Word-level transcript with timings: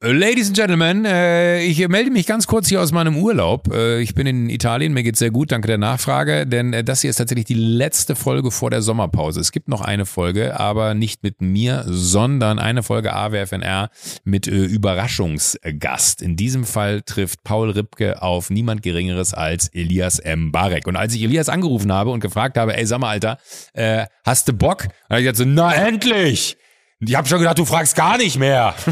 Ladies 0.00 0.46
and 0.46 0.56
Gentlemen, 0.56 1.04
äh, 1.06 1.60
ich 1.64 1.88
melde 1.88 2.12
mich 2.12 2.24
ganz 2.24 2.46
kurz 2.46 2.68
hier 2.68 2.80
aus 2.80 2.92
meinem 2.92 3.16
Urlaub. 3.16 3.74
Äh, 3.74 4.00
ich 4.00 4.14
bin 4.14 4.28
in 4.28 4.48
Italien, 4.48 4.92
mir 4.92 5.02
geht's 5.02 5.18
sehr 5.18 5.32
gut, 5.32 5.50
danke 5.50 5.66
der 5.66 5.76
Nachfrage, 5.76 6.46
denn 6.46 6.72
äh, 6.72 6.84
das 6.84 7.00
hier 7.00 7.10
ist 7.10 7.16
tatsächlich 7.16 7.46
die 7.46 7.54
letzte 7.54 8.14
Folge 8.14 8.52
vor 8.52 8.70
der 8.70 8.80
Sommerpause. 8.80 9.40
Es 9.40 9.50
gibt 9.50 9.66
noch 9.66 9.80
eine 9.80 10.06
Folge, 10.06 10.60
aber 10.60 10.94
nicht 10.94 11.24
mit 11.24 11.42
mir, 11.42 11.82
sondern 11.88 12.60
eine 12.60 12.84
Folge 12.84 13.12
AWFNR 13.12 13.90
mit 14.22 14.46
äh, 14.46 14.66
Überraschungsgast. 14.66 16.22
In 16.22 16.36
diesem 16.36 16.62
Fall 16.62 17.02
trifft 17.02 17.42
Paul 17.42 17.70
Ripke 17.70 18.22
auf 18.22 18.50
niemand 18.50 18.84
Geringeres 18.84 19.34
als 19.34 19.66
Elias 19.74 20.20
M. 20.20 20.52
Barek. 20.52 20.86
Und 20.86 20.94
als 20.94 21.12
ich 21.12 21.24
Elias 21.24 21.48
angerufen 21.48 21.92
habe 21.92 22.10
und 22.10 22.20
gefragt 22.20 22.56
habe, 22.56 22.76
ey, 22.76 22.86
sag 22.86 23.00
mal, 23.00 23.10
Alter, 23.10 23.38
äh, 23.72 24.06
hast 24.24 24.46
du 24.46 24.52
Bock? 24.52 24.84
Und 25.08 25.16
er 25.16 25.28
hat 25.28 25.36
so, 25.36 25.44
na 25.44 25.74
endlich! 25.74 26.56
Ich 27.00 27.14
habe 27.14 27.28
schon 27.28 27.38
gedacht, 27.38 27.58
du 27.58 27.64
fragst 27.64 27.94
gar 27.94 28.18
nicht 28.18 28.38
mehr. 28.38 28.74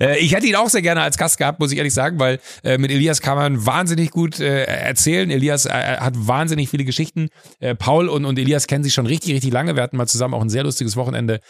Äh, 0.00 0.18
ich 0.20 0.34
hätte 0.34 0.46
ihn 0.46 0.54
auch 0.56 0.68
sehr 0.68 0.80
gerne 0.80 1.02
als 1.02 1.18
Gast 1.18 1.38
gehabt, 1.38 1.60
muss 1.60 1.70
ich 1.72 1.78
ehrlich 1.78 1.92
sagen, 1.92 2.18
weil 2.18 2.38
äh, 2.64 2.78
mit 2.78 2.90
Elias 2.90 3.20
kann 3.20 3.36
man 3.36 3.66
wahnsinnig 3.66 4.10
gut 4.10 4.40
äh, 4.40 4.64
erzählen. 4.64 5.30
Elias 5.30 5.66
hat 5.66 6.14
wahnsinnig 6.16 6.70
viele 6.70 6.84
Geschichten. 6.84 7.28
Paul 7.78 8.08
und, 8.08 8.38
Elias 8.38 8.66
kennen 8.66 8.84
sich 8.84 8.94
schon 8.94 9.06
richtig, 9.06 9.34
richtig 9.34 9.52
lange. 9.52 9.76
Wir 9.76 9.82
hatten 9.82 9.96
mal 9.96 10.06
zusammen 10.06 10.34
auch 10.34 10.40
ein 10.40 10.48
sehr 10.48 10.62
lustiges 10.62 10.96
Wochenende 10.96 11.40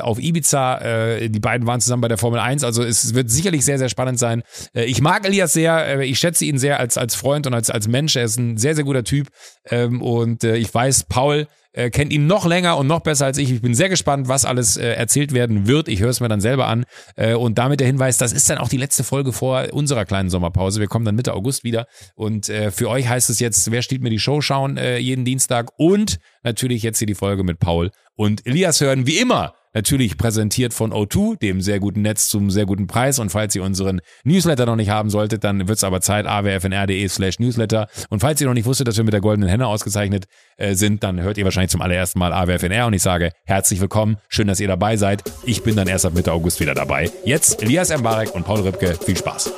auf 0.00 0.18
Ibiza. 0.18 1.18
die 1.28 1.40
beiden 1.40 1.66
waren 1.66 1.80
zusammen 1.80 2.00
bei 2.02 2.08
der 2.08 2.18
Formel 2.18 2.40
1. 2.40 2.64
Also 2.64 2.82
es 2.82 3.14
wird 3.14 3.30
sicherlich 3.30 3.64
sehr, 3.64 3.78
sehr 3.78 3.88
spannend 3.88 4.18
sein. 4.18 4.42
ich 4.74 5.00
mag 5.00 5.24
Elias 5.26 5.52
sehr. 5.52 6.00
ich 6.00 6.18
schätze 6.18 6.44
ihn 6.44 6.58
sehr 6.58 6.80
als, 6.80 6.98
als 6.98 7.14
Freund 7.14 7.46
und 7.46 7.54
als, 7.54 7.70
als 7.70 7.88
Mensch. 7.88 8.16
Er 8.16 8.24
ist 8.24 8.38
ein 8.38 8.56
sehr, 8.56 8.74
sehr 8.74 8.84
guter 8.84 9.04
Typ. 9.04 9.28
Ähm, 9.68 10.02
und 10.02 10.44
ich 10.44 10.72
weiß, 10.72 11.04
Paul 11.04 11.46
äh, 11.72 11.90
kennt 11.90 12.12
ihn 12.12 12.26
noch 12.26 12.46
länger 12.46 12.76
und 12.76 12.86
noch 12.86 13.00
besser 13.00 13.26
als 13.26 13.38
ich. 13.38 13.50
Ich 13.50 13.62
bin 13.62 13.74
sehr 13.74 13.88
gespannt, 13.88 14.28
was 14.28 14.44
alles 14.44 14.76
äh, 14.76 14.92
erzählt 14.92 15.32
werden 15.32 15.66
wird. 15.66 15.88
Ich 15.88 16.00
höre 16.00 16.10
es 16.10 16.20
mir 16.20 16.28
dann 16.28 16.40
selber 16.40 16.66
an. 16.66 16.84
Äh, 17.16 17.34
und 17.34 17.58
damit 17.58 17.80
der 17.80 17.86
Hinweis, 17.86 18.18
das 18.18 18.32
ist 18.32 18.48
dann 18.50 18.58
auch 18.58 18.68
die 18.68 18.76
letzte 18.76 19.04
Folge 19.04 19.32
vor 19.32 19.66
unserer 19.72 20.04
kleinen 20.04 20.30
Sommerpause. 20.30 20.80
Wir 20.80 20.88
kommen 20.88 21.04
dann 21.04 21.14
Mitte 21.14 21.34
August 21.34 21.64
wieder. 21.64 21.86
Und 22.14 22.48
äh, 22.48 22.70
für 22.70 22.88
euch 22.88 23.08
heißt 23.08 23.30
es 23.30 23.40
jetzt, 23.40 23.70
wer 23.70 23.82
steht 23.82 24.02
mir 24.02 24.10
die 24.10 24.18
Show 24.18 24.40
schauen 24.40 24.76
äh, 24.76 24.98
jeden 24.98 25.24
Dienstag 25.24 25.70
und 25.76 26.18
natürlich 26.42 26.82
jetzt 26.82 26.98
hier 26.98 27.06
die 27.06 27.14
Folge 27.14 27.44
mit 27.44 27.58
Paul 27.58 27.90
und 28.14 28.46
Elias 28.46 28.80
hören, 28.80 29.06
wie 29.06 29.18
immer 29.18 29.54
Natürlich 29.74 30.18
präsentiert 30.18 30.74
von 30.74 30.92
O2, 30.92 31.38
dem 31.38 31.60
sehr 31.60 31.80
guten 31.80 32.02
Netz 32.02 32.28
zum 32.28 32.50
sehr 32.50 32.66
guten 32.66 32.86
Preis. 32.86 33.18
Und 33.18 33.30
falls 33.30 33.54
ihr 33.56 33.62
unseren 33.62 34.00
Newsletter 34.24 34.66
noch 34.66 34.76
nicht 34.76 34.90
haben 34.90 35.10
solltet, 35.10 35.44
dann 35.44 35.66
wird 35.68 35.78
es 35.78 35.84
aber 35.84 36.00
Zeit, 36.00 36.26
awfnr.de 36.26 37.08
slash 37.08 37.38
Newsletter. 37.38 37.88
Und 38.10 38.20
falls 38.20 38.40
ihr 38.40 38.46
noch 38.46 38.54
nicht 38.54 38.66
wusstet, 38.66 38.88
dass 38.88 38.96
wir 38.96 39.04
mit 39.04 39.14
der 39.14 39.20
goldenen 39.20 39.48
Henne 39.48 39.66
ausgezeichnet 39.66 40.26
äh, 40.56 40.74
sind, 40.74 41.02
dann 41.02 41.20
hört 41.20 41.38
ihr 41.38 41.44
wahrscheinlich 41.44 41.70
zum 41.70 41.80
allerersten 41.80 42.18
Mal 42.18 42.32
AWFNR 42.32 42.86
und 42.86 42.92
ich 42.92 43.02
sage 43.02 43.30
herzlich 43.44 43.80
willkommen, 43.80 44.18
schön, 44.28 44.46
dass 44.46 44.60
ihr 44.60 44.68
dabei 44.68 44.96
seid. 44.96 45.22
Ich 45.44 45.62
bin 45.62 45.76
dann 45.76 45.88
erst 45.88 46.04
ab 46.04 46.14
Mitte 46.14 46.32
August 46.32 46.60
wieder 46.60 46.74
dabei. 46.74 47.10
Jetzt 47.24 47.62
Elias 47.62 47.96
Mbarek 47.96 48.34
und 48.34 48.44
Paul 48.44 48.60
Ripke, 48.60 48.94
viel 49.04 49.16
Spaß. 49.16 49.52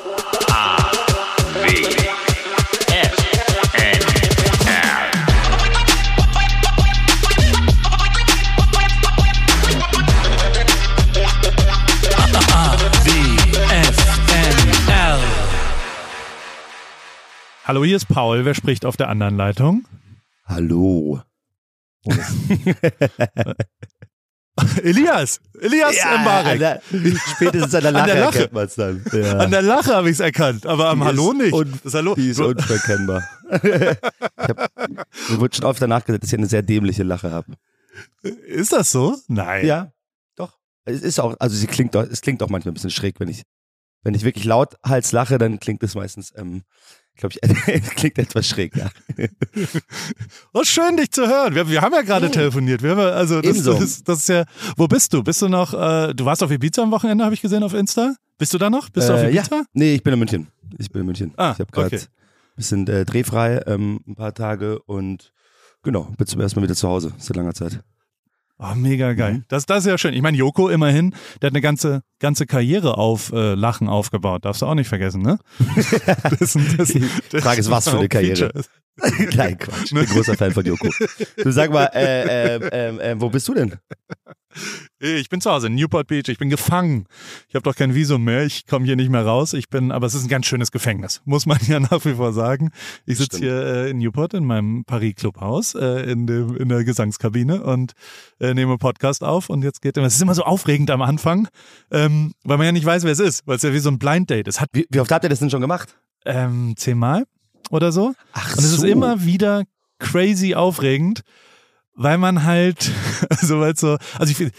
A, 0.51 0.91
Hallo, 17.67 17.83
hier 17.83 17.97
ist 17.97 18.09
Paul. 18.09 18.45
Wer 18.45 18.53
spricht 18.53 18.85
auf 18.85 18.99
der 18.99 19.09
anderen 19.09 19.39
Leitung? 19.39 19.87
Hallo. 20.45 21.23
Oh. 22.05 22.13
Elias, 24.83 25.41
Elias 25.59 25.97
ja, 25.97 26.19
Mbarek. 26.19 26.63
An 26.63 26.79
spätestens 27.35 27.75
an 27.75 27.83
der 27.83 27.93
Lache, 27.93 28.03
an 28.03 28.07
der 28.07 28.21
Lache. 28.21 28.39
erkennt 28.39 28.53
man 28.53 28.67
es 28.67 28.75
dann. 28.75 29.03
Ja. 29.11 29.39
An 29.39 29.51
der 29.51 29.63
Lache 29.63 29.95
habe 29.95 30.11
ich 30.11 30.17
es 30.17 30.21
erkannt, 30.21 30.67
aber 30.67 30.91
am 30.91 31.01
die 31.01 31.07
Hallo 31.07 31.33
nicht. 31.33 31.57
Das 31.83 31.95
Hallo. 31.95 32.15
Die 32.15 32.29
ist 32.29 32.39
unverkennbar. 32.39 33.27
ich 33.51 33.63
hab, 33.63 34.71
mir 35.31 35.41
wurde 35.41 35.57
schon 35.57 35.65
oft 35.65 35.81
danach 35.81 36.05
gesagt, 36.05 36.23
dass 36.23 36.31
ich 36.31 36.39
eine 36.39 36.47
sehr 36.47 36.63
dämliche 36.63 37.03
Lache 37.03 37.31
habe. 37.31 37.55
Ist 38.47 38.75
das 38.75 38.93
so? 38.93 39.17
Nein. 39.29 39.65
Ja, 39.65 39.91
doch. 40.37 40.59
Es 40.85 41.01
ist 41.01 41.19
auch, 41.19 41.35
also 41.39 41.57
sie 41.57 41.67
klingt, 41.67 41.95
es 41.95 42.21
klingt 42.21 42.43
auch 42.43 42.51
manchmal 42.51 42.73
ein 42.73 42.75
bisschen 42.75 42.91
schräg, 42.91 43.21
wenn 43.21 43.29
ich, 43.29 43.45
wenn 44.03 44.13
ich 44.13 44.23
wirklich 44.23 44.45
laut 44.45 44.77
Hals 44.85 45.13
lache, 45.13 45.39
dann 45.39 45.61
klingt 45.61 45.83
es 45.83 45.95
meistens 45.95 46.31
ähm, 46.37 46.65
glaube 47.17 47.35
ich, 47.35 47.83
klingt 47.97 48.19
etwas 48.19 48.49
schräg, 48.49 48.77
ja. 48.77 48.91
oh, 50.53 50.65
schön, 50.65 50.97
dich 50.97 51.11
zu 51.11 51.27
hören. 51.27 51.55
Wir, 51.55 51.69
wir 51.69 51.81
haben 51.81 51.93
ja 51.93 52.03
gerade 52.03 52.31
telefoniert. 52.31 52.83
Wir 52.83 52.91
haben, 52.91 53.01
also 53.01 53.41
das, 53.41 53.63
das, 53.63 53.81
ist, 53.81 54.09
das, 54.09 54.19
ist 54.21 54.29
ja. 54.29 54.45
Wo 54.77 54.87
bist 54.89 55.13
du? 55.13 55.23
Bist 55.23 55.41
du 55.43 55.49
noch? 55.49 55.75
Äh, 55.75 56.15
du 56.15 56.25
warst 56.25 56.43
auf 56.43 56.51
Ibiza 56.51 56.83
am 56.83 56.91
Wochenende, 56.91 57.25
habe 57.25 57.35
ich 57.35 57.41
gesehen 57.41 57.63
auf 57.63 57.75
Insta. 57.75 58.15
Bist 58.39 58.53
du 58.53 58.59
da 58.59 58.69
noch? 58.69 58.91
Bist 58.91 59.09
äh, 59.09 59.13
du 59.13 59.19
auf 59.19 59.29
Ibiza? 59.29 59.57
Ja. 59.57 59.65
Nee, 59.73 59.95
ich 59.95 60.03
bin 60.03 60.13
in 60.13 60.19
München. 60.19 60.49
Ich 60.79 60.91
bin 60.91 61.01
in 61.01 61.07
München. 61.07 61.33
Ah, 61.37 61.53
ich 61.53 61.61
habe 61.61 61.71
gerade 61.71 61.87
okay. 61.87 61.99
ein 61.99 62.57
bisschen 62.57 62.87
äh, 62.89 63.05
drehfrei, 63.05 63.63
ähm, 63.67 64.01
ein 64.07 64.17
paar 64.17 64.35
Tage 64.35 64.81
und 64.83 65.33
genau, 65.83 66.13
bin 66.19 66.27
zum 66.27 66.41
ersten 66.41 66.59
Mal 66.59 66.65
wieder 66.65 66.75
zu 66.75 66.89
Hause 66.89 67.13
seit 67.19 67.37
langer 67.37 67.55
Zeit. 67.55 67.81
Oh, 68.59 68.75
mega 68.77 69.15
geil. 69.15 69.35
Mhm. 69.35 69.45
Das, 69.49 69.67
das 69.67 69.85
ist 69.85 69.91
ja 69.91 69.99
schön. 69.99 70.15
Ich 70.15 70.23
meine, 70.23 70.37
Joko 70.37 70.69
immerhin, 70.69 71.15
der 71.43 71.49
hat 71.49 71.55
eine 71.55 71.61
ganze, 71.61 72.03
ganze 72.21 72.47
Karriere 72.47 72.99
auf 72.99 73.33
äh, 73.33 73.55
Lachen 73.55 73.89
aufgebaut. 73.89 74.45
Darfst 74.45 74.63
du 74.63 74.67
auch 74.67 74.75
nicht 74.75 74.89
vergessen, 74.89 75.23
ne? 75.23 75.39
das, 76.39 76.57
das, 76.77 76.95
das, 77.31 77.43
Frage 77.43 77.61
ist, 77.61 77.71
was 77.71 77.89
für 77.89 77.99
eine 77.99 78.09
Karriere. 78.09 78.53
Nein, 79.37 79.59
Quatsch. 79.59 79.87
Ich 79.87 79.93
bin 79.93 80.07
großer 80.07 80.37
Fan 80.37 80.53
von 80.53 80.65
Joko. 80.65 80.89
Du 81.37 81.51
sag 81.51 81.73
mal, 81.73 81.87
äh, 81.95 82.57
äh, 82.57 83.13
äh, 83.13 83.21
wo 83.21 83.29
bist 83.29 83.49
du 83.49 83.55
denn? 83.55 83.75
Ich 85.01 85.29
bin 85.29 85.41
zu 85.41 85.51
Hause 85.51 85.67
in 85.67 85.75
Newport 85.75 86.07
Beach. 86.07 86.29
Ich 86.29 86.39
bin 86.39 86.49
gefangen. 86.49 87.07
Ich 87.49 87.57
habe 87.57 87.65
doch 87.65 87.75
kein 87.75 87.95
Visum 87.95 88.23
mehr. 88.23 88.45
Ich 88.45 88.67
komme 88.67 88.87
hier 88.87 88.95
nicht 88.95 89.11
mehr 89.11 89.27
raus. 89.27 89.53
Ich 89.53 89.69
bin, 89.69 89.91
aber 89.91 90.07
es 90.07 90.15
ist 90.15 90.25
ein 90.25 90.29
ganz 90.29 90.47
schönes 90.47 90.71
Gefängnis, 90.71 91.23
muss 91.25 91.45
man 91.45 91.59
ja 91.67 91.81
nach 91.81 92.05
wie 92.05 92.15
vor 92.15 92.33
sagen. 92.33 92.71
Ich 93.05 93.19
sitze 93.19 93.39
hier 93.39 93.67
äh, 93.67 93.91
in 93.91 93.99
Newport 93.99 94.33
in 94.33 94.45
meinem 94.45 94.85
Paris 94.85 95.17
Clubhaus 95.17 95.75
äh, 95.75 96.11
in, 96.11 96.29
dem, 96.29 96.57
in 96.57 96.69
der 96.69 96.85
Gesangskabine 96.85 97.65
und 97.65 97.93
äh, 98.39 98.55
nehme 98.55 98.79
Podcast 98.79 99.25
auf. 99.25 99.51
Und 99.51 99.65
jetzt 99.65 99.83
geht 99.83 99.97
es 99.97 100.15
ist 100.15 100.23
immer 100.23 100.35
so 100.35 100.45
aufregend 100.45 100.91
am 100.93 101.03
Anfang, 101.03 101.49
ähm, 101.91 102.33
weil 102.45 102.59
man 102.59 102.67
ja 102.67 102.73
nicht 102.73 102.87
weiß, 102.87 103.03
wer 103.03 103.13
es 103.13 103.21
ist, 103.21 103.45
weil 103.47 103.57
es 103.57 103.63
ja 103.63 103.73
wie 103.73 103.81
so 103.81 103.91
ein 103.91 103.99
Blind 103.99 104.31
Date 104.31 104.47
ist. 104.47 104.61
Hat, 104.61 104.69
wie, 104.73 104.87
wie 104.89 105.01
oft 105.01 105.11
habt 105.11 105.25
ihr 105.25 105.31
das 105.31 105.41
denn 105.41 105.51
schon 105.51 105.61
gemacht? 105.61 105.97
Ähm, 106.25 106.75
zehnmal 106.77 107.25
oder 107.75 107.93
so. 107.93 108.15
Ach 108.33 108.57
und 108.57 108.65
es 108.65 108.71
so. 108.71 108.85
ist 108.85 108.91
immer 108.91 109.25
wieder 109.25 109.65
crazy 109.99 110.55
aufregend 110.55 111.23
weil 111.95 112.19
man 112.19 112.45
halt, 112.45 112.91
also 113.31 113.61
weil 113.61 113.77
so, 113.77 113.97
also 114.19 114.33
ich, 114.33 114.53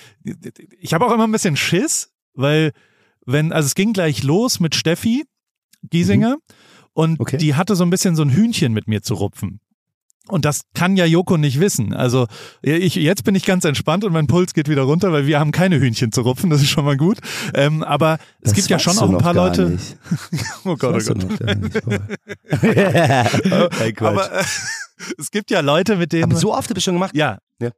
ich 0.79 0.93
habe 0.93 1.05
auch 1.05 1.11
immer 1.11 1.27
ein 1.27 1.31
bisschen 1.31 1.57
Schiss, 1.57 2.13
weil 2.33 2.71
wenn, 3.25 3.51
also 3.51 3.67
es 3.67 3.75
ging 3.75 3.93
gleich 3.93 4.23
los 4.23 4.59
mit 4.59 4.75
Steffi 4.75 5.25
Giesinger 5.83 6.35
mhm. 6.35 6.55
und 6.93 7.19
okay. 7.19 7.37
die 7.37 7.55
hatte 7.55 7.75
so 7.75 7.83
ein 7.83 7.89
bisschen 7.89 8.15
so 8.15 8.23
ein 8.23 8.29
Hühnchen 8.29 8.73
mit 8.73 8.87
mir 8.87 9.01
zu 9.01 9.15
rupfen. 9.15 9.59
Und 10.27 10.43
das 10.45 10.61
kann 10.73 10.97
ja 10.97 11.05
Joko 11.05 11.37
nicht 11.37 11.59
wissen. 11.59 11.93
Also 11.93 12.25
ich, 12.61 12.95
jetzt 12.95 13.23
bin 13.23 13.35
ich 13.35 13.45
ganz 13.45 13.63
entspannt 13.63 14.03
und 14.03 14.11
mein 14.11 14.25
Puls 14.25 14.53
geht 14.53 14.67
wieder 14.67 14.81
runter, 14.81 15.11
weil 15.11 15.27
wir 15.27 15.39
haben 15.39 15.51
keine 15.51 15.79
Hühnchen 15.79 16.11
zu 16.11 16.21
rupfen, 16.21 16.49
das 16.49 16.61
ist 16.61 16.69
schon 16.69 16.83
mal 16.85 16.97
gut. 16.97 17.19
Ähm, 17.53 17.83
aber 17.83 18.17
es 18.41 18.51
das 18.51 18.53
gibt 18.53 18.69
ja 18.69 18.79
schon 18.79 18.97
auch 18.97 19.09
ein 19.09 19.19
paar 19.19 19.35
Leute. 19.35 19.77
oh 20.65 20.75
Gott, 20.75 21.03
oh 21.09 21.13
Gott. 21.13 21.41
aber 24.01 24.39
äh, 24.39 24.43
es 25.17 25.31
gibt 25.31 25.51
ja 25.51 25.59
Leute, 25.59 25.95
mit 25.95 26.13
denen. 26.13 26.23
Aber 26.23 26.35
so 26.35 26.53
oft 26.53 26.69
habe 26.69 26.79
ich 26.79 26.83
schon 26.83 26.95
gemacht? 26.95 27.15
Ja. 27.15 27.39
ja. 27.61 27.71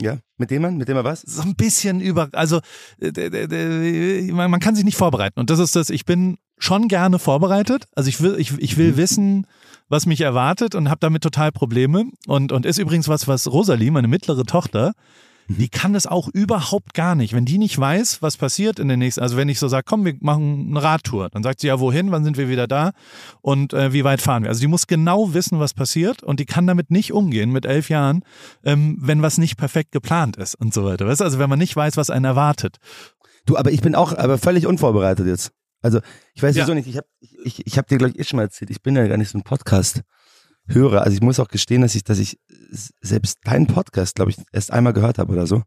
Ja, 0.00 0.18
mit 0.38 0.50
dem 0.50 0.62
man, 0.62 0.76
mit 0.78 0.88
dem 0.88 0.96
man 0.96 1.04
was? 1.04 1.20
So 1.20 1.42
ein 1.42 1.54
bisschen 1.54 2.00
über, 2.00 2.30
also 2.32 2.60
äh, 3.00 4.32
man 4.32 4.60
kann 4.60 4.74
sich 4.74 4.84
nicht 4.84 4.96
vorbereiten. 4.96 5.38
Und 5.38 5.50
das 5.50 5.58
ist 5.58 5.76
das, 5.76 5.90
ich 5.90 6.06
bin 6.06 6.38
schon 6.58 6.88
gerne 6.88 7.18
vorbereitet. 7.18 7.86
Also 7.94 8.08
ich 8.08 8.22
will, 8.22 8.36
ich, 8.38 8.56
ich 8.58 8.78
will 8.78 8.92
mhm. 8.92 8.96
wissen, 8.96 9.46
was 9.90 10.06
mich 10.06 10.22
erwartet 10.22 10.74
und 10.74 10.88
habe 10.88 11.00
damit 11.00 11.22
total 11.22 11.52
Probleme. 11.52 12.06
Und, 12.26 12.52
und 12.52 12.64
ist 12.64 12.78
übrigens 12.78 13.08
was, 13.08 13.28
was 13.28 13.52
Rosalie, 13.52 13.90
meine 13.90 14.08
mittlere 14.08 14.44
Tochter, 14.44 14.94
die 15.48 15.68
kann 15.68 15.92
das 15.92 16.06
auch 16.06 16.28
überhaupt 16.28 16.94
gar 16.94 17.16
nicht. 17.16 17.32
Wenn 17.32 17.44
die 17.44 17.58
nicht 17.58 17.76
weiß, 17.76 18.22
was 18.22 18.36
passiert 18.36 18.78
in 18.78 18.86
den 18.86 19.00
nächsten, 19.00 19.20
also 19.20 19.36
wenn 19.36 19.48
ich 19.48 19.58
so 19.58 19.66
sage, 19.66 19.84
komm, 19.86 20.04
wir 20.04 20.14
machen 20.20 20.68
eine 20.70 20.82
Radtour, 20.82 21.28
dann 21.30 21.42
sagt 21.42 21.60
sie 21.60 21.66
ja, 21.66 21.80
wohin, 21.80 22.12
wann 22.12 22.22
sind 22.22 22.36
wir 22.36 22.48
wieder 22.48 22.68
da 22.68 22.92
und 23.42 23.72
äh, 23.72 23.92
wie 23.92 24.04
weit 24.04 24.22
fahren 24.22 24.44
wir. 24.44 24.48
Also 24.48 24.60
die 24.60 24.68
muss 24.68 24.86
genau 24.86 25.34
wissen, 25.34 25.58
was 25.58 25.74
passiert 25.74 26.22
und 26.22 26.38
die 26.38 26.46
kann 26.46 26.68
damit 26.68 26.92
nicht 26.92 27.12
umgehen 27.12 27.50
mit 27.50 27.66
elf 27.66 27.88
Jahren, 27.88 28.22
ähm, 28.64 28.96
wenn 29.00 29.22
was 29.22 29.38
nicht 29.38 29.56
perfekt 29.56 29.90
geplant 29.90 30.36
ist 30.36 30.54
und 30.54 30.72
so 30.72 30.84
weiter. 30.84 31.08
Weißt 31.08 31.20
du, 31.20 31.24
also 31.24 31.40
wenn 31.40 31.50
man 31.50 31.58
nicht 31.58 31.74
weiß, 31.74 31.96
was 31.96 32.10
einen 32.10 32.26
erwartet. 32.26 32.76
Du, 33.44 33.56
aber 33.56 33.72
ich 33.72 33.80
bin 33.80 33.96
auch 33.96 34.16
aber 34.16 34.38
völlig 34.38 34.66
unvorbereitet 34.66 35.26
jetzt. 35.26 35.52
Also 35.82 36.00
ich 36.34 36.42
weiß 36.42 36.56
ja. 36.56 36.64
wieso 36.64 36.74
nicht, 36.74 36.88
ich 36.88 36.96
habe 36.96 37.06
ich, 37.20 37.66
ich, 37.66 37.78
hab 37.78 37.86
dir, 37.86 37.98
glaube 37.98 38.12
ich, 38.12 38.18
eh 38.18 38.24
schon 38.24 38.36
mal 38.36 38.44
erzählt, 38.44 38.70
ich 38.70 38.82
bin 38.82 38.96
ja 38.96 39.06
gar 39.06 39.16
nicht 39.16 39.30
so 39.30 39.38
ein 39.38 39.42
Podcast 39.42 40.02
höre. 40.66 41.02
Also 41.02 41.14
ich 41.14 41.22
muss 41.22 41.40
auch 41.40 41.48
gestehen, 41.48 41.82
dass 41.82 41.94
ich, 41.94 42.04
dass 42.04 42.18
ich 42.18 42.38
selbst 43.00 43.38
deinen 43.44 43.66
Podcast, 43.66 44.16
glaube 44.16 44.30
ich, 44.30 44.36
erst 44.52 44.72
einmal 44.72 44.92
gehört 44.92 45.18
habe 45.18 45.32
oder 45.32 45.46
so. 45.46 45.62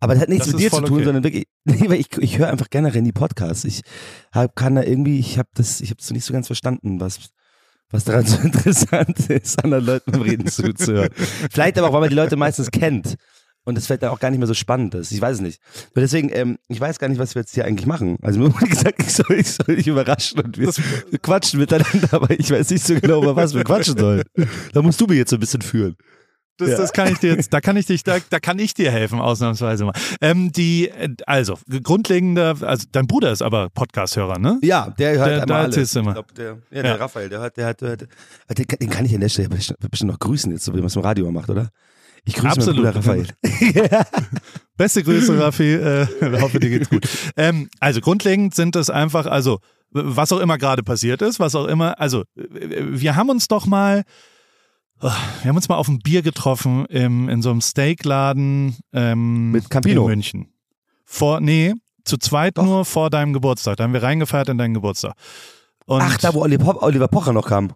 Aber 0.00 0.14
das 0.14 0.22
hat 0.22 0.28
nichts 0.30 0.46
das 0.46 0.54
mit 0.54 0.62
dir 0.62 0.70
zu 0.70 0.80
tun, 0.80 0.96
okay. 0.96 1.04
sondern 1.04 1.24
wirklich, 1.24 1.46
nee, 1.64 1.88
weil 1.88 2.00
ich, 2.00 2.16
ich 2.18 2.38
höre 2.38 2.48
einfach 2.48 2.70
generell 2.70 3.02
die 3.02 3.12
Podcasts. 3.12 3.64
Ich 3.64 3.82
hab, 4.32 4.56
kann 4.56 4.74
da 4.74 4.82
irgendwie, 4.82 5.18
ich 5.18 5.38
habe 5.38 5.48
das, 5.54 5.80
ich 5.80 5.90
habe 5.90 5.98
das 5.98 6.10
nicht 6.10 6.24
so 6.24 6.32
ganz 6.32 6.46
verstanden, 6.46 7.00
was, 7.00 7.18
was 7.90 8.04
daran 8.04 8.26
so 8.26 8.38
interessant 8.38 9.28
ist, 9.28 9.62
anderen 9.62 9.84
Leuten 9.84 10.12
beim 10.12 10.22
Reden 10.22 10.46
zuzuhören. 10.46 11.10
Vielleicht 11.50 11.76
aber 11.78 11.88
auch, 11.88 11.92
weil 11.92 12.00
man 12.00 12.08
die 12.08 12.16
Leute 12.16 12.36
meistens 12.36 12.70
kennt. 12.70 13.16
Und 13.64 13.76
das 13.76 13.86
fällt 13.86 14.02
dann 14.02 14.10
auch 14.10 14.20
gar 14.20 14.30
nicht 14.30 14.38
mehr 14.38 14.46
so 14.46 14.54
spannend 14.54 14.94
ist. 14.94 15.12
Ich 15.12 15.20
weiß 15.20 15.36
es 15.36 15.40
nicht. 15.42 15.60
Aber 15.92 16.00
deswegen, 16.00 16.30
ähm, 16.32 16.58
ich 16.68 16.80
weiß 16.80 16.98
gar 16.98 17.08
nicht, 17.08 17.18
was 17.18 17.34
wir 17.34 17.42
jetzt 17.42 17.54
hier 17.54 17.66
eigentlich 17.66 17.86
machen. 17.86 18.16
Also 18.22 18.40
mir 18.40 18.52
wurde 18.54 18.66
gesagt, 18.68 19.00
ich 19.00 19.12
soll, 19.12 19.32
ich 19.32 19.50
soll 19.50 19.76
dich 19.76 19.86
überraschen 19.86 20.40
und 20.40 20.58
wir, 20.58 20.68
wir 20.68 21.18
quatschen 21.22 21.60
miteinander, 21.60 22.08
aber 22.12 22.30
ich 22.30 22.50
weiß 22.50 22.70
nicht 22.70 22.84
so 22.84 22.94
genau, 22.94 23.22
über 23.22 23.36
was 23.36 23.54
wir 23.54 23.64
quatschen 23.64 23.98
sollen. 23.98 24.22
Da 24.72 24.82
musst 24.82 25.00
du 25.00 25.06
mich 25.06 25.18
jetzt 25.18 25.30
so 25.30 25.36
ein 25.36 25.40
bisschen 25.40 25.62
führen. 25.62 25.96
Das, 26.60 26.70
ja. 26.70 26.76
das 26.76 26.92
kann 26.92 27.10
ich 27.10 27.18
dir 27.18 27.34
jetzt, 27.34 27.52
da 27.52 27.60
kann 27.60 27.76
ich 27.76 27.86
dich, 27.86 28.02
da, 28.02 28.18
da 28.28 28.38
kann 28.38 28.58
ich 28.58 28.74
dir 28.74 28.90
helfen, 28.90 29.18
ausnahmsweise 29.18 29.86
mal. 29.86 29.94
Ähm, 30.20 30.52
die, 30.52 30.90
also, 31.26 31.58
grundlegende, 31.82 32.54
also 32.60 32.86
dein 32.92 33.06
Bruder 33.06 33.32
ist 33.32 33.40
aber 33.40 33.70
Podcast-Hörer, 33.70 34.38
ne? 34.38 34.58
Ja, 34.62 34.90
der 34.98 35.18
hört 35.18 35.28
der, 35.28 35.42
einmal 35.42 35.62
alles. 35.64 35.96
Immer. 35.96 36.10
Ich 36.10 36.14
glaub, 36.14 36.34
der, 36.34 36.58
ja, 36.70 36.82
der 36.82 36.84
ja. 36.84 36.94
Raphael, 36.96 37.28
der 37.30 37.40
hat, 37.40 37.56
der 37.56 37.66
hat, 37.66 37.80
der 37.80 37.92
hat 37.92 38.58
den, 38.58 38.66
den, 38.66 38.90
kann 38.90 39.06
ich 39.06 39.14
an 39.14 39.22
der 39.22 39.30
Stelle 39.30 39.48
bestimmt 39.48 40.10
noch 40.10 40.18
grüßen, 40.18 40.52
jetzt, 40.52 40.64
so 40.64 40.74
wie 40.74 40.78
man 40.78 40.86
es 40.86 40.96
im 40.96 41.02
Radio 41.02 41.30
macht, 41.32 41.48
oder? 41.48 41.70
Ich 42.24 42.34
grüße 42.34 42.48
Absolut. 42.48 42.82
meinen 42.82 43.02
Bruder 43.02 43.26
Raphael. 43.42 44.04
Beste 44.76 45.02
Grüße, 45.02 45.38
Raffi. 45.38 45.74
Äh, 45.74 46.06
hoffe, 46.40 46.60
dir 46.60 46.70
geht's 46.70 46.88
gut. 46.88 47.08
Ähm, 47.36 47.68
also 47.80 48.00
grundlegend 48.00 48.54
sind 48.54 48.76
es 48.76 48.90
einfach, 48.90 49.26
also 49.26 49.58
was 49.90 50.32
auch 50.32 50.38
immer 50.38 50.56
gerade 50.58 50.82
passiert 50.82 51.20
ist, 51.22 51.40
was 51.40 51.54
auch 51.54 51.66
immer, 51.66 51.98
also 51.98 52.24
wir 52.34 53.16
haben 53.16 53.28
uns 53.28 53.48
doch 53.48 53.66
mal 53.66 54.04
wir 55.00 55.48
haben 55.48 55.56
uns 55.56 55.68
mal 55.68 55.76
auf 55.76 55.88
ein 55.88 56.00
Bier 56.00 56.20
getroffen 56.20 56.84
im, 56.86 57.30
in 57.30 57.40
so 57.40 57.50
einem 57.50 57.62
Steakladen 57.62 58.76
ähm, 58.92 59.50
Mit 59.50 59.70
Campino. 59.70 60.02
in 60.02 60.08
München. 60.08 60.52
Vor, 61.06 61.40
nee, 61.40 61.72
zu 62.04 62.18
zweit 62.18 62.58
Doch. 62.58 62.64
nur 62.64 62.84
vor 62.84 63.08
deinem 63.08 63.32
Geburtstag. 63.32 63.76
Da 63.78 63.84
haben 63.84 63.94
wir 63.94 64.02
reingefeiert 64.02 64.48
in 64.50 64.58
deinen 64.58 64.74
Geburtstag. 64.74 65.14
Und, 65.86 66.02
Ach, 66.02 66.18
da 66.18 66.34
wo 66.34 66.42
Oliver 66.42 67.08
Pocher 67.08 67.32
noch 67.32 67.46
kam. 67.46 67.72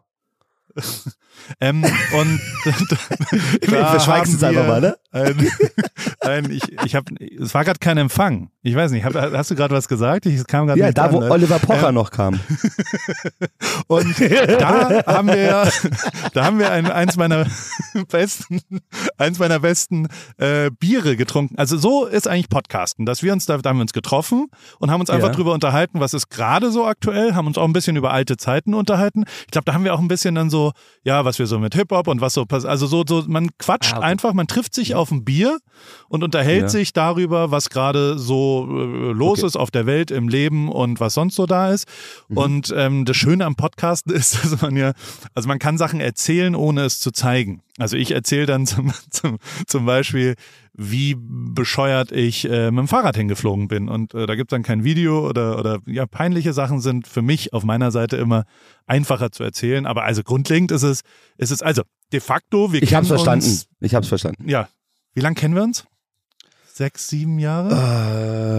Ähm, 1.61 1.85
und 1.85 2.41
Ich 3.61 3.69
verschweigst 3.71 4.35
es 4.35 4.43
einfach 4.43 4.67
mal, 4.67 4.81
ne? 4.81 4.97
Ein, 5.15 5.49
ein, 6.23 6.51
ich, 6.51 6.63
ich 6.85 6.97
hab, 6.97 7.05
es 7.21 7.55
war 7.55 7.65
gerade 7.65 7.79
kein 7.79 7.99
Empfang. 7.99 8.51
Ich 8.63 8.75
weiß 8.75 8.91
nicht, 8.91 9.05
hab, 9.05 9.15
hast 9.15 9.49
du 9.49 9.55
gerade 9.55 9.73
was 9.73 9.87
gesagt? 9.87 10.27
Ich 10.27 10.45
kam 10.49 10.67
gerade 10.67 10.81
Ja, 10.81 10.91
da 10.91 11.05
an, 11.05 11.13
wo 11.13 11.21
ne? 11.21 11.31
Oliver 11.31 11.61
Pocher 11.61 11.91
Ähm, 11.91 11.95
noch 11.95 12.11
kam. 12.11 12.41
Und 13.87 14.19
da 14.59 15.05
haben 15.07 15.29
wir, 15.29 15.71
da 16.33 16.45
haben 16.45 16.59
wir 16.59 16.73
ein, 16.73 16.91
eins 16.91 17.17
meiner 17.17 17.47
besten, 18.11 18.61
eins 19.19 19.39
meiner 19.39 19.61
besten 19.61 20.09
äh, 20.39 20.71
Biere 20.73 21.15
getrunken. 21.17 21.57
Also 21.59 21.77
so 21.77 22.07
ist 22.07 22.27
eigentlich 22.27 22.49
Podcasten, 22.49 23.07
dass 23.07 23.23
wir 23.23 23.33
uns 23.33 23.47
da, 23.47 23.57
da 23.59 23.71
haben 23.71 23.77
wir 23.77 23.83
uns 23.83 23.93
getroffen 23.93 24.49
und 24.81 24.91
haben 24.91 25.01
uns 25.01 25.11
einfach 25.11 25.29
Ja. 25.29 25.35
drüber 25.35 25.53
unterhalten, 25.53 26.01
was 26.01 26.13
ist 26.13 26.29
gerade 26.29 26.73
so 26.73 26.87
aktuell, 26.87 27.35
haben 27.35 27.47
uns 27.47 27.57
auch 27.59 27.65
ein 27.67 27.73
bisschen 27.73 27.95
über 27.95 28.13
alte 28.13 28.37
Zeiten 28.37 28.75
unterhalten. 28.75 29.25
Ich 29.43 29.53
glaube, 29.53 29.65
da 29.67 29.75
haben 29.75 29.85
wir 29.85 29.95
auch 29.95 30.01
ein 30.01 30.09
bisschen 30.09 30.35
dann 30.35 30.51
so, 30.51 30.64
ja, 31.03 31.25
was 31.25 31.39
wir 31.39 31.47
so 31.47 31.59
mit 31.59 31.75
Hip 31.75 31.91
Hop 31.91 32.09
und 32.09 32.21
was 32.21 32.35
so 32.35 32.45
passiert. 32.47 32.71
Also 32.71 32.87
so, 32.87 33.05
so, 33.07 33.25
man 33.27 33.49
quatscht 33.59 33.93
Ah, 33.95 33.99
okay. 33.99 34.07
einfach, 34.07 34.33
man 34.33 34.47
trifft 34.47 34.75
sich 34.75 34.95
auf 34.95 35.11
ein 35.11 35.25
Bier 35.25 35.59
und 36.09 36.23
unterhält 36.25 36.63
Ja. 36.63 36.69
sich 36.69 36.93
darüber, 36.93 37.51
was 37.51 37.71
gerade 37.71 38.19
so 38.19 38.67
äh, 38.71 39.13
los 39.13 39.39
Okay. 39.41 39.47
ist 39.49 39.57
auf 39.57 39.71
der 39.71 39.87
Welt, 39.87 40.11
im 40.11 40.29
Leben 40.29 40.69
und 40.71 41.01
was 41.01 41.15
sonst 41.15 41.35
so 41.37 41.47
da 41.47 41.71
ist. 41.73 41.87
Mhm. 42.29 42.37
Und 42.37 42.75
ähm, 42.77 43.05
das 43.05 43.17
Schöne 43.17 43.45
am 43.45 43.57
Podcast 43.57 44.07
ist, 44.11 44.43
dass 44.45 44.61
man 44.63 44.77
ja, 44.77 44.93
also 45.35 45.49
man 45.49 45.59
kann 45.59 45.79
Sachen 45.79 46.01
erzählen, 46.01 46.55
ohne 46.55 46.83
es 46.83 47.01
zu 47.01 47.11
zeigen. 47.11 47.63
Also 47.79 47.97
ich 47.97 48.13
erzähle 48.13 48.47
dann 48.47 48.67
zum, 48.67 48.93
zum, 49.11 49.39
zum 49.67 49.85
Beispiel, 49.87 50.35
wie 50.73 51.17
bescheuert 51.19 52.13
ich 52.13 52.45
äh, 52.49 52.71
mit 52.71 52.79
dem 52.81 52.89
Fahrrad 52.89 53.17
hingeflogen 53.17 53.69
bin. 53.69 53.89
Und 53.89 54.15
äh, 54.15 54.27
da 54.27 54.35
gibt's 54.37 54.51
dann 54.53 54.63
kein 54.63 54.85
Video 54.85 55.29
oder, 55.29 55.59
oder 55.59 55.79
ja, 55.87 56.07
peinliche 56.07 56.53
Sachen 56.53 56.81
sind 56.81 57.07
für 57.09 57.23
mich 57.23 57.53
auf 57.53 57.65
meiner 57.65 57.91
Seite 57.91 58.17
immer 58.17 58.45
einfacher 58.87 59.33
zu 59.33 59.43
erzählen. 59.43 59.87
Aber 59.87 60.05
also 60.05 60.23
grundlegend 60.23 60.71
ist 60.71 60.83
es, 60.85 61.01
ist 61.37 61.51
es 61.51 61.63
also 61.63 61.83
de 62.13 62.21
facto, 62.21 62.73
wir 62.73 62.83
Ich 62.83 62.95
hab's 62.95 63.09
verstanden. 63.09 63.45
Uns, 63.47 63.67
Ich 63.81 63.95
hab's 63.95 64.09
verstanden. 64.09 64.49
ja. 64.49 64.69
Wie 65.17 65.21
lange 65.21 65.37
kennen 65.37 65.55
wir 65.55 65.63
uns? 65.63 65.85
Sechs, 66.73 67.07
sieben 67.09 67.39
Jahre? 67.39 67.71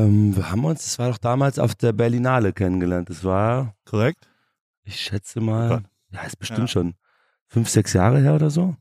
Ähm, 0.06 0.36
wir 0.38 0.50
haben 0.50 0.64
uns, 0.64 0.84
das 0.86 1.00
war 1.00 1.10
doch 1.10 1.18
damals 1.18 1.60
auf 1.60 1.76
der 1.76 1.92
Berlinale 1.92 2.54
kennengelernt. 2.54 3.10
Das 3.10 3.26
war, 3.26 3.76
Korrekt? 3.84 4.30
ich 4.86 5.00
schätze 5.02 5.42
mal, 5.42 5.84
ja, 6.12 6.22
ist 6.22 6.40
bestimmt 6.40 6.60
Ja. 6.62 6.68
schon 6.68 6.94
fünf, 7.48 7.68
sechs 7.70 7.92
Jahre 7.92 8.22
her 8.22 8.36
oder 8.36 8.50
so. 8.50 8.76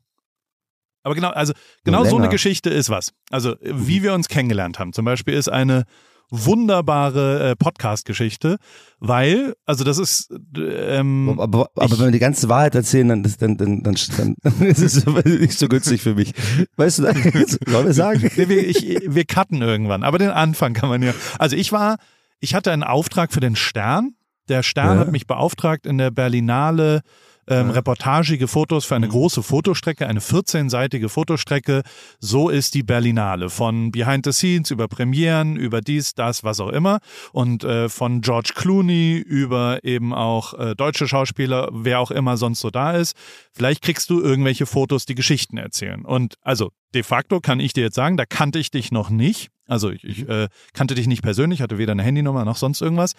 Aber 1.04 1.14
genau, 1.14 1.30
also 1.30 1.52
genau 1.84 2.04
so 2.04 2.16
eine. 2.16 2.28
Geschichte 2.28 2.70
ist 2.70 2.90
was. 2.90 3.12
Also 3.30 3.54
wie 3.62 4.02
wir 4.02 4.12
uns 4.14 4.26
kennengelernt 4.28 4.78
haben. 4.80 4.92
Zum 4.92 5.04
Beispiel 5.04 5.34
ist 5.34 5.48
eine 5.48 5.84
wunderbare 6.30 7.50
äh, 7.50 7.56
Podcast-Geschichte, 7.56 8.56
weil, 8.98 9.54
also 9.66 9.84
das 9.84 9.98
ist, 9.98 10.32
ähm, 10.56 11.28
Aber, 11.38 11.42
aber, 11.42 11.70
aber 11.76 11.98
wenn 11.98 12.06
wir 12.06 12.12
die 12.12 12.18
ganze 12.18 12.48
Wahrheit 12.48 12.74
erzählen, 12.74 13.08
dann, 13.08 13.24
ist- 13.24 13.40
dann, 13.42 13.56
dann, 13.56 13.82
dann, 13.82 13.94
dann, 14.16 14.34
ist 14.66 14.80
es 14.80 15.06
nicht 15.24 15.58
so 15.58 15.68
günstig 15.68 16.00
für 16.02 16.14
mich. 16.14 16.32
Weißt 16.76 16.98
du, 17.00 17.02
sollen 17.66 17.86
wir 17.86 17.92
sagen? 17.94 18.22
wir, 18.34 18.48
wir- 18.48 18.66
ich, 18.68 19.00
wir 19.06 19.24
cutten 19.24 19.62
irgendwann. 19.62 20.02
Aber 20.02 20.18
den 20.18 20.30
Anfang 20.30 20.72
kann 20.74 20.88
man 20.88 21.02
ja. 21.02 21.12
Also 21.38 21.56
ich 21.56 21.72
war, 21.72 21.96
ich 22.40 22.54
hatte 22.54 22.72
einen 22.72 22.82
Auftrag 22.84 23.32
für 23.32 23.40
den 23.40 23.56
Stern. 23.56 24.14
Der 24.48 24.62
Stern 24.62 24.96
Ja. 24.96 25.00
hat 25.00 25.12
mich 25.12 25.26
beauftragt, 25.26 25.86
in 25.86 25.96
der 25.98 26.10
Berlinale 26.10 27.00
ähm, 27.48 27.70
reportagige 27.70 28.48
Fotos 28.48 28.84
für 28.84 28.96
eine 28.96 29.08
große 29.08 29.42
Fotostrecke, 29.42 30.06
eine 30.06 30.20
14-seitige 30.20 31.08
Fotostrecke. 31.08 31.82
So 32.20 32.48
ist 32.48 32.74
die 32.74 32.82
Berlinale. 32.82 33.50
Von 33.50 33.92
Behind 33.92 34.24
the 34.24 34.32
Scenes 34.32 34.70
über 34.70 34.88
Premieren, 34.88 35.56
über 35.56 35.80
dies, 35.80 36.14
das, 36.14 36.44
was 36.44 36.60
auch 36.60 36.70
immer. 36.70 36.98
Und 37.32 37.64
äh, 37.64 37.88
von 37.88 38.20
George 38.20 38.52
Clooney 38.54 39.16
über 39.16 39.84
eben 39.84 40.12
auch 40.12 40.54
äh, 40.54 40.74
deutsche 40.74 41.08
Schauspieler, 41.08 41.68
wer 41.72 42.00
auch 42.00 42.10
immer 42.10 42.36
sonst 42.36 42.60
so 42.60 42.70
da 42.70 42.92
ist. 42.92 43.16
Vielleicht 43.52 43.82
kriegst 43.82 44.10
du 44.10 44.20
irgendwelche 44.20 44.66
Fotos, 44.66 45.06
die 45.06 45.14
Geschichten 45.14 45.56
erzählen. 45.56 46.04
Und 46.04 46.36
also 46.42 46.70
de 46.94 47.02
facto 47.02 47.40
kann 47.40 47.60
ich 47.60 47.72
dir 47.72 47.82
jetzt 47.82 47.96
sagen, 47.96 48.16
da 48.16 48.24
kannte 48.26 48.58
ich 48.58 48.70
dich 48.70 48.92
noch 48.92 49.10
nicht. 49.10 49.50
Also 49.66 49.90
ich, 49.90 50.04
ich 50.04 50.28
äh, 50.28 50.48
kannte 50.72 50.94
dich 50.94 51.06
nicht 51.06 51.22
persönlich, 51.22 51.60
hatte 51.62 51.78
weder 51.78 51.92
eine 51.92 52.02
Handynummer 52.02 52.44
noch 52.44 52.56
sonst 52.56 52.80
irgendwas. 52.80 53.14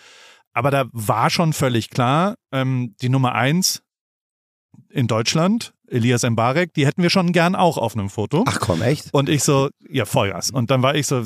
Aber 0.53 0.71
da 0.71 0.85
war 0.93 1.29
schon 1.29 1.53
völlig 1.53 1.89
klar, 1.89 2.35
ähm, 2.51 2.95
die 3.01 3.09
Nummer 3.09 3.35
eins 3.35 3.83
in 4.89 5.07
Deutschland, 5.07 5.73
Elias 5.87 6.23
Mbarek, 6.23 6.73
die 6.73 6.85
hätten 6.87 7.03
wir 7.03 7.09
schon 7.09 7.31
gern 7.31 7.55
auch 7.55 7.77
auf 7.77 7.95
einem 7.95 8.09
Foto. 8.09 8.43
Ach 8.47 8.59
komm, 8.59 8.81
echt? 8.81 9.13
Und 9.13 9.29
ich 9.29 9.43
so, 9.43 9.69
ja, 9.87 10.05
Vollgas. 10.05 10.49
Und 10.49 10.71
dann 10.71 10.81
war 10.81 10.95
ich 10.95 11.05
so, 11.07 11.17
äh, 11.17 11.25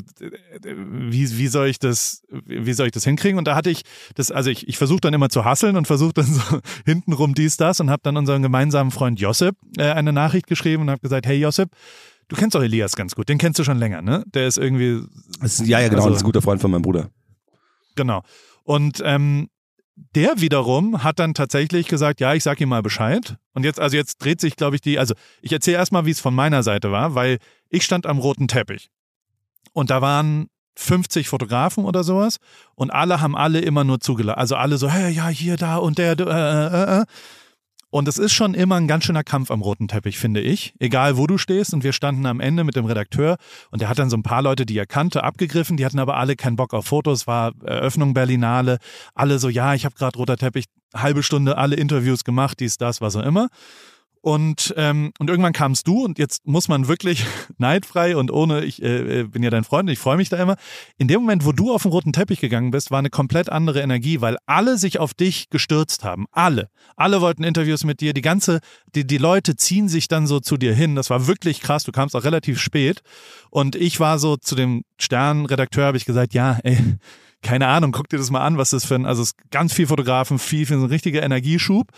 wie, 0.62 1.38
wie 1.38 1.46
soll 1.48 1.68
ich 1.68 1.78
das, 1.78 2.22
wie 2.44 2.72
soll 2.74 2.86
ich 2.86 2.92
das 2.92 3.04
hinkriegen? 3.04 3.38
Und 3.38 3.46
da 3.46 3.54
hatte 3.56 3.70
ich 3.70 3.82
das, 4.16 4.30
also 4.30 4.50
ich, 4.50 4.68
ich 4.68 4.76
versuche 4.76 5.00
dann 5.00 5.14
immer 5.14 5.30
zu 5.30 5.44
hasseln 5.44 5.76
und 5.76 5.86
versuche 5.86 6.12
dann 6.12 6.26
so 6.26 6.60
hintenrum 6.84 7.34
dies, 7.34 7.56
das 7.56 7.80
und 7.80 7.90
habe 7.90 8.02
dann 8.02 8.16
unserem 8.16 8.42
gemeinsamen 8.42 8.90
Freund 8.90 9.18
Josip 9.18 9.56
äh, 9.78 9.84
eine 9.92 10.12
Nachricht 10.12 10.46
geschrieben 10.46 10.82
und 10.82 10.90
habe 10.90 11.00
gesagt, 11.00 11.26
hey 11.26 11.38
Josip, 11.38 11.70
du 12.28 12.36
kennst 12.36 12.54
doch 12.54 12.62
Elias 12.62 12.96
ganz 12.96 13.14
gut, 13.14 13.28
den 13.28 13.38
kennst 13.38 13.58
du 13.58 13.64
schon 13.64 13.78
länger, 13.78 14.02
ne? 14.02 14.24
Der 14.34 14.46
ist 14.46 14.58
irgendwie 14.58 15.02
ist, 15.42 15.60
ja, 15.66 15.80
ja, 15.80 15.88
genau. 15.88 16.02
Also- 16.02 16.10
das 16.10 16.16
ist 16.18 16.22
ein 16.22 16.26
guter 16.26 16.42
Freund 16.42 16.60
von 16.60 16.70
meinem 16.70 16.82
Bruder. 16.82 17.08
Genau. 17.96 18.22
Und 18.64 19.02
ähm, 19.04 19.48
der 20.14 20.40
wiederum 20.40 21.02
hat 21.02 21.18
dann 21.18 21.34
tatsächlich 21.34 21.88
gesagt, 21.88 22.20
ja, 22.20 22.34
ich 22.34 22.42
sag 22.42 22.60
ihm 22.60 22.68
mal 22.68 22.82
Bescheid. 22.82 23.36
Und 23.54 23.64
jetzt, 23.64 23.78
also 23.80 23.96
jetzt 23.96 24.18
dreht 24.18 24.40
sich, 24.40 24.56
glaube 24.56 24.76
ich, 24.76 24.82
die, 24.82 24.98
also 24.98 25.14
ich 25.42 25.52
erzähle 25.52 25.76
erstmal, 25.76 26.06
wie 26.06 26.10
es 26.10 26.20
von 26.20 26.34
meiner 26.34 26.62
Seite 26.62 26.90
war, 26.90 27.14
weil 27.14 27.38
ich 27.68 27.84
stand 27.84 28.06
am 28.06 28.18
roten 28.18 28.48
Teppich. 28.48 28.90
Und 29.72 29.90
da 29.90 30.02
waren 30.02 30.48
50 30.76 31.28
Fotografen 31.28 31.84
oder 31.84 32.04
sowas 32.04 32.38
und 32.74 32.90
alle 32.90 33.20
haben 33.20 33.36
alle 33.36 33.60
immer 33.60 33.84
nur 33.84 34.00
zugelassen. 34.00 34.38
Also 34.38 34.56
alle 34.56 34.78
so, 34.78 34.88
hey, 34.88 35.12
ja, 35.12 35.28
hier, 35.28 35.56
da 35.56 35.76
und 35.76 35.98
der, 35.98 36.16
du, 36.16 36.24
äh, 36.24 36.28
äh, 36.28 37.00
äh. 37.00 37.04
Und 37.90 38.06
es 38.06 38.18
ist 38.18 38.32
schon 38.32 38.54
immer 38.54 38.76
ein 38.76 38.86
ganz 38.86 39.04
schöner 39.04 39.24
Kampf 39.24 39.50
am 39.50 39.62
roten 39.62 39.88
Teppich, 39.88 40.18
finde 40.18 40.40
ich. 40.40 40.74
Egal, 40.78 41.16
wo 41.16 41.26
du 41.26 41.38
stehst. 41.38 41.74
Und 41.74 41.82
wir 41.82 41.92
standen 41.92 42.24
am 42.26 42.38
Ende 42.38 42.62
mit 42.62 42.76
dem 42.76 42.84
Redakteur 42.84 43.36
und 43.70 43.80
der 43.82 43.88
hat 43.88 43.98
dann 43.98 44.10
so 44.10 44.16
ein 44.16 44.22
paar 44.22 44.42
Leute, 44.42 44.64
die 44.64 44.78
er 44.78 44.86
kannte, 44.86 45.24
abgegriffen. 45.24 45.76
Die 45.76 45.84
hatten 45.84 45.98
aber 45.98 46.16
alle 46.16 46.36
keinen 46.36 46.56
Bock 46.56 46.72
auf 46.72 46.86
Fotos. 46.86 47.26
War 47.26 47.52
Eröffnung 47.64 48.14
Berlinale. 48.14 48.78
Alle 49.14 49.40
so, 49.40 49.48
ja, 49.48 49.74
ich 49.74 49.84
habe 49.84 49.96
gerade 49.96 50.16
roter 50.16 50.36
Teppich, 50.36 50.66
halbe 50.94 51.24
Stunde 51.24 51.58
alle 51.58 51.76
Interviews 51.76 52.22
gemacht, 52.24 52.60
dies, 52.60 52.76
das, 52.76 53.00
was 53.00 53.16
auch 53.16 53.24
immer. 53.24 53.48
Und, 54.22 54.74
ähm, 54.76 55.12
und 55.18 55.30
irgendwann 55.30 55.54
kamst 55.54 55.86
du 55.86 56.04
und 56.04 56.18
jetzt 56.18 56.46
muss 56.46 56.68
man 56.68 56.88
wirklich 56.88 57.24
neidfrei 57.58 58.16
und 58.16 58.30
ohne, 58.30 58.64
ich 58.64 58.82
äh, 58.82 59.20
äh, 59.20 59.22
bin 59.24 59.42
ja 59.42 59.48
dein 59.48 59.64
Freund, 59.64 59.88
ich 59.88 59.98
freue 59.98 60.18
mich 60.18 60.28
da 60.28 60.36
immer. 60.36 60.56
In 60.98 61.08
dem 61.08 61.20
Moment, 61.22 61.46
wo 61.46 61.52
du 61.52 61.72
auf 61.72 61.82
den 61.82 61.90
roten 61.90 62.12
Teppich 62.12 62.40
gegangen 62.40 62.70
bist, 62.70 62.90
war 62.90 62.98
eine 62.98 63.08
komplett 63.08 63.48
andere 63.48 63.80
Energie, 63.80 64.20
weil 64.20 64.36
alle 64.44 64.76
sich 64.76 64.98
auf 64.98 65.14
dich 65.14 65.48
gestürzt 65.48 66.04
haben. 66.04 66.26
Alle. 66.32 66.68
Alle 66.96 67.22
wollten 67.22 67.44
Interviews 67.44 67.84
mit 67.84 68.02
dir. 68.02 68.12
Die 68.12 68.20
ganze, 68.20 68.60
die, 68.94 69.06
die 69.06 69.16
Leute 69.16 69.56
ziehen 69.56 69.88
sich 69.88 70.06
dann 70.06 70.26
so 70.26 70.38
zu 70.38 70.58
dir 70.58 70.74
hin. 70.74 70.96
Das 70.96 71.08
war 71.08 71.26
wirklich 71.26 71.60
krass. 71.60 71.84
Du 71.84 71.92
kamst 71.92 72.14
auch 72.14 72.24
relativ 72.24 72.60
spät. 72.60 73.00
Und 73.48 73.74
ich 73.74 74.00
war 74.00 74.18
so 74.18 74.36
zu 74.36 74.54
dem 74.54 74.82
Sternredakteur, 74.98 75.86
habe 75.86 75.96
ich 75.96 76.04
gesagt, 76.04 76.34
ja, 76.34 76.58
ey, 76.62 76.76
keine 77.42 77.68
Ahnung, 77.68 77.92
guck 77.92 78.08
dir 78.08 78.18
das 78.18 78.30
mal 78.30 78.44
an, 78.44 78.58
was 78.58 78.70
das 78.70 78.84
für 78.84 78.96
ein, 78.96 79.06
also 79.06 79.24
ganz 79.50 79.72
viel 79.72 79.86
Fotografen, 79.86 80.38
viel, 80.38 80.66
viel 80.66 80.76
so 80.76 80.84
ein 80.84 80.90
richtiger 80.90 81.22
Energieschub. 81.22 81.88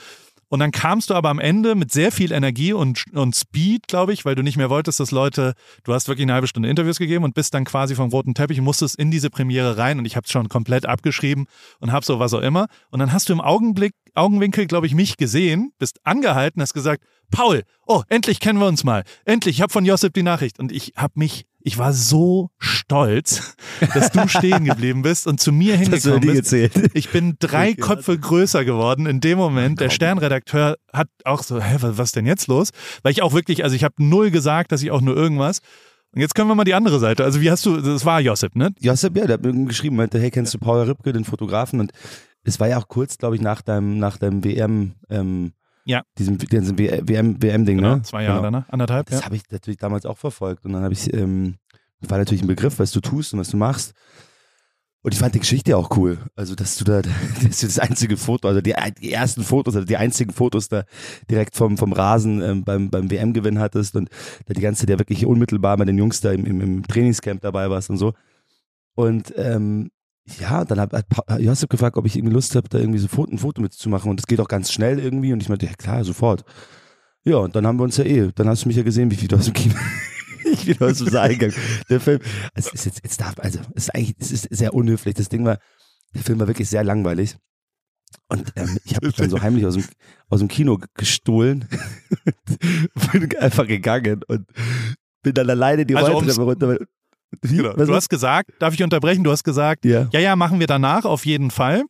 Und 0.52 0.58
dann 0.58 0.70
kamst 0.70 1.08
du 1.08 1.14
aber 1.14 1.30
am 1.30 1.38
Ende 1.38 1.74
mit 1.74 1.92
sehr 1.92 2.12
viel 2.12 2.30
Energie 2.30 2.74
und, 2.74 3.06
und 3.14 3.34
Speed, 3.34 3.88
glaube 3.88 4.12
ich, 4.12 4.26
weil 4.26 4.34
du 4.34 4.42
nicht 4.42 4.58
mehr 4.58 4.68
wolltest, 4.68 5.00
dass 5.00 5.10
Leute, 5.10 5.54
du 5.82 5.94
hast 5.94 6.08
wirklich 6.08 6.26
eine 6.26 6.34
halbe 6.34 6.46
Stunde 6.46 6.68
Interviews 6.68 6.98
gegeben 6.98 7.24
und 7.24 7.34
bist 7.34 7.54
dann 7.54 7.64
quasi 7.64 7.94
vom 7.94 8.10
roten 8.10 8.34
Teppich 8.34 8.58
und 8.58 8.66
musstest 8.66 8.96
in 8.96 9.10
diese 9.10 9.30
Premiere 9.30 9.78
rein 9.78 9.98
und 9.98 10.04
ich 10.04 10.14
habe 10.14 10.26
es 10.26 10.30
schon 10.30 10.50
komplett 10.50 10.84
abgeschrieben 10.84 11.46
und 11.80 11.90
hab 11.90 12.04
so 12.04 12.18
was 12.18 12.34
auch 12.34 12.42
immer. 12.42 12.66
Und 12.90 12.98
dann 12.98 13.14
hast 13.14 13.30
du 13.30 13.32
im 13.32 13.40
Augenblick, 13.40 13.94
Augenwinkel, 14.14 14.66
glaube 14.66 14.86
ich, 14.86 14.94
mich 14.94 15.16
gesehen, 15.16 15.72
bist 15.78 16.00
angehalten, 16.04 16.60
hast 16.60 16.74
gesagt, 16.74 17.02
Paul, 17.30 17.62
oh, 17.86 18.02
endlich 18.10 18.38
kennen 18.38 18.58
wir 18.58 18.66
uns 18.66 18.84
mal. 18.84 19.04
Endlich, 19.24 19.56
ich 19.56 19.62
habe 19.62 19.72
von 19.72 19.86
Josip 19.86 20.12
die 20.12 20.22
Nachricht. 20.22 20.58
Und 20.58 20.70
ich 20.70 20.92
habe 20.98 21.14
mich 21.16 21.46
ich 21.64 21.78
war 21.78 21.92
so 21.92 22.50
stolz, 22.58 23.54
dass 23.94 24.10
du 24.10 24.28
stehen 24.28 24.64
geblieben 24.64 25.02
bist 25.02 25.26
und 25.26 25.40
zu 25.40 25.52
mir 25.52 25.76
hingekommen 25.78 26.20
bist. 26.20 26.52
Ich 26.52 27.10
bin 27.10 27.36
drei 27.38 27.74
Köpfe 27.74 28.18
größer 28.18 28.64
geworden 28.64 29.06
in 29.06 29.20
dem 29.20 29.38
Moment. 29.38 29.80
Der 29.80 29.90
Sternredakteur 29.90 30.76
hat 30.92 31.08
auch 31.24 31.42
so, 31.42 31.60
hä, 31.60 31.76
was, 31.80 31.98
was 31.98 32.12
denn 32.12 32.26
jetzt 32.26 32.48
los? 32.48 32.70
Weil 33.02 33.12
ich 33.12 33.22
auch 33.22 33.32
wirklich, 33.32 33.64
also 33.64 33.76
ich 33.76 33.84
habe 33.84 33.94
null 33.98 34.30
gesagt, 34.30 34.72
dass 34.72 34.82
ich 34.82 34.90
auch 34.90 35.00
nur 35.00 35.16
irgendwas. 35.16 35.60
Und 36.14 36.20
jetzt 36.20 36.34
können 36.34 36.48
wir 36.48 36.54
mal 36.54 36.64
die 36.64 36.74
andere 36.74 36.98
Seite. 36.98 37.24
Also 37.24 37.40
wie 37.40 37.50
hast 37.50 37.64
du, 37.64 37.80
das 37.80 38.04
war 38.04 38.20
Josip, 38.20 38.54
ne? 38.54 38.70
Josep, 38.80 39.16
ja, 39.16 39.26
der 39.26 39.34
hat 39.34 39.42
mir 39.42 39.66
geschrieben, 39.66 39.96
meinte, 39.96 40.18
hey, 40.18 40.30
kennst 40.30 40.52
du 40.52 40.58
Paul 40.58 40.82
Ripke, 40.82 41.12
den 41.12 41.24
Fotografen? 41.24 41.80
Und 41.80 41.92
es 42.44 42.60
war 42.60 42.68
ja 42.68 42.78
auch 42.78 42.88
kurz, 42.88 43.16
glaube 43.16 43.36
ich, 43.36 43.40
nach 43.40 43.62
deinem, 43.62 43.98
nach 43.98 44.18
deinem 44.18 44.44
WM, 44.44 44.94
ähm, 45.08 45.52
Ja. 45.84 46.02
diesem, 46.18 46.38
diesem 46.38 46.78
WM, 46.78 47.42
WM-Ding, 47.42 47.78
Genau, 47.78 47.96
ne? 47.96 48.02
zwei 48.02 48.22
Jahre 48.24 48.38
Genau. 48.40 48.42
danach, 48.58 48.68
anderthalb. 48.68 49.06
Das 49.10 49.20
Ja. 49.20 49.24
habe 49.26 49.36
ich 49.36 49.42
natürlich 49.50 49.78
damals 49.78 50.06
auch 50.06 50.18
verfolgt. 50.18 50.64
Und 50.64 50.72
dann 50.74 50.82
habe 50.82 50.92
ich, 50.94 51.12
ähm, 51.12 51.56
war 52.00 52.18
natürlich 52.18 52.42
ein 52.42 52.48
Begriff, 52.48 52.78
was 52.78 52.92
du 52.92 53.00
tust 53.00 53.32
und 53.34 53.40
was 53.40 53.48
du 53.50 53.56
machst. 53.56 53.92
Und 55.04 55.12
ich 55.12 55.18
fand 55.18 55.34
die 55.34 55.40
Geschichte 55.40 55.76
auch 55.76 55.96
cool. 55.96 56.18
Also, 56.36 56.54
dass 56.54 56.76
du 56.76 56.84
da, 56.84 57.02
dass 57.42 57.58
du 57.60 57.66
das 57.66 57.80
einzige 57.80 58.16
Foto, 58.16 58.46
also 58.46 58.60
die, 58.60 58.74
die 59.00 59.12
ersten 59.12 59.42
Fotos, 59.42 59.74
also 59.74 59.84
die 59.86 59.96
einzigen 59.96 60.32
Fotos 60.32 60.68
da 60.68 60.84
direkt 61.28 61.56
vom, 61.56 61.76
vom 61.76 61.92
Rasen 61.92 62.40
ähm, 62.40 62.62
beim, 62.64 62.88
beim 62.88 63.10
WM-Gewinn 63.10 63.58
hattest 63.58 63.96
und 63.96 64.08
da 64.46 64.54
die 64.54 64.60
ganze 64.60 64.86
ja 64.86 64.98
wirklich 65.00 65.26
unmittelbar 65.26 65.76
bei 65.76 65.84
den 65.84 65.98
Jungs 65.98 66.20
da 66.20 66.30
im, 66.30 66.46
im, 66.46 66.60
im 66.60 66.82
Trainingscamp 66.86 67.40
dabei 67.40 67.68
warst 67.68 67.90
und 67.90 67.96
so. 67.96 68.14
Und 68.94 69.32
ähm, 69.36 69.90
ja, 70.40 70.64
dann 70.64 70.80
hat, 70.80 70.92
hat 70.92 71.06
Josip 71.40 71.68
gefragt, 71.68 71.96
ob 71.96 72.06
ich 72.06 72.16
irgendwie 72.16 72.34
Lust 72.34 72.54
habe, 72.54 72.68
da 72.68 72.78
irgendwie 72.78 72.98
so 72.98 73.06
ein 73.06 73.38
Foto 73.38 73.60
mitzumachen. 73.60 74.10
Und 74.10 74.20
das 74.20 74.26
geht 74.26 74.40
auch 74.40 74.48
ganz 74.48 74.72
schnell 74.72 74.98
irgendwie. 74.98 75.32
Und 75.32 75.42
ich 75.42 75.48
meinte, 75.48 75.66
ja 75.66 75.72
klar, 75.74 76.04
sofort. 76.04 76.44
Ja, 77.24 77.36
und 77.38 77.54
dann 77.54 77.66
haben 77.66 77.78
wir 77.78 77.84
uns 77.84 77.96
ja 77.96 78.04
eh, 78.04 78.30
dann 78.34 78.48
hast 78.48 78.64
du 78.64 78.68
mich 78.68 78.76
ja 78.76 78.82
gesehen, 78.82 79.10
wie 79.10 79.16
viel 79.16 79.28
du 79.28 79.36
aus 79.36 79.44
dem 79.44 79.54
Kino, 79.54 79.74
ich 80.52 80.66
wieder 80.66 80.86
aus 80.86 80.98
dem 80.98 81.08
Saal 81.08 81.30
gegangen. 81.30 81.54
Der 81.88 82.00
Film, 82.00 82.20
es 82.54 82.68
ist 82.72 82.84
jetzt, 82.84 83.00
jetzt 83.02 83.20
darf, 83.20 83.38
also, 83.38 83.60
es 83.74 83.84
ist 83.84 83.94
eigentlich, 83.94 84.16
es 84.18 84.32
ist 84.32 84.48
sehr 84.50 84.74
unhöflich. 84.74 85.14
Das 85.14 85.28
Ding 85.28 85.44
war, 85.44 85.58
der 86.14 86.22
Film 86.22 86.40
war 86.40 86.48
wirklich 86.48 86.68
sehr 86.68 86.84
langweilig. 86.84 87.36
Und 88.28 88.52
ähm, 88.56 88.78
ich 88.84 88.94
habe 88.96 89.06
mich 89.06 89.16
dann 89.16 89.30
so 89.30 89.40
heimlich 89.40 89.64
aus 89.66 89.74
dem, 89.74 89.84
aus 90.28 90.40
dem 90.40 90.48
Kino 90.48 90.78
gestohlen, 90.94 91.68
bin 93.12 93.36
einfach 93.36 93.66
gegangen 93.66 94.22
und 94.26 94.46
bin 95.22 95.34
dann 95.34 95.48
alleine 95.48 95.86
die 95.86 95.96
Also 95.96 96.12
Rolltreppe 96.12 96.42
runter. 96.42 96.78
Genau. 97.42 97.72
Du 97.74 97.94
hast 97.94 98.08
gesagt, 98.08 98.50
darf 98.58 98.74
ich 98.74 98.82
unterbrechen? 98.82 99.24
Du 99.24 99.30
hast 99.30 99.44
gesagt, 99.44 99.84
ja. 99.84 100.08
ja, 100.12 100.20
ja, 100.20 100.36
machen 100.36 100.60
wir 100.60 100.66
danach 100.66 101.04
auf 101.04 101.26
jeden 101.26 101.50
Fall. 101.50 101.84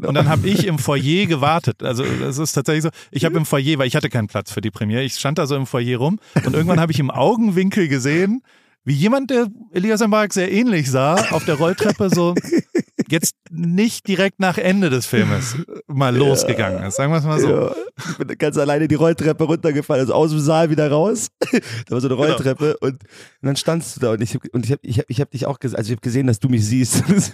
Und 0.00 0.14
dann 0.14 0.28
habe 0.28 0.48
ich 0.48 0.66
im 0.66 0.78
Foyer 0.78 1.26
gewartet. 1.26 1.82
Also 1.82 2.04
es 2.04 2.38
ist 2.38 2.52
tatsächlich 2.52 2.84
so, 2.84 2.90
ich 3.10 3.24
habe 3.24 3.36
im 3.36 3.44
Foyer, 3.44 3.78
weil 3.78 3.86
ich 3.86 3.96
hatte 3.96 4.08
keinen 4.08 4.28
Platz 4.28 4.52
für 4.52 4.60
die 4.60 4.70
Premiere, 4.70 5.02
ich 5.02 5.14
stand 5.14 5.38
da 5.38 5.46
so 5.46 5.56
im 5.56 5.66
Foyer 5.66 5.98
rum 5.98 6.18
und 6.44 6.54
irgendwann 6.54 6.80
habe 6.80 6.92
ich 6.92 7.00
im 7.00 7.10
Augenwinkel 7.10 7.88
gesehen, 7.88 8.42
wie 8.84 8.94
jemand, 8.94 9.30
der 9.30 9.48
Elias 9.72 10.04
Mbarek 10.04 10.32
sehr 10.32 10.50
ähnlich 10.50 10.90
sah, 10.90 11.14
auf 11.30 11.44
der 11.44 11.54
Rolltreppe 11.54 12.10
so 12.10 12.34
jetzt 13.12 13.34
nicht 13.50 14.08
direkt 14.08 14.40
nach 14.40 14.58
Ende 14.58 14.90
des 14.90 15.06
Filmes 15.06 15.56
mal 15.86 16.16
losgegangen 16.16 16.82
ist. 16.84 16.96
Sagen 16.96 17.12
wir 17.12 17.18
es 17.18 17.24
mal 17.24 17.38
so. 17.38 17.48
Ja, 17.50 17.74
ich 18.10 18.16
bin 18.18 18.38
ganz 18.38 18.56
alleine 18.58 18.88
die 18.88 18.94
Rolltreppe 18.94 19.44
runtergefallen, 19.44 20.00
also 20.00 20.14
aus 20.14 20.30
dem 20.30 20.40
Saal 20.40 20.70
wieder 20.70 20.90
raus. 20.90 21.28
Da 21.86 21.92
war 21.94 22.00
so 22.00 22.08
eine 22.08 22.16
Genau. 22.16 22.28
Rolltreppe 22.28 22.76
und, 22.78 22.92
und 22.94 23.02
dann 23.42 23.56
standst 23.56 23.96
du 23.96 24.00
da 24.00 24.12
und 24.12 24.20
ich 24.22 24.34
hab, 24.34 24.42
und 24.52 24.64
ich 24.64 24.72
habe 24.72 24.80
ich 24.82 24.98
hab, 24.98 25.04
ich 25.08 25.20
hab 25.20 25.30
dich 25.30 25.46
auch 25.46 25.58
gesehen, 25.60 25.76
also 25.76 25.88
ich 25.88 25.92
habe 25.96 26.00
gesehen, 26.02 26.26
dass 26.26 26.38
du 26.40 26.48
mich 26.48 26.64
siehst. 26.66 27.04
und 27.08 27.32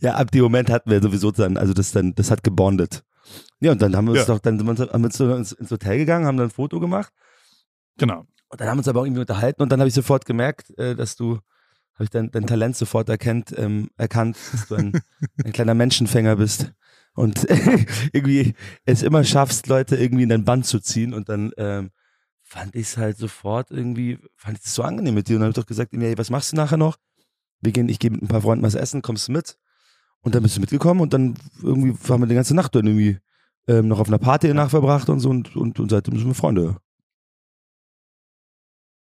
ja, 0.00 0.14
ab 0.14 0.30
dem 0.30 0.42
Moment 0.42 0.70
hatten 0.70 0.90
wir 0.90 1.00
sowieso 1.02 1.30
dann, 1.30 1.56
also 1.56 1.74
das 1.74 1.92
dann, 1.92 2.14
das 2.14 2.30
hat 2.30 2.42
gebondet. 2.42 3.02
Ja, 3.60 3.72
und 3.72 3.82
dann 3.82 3.96
haben 3.96 4.06
wir 4.06 4.12
uns 4.12 4.20
Ja. 4.20 4.26
doch, 4.26 4.38
dann 4.38 4.58
sind 4.58 4.66
wir 4.66 4.88
haben 4.92 5.02
wir 5.02 5.36
ins, 5.36 5.52
ins 5.52 5.70
Hotel 5.70 5.98
gegangen, 5.98 6.26
haben 6.26 6.36
dann 6.36 6.48
ein 6.48 6.52
Foto 6.52 6.80
gemacht 6.80 7.12
Genau. 7.98 8.24
und 8.48 8.60
dann 8.60 8.68
haben 8.68 8.76
wir 8.76 8.80
uns 8.80 8.88
aber 8.88 9.00
auch 9.00 9.04
irgendwie 9.04 9.20
unterhalten 9.20 9.62
und 9.62 9.70
dann 9.70 9.80
habe 9.80 9.88
ich 9.88 9.94
sofort 9.94 10.24
gemerkt, 10.24 10.76
äh, 10.78 10.94
dass 10.94 11.16
du, 11.16 11.38
habe 11.98 12.04
ich 12.04 12.10
dein, 12.10 12.30
dein 12.30 12.46
Talent 12.46 12.76
sofort 12.76 13.08
erkennt, 13.08 13.52
ähm, 13.58 13.90
erkannt, 13.96 14.36
dass 14.52 14.68
du 14.68 14.76
ein, 14.76 14.92
ein 15.44 15.52
kleiner 15.52 15.74
Menschenfänger 15.74 16.36
bist 16.36 16.72
und 17.14 17.44
irgendwie 18.12 18.54
es 18.84 19.02
immer 19.02 19.24
schaffst, 19.24 19.66
Leute 19.66 19.96
irgendwie 19.96 20.22
in 20.22 20.28
dein 20.28 20.44
Band 20.44 20.64
zu 20.64 20.78
ziehen 20.78 21.12
und 21.12 21.28
dann 21.28 21.50
ähm, 21.56 21.90
fand 22.44 22.76
ich 22.76 22.82
es 22.82 22.96
halt 22.96 23.18
sofort 23.18 23.72
irgendwie, 23.72 24.18
fand 24.36 24.58
ich 24.58 24.64
es 24.64 24.74
so 24.74 24.84
angenehm 24.84 25.14
mit 25.14 25.28
dir 25.28 25.34
und 25.34 25.40
dann 25.40 25.48
habe 25.48 25.58
ich 25.58 25.62
doch 25.62 25.66
gesagt, 25.66 25.92
ey, 25.92 26.16
was 26.16 26.30
machst 26.30 26.52
du 26.52 26.56
nachher 26.56 26.76
noch? 26.76 26.98
Wir 27.60 27.72
gehen, 27.72 27.88
ich 27.88 27.98
gehe 27.98 28.12
mit 28.12 28.22
ein 28.22 28.28
paar 28.28 28.42
Freunden 28.42 28.64
was 28.64 28.76
essen, 28.76 29.02
kommst 29.02 29.26
du 29.26 29.32
mit? 29.32 29.58
Und 30.20 30.36
dann 30.36 30.44
bist 30.44 30.56
du 30.56 30.60
mitgekommen 30.60 31.00
und 31.00 31.12
dann 31.12 31.34
irgendwie 31.60 31.96
haben 32.08 32.22
wir 32.22 32.28
die 32.28 32.36
ganze 32.36 32.54
Nacht 32.54 32.76
dann 32.76 32.86
irgendwie 32.86 33.18
ähm, 33.66 33.88
noch 33.88 33.98
auf 33.98 34.06
einer 34.06 34.18
Party 34.18 34.46
danach 34.46 34.70
verbracht 34.70 35.08
und 35.08 35.18
so 35.18 35.30
und, 35.30 35.56
und, 35.56 35.80
und 35.80 35.90
seitdem 35.90 36.16
sind 36.16 36.28
wir 36.28 36.34
Freunde. 36.34 36.76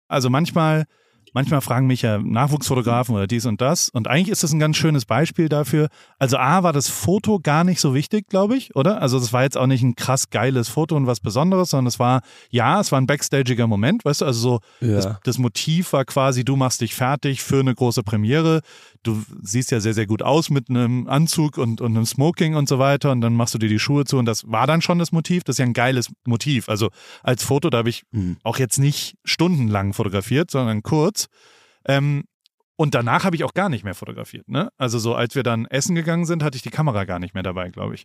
Also 0.09 0.29
manchmal, 0.29 0.87
manchmal 1.33 1.61
fragen 1.61 1.87
mich 1.87 2.03
ja 2.03 2.19
Nachwuchsfotografen 2.19 3.15
oder 3.15 3.27
dies 3.27 3.47
und 3.47 3.61
das. 3.61 3.89
Und 3.89 4.09
eigentlich 4.09 4.29
ist 4.29 4.43
das 4.43 4.53
ein 4.53 4.59
ganz 4.59 4.77
schönes 4.77 5.05
Beispiel 5.05 5.49
dafür. 5.49 5.89
Also 6.19 6.37
A 6.39 6.63
war 6.63 6.73
das 6.73 6.89
Foto 6.89 7.39
gar 7.41 7.65
nicht 7.65 7.81
so 7.81 7.95
wichtig, 7.95 8.29
glaube 8.29 8.57
ich, 8.57 8.75
oder? 8.77 9.01
Also 9.01 9.19
das 9.19 9.33
war 9.33 9.43
jetzt 9.43 9.57
auch 9.57 9.67
nicht 9.67 9.83
ein 9.83 9.95
krass 9.95 10.31
geiles 10.31 10.69
Foto 10.69 10.97
und 10.97 11.07
was 11.07 11.21
Besonderes, 11.21 11.71
sondern 11.71 11.87
es 11.87 11.99
war, 11.99 12.23
ja, 12.51 12.81
es 12.81 12.93
war 12.93 13.01
ein 13.01 13.07
backstagiger 13.07 13.67
Moment, 13.67 14.05
weißt 14.05 14.23
du, 14.23 14.25
also 14.25 14.41
so 14.41 14.61
das, 14.87 15.05
Ja. 15.05 15.19
das 15.25 15.39
Motiv 15.39 15.93
war 15.93 16.05
quasi, 16.05 16.45
du 16.45 16.57
machst 16.57 16.81
dich 16.81 16.95
fertig 16.95 17.43
für 17.43 17.61
eine 17.61 17.75
große 17.75 18.03
Premiere. 18.03 18.61
Du 19.03 19.23
siehst 19.43 19.71
ja 19.71 19.81
sehr, 19.81 19.95
sehr 19.95 20.07
gut 20.07 20.23
aus 20.23 20.51
mit 20.51 20.69
einem 20.69 21.09
Anzug 21.09 21.57
und, 21.57 21.81
und 21.81 21.97
einem 21.97 22.05
Smoking 22.05 22.55
und 22.55 22.69
so 22.69 22.79
weiter. 22.79 23.11
Und 23.13 23.21
dann 23.23 23.35
machst 23.35 23.55
du 23.55 23.59
dir 23.59 23.69
die 23.69 23.79
Schuhe 23.79 24.05
zu. 24.05 24.19
Und 24.19 24.27
das 24.27 24.45
war 24.51 24.67
dann 24.67 24.83
schon 24.83 24.99
das 24.99 25.11
Motiv. 25.13 25.43
Das 25.45 25.55
ist 25.55 25.59
ja 25.59 25.65
ein 25.65 25.73
geiles 25.73 26.11
Motiv. 26.27 26.69
Also 26.69 26.91
als 27.23 27.43
Foto, 27.43 27.71
da 27.71 27.79
habe 27.79 27.89
ich 27.89 28.03
Mhm. 28.11 28.37
auch 28.43 28.59
jetzt 28.59 28.79
nicht 28.79 29.17
stundenlang 29.25 29.93
fotografiert, 29.95 30.51
sondern 30.51 30.83
kurz. 30.83 31.27
Ähm, 31.87 32.25
und 32.77 32.95
danach 32.95 33.25
habe 33.25 33.37
ich 33.37 33.45
auch 33.45 33.55
gar 33.55 33.69
nicht 33.69 33.85
mehr 33.85 33.95
fotografiert. 33.95 34.49
Ne? 34.49 34.71
Also 34.79 34.99
so, 34.99 35.15
als 35.15 35.35
wir 35.35 35.43
dann 35.43 35.67
essen 35.67 35.95
gegangen 35.95 36.25
sind, 36.27 36.43
hatte 36.43 36.57
ich 36.57 36.63
die 36.63 36.71
Kamera 36.71 37.05
gar 37.05 37.19
nicht 37.19 37.35
mehr 37.35 37.43
dabei, 37.43 37.69
glaube 37.71 37.95
ich. 37.95 38.05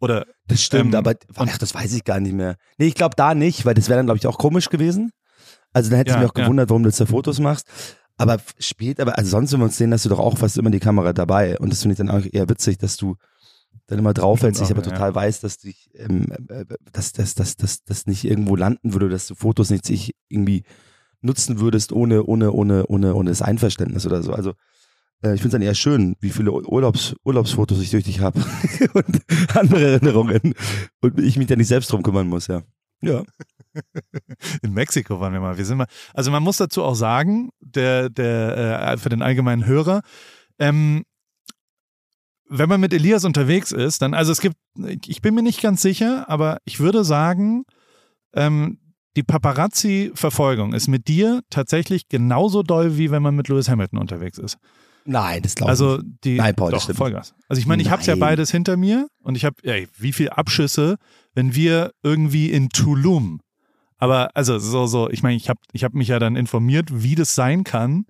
Oder 0.00 0.26
Das 0.48 0.62
stimmt, 0.62 0.94
Ähm, 0.94 0.98
aber 0.98 1.14
ach, 1.36 1.58
das 1.58 1.74
weiß 1.74 1.92
ich 1.94 2.04
gar 2.04 2.20
nicht 2.20 2.34
mehr. 2.34 2.56
Nee, 2.78 2.86
ich 2.86 2.94
glaube 2.94 3.14
da 3.16 3.34
nicht, 3.34 3.64
weil 3.64 3.74
das 3.74 3.88
wäre 3.88 3.98
dann, 3.98 4.06
glaube 4.06 4.18
ich, 4.18 4.26
auch 4.26 4.36
komisch 4.38 4.68
gewesen. 4.68 5.12
Also 5.72 5.90
dann 5.90 5.98
hätte 5.98 6.10
ich 6.10 6.14
Ja, 6.16 6.20
mich 6.22 6.30
auch 6.30 6.36
ja. 6.36 6.42
gewundert, 6.44 6.68
warum 6.70 6.82
du 6.82 6.88
jetzt 6.88 7.00
da 7.00 7.06
Fotos 7.06 7.38
machst. 7.40 7.66
Aber 8.22 8.40
später, 8.60 9.02
aber 9.02 9.18
also 9.18 9.30
sonst, 9.30 9.52
wenn 9.52 9.60
wir 9.60 9.64
uns 9.64 9.76
sehen, 9.76 9.92
hast 9.92 10.04
du 10.04 10.08
doch 10.08 10.20
auch 10.20 10.38
fast 10.38 10.56
immer 10.56 10.70
die 10.70 10.78
Kamera 10.78 11.12
dabei. 11.12 11.58
Und 11.58 11.72
das 11.72 11.82
finde 11.82 11.94
ich 11.94 11.98
dann 11.98 12.08
auch 12.08 12.24
eher 12.30 12.48
witzig, 12.48 12.78
dass 12.78 12.96
du 12.96 13.16
dann 13.88 13.98
immer 13.98 14.14
draufhältst. 14.14 14.62
Ich 14.62 14.70
aber 14.70 14.82
ja. 14.84 14.90
total 14.90 15.12
weiß, 15.12 15.40
dass 15.40 15.58
dich, 15.58 15.90
ähm, 15.94 16.32
äh, 16.48 16.64
dass 16.92 17.12
das 17.12 17.34
dass, 17.34 17.56
dass, 17.56 17.82
dass 17.82 18.06
nicht 18.06 18.24
irgendwo 18.24 18.54
landen 18.54 18.92
würde, 18.92 19.08
dass 19.08 19.26
du 19.26 19.34
Fotos 19.34 19.70
nicht 19.70 19.84
sich 19.84 20.14
irgendwie 20.28 20.62
nutzen 21.20 21.58
würdest 21.58 21.92
ohne, 21.92 22.22
ohne, 22.22 22.52
ohne, 22.52 22.86
ohne, 22.86 23.14
ohne 23.14 23.30
das 23.30 23.42
Einverständnis 23.42 24.06
oder 24.06 24.22
so. 24.22 24.32
Also 24.32 24.50
äh, 25.22 25.34
ich 25.34 25.40
finde 25.40 25.48
es 25.48 25.52
dann 25.52 25.62
eher 25.62 25.74
schön, 25.74 26.14
wie 26.20 26.30
viele 26.30 26.52
Urlaubs, 26.52 27.16
Urlaubsfotos 27.24 27.80
ich 27.80 27.90
durch 27.90 28.04
dich 28.04 28.20
habe 28.20 28.40
und 28.94 29.22
andere 29.56 29.84
Erinnerungen 29.84 30.54
und 31.00 31.18
ich 31.18 31.36
mich 31.38 31.48
da 31.48 31.56
nicht 31.56 31.68
selbst 31.68 31.90
drum 31.90 32.04
kümmern 32.04 32.28
muss, 32.28 32.46
ja. 32.46 32.62
Ja. 33.04 33.24
in 34.62 34.72
Mexiko 34.72 35.20
waren 35.20 35.32
wir 35.32 35.40
mal. 35.40 35.56
Wir 35.56 35.64
sind 35.64 35.78
mal. 35.78 35.86
Also 36.14 36.30
man 36.30 36.42
muss 36.42 36.56
dazu 36.56 36.82
auch 36.82 36.94
sagen, 36.94 37.50
der, 37.60 38.10
der, 38.10 38.92
äh, 38.92 38.96
für 38.98 39.08
den 39.08 39.22
allgemeinen 39.22 39.66
Hörer, 39.66 40.02
ähm, 40.58 41.04
wenn 42.48 42.68
man 42.68 42.80
mit 42.80 42.92
Elias 42.92 43.24
unterwegs 43.24 43.72
ist, 43.72 44.02
dann, 44.02 44.12
also 44.12 44.30
es 44.30 44.40
gibt, 44.40 44.56
ich 45.06 45.22
bin 45.22 45.34
mir 45.34 45.42
nicht 45.42 45.62
ganz 45.62 45.80
sicher, 45.80 46.28
aber 46.28 46.58
ich 46.64 46.80
würde 46.80 47.02
sagen, 47.02 47.64
ähm, 48.34 48.78
die 49.16 49.22
Paparazzi-Verfolgung 49.22 50.72
ist 50.74 50.88
mit 50.88 51.08
dir 51.08 51.42
tatsächlich 51.50 52.08
genauso 52.08 52.62
doll, 52.62 52.96
wie 52.98 53.10
wenn 53.10 53.22
man 53.22 53.34
mit 53.34 53.48
Lewis 53.48 53.68
Hamilton 53.68 53.98
unterwegs 53.98 54.38
ist. 54.38 54.58
Nein, 55.04 55.42
das 55.42 55.54
glaube 55.54 55.70
Also 55.70 55.98
ich. 55.98 56.04
die 56.24 56.36
Nein, 56.36 56.54
Paul, 56.54 56.70
doch, 56.70 56.94
Vollgas. 56.94 57.34
Also 57.48 57.58
ich 57.58 57.66
meine, 57.66 57.82
ich 57.82 57.90
habe 57.90 58.00
es 58.00 58.06
ja 58.06 58.14
beides 58.14 58.50
hinter 58.50 58.76
mir 58.76 59.08
und 59.22 59.34
ich 59.34 59.44
habe, 59.44 59.56
ey, 59.62 59.88
wie 59.98 60.12
viel 60.12 60.30
Abschüsse, 60.30 60.96
wenn 61.34 61.54
wir 61.54 61.92
irgendwie 62.02 62.50
in 62.50 62.68
Tulum, 62.68 63.40
aber 64.02 64.30
also 64.34 64.58
so 64.58 64.86
so, 64.88 65.08
ich 65.10 65.22
meine, 65.22 65.36
ich 65.36 65.48
habe 65.48 65.60
ich 65.72 65.84
habe 65.84 65.96
mich 65.96 66.08
ja 66.08 66.18
dann 66.18 66.34
informiert, 66.34 66.88
wie 66.90 67.14
das 67.14 67.36
sein 67.36 67.62
kann, 67.62 68.04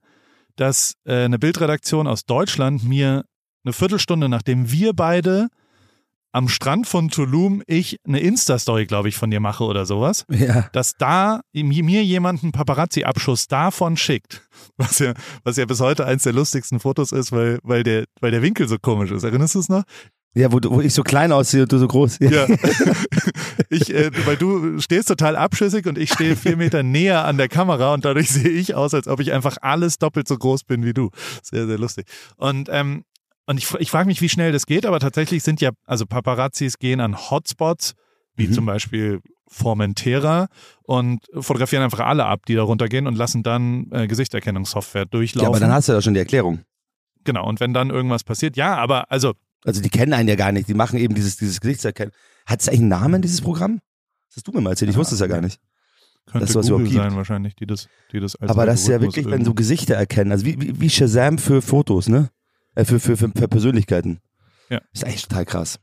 dass 0.57 0.95
äh, 1.05 1.25
eine 1.25 1.39
Bildredaktion 1.39 2.07
aus 2.07 2.25
Deutschland 2.25 2.83
mir 2.83 3.27
eine 3.63 3.75
Viertelstunde 3.75 4.31
nachdem 4.31 4.73
wir 4.73 4.95
beide 4.95 5.49
am 6.33 6.49
Strand 6.49 6.87
von 6.87 7.11
Tulum 7.11 7.63
ich 7.67 8.01
eine 8.07 8.21
Insta-Story, 8.21 8.87
glaube 8.87 9.11
ich, 9.11 9.17
von 9.17 9.31
dir 9.31 9.41
mache 9.41 9.65
oder 9.65 9.85
sowas. 9.85 10.25
Ja. 10.31 10.71
dass 10.73 10.95
da 10.97 11.43
mir 11.53 12.03
jemand 12.03 12.43
einen 12.43 12.53
Paparazzi-Abschuss 12.53 13.49
davon 13.49 13.99
schickt, 13.99 14.49
was 14.79 14.99
ja, 14.99 15.13
was 15.45 15.59
ja 15.59 15.67
bis 15.67 15.81
heute 15.81 16.07
eins 16.07 16.23
der 16.23 16.33
lustigsten 16.33 16.81
Fotos 16.81 17.13
ist, 17.13 17.33
weil, 17.33 17.59
weil, 17.65 17.83
der, 17.83 18.07
weil 18.23 18.31
der 18.31 18.41
Winkel 18.41 18.67
so 18.67 18.79
komisch 18.79 19.11
ist. 19.11 19.25
Erinnerst 19.25 19.57
du 19.57 19.59
es 19.59 19.69
noch? 19.69 19.83
Ja, 20.35 20.51
wo, 20.51 20.59
wo 20.63 20.81
ich 20.81 20.95
so 20.95 21.03
klein 21.03 21.31
aussehe 21.31 21.63
und 21.63 21.73
du 21.73 21.79
so 21.79 21.87
groß. 21.87 22.19
Ja. 22.21 22.47
ich, 23.69 23.93
äh, 23.95 24.11
weil 24.27 24.37
du 24.37 24.81
stehst 24.81 25.09
total 25.09 25.37
abschüssig 25.37 25.87
und 25.87 25.99
ich 25.99 26.11
stehe 26.13 26.37
vier 26.37 26.57
Meter 26.57 26.83
näher 26.83 27.25
an 27.27 27.37
der 27.37 27.49
Kamera 27.49 27.93
und 27.93 28.05
dadurch 28.05 28.31
sehe 28.31 28.49
ich 28.49 28.75
aus, 28.75 28.95
als 28.95 29.09
ob 29.09 29.21
ich 29.21 29.33
einfach 29.33 29.59
alles 29.61 29.99
doppelt 29.99 30.27
so 30.27 30.37
groß 30.39 30.65
bin 30.65 30.85
wie 30.85 30.95
du. 30.95 31.11
Sehr, 31.43 31.67
sehr 31.67 31.79
lustig. 31.79 32.07
Und, 32.37 32.69
ähm, 32.73 33.05
und 33.47 33.59
ich, 33.59 33.75
ich 33.79 33.91
frage 33.91 34.07
mich, 34.07 34.23
wie 34.23 34.29
schnell 34.29 34.53
das 34.53 34.67
geht, 34.67 34.87
aber 34.87 35.01
tatsächlich 35.01 35.43
sind 35.43 35.61
ja, 35.61 35.71
also 35.85 36.07
Paparazzis 36.07 36.79
gehen 36.79 37.01
an 37.01 37.17
Hotspots 37.31 37.93
wie 38.35 38.49
Mhm. 38.49 38.53
zum 38.55 38.65
Beispiel 38.67 39.21
Formentera 39.49 40.49
und 40.85 41.21
fotografieren 41.39 41.85
einfach 41.85 42.01
alle 42.01 42.25
ab, 42.25 42.47
die 42.47 42.55
da 42.55 42.63
runtergehen 42.63 43.07
und 43.07 43.17
lassen 43.17 43.43
dann 43.43 43.89
äh, 43.91 44.07
Gesichtserkennungssoftware 44.07 45.05
durchlaufen. 45.05 45.45
Ja, 45.45 45.49
aber 45.51 45.61
dann 45.61 45.73
hast 45.73 45.89
du 45.89 45.93
ja 45.93 46.01
schon 46.01 46.15
die 46.15 46.21
Erklärung. 46.21 46.61
genau, 47.25 47.47
und 47.47 47.61
wenn 47.61 47.75
dann 47.75 47.91
irgendwas 47.91 48.25
passiert, 48.25 48.57
ja, 48.57 48.77
aber 48.77 49.11
also 49.11 49.35
Also 49.65 49.81
die 49.81 49.91
kennen 49.91 50.13
einen 50.13 50.29
ja 50.29 50.35
gar 50.35 50.53
nicht. 50.53 50.69
Die 50.69 50.75
machen 50.75 50.99
eben 50.99 51.15
dieses, 51.15 51.37
dieses 51.37 51.61
Gesichtserkennen. 51.61 52.13
Hat 52.47 52.61
es 52.61 52.69
eigentlich 52.69 52.81
einen 52.81 52.89
Namen, 52.89 53.23
dieses 53.23 53.41
Programm? 53.41 53.81
Das 54.29 54.37
hast 54.37 54.49
du 54.49 54.53
mir 54.53 54.61
mal 54.61 54.71
erzählt. 54.71 54.91
Ich 54.91 54.97
wusste 54.97 55.15
es 55.15 55.21
ja 55.21 55.27
gar 55.27 55.41
nicht. 55.41 55.61
könnte 56.27 56.47
Dass 56.47 56.53
sowas 56.53 56.69
Google 56.69 56.91
sein 56.91 57.15
wahrscheinlich, 57.15 57.55
die 57.55 57.67
das, 57.67 57.89
die 58.13 58.21
das 58.21 58.37
als 58.37 58.51
Aber 58.51 58.67
das 58.67 58.81
ist 58.81 58.89
ja 58.89 59.01
wirklich, 59.01 59.27
wenn 59.27 59.45
so 59.45 59.55
Gesichter 59.55 59.95
erkennen. 59.95 60.33
Also 60.33 60.47
wie, 60.47 60.61
wie, 60.61 60.81
wie 60.81 60.91
Shazam 60.91 61.39
für 61.39 61.63
Fotos, 61.63 62.09
ne? 62.09 62.31
Äh, 62.75 62.85
für, 62.85 62.99
für, 62.99 63.17
für, 63.17 63.31
für 63.31 63.49
Persönlichkeiten. 63.49 64.21
Ja. 64.71 64.81
Ist 64.93 65.05
eigentlich 65.05 65.29
total 65.29 65.45
krass. 65.45 65.79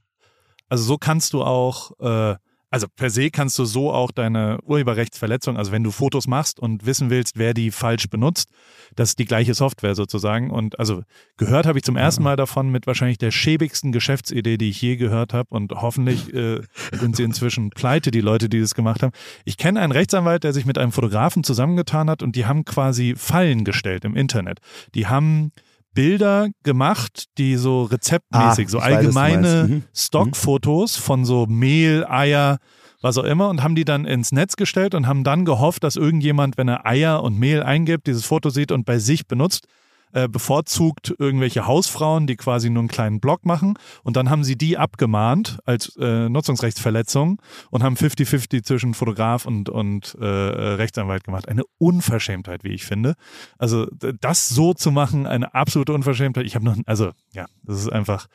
Also 0.67 0.83
so 0.83 0.97
kannst 0.97 1.33
du 1.33 1.43
auch, 1.43 1.91
äh, 1.99 2.35
also 2.69 2.87
per 2.87 3.09
se 3.09 3.31
kannst 3.31 3.57
du 3.57 3.65
so 3.65 3.91
auch 3.91 4.11
deine 4.11 4.59
Urheberrechtsverletzung, 4.63 5.57
also 5.57 5.71
wenn 5.71 5.83
du 5.83 5.91
Fotos 5.91 6.27
machst 6.27 6.59
und 6.59 6.85
wissen 6.85 7.09
willst, 7.09 7.37
wer 7.37 7.53
die 7.53 7.71
falsch 7.71 8.09
benutzt, 8.09 8.49
das 8.95 9.09
ist 9.09 9.19
die 9.19 9.25
gleiche 9.25 9.53
Software 9.53 9.95
sozusagen. 9.95 10.51
Und 10.51 10.79
also 10.79 11.03
gehört 11.37 11.65
habe 11.65 11.79
ich 11.79 11.83
zum 11.83 11.95
ersten 11.95 12.23
Mal 12.23 12.35
davon 12.35 12.69
mit 12.69 12.85
wahrscheinlich 12.85 13.17
der 13.17 13.31
schäbigsten 13.31 13.91
Geschäftsidee, 13.91 14.57
die 14.57 14.69
ich 14.69 14.81
je 14.81 14.97
gehört 14.97 15.33
habe. 15.33 15.49
Und 15.49 15.71
hoffentlich 15.71 16.33
äh, 16.33 16.61
sind 16.91 17.15
sie 17.15 17.23
inzwischen 17.23 17.71
pleite, 17.71 18.11
die 18.11 18.21
Leute, 18.21 18.49
die 18.49 18.59
das 18.59 18.75
gemacht 18.75 19.01
haben. 19.01 19.13
Ich 19.45 19.57
kenne 19.57 19.79
einen 19.79 19.91
Rechtsanwalt, 19.91 20.43
der 20.43 20.53
sich 20.53 20.65
mit 20.65 20.77
einem 20.77 20.91
Fotografen 20.91 21.43
zusammengetan 21.43 22.09
hat 22.09 22.21
und 22.21 22.35
die 22.35 22.45
haben 22.45 22.65
quasi 22.65 23.15
Fallen 23.17 23.63
gestellt 23.63 24.05
im 24.05 24.15
Internet. 24.15 24.59
Die 24.93 25.07
haben 25.07 25.51
Bilder 25.93 26.49
gemacht, 26.63 27.25
die 27.37 27.55
so 27.55 27.83
rezeptmäßig, 27.83 28.67
Ah, 28.67 28.69
so 28.69 28.79
allgemeine. 28.79 29.65
Mhm. 29.67 29.83
Stockfotos 29.93 30.95
von 30.95 31.25
so 31.25 31.45
Mehl, 31.47 32.05
Eier, 32.07 32.57
was 33.01 33.17
auch 33.17 33.23
immer 33.23 33.49
und 33.49 33.63
haben 33.63 33.75
die 33.75 33.85
dann 33.85 34.05
ins 34.05 34.31
Netz 34.31 34.55
gestellt 34.55 34.93
und 34.93 35.07
haben 35.07 35.23
dann 35.23 35.45
gehofft, 35.45 35.83
dass 35.83 35.95
irgendjemand, 35.95 36.57
wenn 36.57 36.67
er 36.67 36.85
Eier 36.85 37.23
und 37.23 37.39
Mehl 37.39 37.63
eingibt, 37.63 38.07
dieses 38.07 38.25
Foto 38.25 38.49
sieht 38.49 38.71
und 38.71 38.85
bei 38.85 38.99
sich 38.99 39.27
benutzt, 39.27 39.67
äh, 40.13 40.27
bevorzugt 40.27 41.13
irgendwelche 41.17 41.67
Hausfrauen, 41.67 42.27
die 42.27 42.35
quasi 42.35 42.69
nur 42.69 42.81
einen 42.81 42.89
kleinen 42.89 43.19
Blog 43.19 43.45
machen 43.45 43.77
und 44.03 44.15
dann 44.15 44.29
haben 44.29 44.43
sie 44.43 44.57
die 44.57 44.77
abgemahnt 44.77 45.59
als 45.65 45.95
äh, 45.97 46.29
Nutzungsrechtsverletzung 46.29 47.41
und 47.69 47.83
haben 47.83 47.95
50-50 47.95 48.63
zwischen 48.63 48.93
Fotograf 48.93 49.45
und, 49.45 49.69
und 49.69 50.15
äh, 50.19 50.25
Rechtsanwalt 50.25 51.23
gemacht. 51.23 51.47
Eine 51.47 51.63
Unverschämtheit, 51.77 52.63
wie 52.63 52.73
ich 52.73 52.85
finde. 52.85 53.15
Also 53.57 53.87
das 54.19 54.49
so 54.49 54.73
zu 54.73 54.91
machen, 54.91 55.27
eine 55.27 55.53
absolute 55.53 55.93
Unverschämtheit. 55.93 56.45
Ich 56.45 56.55
habe 56.55 56.65
noch, 56.65 56.77
also 56.85 57.11
ja, 57.31 57.45
das 57.63 57.79
ist 57.79 57.91
einfach. 57.91 58.27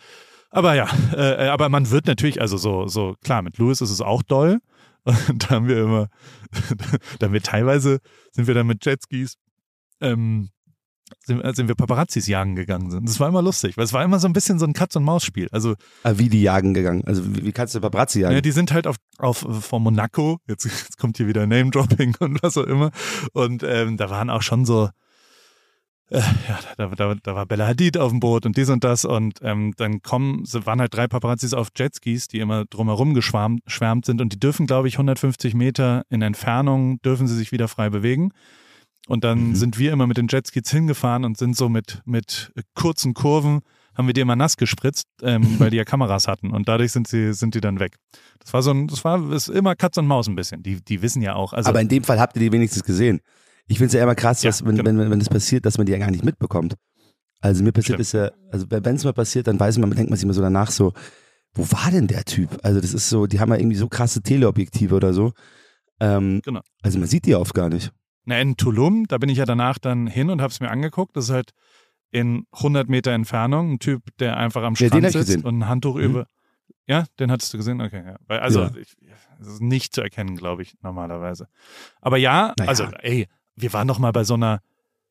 Aber 0.50 0.74
ja, 0.74 0.88
äh, 1.12 1.48
aber 1.48 1.68
man 1.68 1.90
wird 1.90 2.06
natürlich, 2.06 2.40
also 2.40 2.56
so, 2.56 2.86
so 2.86 3.16
klar, 3.24 3.42
mit 3.42 3.58
Louis 3.58 3.80
ist 3.80 3.90
es 3.90 4.00
auch 4.00 4.22
doll. 4.22 4.60
Und 5.04 5.44
da 5.44 5.56
haben 5.56 5.68
wir 5.68 5.82
immer, 5.82 6.08
da 7.18 7.26
haben 7.26 7.32
wir 7.32 7.42
teilweise, 7.42 7.98
sind 8.30 8.46
wir 8.46 8.54
dann 8.54 8.66
mit 8.66 8.84
Jetskis, 8.86 9.36
ähm, 10.00 10.50
sind, 11.24 11.56
sind 11.56 11.68
wir 11.68 11.74
Paparazzis 11.74 12.26
jagen 12.26 12.56
gegangen 12.56 12.90
sind. 12.90 13.08
Das 13.08 13.20
war 13.20 13.28
immer 13.28 13.42
lustig, 13.42 13.76
weil 13.76 13.84
es 13.84 13.92
war 13.92 14.04
immer 14.04 14.18
so 14.18 14.26
ein 14.26 14.32
bisschen 14.32 14.58
so 14.58 14.66
ein 14.66 14.72
Katz-und-Maus-Spiel. 14.72 15.48
Also 15.52 15.74
Ah, 16.02 16.14
wie 16.16 16.28
die 16.28 16.42
jagen 16.42 16.74
gegangen. 16.74 17.02
Also 17.06 17.24
wie, 17.34 17.44
wie 17.44 17.52
kannst 17.52 17.74
du 17.74 17.80
Paparazzi 17.80 18.20
jagen? 18.20 18.34
ja, 18.34 18.40
die 18.40 18.52
sind 18.52 18.72
halt 18.72 18.86
auf, 18.86 18.96
auf 19.18 19.38
von 19.38 19.82
Monaco, 19.82 20.38
jetzt, 20.48 20.64
jetzt 20.64 20.98
kommt 20.98 21.16
hier 21.16 21.26
wieder 21.26 21.46
Name-Dropping 21.46 22.16
und 22.20 22.42
was 22.42 22.56
auch 22.56 22.64
immer. 22.64 22.90
Und 23.32 23.62
ähm, 23.62 23.96
da 23.96 24.10
waren 24.10 24.30
auch 24.30 24.42
schon 24.42 24.64
so, 24.64 24.88
äh, 26.10 26.18
ja, 26.18 26.58
da, 26.76 26.86
da, 26.88 27.14
da 27.14 27.34
war 27.34 27.46
Bella 27.46 27.66
Hadid 27.66 27.96
auf 27.96 28.10
dem 28.10 28.20
Boot 28.20 28.44
und 28.46 28.56
dies 28.56 28.68
und 28.68 28.84
das. 28.84 29.04
Und 29.04 29.38
ähm, 29.42 29.72
dann 29.76 30.02
kommen, 30.02 30.44
waren 30.44 30.80
halt 30.80 30.94
drei 30.94 31.08
Paparazzis 31.08 31.54
auf 31.54 31.68
Jetskis, 31.76 32.28
die 32.28 32.40
immer 32.40 32.64
drumherum 32.66 33.14
geschwärmt 33.14 33.62
schwärmt 33.66 34.04
sind 34.04 34.20
und 34.20 34.32
die 34.32 34.40
dürfen, 34.40 34.66
glaube 34.66 34.88
ich, 34.88 34.94
150 34.94 35.54
Meter 35.54 36.02
in 36.10 36.22
Entfernung 36.22 37.00
dürfen 37.02 37.26
sie 37.26 37.36
sich 37.36 37.52
wieder 37.52 37.68
frei 37.68 37.90
bewegen. 37.90 38.32
Und 39.06 39.22
dann 39.24 39.48
Mhm. 39.50 39.54
sind 39.54 39.78
wir 39.78 39.92
immer 39.92 40.06
mit 40.06 40.16
den 40.16 40.28
Jetskis 40.28 40.70
hingefahren 40.70 41.24
und 41.24 41.36
sind 41.36 41.56
so 41.56 41.68
mit, 41.68 42.00
mit 42.06 42.52
kurzen 42.74 43.12
Kurven, 43.14 43.60
haben 43.94 44.06
wir 44.06 44.14
die 44.14 44.22
immer 44.22 44.34
nass 44.36 44.56
gespritzt, 44.56 45.06
ähm, 45.22 45.42
weil 45.60 45.70
die 45.70 45.76
ja 45.76 45.84
Kameras 45.84 46.26
hatten. 46.26 46.50
Und 46.50 46.68
dadurch 46.68 46.92
sind 46.92 47.06
sie, 47.06 47.32
sind 47.34 47.54
die 47.54 47.60
dann 47.60 47.80
weg. 47.80 47.96
Das 48.40 48.52
war 48.54 48.62
so 48.62 48.70
ein, 48.70 48.86
das 48.88 49.04
war 49.04 49.30
ist 49.32 49.48
immer 49.48 49.74
Katz 49.76 49.98
und 49.98 50.06
Maus 50.06 50.26
ein 50.26 50.34
bisschen. 50.36 50.62
Die, 50.62 50.82
die 50.82 51.02
wissen 51.02 51.20
ja 51.22 51.34
auch. 51.34 51.52
Also, 51.52 51.68
Aber 51.68 51.80
in 51.80 51.88
dem 51.88 52.02
Fall 52.02 52.18
habt 52.18 52.34
ihr 52.36 52.40
die 52.40 52.50
wenigstens 52.52 52.82
gesehen. 52.82 53.20
Ich 53.66 53.78
finde 53.78 53.88
es 53.88 53.92
ja 53.94 54.02
immer 54.02 54.14
krass, 54.14 54.42
Ja, 54.42 54.48
dass, 54.48 54.64
wenn, 54.64 54.76
genau. 54.76 54.88
wenn, 54.88 55.10
wenn 55.10 55.18
das 55.18 55.28
passiert, 55.28 55.64
dass 55.66 55.76
man 55.78 55.86
die 55.86 55.92
ja 55.92 55.98
gar 55.98 56.10
nicht 56.10 56.24
mitbekommt. 56.24 56.74
Also 57.40 57.62
mir 57.62 57.72
passiert 57.72 58.00
es 58.00 58.12
ja, 58.12 58.30
also 58.50 58.64
wenn 58.70 58.96
es 58.96 59.04
mal 59.04 59.12
passiert, 59.12 59.46
dann 59.46 59.60
weiß 59.60 59.76
man, 59.78 59.90
denkt 59.90 60.08
man 60.08 60.16
sich 60.16 60.24
immer 60.24 60.32
so 60.32 60.40
danach 60.40 60.70
so, 60.70 60.94
wo 61.52 61.62
war 61.72 61.90
denn 61.90 62.06
der 62.06 62.24
Typ? 62.24 62.58
Also 62.62 62.80
das 62.80 62.94
ist 62.94 63.08
so, 63.10 63.26
die 63.26 63.38
haben 63.38 63.50
ja 63.50 63.58
irgendwie 63.58 63.76
so 63.76 63.86
krasse 63.88 64.22
Teleobjektive 64.22 64.94
oder 64.94 65.12
so. 65.12 65.32
Ähm, 66.00 66.40
Genau. 66.42 66.60
Also 66.82 66.98
man 66.98 67.06
sieht 67.06 67.26
die 67.26 67.34
oft 67.34 67.52
gar 67.54 67.68
nicht. 67.68 67.92
Na, 68.24 68.40
in 68.40 68.56
Tulum, 68.56 69.06
da 69.06 69.18
bin 69.18 69.28
ich 69.28 69.38
ja 69.38 69.44
danach 69.44 69.78
dann 69.78 70.06
hin 70.06 70.30
und 70.30 70.40
habe 70.40 70.50
es 70.50 70.60
mir 70.60 70.70
angeguckt. 70.70 71.16
Das 71.16 71.26
ist 71.26 71.30
halt 71.30 71.50
in 72.10 72.46
100 72.52 72.88
Meter 72.88 73.12
Entfernung 73.12 73.72
ein 73.72 73.78
Typ, 73.78 74.02
der 74.18 74.36
einfach 74.36 74.62
am 74.62 74.74
Ja, 74.74 74.86
Strand 74.88 75.04
ich 75.06 75.12
sitzt 75.12 75.44
und 75.44 75.58
ein 75.58 75.68
Handtuch 75.68 75.96
Mhm. 75.96 76.02
über. 76.02 76.26
Ja, 76.86 77.04
den 77.18 77.30
hattest 77.30 77.52
du 77.52 77.58
gesehen? 77.58 77.80
Okay, 77.80 78.02
ja. 78.04 78.16
Weil, 78.26 78.40
also, 78.40 78.62
Ja. 78.62 78.70
ich, 78.76 78.96
das 79.38 79.48
ist 79.48 79.60
nicht 79.62 79.94
zu 79.94 80.00
erkennen, 80.02 80.36
glaube 80.36 80.62
ich, 80.62 80.74
normalerweise. 80.82 81.48
Aber 82.00 82.16
ja, 82.16 82.54
Naja. 82.58 82.68
also, 82.68 82.84
ey, 83.00 83.26
wir 83.56 83.72
waren 83.72 83.88
doch 83.88 83.98
mal 83.98 84.12
bei 84.12 84.24
so 84.24 84.34
einer, 84.34 84.60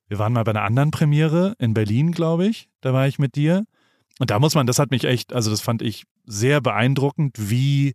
wir 0.08 0.20
waren 0.20 0.34
mal 0.34 0.44
bei 0.44 0.52
einer 0.52 0.64
anderen 0.64 0.92
Premiere 0.92 1.56
in 1.60 1.74
Berlin, 1.74 2.12
glaube 2.12 2.48
ich. 2.48 2.70
Da 2.82 2.94
war 2.94 3.08
ich 3.08 3.20
mit 3.20 3.36
dir. 3.36 3.66
Und 4.20 4.30
da 4.30 4.40
muss 4.40 4.54
man, 4.56 4.68
das 4.68 4.78
hat 4.80 4.92
mich 4.92 5.04
echt, 5.06 5.34
also 5.34 5.50
das 5.50 5.62
fand 5.62 5.82
ich 5.82 6.04
sehr 6.26 6.62
beeindruckend, 6.62 7.36
wie, 7.50 7.94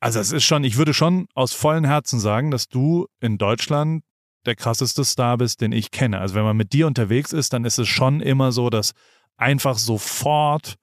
also 0.00 0.20
es 0.20 0.32
ist 0.32 0.44
schon, 0.44 0.64
ich 0.64 0.76
würde 0.76 0.94
schon 0.94 1.26
aus 1.34 1.52
vollem 1.52 1.84
Herzen 1.84 2.20
sagen, 2.20 2.50
dass 2.50 2.68
du 2.68 3.06
in 3.20 3.38
Deutschland 3.38 4.04
der 4.46 4.56
krasseste 4.56 5.04
Star 5.04 5.36
bist, 5.36 5.60
den 5.60 5.72
ich 5.72 5.90
kenne. 5.90 6.20
Also 6.20 6.34
wenn 6.34 6.44
man 6.44 6.56
mit 6.56 6.72
dir 6.72 6.86
unterwegs 6.86 7.32
ist, 7.32 7.52
dann 7.52 7.64
ist 7.64 7.78
es 7.78 7.88
schon 7.88 8.20
immer 8.20 8.52
so, 8.52 8.70
dass 8.70 8.92
einfach 9.36 9.76
sofort 9.78 10.76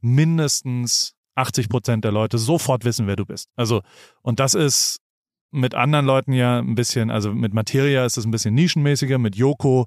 mindestens 0.00 1.14
80 1.34 1.68
Prozent 1.68 2.04
der 2.04 2.12
Leute 2.12 2.38
sofort 2.38 2.84
wissen, 2.84 3.06
wer 3.06 3.16
du 3.16 3.26
bist. 3.26 3.48
Also, 3.56 3.82
und 4.22 4.40
das 4.40 4.54
ist 4.54 5.00
mit 5.50 5.74
anderen 5.74 6.06
Leuten 6.06 6.32
ja 6.32 6.58
ein 6.58 6.74
bisschen, 6.74 7.10
also 7.10 7.32
mit 7.32 7.54
Materia 7.54 8.04
ist 8.04 8.16
es 8.16 8.24
ein 8.24 8.30
bisschen 8.30 8.54
nischenmäßiger, 8.54 9.18
mit 9.18 9.36
Joko, 9.36 9.86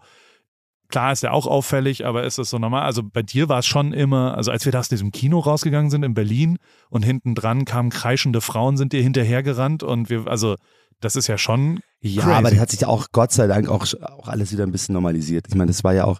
klar 0.93 1.11
ist 1.11 1.23
er 1.23 1.33
auch 1.33 1.47
auffällig, 1.47 2.05
aber 2.05 2.23
ist 2.23 2.37
es 2.37 2.51
so 2.51 2.59
normal? 2.59 2.83
Also 2.83 3.01
bei 3.01 3.23
dir 3.23 3.49
war 3.49 3.59
es 3.59 3.65
schon 3.65 3.93
immer, 3.93 4.37
also 4.37 4.51
als 4.51 4.63
wir 4.65 4.71
da 4.71 4.79
aus 4.79 4.89
diesem 4.89 5.11
Kino 5.11 5.39
rausgegangen 5.39 5.89
sind 5.89 6.03
in 6.03 6.13
Berlin 6.13 6.59
und 6.91 7.03
hinten 7.03 7.33
dran 7.33 7.65
kamen 7.65 7.89
kreischende 7.89 8.41
Frauen, 8.41 8.77
sind 8.77 8.93
dir 8.93 9.01
hinterhergerannt 9.01 9.81
und 9.81 10.11
wir, 10.11 10.27
also 10.27 10.55
das 10.99 11.15
ist 11.15 11.25
ja 11.25 11.39
schon 11.39 11.79
Ja, 11.99 12.21
Crazy. 12.21 12.35
aber 12.35 12.51
das 12.51 12.59
hat 12.59 12.69
sich 12.69 12.81
ja 12.81 12.89
auch 12.89 13.07
Gott 13.11 13.31
sei 13.31 13.47
Dank 13.47 13.69
auch, 13.69 13.87
auch 14.03 14.27
alles 14.27 14.51
wieder 14.51 14.63
ein 14.67 14.71
bisschen 14.71 14.93
normalisiert. 14.93 15.47
Ich 15.49 15.55
meine, 15.55 15.71
das 15.71 15.83
war 15.83 15.95
ja 15.95 16.05
auch, 16.05 16.19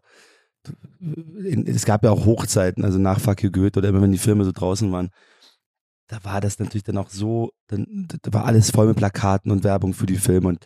es 1.45 1.85
gab 1.85 2.03
ja 2.03 2.09
auch 2.09 2.25
Hochzeiten, 2.25 2.83
also 2.83 2.97
nach 2.97 3.19
Fuck 3.19 3.43
Goethe 3.53 3.77
oder 3.77 3.89
immer 3.89 4.01
wenn 4.01 4.11
die 4.11 4.17
Filme 4.17 4.43
so 4.43 4.51
draußen 4.51 4.91
waren, 4.91 5.11
da 6.07 6.17
war 6.23 6.41
das 6.41 6.57
natürlich 6.57 6.83
dann 6.83 6.97
auch 6.97 7.09
so, 7.09 7.51
dann, 7.67 8.07
da 8.23 8.33
war 8.33 8.45
alles 8.45 8.71
voll 8.71 8.87
mit 8.87 8.97
Plakaten 8.97 9.51
und 9.51 9.63
Werbung 9.63 9.93
für 9.93 10.07
die 10.07 10.17
Filme 10.17 10.47
und 10.47 10.65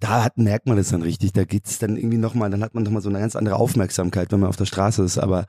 da 0.00 0.24
hat, 0.24 0.38
merkt 0.38 0.66
man 0.66 0.76
das 0.76 0.90
dann 0.90 1.02
richtig, 1.02 1.32
da 1.32 1.44
geht's 1.44 1.78
dann 1.78 1.96
irgendwie 1.96 2.18
nochmal, 2.18 2.50
dann 2.50 2.62
hat 2.62 2.74
man 2.74 2.84
nochmal 2.84 3.02
so 3.02 3.08
eine 3.08 3.18
ganz 3.20 3.36
andere 3.36 3.56
Aufmerksamkeit, 3.56 4.30
wenn 4.32 4.40
man 4.40 4.48
auf 4.48 4.56
der 4.56 4.66
Straße 4.66 5.02
ist, 5.02 5.18
aber 5.18 5.46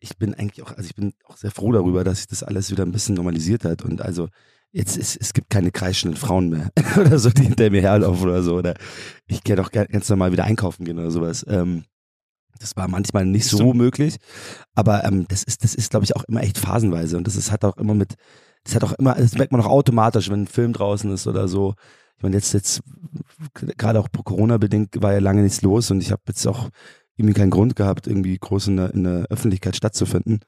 ich 0.00 0.16
bin 0.18 0.34
eigentlich 0.34 0.62
auch, 0.62 0.70
also 0.72 0.84
ich 0.84 0.94
bin 0.96 1.14
auch 1.26 1.36
sehr 1.36 1.50
froh 1.50 1.72
darüber, 1.72 2.04
dass 2.04 2.18
sich 2.18 2.26
das 2.26 2.42
alles 2.42 2.70
wieder 2.70 2.84
ein 2.84 2.92
bisschen 2.92 3.14
normalisiert 3.14 3.64
hat 3.64 3.82
und 3.82 4.02
also 4.02 4.28
jetzt 4.72 4.96
ist, 4.96 5.16
es 5.20 5.32
gibt 5.34 5.50
keine 5.50 5.70
kreischenden 5.70 6.18
Frauen 6.18 6.48
mehr 6.50 6.70
oder 7.00 7.18
so, 7.18 7.30
die 7.30 7.42
hinter 7.44 7.70
mir 7.70 7.82
herlaufen 7.82 8.24
oder 8.28 8.42
so 8.42 8.56
oder 8.56 8.74
ich 9.28 9.44
kann 9.44 9.58
auch 9.60 9.70
ga- 9.70 9.84
ganz 9.84 10.08
normal 10.08 10.32
wieder 10.32 10.44
einkaufen 10.44 10.84
gehen 10.84 10.98
oder 10.98 11.10
sowas. 11.10 11.44
Ähm, 11.48 11.84
das 12.58 12.76
war 12.76 12.86
manchmal 12.88 13.24
nicht 13.26 13.46
so 13.46 13.56
So. 13.58 13.74
möglich, 13.74 14.16
aber 14.74 15.04
ähm, 15.04 15.26
das 15.28 15.42
ist, 15.42 15.64
das 15.64 15.74
ist, 15.74 15.90
glaube 15.90 16.04
ich, 16.04 16.14
auch 16.16 16.24
immer 16.24 16.42
echt 16.42 16.58
phasenweise 16.58 17.16
und 17.16 17.26
das 17.26 17.36
ist, 17.36 17.50
hat 17.50 17.64
auch 17.64 17.76
immer 17.76 17.94
mit, 17.94 18.14
das 18.64 18.74
hat 18.76 18.84
auch 18.84 18.92
immer, 18.92 19.14
das 19.14 19.34
merkt 19.34 19.52
man 19.52 19.60
auch 19.60 19.66
automatisch, 19.68 20.30
wenn 20.30 20.42
ein 20.42 20.46
Film 20.46 20.72
draußen 20.72 21.12
ist 21.12 21.26
oder 21.26 21.48
so. 21.48 21.74
Ich 22.22 22.24
meine, 22.24 22.36
jetzt, 22.36 22.52
jetzt, 22.52 22.82
gerade 23.76 23.98
auch 23.98 24.06
Corona-bedingt 24.12 25.02
war 25.02 25.12
ja 25.12 25.18
lange 25.18 25.42
nichts 25.42 25.60
los 25.62 25.90
und 25.90 26.00
ich 26.00 26.12
habe 26.12 26.22
jetzt 26.28 26.46
auch 26.46 26.68
irgendwie 27.16 27.34
keinen 27.34 27.50
Grund 27.50 27.74
gehabt, 27.74 28.06
irgendwie 28.06 28.38
groß 28.38 28.68
in 28.68 28.76
der, 28.76 28.94
in 28.94 29.02
der 29.02 29.26
Öffentlichkeit 29.28 29.74
stattzufinden. 29.74 30.38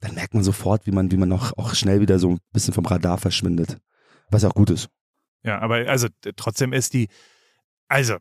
Dann 0.00 0.16
merkt 0.16 0.34
man 0.34 0.42
sofort, 0.42 0.88
wie 0.88 0.90
man, 0.90 1.12
wie 1.12 1.16
man 1.16 1.30
auch, 1.30 1.56
auch 1.56 1.76
schnell 1.76 2.00
wieder 2.00 2.18
so 2.18 2.30
ein 2.30 2.38
bisschen 2.52 2.74
vom 2.74 2.84
Radar 2.84 3.18
verschwindet. 3.18 3.78
Was 4.32 4.44
auch 4.44 4.54
gut 4.54 4.70
ist. 4.70 4.88
Ja, 5.44 5.60
aber 5.60 5.88
also 5.88 6.08
trotzdem 6.34 6.72
ist 6.72 6.94
die, 6.94 7.06
also 7.86 8.16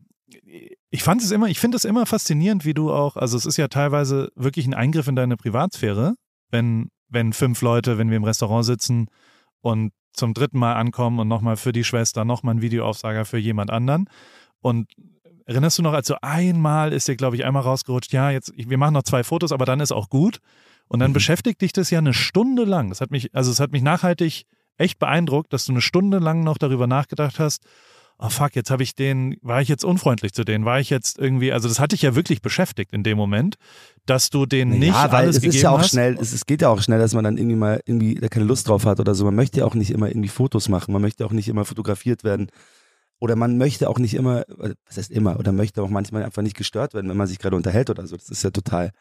ich 0.92 1.02
fand 1.02 1.24
es 1.24 1.32
immer, 1.32 1.48
ich 1.48 1.60
finde 1.60 1.78
es 1.78 1.86
immer 1.86 2.06
faszinierend, 2.06 2.64
wie 2.64 2.76
du 2.76 2.92
auch, 2.92 3.18
also 3.18 3.38
es 3.38 3.48
ist 3.48 3.58
ja 3.58 3.70
teilweise 3.70 4.32
wirklich 4.36 4.68
ein 4.68 4.76
Eingriff 4.76 5.08
in 5.08 5.16
deine 5.16 5.36
Privatsphäre, 5.36 6.14
wenn, 6.52 6.92
wenn 7.08 7.34
fünf 7.34 7.60
Leute, 7.64 7.98
wenn 7.98 8.12
wir 8.12 8.18
im 8.18 8.24
Restaurant 8.24 8.66
sitzen 8.66 9.08
und 9.62 9.94
zum 10.14 10.34
dritten 10.34 10.60
Mal 10.60 10.74
ankommen 10.74 11.20
und 11.20 11.28
nochmal 11.28 11.58
für 11.58 11.72
die 11.72 11.84
Schwester, 11.84 12.26
nochmal 12.26 12.56
ein 12.56 12.62
Videoaufsager 12.62 13.26
für 13.26 13.38
jemand 13.38 13.72
anderen. 13.72 14.08
Und 14.62 14.92
erinnerst 15.46 15.78
du 15.80 15.84
noch, 15.84 15.94
als 15.94 16.08
so 16.08 16.16
einmal 16.22 16.94
ist 16.94 17.08
dir, 17.08 17.16
glaube 17.16 17.36
ich, 17.36 17.46
einmal 17.46 17.64
rausgerutscht, 17.64 18.14
ja, 18.14 18.30
jetzt, 18.30 18.54
wir 18.56 18.78
machen 18.78 18.94
noch 18.94 19.04
zwei 19.04 19.24
Fotos, 19.24 19.52
aber 19.52 19.66
dann 19.66 19.80
ist 19.80 19.92
auch 19.92 20.10
gut. 20.10 20.40
Und 20.88 21.00
dann 21.00 21.12
Mhm. 21.12 21.16
beschäftigt 21.16 21.62
dich 21.62 21.74
das 21.74 21.90
ja 21.90 22.00
eine 22.00 22.14
Stunde 22.14 22.64
lang. 22.66 22.90
Das 22.90 23.02
hat 23.02 23.12
mich, 23.12 23.34
also 23.34 23.52
es 23.52 23.60
hat 23.60 23.72
mich 23.72 23.82
nachhaltig 23.82 24.46
echt 24.78 25.00
beeindruckt, 25.00 25.54
dass 25.54 25.66
du 25.66 25.72
eine 25.72 25.82
Stunde 25.82 26.20
lang 26.20 26.44
noch 26.44 26.58
darüber 26.58 26.88
nachgedacht 26.88 27.40
hast, 27.40 27.64
oh 28.24 28.30
fuck, 28.30 28.56
jetzt 28.56 28.72
habe 28.72 28.84
ich 28.84 28.96
den, 28.96 29.36
war 29.42 29.62
ich 29.62 29.68
jetzt 29.68 29.84
unfreundlich 29.84 30.32
zu 30.34 30.46
denen, 30.46 30.64
war 30.64 30.80
ich 30.80 30.90
jetzt 30.90 31.20
irgendwie, 31.20 31.52
also 31.52 31.68
das 31.68 31.80
hatte 31.80 31.96
ich 31.96 32.02
ja 32.02 32.16
wirklich 32.16 32.42
beschäftigt 32.42 32.94
in 32.94 33.04
dem 33.04 33.18
Moment, 33.18 33.56
dass 34.06 34.30
du 34.30 34.46
denen 34.46 34.80
nicht 34.80 34.94
ja, 34.94 35.12
weil 35.12 35.24
alles 35.24 35.36
es 35.36 35.42
gegeben 35.42 35.58
ist 35.58 35.62
ja 35.62 35.72
auch 35.72 35.80
hast. 35.80 35.90
schnell, 35.90 36.18
es, 36.20 36.32
es 36.32 36.46
geht 36.46 36.62
ja 36.62 36.70
auch 36.70 36.82
schnell, 36.82 37.00
dass 37.00 37.14
man 37.14 37.26
dann 37.26 37.38
irgendwie 37.38 37.58
mal 37.58 37.82
irgendwie 37.86 38.16
da 38.16 38.30
keine 38.30 38.46
Lust 38.46 38.70
drauf 38.70 38.86
hat 38.86 39.02
oder 39.02 39.14
so. 39.14 39.26
Man 39.26 39.36
möchte 39.36 39.60
ja 39.60 39.66
auch 39.66 39.76
nicht 39.76 39.92
immer 39.92 40.08
irgendwie 40.08 40.30
Fotos 40.30 40.70
machen, 40.70 40.94
man 40.94 41.02
möchte 41.02 41.26
auch 41.26 41.34
nicht 41.34 41.50
immer 41.50 41.66
fotografiert 41.66 42.24
werden. 42.24 42.48
Oder 43.20 43.36
man 43.36 43.58
möchte 43.58 43.90
auch 43.90 44.00
nicht 44.00 44.16
immer, 44.16 44.44
was 44.48 44.98
heißt 44.98 45.12
immer, 45.12 45.38
oder 45.40 45.52
möchte 45.52 45.82
auch 45.82 45.90
manchmal 45.90 46.24
einfach 46.24 46.42
nicht 46.42 46.58
gestört 46.58 46.94
werden, 46.94 47.10
wenn 47.10 47.18
man 47.18 47.28
sich 47.28 47.40
gerade 47.40 47.56
unterhält 47.56 47.90
oder 47.90 48.06
so. 48.08 48.16
Das 48.18 48.30
ist 48.30 48.44
ja 48.44 48.52
total, 48.52 48.92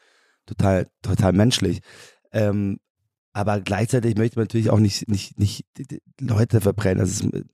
total, 0.46 0.88
total 1.00 1.32
menschlich. 1.32 1.80
Ähm, 2.32 2.78
aber 3.34 3.60
gleichzeitig 3.60 4.16
möchte 4.16 4.38
man 4.38 4.44
natürlich 4.44 4.70
auch 4.70 4.78
nicht, 4.78 5.08
nicht, 5.08 5.38
nicht 5.38 5.64
Leute 6.20 6.60
verbrennen. 6.60 7.00
Also 7.00 7.28
es, 7.32 7.44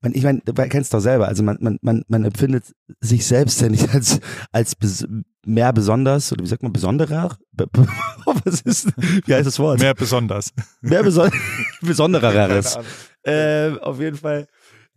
man, 0.00 0.12
ich 0.14 0.24
meine, 0.24 0.40
du 0.44 0.52
kennst 0.52 0.92
doch 0.92 1.00
selber, 1.00 1.28
also 1.28 1.42
man, 1.42 1.58
man, 1.60 1.78
man, 1.80 2.02
man 2.08 2.24
empfindet 2.24 2.74
sich 3.00 3.24
selbst 3.24 3.60
ja 3.60 3.68
nicht 3.68 3.88
als, 3.94 4.20
als 4.52 4.74
bes 4.74 5.06
mehr 5.46 5.72
besonders, 5.72 6.32
oder 6.32 6.44
wie 6.44 6.48
sagt 6.48 6.62
man, 6.62 6.72
besonderer? 6.72 7.36
Be 7.52 7.66
be 7.66 7.86
was 8.44 8.60
ist, 8.62 8.88
wie 9.26 9.34
heißt 9.34 9.46
das 9.46 9.58
Wort? 9.58 9.80
Mehr 9.80 9.94
besonders. 9.94 10.52
mehr 10.80 11.02
beson 11.02 11.30
besondereres. 11.80 12.78
äh, 13.22 13.70
auf 13.80 14.00
jeden 14.00 14.16
Fall 14.16 14.46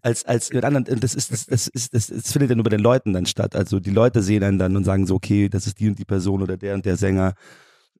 als 0.01 0.25
als 0.25 0.51
mit 0.51 0.65
anderen 0.65 0.83
das 0.99 1.13
ist 1.13 1.31
das, 1.31 1.45
das 1.45 1.67
ist 1.67 1.93
das, 1.93 2.07
das 2.07 2.31
findet 2.31 2.49
ja 2.49 2.55
nur 2.55 2.63
bei 2.63 2.71
den 2.71 2.79
Leuten 2.79 3.13
dann 3.13 3.27
statt 3.27 3.55
also 3.55 3.79
die 3.79 3.91
Leute 3.91 4.23
sehen 4.23 4.43
einen 4.43 4.57
dann 4.57 4.75
und 4.75 4.83
sagen 4.83 5.05
so 5.05 5.13
okay 5.13 5.47
das 5.47 5.67
ist 5.67 5.79
die 5.79 5.87
und 5.87 5.99
die 5.99 6.05
Person 6.05 6.41
oder 6.41 6.57
der 6.57 6.73
und 6.73 6.87
der 6.87 6.97
Sänger 6.97 7.35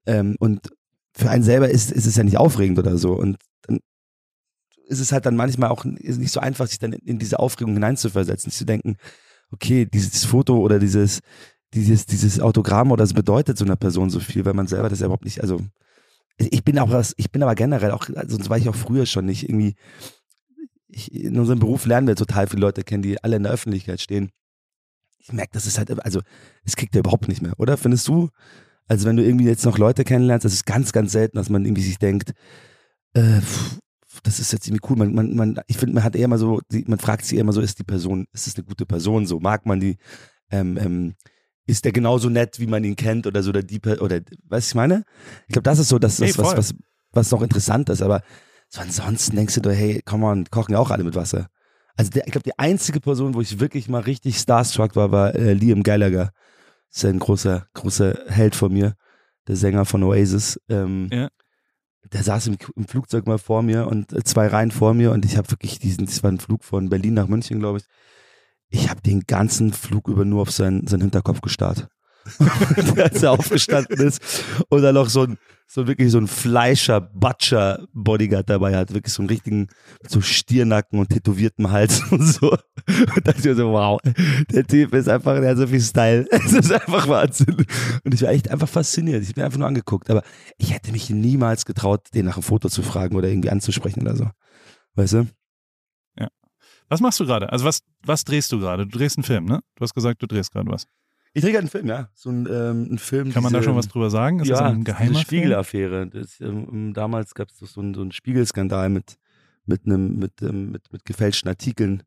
ähm, 0.08 0.36
und 0.39 0.71
für 1.13 1.30
einen 1.30 1.43
selber 1.43 1.69
ist 1.69 1.91
ist 1.91 2.06
es 2.06 2.15
ja 2.15 2.24
nicht 2.24 2.38
aufregend 2.38 2.80
oder 2.80 2.97
so 2.97 3.13
und 3.13 3.38
dann 3.63 3.80
ist 4.88 5.00
es 5.00 5.12
halt 5.12 5.26
dann 5.26 5.36
manchmal 5.36 5.69
auch 5.69 5.84
nicht 5.86 6.32
so 6.32 6.39
einfach 6.39 6.67
sich 6.67 6.80
dann 6.80 6.93
in, 6.93 7.19
diese 7.19 7.39
Aufregung 7.39 7.74
hineinzuversetzen 7.74 8.52
zu 8.52 8.65
denken 8.65 8.97
okay 9.52 9.86
dieses 9.86 10.26
Foto 10.26 10.58
oder 10.58 10.80
dieses 10.80 11.19
dieses 11.74 12.06
dieses 12.06 12.39
Autogramm 12.39 12.91
oder 12.91 13.04
es 13.04 13.13
bedeutet 13.13 13.58
so 13.58 13.65
einer 13.65 13.76
Person 13.76 14.10
so 14.10 14.19
viel 14.19 14.45
weil 14.45 14.54
man 14.54 14.67
selber 14.67 14.89
das 14.89 15.00
ja 15.00 15.06
überhaupt 15.06 15.26
nicht 15.26 15.41
also 15.41 15.60
ich 16.50 16.63
bin 16.63 16.80
auch 16.80 17.04
ich 17.17 17.32
bin 17.32 17.43
aber 17.43 17.56
generell 17.56 17.91
auch, 17.91 18.08
also 18.15 18.36
sonst 18.36 18.50
war 18.50 18.58
ich 18.58 18.69
auch 18.69 18.76
früher 18.76 19.06
schon 19.06 19.26
nicht 19.26 19.47
irgendwie, 19.47 19.76
ich, 20.88 21.13
in 21.13 21.38
unserem 21.38 21.60
Beruf 21.60 21.86
lernen 21.86 22.08
wir 22.08 22.15
total 22.15 22.47
viele 22.47 22.62
Leute 22.62 22.84
kennen, 22.84 23.04
die 23.04 23.24
alle 23.24 23.38
in 23.38 23.43
der 23.43 23.52
Öffentlichkeit 23.52 24.02
stehen. 24.02 24.32
Ich 25.19 25.32
merke, 25.32 25.52
das 25.54 25.67
ist 25.67 25.78
halt, 25.78 26.04
also 26.04 26.21
es 26.63 26.76
kriegt 26.76 26.95
ja 26.95 27.00
überhaupt 27.00 27.28
nicht 27.28 27.41
mehr, 27.41 27.54
oder? 27.60 27.78
Findest 27.78 28.08
du? 28.08 28.30
Also 28.91 29.08
wenn 29.08 29.15
du 29.15 29.23
irgendwie 29.23 29.45
jetzt 29.45 29.63
noch 29.63 29.77
Leute 29.77 30.04
kennenlernst, 30.04 30.43
das 30.43 30.51
ist 30.51 30.65
ganz, 30.65 30.91
ganz 30.91 31.13
selten, 31.13 31.38
dass 31.38 31.49
man 31.49 31.63
irgendwie 31.63 31.82
sich 31.82 31.97
denkt, 31.97 32.34
äh, 33.13 33.39
pff, 33.39 33.80
das 34.23 34.41
ist 34.41 34.51
jetzt 34.51 34.67
irgendwie 34.67 34.86
cool. 34.89 34.97
Man, 34.97 35.13
man, 35.13 35.34
man, 35.34 35.62
ich 35.67 35.77
finde, 35.77 35.95
man 35.95 36.04
hat 36.04 36.13
eher 36.13 36.27
mal 36.27 36.38
so, 36.38 36.60
man 36.88 36.99
fragt 36.99 37.23
sich 37.23 37.38
eher 37.38 37.43
immer 37.43 37.54
so, 37.54 37.62
ist 37.62 37.80
die 37.80 37.86
Person, 37.86 38.25
ist 38.34 38.47
es 38.47 38.58
eine 38.58 38.65
gute 38.65 38.86
Person 38.86 39.25
so? 39.25 39.39
Mag 39.39 39.65
man 39.65 39.80
die? 39.80 39.95
Ähm, 40.49 40.77
ähm, 40.77 41.13
ist 41.67 41.86
der 41.86 41.93
genauso 41.93 42.27
nett, 42.27 42.60
wie 42.60 42.67
man 42.67 42.84
ihn 42.84 42.97
kennt 42.97 43.27
oder 43.27 43.41
so, 43.43 43.51
oder 43.51 43.63
die, 43.63 43.80
oder, 43.80 44.17
weißt 44.17 44.25
du, 44.30 44.36
was 44.49 44.67
ich 44.67 44.75
meine? 44.75 45.06
Ich 45.47 45.54
glaube, 45.54 45.63
das 45.63 45.80
ist 45.80 45.88
so 45.88 45.97
das, 45.97 46.17
das 46.17 46.38
was, 46.38 46.47
voll. 46.47 46.58
was, 46.58 46.75
was 47.13 47.32
noch 47.32 47.43
interessant 47.43 47.88
ist, 47.88 48.01
aber 48.01 48.21
so 48.67 48.82
ansonsten 48.82 49.38
denkst 49.38 49.56
du, 49.62 49.71
hey, 49.71 50.01
komm 50.04 50.23
on, 50.23 50.49
kochen 50.51 50.73
ja 50.73 50.80
auch 50.80 50.91
alle 50.91 51.06
mit 51.06 51.15
Wasser. 51.15 51.47
Also 51.95 52.12
der, 52.12 52.25
ich 52.25 52.34
glaube, 52.34 52.43
die 52.43 52.60
einzige 52.60 52.99
Person, 52.99 53.36
wo 53.36 53.39
ich 53.39 53.62
wirklich 53.62 53.88
mal 53.88 54.01
richtig 54.01 54.38
starstruck 54.38 54.97
war, 54.97 55.13
war 55.13 55.34
äh, 55.34 55.54
Liam 55.54 55.82
Gallagher. 55.82 56.34
Das 56.91 57.04
ist 57.04 57.10
ein 57.10 57.19
großer, 57.19 57.67
großer 57.73 58.25
Held 58.27 58.56
von 58.56 58.73
mir, 58.73 58.95
der 59.47 59.56
Sänger 59.56 59.86
von 59.86 60.04
Oasis. 60.04 60.60
Ähm, 60.69 61.10
Ja. 61.12 61.30
Der 62.12 62.23
saß 62.23 62.47
im, 62.47 62.58
im 62.75 62.88
Flugzeug 62.88 63.27
mal 63.27 63.38
vor 63.38 63.62
mir 63.62 63.88
und 63.88 64.12
äh, 64.12 64.23
zwei 64.23 64.47
Reihen 64.47 64.71
vor 64.71 64.93
mir 64.93 65.12
und 65.12 65.23
ich 65.23 65.38
habe 65.38 65.49
wirklich 65.51 65.80
diesen, 65.80 66.06
das 66.08 66.23
war 66.23 66.32
ein 66.32 66.39
Flug 66.39 66.63
von 66.63 66.89
Berlin 66.89 67.13
nach 67.13 67.27
München, 67.27 67.60
glaube 67.60 67.77
ich. 67.77 67.86
Ich 68.69 68.89
habe 68.89 69.01
den 69.01 69.21
ganzen 69.21 69.71
Flug 69.71 70.08
über 70.08 70.25
nur 70.25 70.41
auf 70.41 70.51
seinen, 70.51 70.88
seinen 70.88 71.01
Hinterkopf 71.01 71.41
gestarrt. 71.41 71.88
als 72.97 73.23
er 73.23 73.31
aufgestanden 73.31 73.99
ist 73.99 74.43
und 74.69 74.81
dann 74.81 74.95
noch 74.95 75.10
so 75.10 75.23
ein, 75.23 75.38
so 75.67 75.88
wirklich 75.88 76.12
so 76.12 76.17
ein 76.17 76.27
Fleischer, 76.27 77.01
Butcher 77.01 77.88
Bodyguard 77.93 78.49
dabei 78.49 78.75
hat, 78.75 78.93
wirklich 78.93 79.13
so 79.13 79.21
einen 79.21 79.29
richtigen, 79.29 79.69
so 80.07 80.21
Stiernacken 80.21 80.99
und 80.99 81.10
tätowiertem 81.10 81.71
Hals 81.71 82.03
und 82.12 82.23
so. 82.23 82.51
Und 82.51 83.27
dachte 83.27 83.49
ich 83.49 83.55
so, 83.55 83.71
wow, 83.71 83.99
der 84.51 84.65
Typ 84.65 84.93
ist 84.93 85.07
einfach, 85.07 85.39
der 85.39 85.51
hat 85.51 85.57
so 85.57 85.67
viel 85.67 85.81
Style. 85.81 86.27
Es 86.31 86.53
ist 86.53 86.71
einfach 86.71 87.07
Wahnsinn. 87.07 87.65
Und 88.03 88.13
ich 88.13 88.21
war 88.21 88.29
echt 88.29 88.49
einfach 88.49 88.69
fasziniert. 88.69 89.23
Ich 89.23 89.29
habe 89.29 89.41
mir 89.41 89.45
einfach 89.45 89.60
nur 89.60 89.67
angeguckt, 89.67 90.10
aber 90.10 90.23
ich 90.57 90.73
hätte 90.73 90.91
mich 90.91 91.10
niemals 91.10 91.65
getraut, 91.65 92.07
den 92.13 92.25
nach 92.25 92.36
einem 92.36 92.43
Foto 92.43 92.69
zu 92.69 92.81
fragen 92.84 93.15
oder 93.15 93.29
irgendwie 93.29 93.49
anzusprechen 93.49 94.01
oder 94.01 94.15
so. 94.15 94.29
Weißt 94.95 95.13
du? 95.13 95.27
Was 96.91 96.99
machst 96.99 97.21
du 97.21 97.25
gerade? 97.25 97.49
Also 97.49 97.63
was, 97.63 97.84
was 98.03 98.25
drehst 98.25 98.51
du 98.51 98.60
gerade? 98.60 98.86
Du 98.86 98.97
drehst 98.97 99.17
einen 99.17 99.23
Film, 99.23 99.45
ne? 99.45 99.62
Du 99.75 99.81
hast 99.81 99.93
gesagt, 99.93 100.21
du 100.21 100.27
drehst 100.27 100.51
gerade 100.51 100.69
was. 100.69 100.88
Ich 101.34 101.41
drehe 101.41 101.52
gerade 101.52 101.62
einen 101.63 101.70
Film, 101.70 101.88
ja. 101.88 102.10
So 102.13 102.30
ein, 102.30 102.46
ähm, 102.52 102.89
ein 102.94 102.98
Film. 102.98 103.32
Kann 103.32 103.44
man 103.44 103.54
da 103.54 103.60
diese- 103.60 103.70
schon 103.70 103.78
was 103.78 103.88
drüber 103.88 104.10
sagen? 104.10 104.39
Ist 104.41 104.48
ja, 104.50 104.56
das 104.56 104.63
ein 104.63 104.76
diese 104.84 104.84
geheimer 104.86 105.12
Film? 105.13 105.22
Spiegelaffäre. 105.24 106.08
Das, 106.08 106.39
ähm, 106.41 106.94
damals 106.94 107.34
gab 107.36 107.50
es 107.50 107.58
so 107.58 107.80
einen, 107.82 107.94
so 107.94 108.02
einen 108.02 108.12
Spiegelskandal 108.12 108.89
mit 108.89 109.17
mit 109.65 109.86
einem 109.86 110.17
mit, 110.17 110.41
ähm, 110.41 110.72
mit 110.72 110.91
mit 110.91 111.06
gefälschten 111.06 111.48
Artikeln 111.48 112.04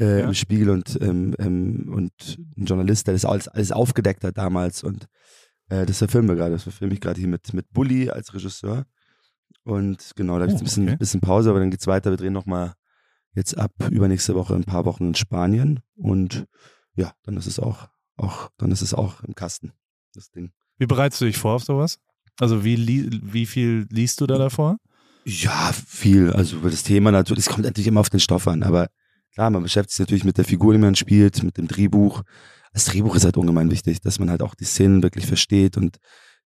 äh, 0.00 0.20
Ja. 0.20 0.26
im 0.28 0.34
Spiegel 0.34 0.70
und 0.70 0.96
ähm, 1.02 1.34
ähm, 1.38 1.92
und 1.94 2.38
ein 2.56 2.64
Journalist, 2.64 3.06
der 3.06 3.14
das 3.14 3.24
alles, 3.24 3.48
alles 3.48 3.72
aufgedeckt 3.72 4.24
hat 4.24 4.38
damals 4.38 4.82
und 4.82 5.06
äh, 5.68 5.84
das 5.86 5.98
verfilmen 5.98 6.28
wir 6.30 6.36
gerade. 6.36 6.52
Das 6.52 6.62
verfilme 6.62 6.94
ich 6.94 7.00
gerade 7.00 7.18
hier 7.20 7.28
mit 7.28 7.52
mit 7.52 7.70
Bully 7.72 8.08
als 8.10 8.32
Regisseur 8.32 8.86
und 9.64 10.12
genau, 10.16 10.38
da 10.38 10.44
Oh, 10.44 10.48
ist 10.48 10.54
ein 10.54 10.64
bisschen, 10.64 10.88
okay. 10.88 10.96
bisschen 10.96 11.20
Pause, 11.20 11.50
aber 11.50 11.58
dann 11.60 11.70
geht's 11.70 11.86
weiter. 11.86 12.10
Wir 12.10 12.16
drehen 12.16 12.32
noch 12.32 12.46
mal 12.46 12.74
jetzt 13.34 13.58
ab 13.58 13.72
übernächste 13.90 14.34
Woche 14.34 14.54
ein 14.54 14.64
paar 14.64 14.84
Wochen 14.84 15.08
in 15.08 15.14
Spanien 15.14 15.80
und 15.96 16.46
ja, 16.96 17.12
dann 17.24 17.36
ist 17.36 17.46
es 17.46 17.58
auch 17.58 17.88
auch 18.16 18.50
dann 18.58 18.70
ist 18.70 18.82
es 18.82 18.94
auch 18.94 19.22
im 19.22 19.34
Kasten 19.34 19.72
das 20.14 20.30
Ding. 20.30 20.52
Wie 20.78 20.86
bereitest 20.86 21.20
du 21.20 21.24
dich 21.26 21.38
vor 21.38 21.54
auf 21.54 21.64
sowas? 21.64 21.98
Also 22.40 22.64
wie, 22.64 23.08
wie 23.22 23.46
viel 23.46 23.86
liest 23.90 24.20
du 24.20 24.26
da 24.26 24.38
davor? 24.38 24.78
Ja, 25.24 25.72
viel. 25.72 26.32
Also 26.32 26.56
über 26.56 26.70
das 26.70 26.82
Thema 26.82 27.10
natürlich, 27.10 27.46
es 27.46 27.52
kommt 27.52 27.64
natürlich 27.64 27.86
immer 27.86 28.00
auf 28.00 28.10
den 28.10 28.20
Stoff 28.20 28.48
an, 28.48 28.62
aber 28.62 28.88
klar, 29.32 29.50
man 29.50 29.62
beschäftigt 29.62 29.92
sich 29.92 30.00
natürlich 30.00 30.24
mit 30.24 30.38
der 30.38 30.44
Figur, 30.44 30.72
die 30.72 30.78
man 30.78 30.94
spielt, 30.94 31.42
mit 31.42 31.56
dem 31.56 31.68
Drehbuch. 31.68 32.22
Das 32.72 32.86
Drehbuch 32.86 33.14
ist 33.14 33.24
halt 33.24 33.36
ungemein 33.36 33.70
wichtig, 33.70 34.00
dass 34.00 34.18
man 34.18 34.30
halt 34.30 34.42
auch 34.42 34.54
die 34.54 34.64
Szenen 34.64 35.02
wirklich 35.02 35.26
versteht 35.26 35.76
und 35.76 35.98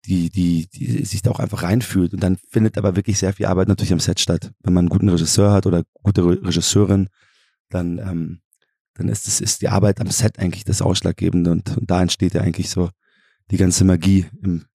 die, 0.06 0.30
die, 0.30 0.68
die 0.68 1.06
sich 1.06 1.22
da 1.22 1.32
auch 1.32 1.40
einfach 1.40 1.64
reinfühlt. 1.64 2.14
Und 2.14 2.22
dann 2.22 2.38
findet 2.50 2.78
aber 2.78 2.96
wirklich 2.96 3.18
sehr 3.18 3.34
viel 3.34 3.46
Arbeit 3.46 3.68
natürlich 3.68 3.94
am 3.94 4.00
Set 4.00 4.20
statt. 4.20 4.52
Wenn 4.62 4.74
man 4.74 4.84
einen 4.84 4.90
guten 4.90 5.10
Regisseur 5.10 5.52
hat 5.52 5.66
oder 5.66 5.84
gute 6.04 6.24
Re 6.24 6.40
Regisseurin, 6.44 7.10
dann, 7.70 7.98
ähm, 8.00 8.42
dann 8.96 9.10
ist 9.10 9.28
es 9.28 9.42
ist 9.42 9.62
die 9.62 9.70
Arbeit 9.70 10.02
am 10.02 10.10
Set 10.10 10.40
eigentlich 10.40 10.64
das 10.64 10.82
Ausschlaggebende 10.82 11.52
und, 11.52 11.78
und 11.78 11.90
da 11.92 12.02
entsteht 12.02 12.34
ja 12.34 12.42
eigentlich 12.42 12.70
so 12.70 12.90
die 13.52 13.58
ganze 13.58 13.86
Magie 13.86 14.26
im, 14.42 14.66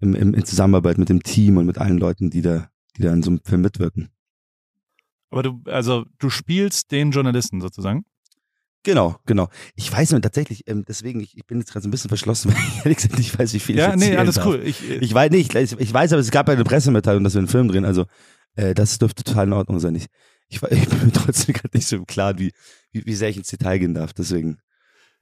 im, 0.00 0.14
im, 0.14 0.34
in 0.34 0.44
Zusammenarbeit 0.44 0.98
mit 0.98 1.08
dem 1.08 1.22
Team 1.22 1.56
und 1.56 1.66
mit 1.66 1.78
allen 1.78 1.98
Leuten, 1.98 2.30
die 2.30 2.42
da, 2.42 2.68
die 2.96 3.02
da 3.02 3.12
in 3.12 3.22
so 3.22 3.30
einem 3.30 3.40
Film 3.44 3.60
mitwirken. 3.60 4.08
Aber 5.30 5.42
du, 5.42 5.60
also 5.66 6.06
du 6.18 6.30
spielst 6.30 6.90
den 6.92 7.10
Journalisten 7.10 7.60
sozusagen. 7.60 8.04
Genau, 8.82 9.16
genau. 9.26 9.48
Ich 9.74 9.90
weiß 9.92 10.12
nur 10.12 10.22
tatsächlich, 10.22 10.62
ähm, 10.68 10.84
deswegen, 10.86 11.18
ich, 11.20 11.36
ich 11.36 11.44
bin 11.44 11.58
jetzt 11.58 11.72
gerade 11.72 11.82
so 11.82 11.88
ein 11.88 11.90
bisschen 11.90 12.08
verschlossen, 12.08 12.52
weil 12.54 12.58
ich 12.62 12.76
ehrlich 12.84 12.96
gesagt 12.98 13.18
nicht 13.18 13.38
weiß, 13.38 13.52
wie 13.52 13.58
viel 13.58 13.76
Ja, 13.76 13.90
ich 13.90 13.96
nee, 13.96 14.04
erzählen 14.04 14.18
alles 14.20 14.34
darf. 14.36 14.46
cool. 14.46 14.62
Ich, 14.64 14.88
Ich 14.88 15.12
weiß 15.12 15.30
nicht, 15.32 15.54
ich, 15.54 15.72
ich 15.78 15.92
weiß, 15.92 16.12
aber 16.12 16.20
es 16.20 16.30
gab 16.30 16.48
eine 16.48 16.62
Pressemitteilung, 16.64 17.24
dass 17.24 17.34
wir 17.34 17.40
einen 17.40 17.48
Film 17.48 17.68
drehen, 17.68 17.84
also 17.84 18.06
äh, 18.54 18.74
das 18.74 18.98
dürfte 18.98 19.24
total 19.24 19.48
in 19.48 19.52
Ordnung 19.54 19.80
sein. 19.80 19.96
Ich, 19.96 20.06
ich, 20.48 20.62
ich 20.70 20.88
bin 20.88 21.06
mir 21.06 21.12
trotzdem 21.12 21.54
gerade 21.54 21.76
nicht 21.76 21.88
so 21.88 21.96
im 21.96 22.06
Klaren, 22.06 22.38
wie, 22.38 22.52
wie, 22.96 23.06
wie 23.06 23.14
sehr 23.14 23.28
ich 23.28 23.36
ins 23.36 23.48
Detail 23.48 23.78
gehen 23.78 23.94
darf, 23.94 24.12
deswegen. 24.12 24.58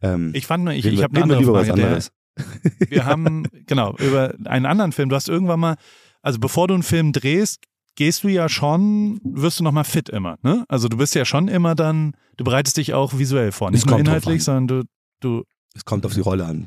Ähm, 0.02 0.30
ich 0.34 0.46
fand 0.46 0.64
nur, 0.64 0.72
ich, 0.72 0.84
ich 0.86 0.96
wir- 0.96 1.04
habe 1.04 1.14
eine 1.22 1.36
andere 1.36 1.44
Frage. 1.44 1.74
Der, 1.74 1.84
anderes. 1.86 2.10
wir 2.88 3.04
haben, 3.04 3.46
genau, 3.66 3.96
über 3.98 4.34
einen 4.44 4.66
anderen 4.66 4.92
Film. 4.92 5.08
Du 5.08 5.16
hast 5.16 5.28
irgendwann 5.28 5.60
mal, 5.60 5.76
also 6.22 6.38
bevor 6.40 6.68
du 6.68 6.74
einen 6.74 6.82
Film 6.82 7.12
drehst, 7.12 7.60
gehst 7.96 8.24
du 8.24 8.28
ja 8.28 8.48
schon, 8.48 9.20
wirst 9.22 9.60
du 9.60 9.64
nochmal 9.64 9.84
fit 9.84 10.08
immer, 10.08 10.36
ne? 10.42 10.64
Also 10.68 10.88
du 10.88 10.96
bist 10.96 11.14
ja 11.14 11.24
schon 11.24 11.46
immer 11.48 11.74
dann, 11.76 12.12
du 12.36 12.44
bereitest 12.44 12.76
dich 12.76 12.92
auch 12.92 13.16
visuell 13.18 13.52
vor. 13.52 13.70
Nicht 13.70 13.84
Es 13.84 13.86
nur 13.86 13.98
inhaltlich, 14.00 14.42
sondern 14.42 14.66
du, 14.66 14.88
du, 15.20 15.44
Es 15.74 15.84
kommt 15.84 16.04
auf 16.04 16.14
die 16.14 16.20
Rolle 16.20 16.44
an. 16.44 16.66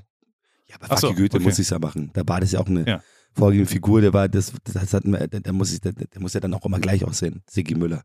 Ja, 0.68 0.76
aber 0.80 0.94
Ach 0.94 0.98
so, 1.00 1.14
Goethe 1.14 1.36
okay. 1.38 1.44
muss 1.46 1.60
ich 1.60 1.70
ja 1.70 1.80
machen. 1.80 2.12
Da 2.14 2.22
war 2.26 2.40
das 2.40 2.54
ja 2.54 2.60
auch 2.62 2.68
eine 2.68 2.88
Ja. 2.88 3.02
vorgegebene 3.34 3.68
Figur, 3.68 4.00
der 4.00 4.14
war, 4.14 4.30
das, 4.30 4.54
das 4.64 4.94
hat, 4.94 5.04
der, 5.06 5.28
der, 5.28 5.54
muss 5.54 5.74
ich, 5.74 5.82
der, 5.82 5.92
der 5.92 6.22
muss 6.22 6.34
ja 6.34 6.40
dann 6.40 6.54
auch 6.54 6.66
immer 6.66 6.80
gleich 6.80 7.04
aussehen. 7.04 7.44
Siggi 7.50 7.76
Müller. 7.76 8.04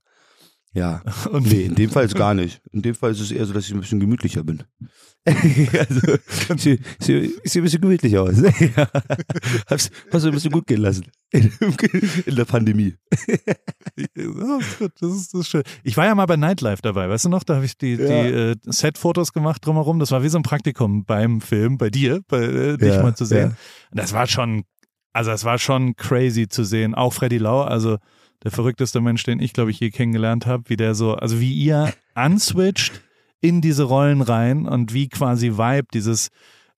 Ja. 0.74 1.02
und 1.30 1.46
Nee, 1.46 1.64
in 1.64 1.74
dem 1.74 1.90
Fall 1.90 2.04
ist 2.06 2.14
gar 2.14 2.34
nicht. 2.34 2.60
In 2.72 2.82
dem 2.82 2.94
Fall 2.94 3.12
ist 3.12 3.20
es 3.20 3.30
eher 3.30 3.44
so, 3.46 3.52
dass 3.52 3.66
ich 3.66 3.74
ein 3.74 3.80
bisschen 3.80 4.00
gemütlicher 4.00 4.42
bin. 4.44 4.62
also, 5.24 6.14
ich 6.56 6.62
sehe 6.62 6.78
seh, 6.98 7.30
seh 7.44 7.60
ein 7.60 7.62
bisschen 7.62 7.80
gemütlich 7.80 8.18
aus. 8.18 8.34
ja. 8.76 8.88
Hab's, 9.70 9.90
hast 10.12 10.22
du 10.24 10.28
ein 10.28 10.34
bisschen 10.34 10.50
gut 10.50 10.66
gehen 10.66 10.80
lassen. 10.80 11.04
In, 11.30 11.52
in 12.26 12.34
der 12.36 12.44
Pandemie. 12.44 12.94
Das 13.96 14.80
ist, 14.80 15.34
das 15.34 15.34
ist 15.34 15.48
schön. 15.48 15.62
Ich 15.84 15.96
war 15.96 16.06
ja 16.06 16.14
mal 16.14 16.26
bei 16.26 16.36
Nightlife 16.36 16.82
dabei, 16.82 17.08
weißt 17.08 17.26
du 17.26 17.28
noch? 17.28 17.44
Da 17.44 17.54
habe 17.56 17.64
ich 17.64 17.76
die, 17.78 17.92
Ja. 17.94 18.06
die 18.22 18.28
äh, 18.30 18.56
Set-Fotos 18.66 19.32
gemacht 19.32 19.64
drumherum. 19.64 19.98
Das 19.98 20.10
war 20.10 20.22
wie 20.22 20.28
so 20.28 20.38
ein 20.38 20.42
Praktikum 20.42 21.04
beim 21.04 21.40
Film, 21.40 21.78
bei 21.78 21.90
dir, 21.90 22.20
bei 22.28 22.42
äh, 22.42 22.76
dich 22.76 22.88
Ja, 22.94 23.02
mal 23.02 23.14
zu 23.14 23.24
sehen. 23.24 23.38
ja. 23.50 23.56
Und 23.92 23.98
Das 24.00 24.12
war 24.12 24.26
schon, 24.26 24.64
also 25.12 25.30
es 25.30 25.44
war 25.44 25.58
schon 25.58 25.94
crazy 25.96 26.48
zu 26.48 26.64
sehen. 26.64 26.94
Auch 26.94 27.12
Freddy 27.12 27.38
Lau, 27.38 27.62
also 27.62 27.98
der 28.44 28.50
verrückteste 28.50 29.00
Mensch, 29.00 29.22
den 29.24 29.40
ich, 29.40 29.52
glaube 29.52 29.70
ich, 29.70 29.80
je 29.80 29.90
kennengelernt 29.90 30.46
habe, 30.46 30.64
wie 30.66 30.76
der 30.76 30.94
so, 30.94 31.14
also 31.14 31.40
wie 31.40 31.52
ihr 31.52 31.92
answitcht 32.14 33.02
in 33.40 33.60
diese 33.60 33.84
Rollen 33.84 34.20
rein 34.20 34.66
und 34.66 34.92
wie 34.92 35.08
quasi 35.08 35.52
Vibe 35.52 35.88
dieses, 35.92 36.28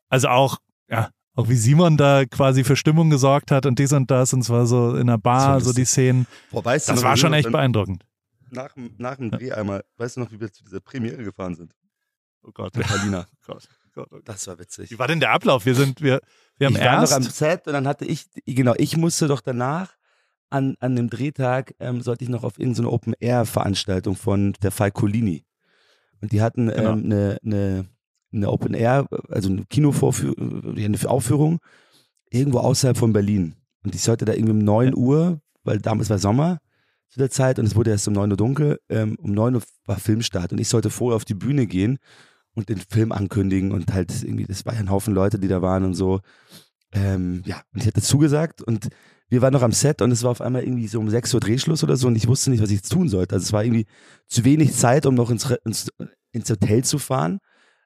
also 0.09 0.29
auch, 0.29 0.59
ja, 0.88 1.11
auch 1.35 1.48
wie 1.48 1.57
Simon 1.57 1.96
da 1.96 2.24
quasi 2.27 2.64
für 2.64 2.77
Stimmung 2.77 3.11
gesorgt 3.11 3.50
hat 3.50 3.66
und 3.66 3.79
dies 3.79 3.92
und 3.92 4.11
das 4.11 4.33
und 4.33 4.42
zwar 4.42 4.66
so 4.66 4.96
in 4.96 5.07
der 5.07 5.18
Bar, 5.18 5.61
so, 5.61 5.72
die 5.72 5.85
Szenen. 5.85 6.27
Boah, 6.50 6.64
weißt 6.64 6.88
das 6.88 7.00
du, 7.00 7.07
war 7.07 7.16
schon 7.16 7.33
echt 7.33 7.50
beeindruckend. 7.50 8.05
Nach, 8.50 8.74
nach 8.98 9.16
dem 9.16 9.31
Dreh 9.31 9.53
einmal, 9.53 9.85
weißt 9.96 10.16
du 10.16 10.20
noch, 10.20 10.31
wie 10.31 10.40
wir 10.40 10.53
zu 10.53 10.62
dieser 10.62 10.81
Premiere 10.81 11.24
gefahren 11.24 11.57
sind? 11.57 11.74
Oh 12.44 12.50
Gott. 12.53 12.77
Mit 12.77 12.87
Palina. 12.87 13.27
Gott, 13.46 13.68
Gott, 13.94 14.09
oh 14.12 14.18
Das 14.24 14.46
war 14.46 14.59
witzig. 14.59 14.90
Wie 14.90 14.98
war 14.98 15.09
denn 15.09 15.20
der 15.20 15.33
Ablauf? 15.33 15.66
Wir 15.66 15.74
sind, 15.74 16.00
wir, 16.00 16.20
wir 16.59 16.68
haben 16.68 16.74
ich 16.74 16.81
war 16.81 17.00
erst. 17.00 17.12
noch 17.12 17.16
am 17.16 17.22
Set 17.24 17.66
und 17.66 17.72
dann 17.72 17.88
hatte 17.88 18.05
ich, 18.05 18.27
genau, 18.46 18.74
ich 18.77 18.96
musste 18.96 19.27
doch 19.27 19.40
danach 19.40 19.94
an, 20.51 20.77
an 20.81 20.97
dem 20.97 21.11
Drehtag, 21.11 21.75
ähm, 21.81 22.01
sollte 22.01 22.25
ich 22.25 22.31
noch 22.31 22.45
auf 22.45 22.59
irgendeine 22.59 22.91
Open-Air-Veranstaltung 22.91 24.17
von 24.17 24.55
der 24.63 24.71
Falcolini. 24.71 25.45
Und 26.21 26.33
die 26.33 26.43
hatten 26.43 26.69
Genau. 26.69 26.93
ähm, 26.93 27.05
eine, 27.05 27.39
eine, 27.45 27.87
eine 28.33 28.51
Open-Air, 28.51 29.09
also 29.29 29.51
eine 29.51 29.65
Kinovorführung, 29.67 30.77
eine 30.77 30.99
Aufführung 31.11 31.59
irgendwo 32.31 32.59
außerhalb 32.59 32.97
von 32.97 33.13
Berlin. 33.13 33.55
Und 33.85 33.95
ich 33.95 34.03
sollte 34.03 34.25
da 34.25 34.33
irgendwie 34.33 34.53
um 34.53 34.59
9 34.59 34.95
Uhr, 34.95 35.41
weil 35.63 35.79
damals 35.79 36.11
war 36.11 36.19
Sommer 36.19 36.61
zu 37.11 37.19
der 37.19 37.31
Zeit 37.31 37.59
und 37.59 37.67
es 37.67 37.77
wurde 37.77 37.91
erst 37.91 38.09
um 38.09 38.15
9 38.15 38.31
Uhr 38.31 38.37
dunkel, 38.37 38.81
ähm, 38.89 39.17
um 39.21 39.33
9 39.33 39.55
Uhr 39.57 39.63
war 39.87 39.99
Filmstart 39.99 40.53
und 40.53 40.61
ich 40.61 40.69
sollte 40.69 40.91
vorher 40.91 41.17
auf 41.17 41.25
die 41.25 41.35
Bühne 41.35 41.67
gehen 41.67 41.99
und 42.55 42.69
den 42.69 42.79
Film 42.79 43.13
ankündigen 43.13 43.73
und 43.73 43.93
halt 43.93 44.11
irgendwie, 44.23 44.47
das 44.47 44.65
war 44.67 44.75
ja 44.75 44.81
ein 44.81 44.91
Haufen 44.91 45.15
Leute, 45.15 45.39
die 45.39 45.49
da 45.49 45.63
waren 45.63 45.85
und 45.85 45.95
so. 45.95 46.21
Ähm, 46.93 47.43
ja, 47.45 47.63
und 47.73 47.83
ich 47.83 47.87
hatte 47.87 48.01
zugesagt 48.03 48.63
und 48.63 48.89
wir 49.29 49.43
waren 49.43 49.53
noch 49.53 49.63
am 49.63 49.73
Set 49.73 50.03
und 50.03 50.11
es 50.13 50.23
war 50.23 50.31
auf 50.31 50.41
einmal 50.41 50.63
irgendwie 50.63 50.87
so 50.87 51.01
um 51.01 51.09
6 51.11 51.33
Uhr 51.35 51.41
Drehschluss 51.41 51.83
oder 51.83 51.97
so 51.97 52.07
und 52.07 52.17
ich 52.17 52.29
wusste 52.29 52.51
nicht, 52.51 52.63
was 52.63 52.71
ich 52.71 52.77
jetzt 52.77 52.93
tun 52.93 53.09
sollte. 53.09 53.35
Also 53.35 53.45
es 53.45 53.53
war 53.53 53.65
irgendwie 53.65 53.87
zu 54.29 54.45
wenig 54.45 54.75
Zeit, 54.75 55.07
um 55.07 55.15
noch 55.15 55.31
ins, 55.31 55.51
ins, 55.65 55.91
ins 56.33 56.51
Hotel 56.51 56.85
zu 56.85 56.99
fahren, 56.99 57.39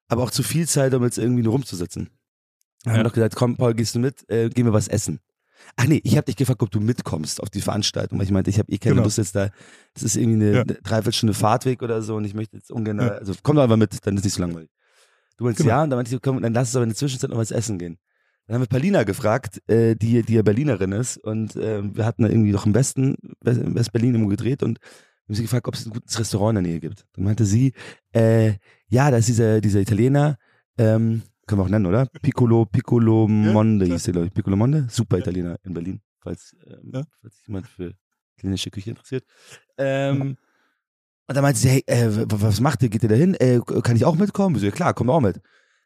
aber 0.08 0.22
auch 0.24 0.30
zu 0.30 0.42
viel 0.42 0.66
Zeit, 0.68 0.92
um 0.94 1.02
jetzt 1.04 1.18
irgendwie 1.18 1.42
nur 1.42 1.52
rumzusitzen. 1.52 2.10
Haben 2.84 2.92
Ja. 2.92 2.96
wir 2.98 3.04
noch 3.04 3.12
gesagt, 3.12 3.34
komm, 3.36 3.56
Paul, 3.56 3.74
gehst 3.74 3.94
du 3.94 3.98
mit? 3.98 4.28
Äh, 4.30 4.48
gehen 4.50 4.66
wir 4.66 4.72
was 4.72 4.88
essen. 4.88 5.20
Ach 5.76 5.86
nee, 5.86 6.00
ich 6.04 6.16
habe 6.16 6.24
dich 6.26 6.36
gefragt, 6.36 6.62
ob 6.62 6.70
du 6.70 6.78
mitkommst 6.80 7.42
auf 7.42 7.50
die 7.50 7.60
Veranstaltung, 7.60 8.18
weil 8.18 8.24
ich 8.26 8.30
meinte, 8.30 8.48
ich 8.50 8.58
habe 8.58 8.70
eh 8.70 8.78
keine 8.78 8.94
Genau. 8.94 9.04
Lust 9.04 9.18
jetzt 9.18 9.34
da, 9.34 9.50
das 9.94 10.02
ist 10.04 10.16
irgendwie 10.16 10.44
eine, 10.46 10.54
Ja. 10.54 10.62
eine 10.62 10.74
Dreiviertelstunde 10.74 11.34
Fahrtweg 11.34 11.82
oder 11.82 12.00
so 12.02 12.14
und 12.16 12.24
ich 12.24 12.34
möchte 12.34 12.56
jetzt 12.56 12.70
ungern, 12.70 12.98
Ja. 13.00 13.08
also 13.08 13.34
komm 13.42 13.56
doch 13.56 13.62
einfach 13.64 13.76
mit, 13.76 14.06
dann 14.06 14.16
ist 14.16 14.24
nicht 14.24 14.34
so 14.34 14.40
langweilig. 14.42 14.70
Du 15.36 15.44
meinst 15.44 15.58
Genau. 15.58 15.68
ja 15.70 15.82
und 15.82 15.90
dann 15.90 15.98
meinte 15.98 16.14
ich, 16.14 16.22
komm, 16.22 16.40
dann 16.42 16.52
lass 16.54 16.68
uns 16.68 16.76
aber 16.76 16.84
in 16.84 16.90
der 16.90 16.96
Zwischenzeit 16.96 17.30
noch 17.30 17.36
was 17.38 17.50
essen 17.50 17.78
gehen. 17.78 17.98
Dann 18.48 18.54
haben 18.54 18.62
wir 18.62 18.66
Palina 18.68 19.04
gefragt, 19.04 19.60
äh, 19.68 19.94
die, 19.94 20.22
die 20.22 20.34
ja 20.34 20.42
Berlinerin 20.42 20.92
ist 20.92 21.18
und 21.18 21.54
ähm, 21.56 21.94
wir 21.94 22.04
hatten 22.06 22.22
da 22.22 22.28
irgendwie 22.30 22.50
noch 22.52 22.64
im 22.66 22.74
Westen, 22.74 23.14
West- 23.42 23.60
in 23.60 23.74
West-Berlin 23.74 24.14
irgendwo 24.14 24.30
gedreht 24.30 24.62
und 24.62 24.78
haben 25.28 25.34
sie 25.34 25.42
gefragt, 25.42 25.68
ob 25.68 25.74
es 25.74 25.84
ein 25.84 25.92
gutes 25.92 26.18
Restaurant 26.18 26.56
in 26.58 26.64
der 26.64 26.72
Nähe 26.72 26.80
gibt. 26.80 27.04
Dann 27.12 27.24
meinte 27.24 27.44
sie, 27.44 27.74
äh, 28.12 28.54
ja, 28.88 29.10
da 29.10 29.18
ist 29.18 29.28
dieser, 29.28 29.60
dieser 29.60 29.80
Italiener, 29.80 30.38
ähm, 30.78 31.22
können 31.46 31.60
wir 31.60 31.64
auch 31.64 31.68
nennen, 31.68 31.84
oder? 31.86 32.06
Piccolo, 32.22 32.64
Piccolo 32.64 33.28
Monde 33.28 33.84
klar. 33.84 33.96
hieß 33.96 34.04
der, 34.04 34.12
glaube 34.12 34.26
ich. 34.28 34.32
Piccolo 34.34 34.56
Monde, 34.56 34.86
super 34.90 35.18
Italiener 35.18 35.58
in 35.64 35.74
Berlin, 35.74 36.00
falls, 36.20 36.56
ähm, 36.66 36.90
Ja. 36.94 37.02
falls 37.20 37.36
sich 37.36 37.46
jemand 37.48 37.66
für 37.68 37.92
italienische 38.38 38.70
Küche 38.70 38.90
interessiert. 38.90 39.24
Ähm, 39.76 40.36
und 41.26 41.34
dann 41.36 41.42
meinte 41.42 41.60
sie, 41.60 41.68
hey, 41.68 41.82
äh, 41.86 42.08
was 42.26 42.60
macht 42.60 42.82
ihr? 42.82 42.88
Geht 42.88 43.02
ihr 43.02 43.08
da 43.10 43.14
hin? 43.14 43.34
Äh, 43.34 43.60
kann 43.82 43.96
ich 43.96 44.06
auch 44.06 44.16
mitkommen? 44.16 44.56
So, 44.56 44.64
ja 44.64 44.70
klar, 44.72 44.94
komm 44.94 45.10
auch 45.10 45.20
mit. 45.20 45.40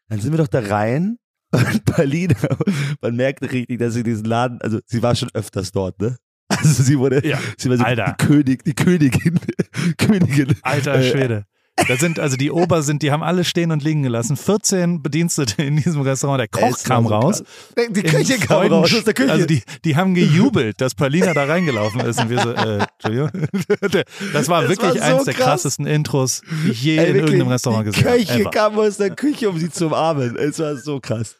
Dann 0.07 0.21
sind 0.21 0.31
wir 0.31 0.37
doch 0.37 0.47
da 0.47 0.59
rein 0.61 1.17
und 1.53 1.85
Palina, 1.85 2.35
man 3.01 3.15
merkte 3.15 3.51
richtig, 3.51 3.79
dass 3.79 3.93
sie 3.93 4.03
diesen 4.03 4.25
Laden, 4.25 4.59
also 4.61 4.79
sie 4.85 5.01
war 5.01 5.15
schon 5.15 5.29
öfters 5.33 5.71
dort, 5.71 5.99
ne? 6.01 6.17
Also 6.49 6.83
sie 6.83 6.99
wurde, 6.99 7.25
Ja, 7.25 7.39
sie 7.57 7.69
war 7.69 7.77
so 7.77 7.83
Alter. 7.83 8.15
die 8.19 8.25
König, 8.25 8.63
die 8.63 8.73
Königin, 8.75 9.39
Königin. 9.97 10.55
Alter 10.61 10.95
Äh, 10.95 11.09
Schwede. 11.11 11.45
Da 11.87 11.97
sind, 11.97 12.19
also 12.19 12.37
die 12.37 12.51
Ober 12.51 12.83
sind, 12.83 13.01
die 13.01 13.11
haben 13.11 13.23
alle 13.23 13.43
stehen 13.43 13.71
und 13.71 13.83
liegen 13.83 14.03
gelassen. 14.03 14.37
14 14.37 15.01
Bedienstete 15.01 15.63
in 15.63 15.75
diesem 15.77 16.01
Restaurant. 16.01 16.39
Der 16.39 16.47
Koch 16.47 16.61
war 16.61 16.77
kam 16.83 17.03
so 17.05 17.09
raus. 17.09 17.43
krass. 17.75 17.87
Die 17.89 18.03
Küche 18.03 18.37
kam 18.37 18.47
Freuden- 18.59 18.73
raus 18.75 18.93
aus 18.93 19.03
der 19.03 19.13
Küche. 19.15 19.31
Also 19.31 19.45
die, 19.47 19.63
die 19.83 19.95
haben 19.95 20.13
gejubelt, 20.13 20.79
dass 20.79 20.93
Palina 20.93 21.33
da 21.33 21.45
reingelaufen 21.45 21.99
ist. 22.01 22.19
Und 22.21 22.29
wir 22.29 22.39
so, 22.41 22.51
äh, 22.51 22.85
Entschuldigung. 23.03 23.31
Das 24.33 24.47
war 24.49 24.61
Das 24.61 24.69
wirklich 24.69 25.01
war 25.01 25.09
so 25.09 25.15
eins 25.15 25.23
der 25.25 25.33
krass. 25.33 25.45
krassesten 25.45 25.87
Intros, 25.87 26.41
die 26.63 26.71
ich 26.71 26.83
je 26.83 26.97
Ey, 26.97 27.09
in 27.09 27.15
irgendeinem 27.15 27.47
Restaurant 27.47 27.87
die 27.87 27.91
gesehen 27.91 28.07
habe. 28.07 28.17
Köche 28.19 28.39
Ever. 28.41 28.51
kam 28.51 28.77
aus 28.79 28.97
der 28.97 29.09
Küche, 29.15 29.49
um 29.49 29.57
sie 29.57 29.69
zu 29.71 29.87
umarmen. 29.87 30.35
Es 30.37 30.59
war 30.59 30.75
so 30.77 30.99
krass. 30.99 31.35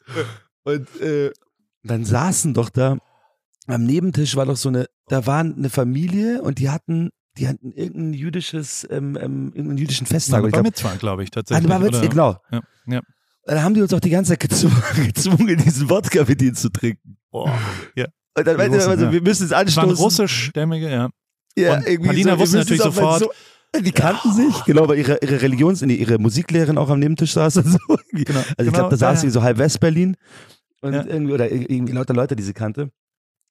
Und 0.64 1.00
äh, 1.00 1.32
dann 1.84 2.06
saßen 2.06 2.54
doch 2.56 2.70
da, 2.70 2.98
am 3.68 3.84
Nebentisch 3.86 4.36
war 4.36 4.46
doch 4.48 4.58
so 4.58 4.70
eine, 4.70 4.88
da 5.08 5.26
war 5.28 5.40
eine 5.42 5.70
Familie 5.70 6.42
und 6.42 6.58
die 6.60 6.70
hatten, 6.70 7.12
die 7.38 7.48
hatten 7.48 7.72
irgendein 7.72 8.14
jüdisches, 8.14 8.88
ähm, 8.92 9.18
ähm, 9.20 9.48
irgendeinen 9.48 9.78
jüdischen 9.78 10.06
Festtag. 10.08 10.44
Ich 10.46 10.52
glaub, 10.52 10.64
Mitzvah, 10.64 10.96
glaube 10.96 11.24
ich, 11.24 11.30
Ah, 11.30 11.36
tatsächlich. 11.36 11.68
Bar 11.68 11.80
Mitzvah, 11.80 12.06
genau. 12.08 12.38
Ja, 12.52 12.62
ja. 12.88 13.02
Dann 13.46 13.62
haben 13.64 13.74
die 13.74 13.82
uns 13.82 13.94
auch 13.94 14.00
die 14.00 14.10
ganze 14.10 14.30
Zeit 14.32 14.40
gezwungen, 14.40 14.82
gezwungen 15.06 15.58
diesen 15.58 15.90
Wodka 15.90 16.24
mit 16.26 16.42
ihnen 16.42 16.56
zu 16.56 16.70
trinken. 16.70 17.18
Boah. 17.32 17.58
Ja. 17.96 18.06
Und 18.38 18.48
dann 18.48 18.56
Die 18.56 18.58
meinten 18.58 18.74
wir 18.74 18.80
Russen, 18.80 18.92
immer 18.94 19.00
so, 19.00 19.06
ja. 19.06 19.12
wir 19.12 19.22
müssen 19.22 19.44
es 19.44 19.50
Das 19.50 19.76
waren 19.76 19.90
anstoßen. 19.90 20.04
russischstämmige, 20.26 20.90
ja. 20.90 21.10
Ja, 21.56 21.76
Und 21.78 21.88
irgendwie 21.88 22.08
Palina 22.08 22.34
so, 22.34 22.40
wusste 22.40 22.58
natürlich 22.58 22.82
auch 22.82 22.94
sofort- 22.94 23.20
So, 23.20 23.32
die 23.82 23.92
kannten 23.92 24.32
sich, 24.34 24.64
genau, 24.66 24.88
weil 24.88 25.00
ihre, 25.00 25.18
ihre 25.22 25.42
Religions, 25.42 25.82
ihre 25.82 26.18
Musiklehrerin 26.20 26.78
auch 26.78 26.90
am 26.90 27.00
Nebentisch 27.00 27.34
saß 27.34 27.58
und 27.58 27.66
so. 27.72 27.78
Irgendwie. 27.90 28.24
Genau, 28.26 28.40
Also 28.40 28.50
ich 28.52 28.58
genau, 28.58 28.72
glaube, 28.72 28.90
da 28.92 28.98
saß 28.98 29.18
ja, 29.24 29.28
sie 29.28 29.30
so 29.32 29.42
halb 29.44 29.58
West-Berlin 29.58 30.16
und 30.82 30.94
Ja. 30.94 31.04
irgendwie, 31.06 31.34
oder 31.34 31.52
irgendwie 31.52 31.94
lauter 31.94 32.14
Leute, 32.14 32.36
die 32.36 32.44
sie 32.44 32.54
kannte. 32.54 32.90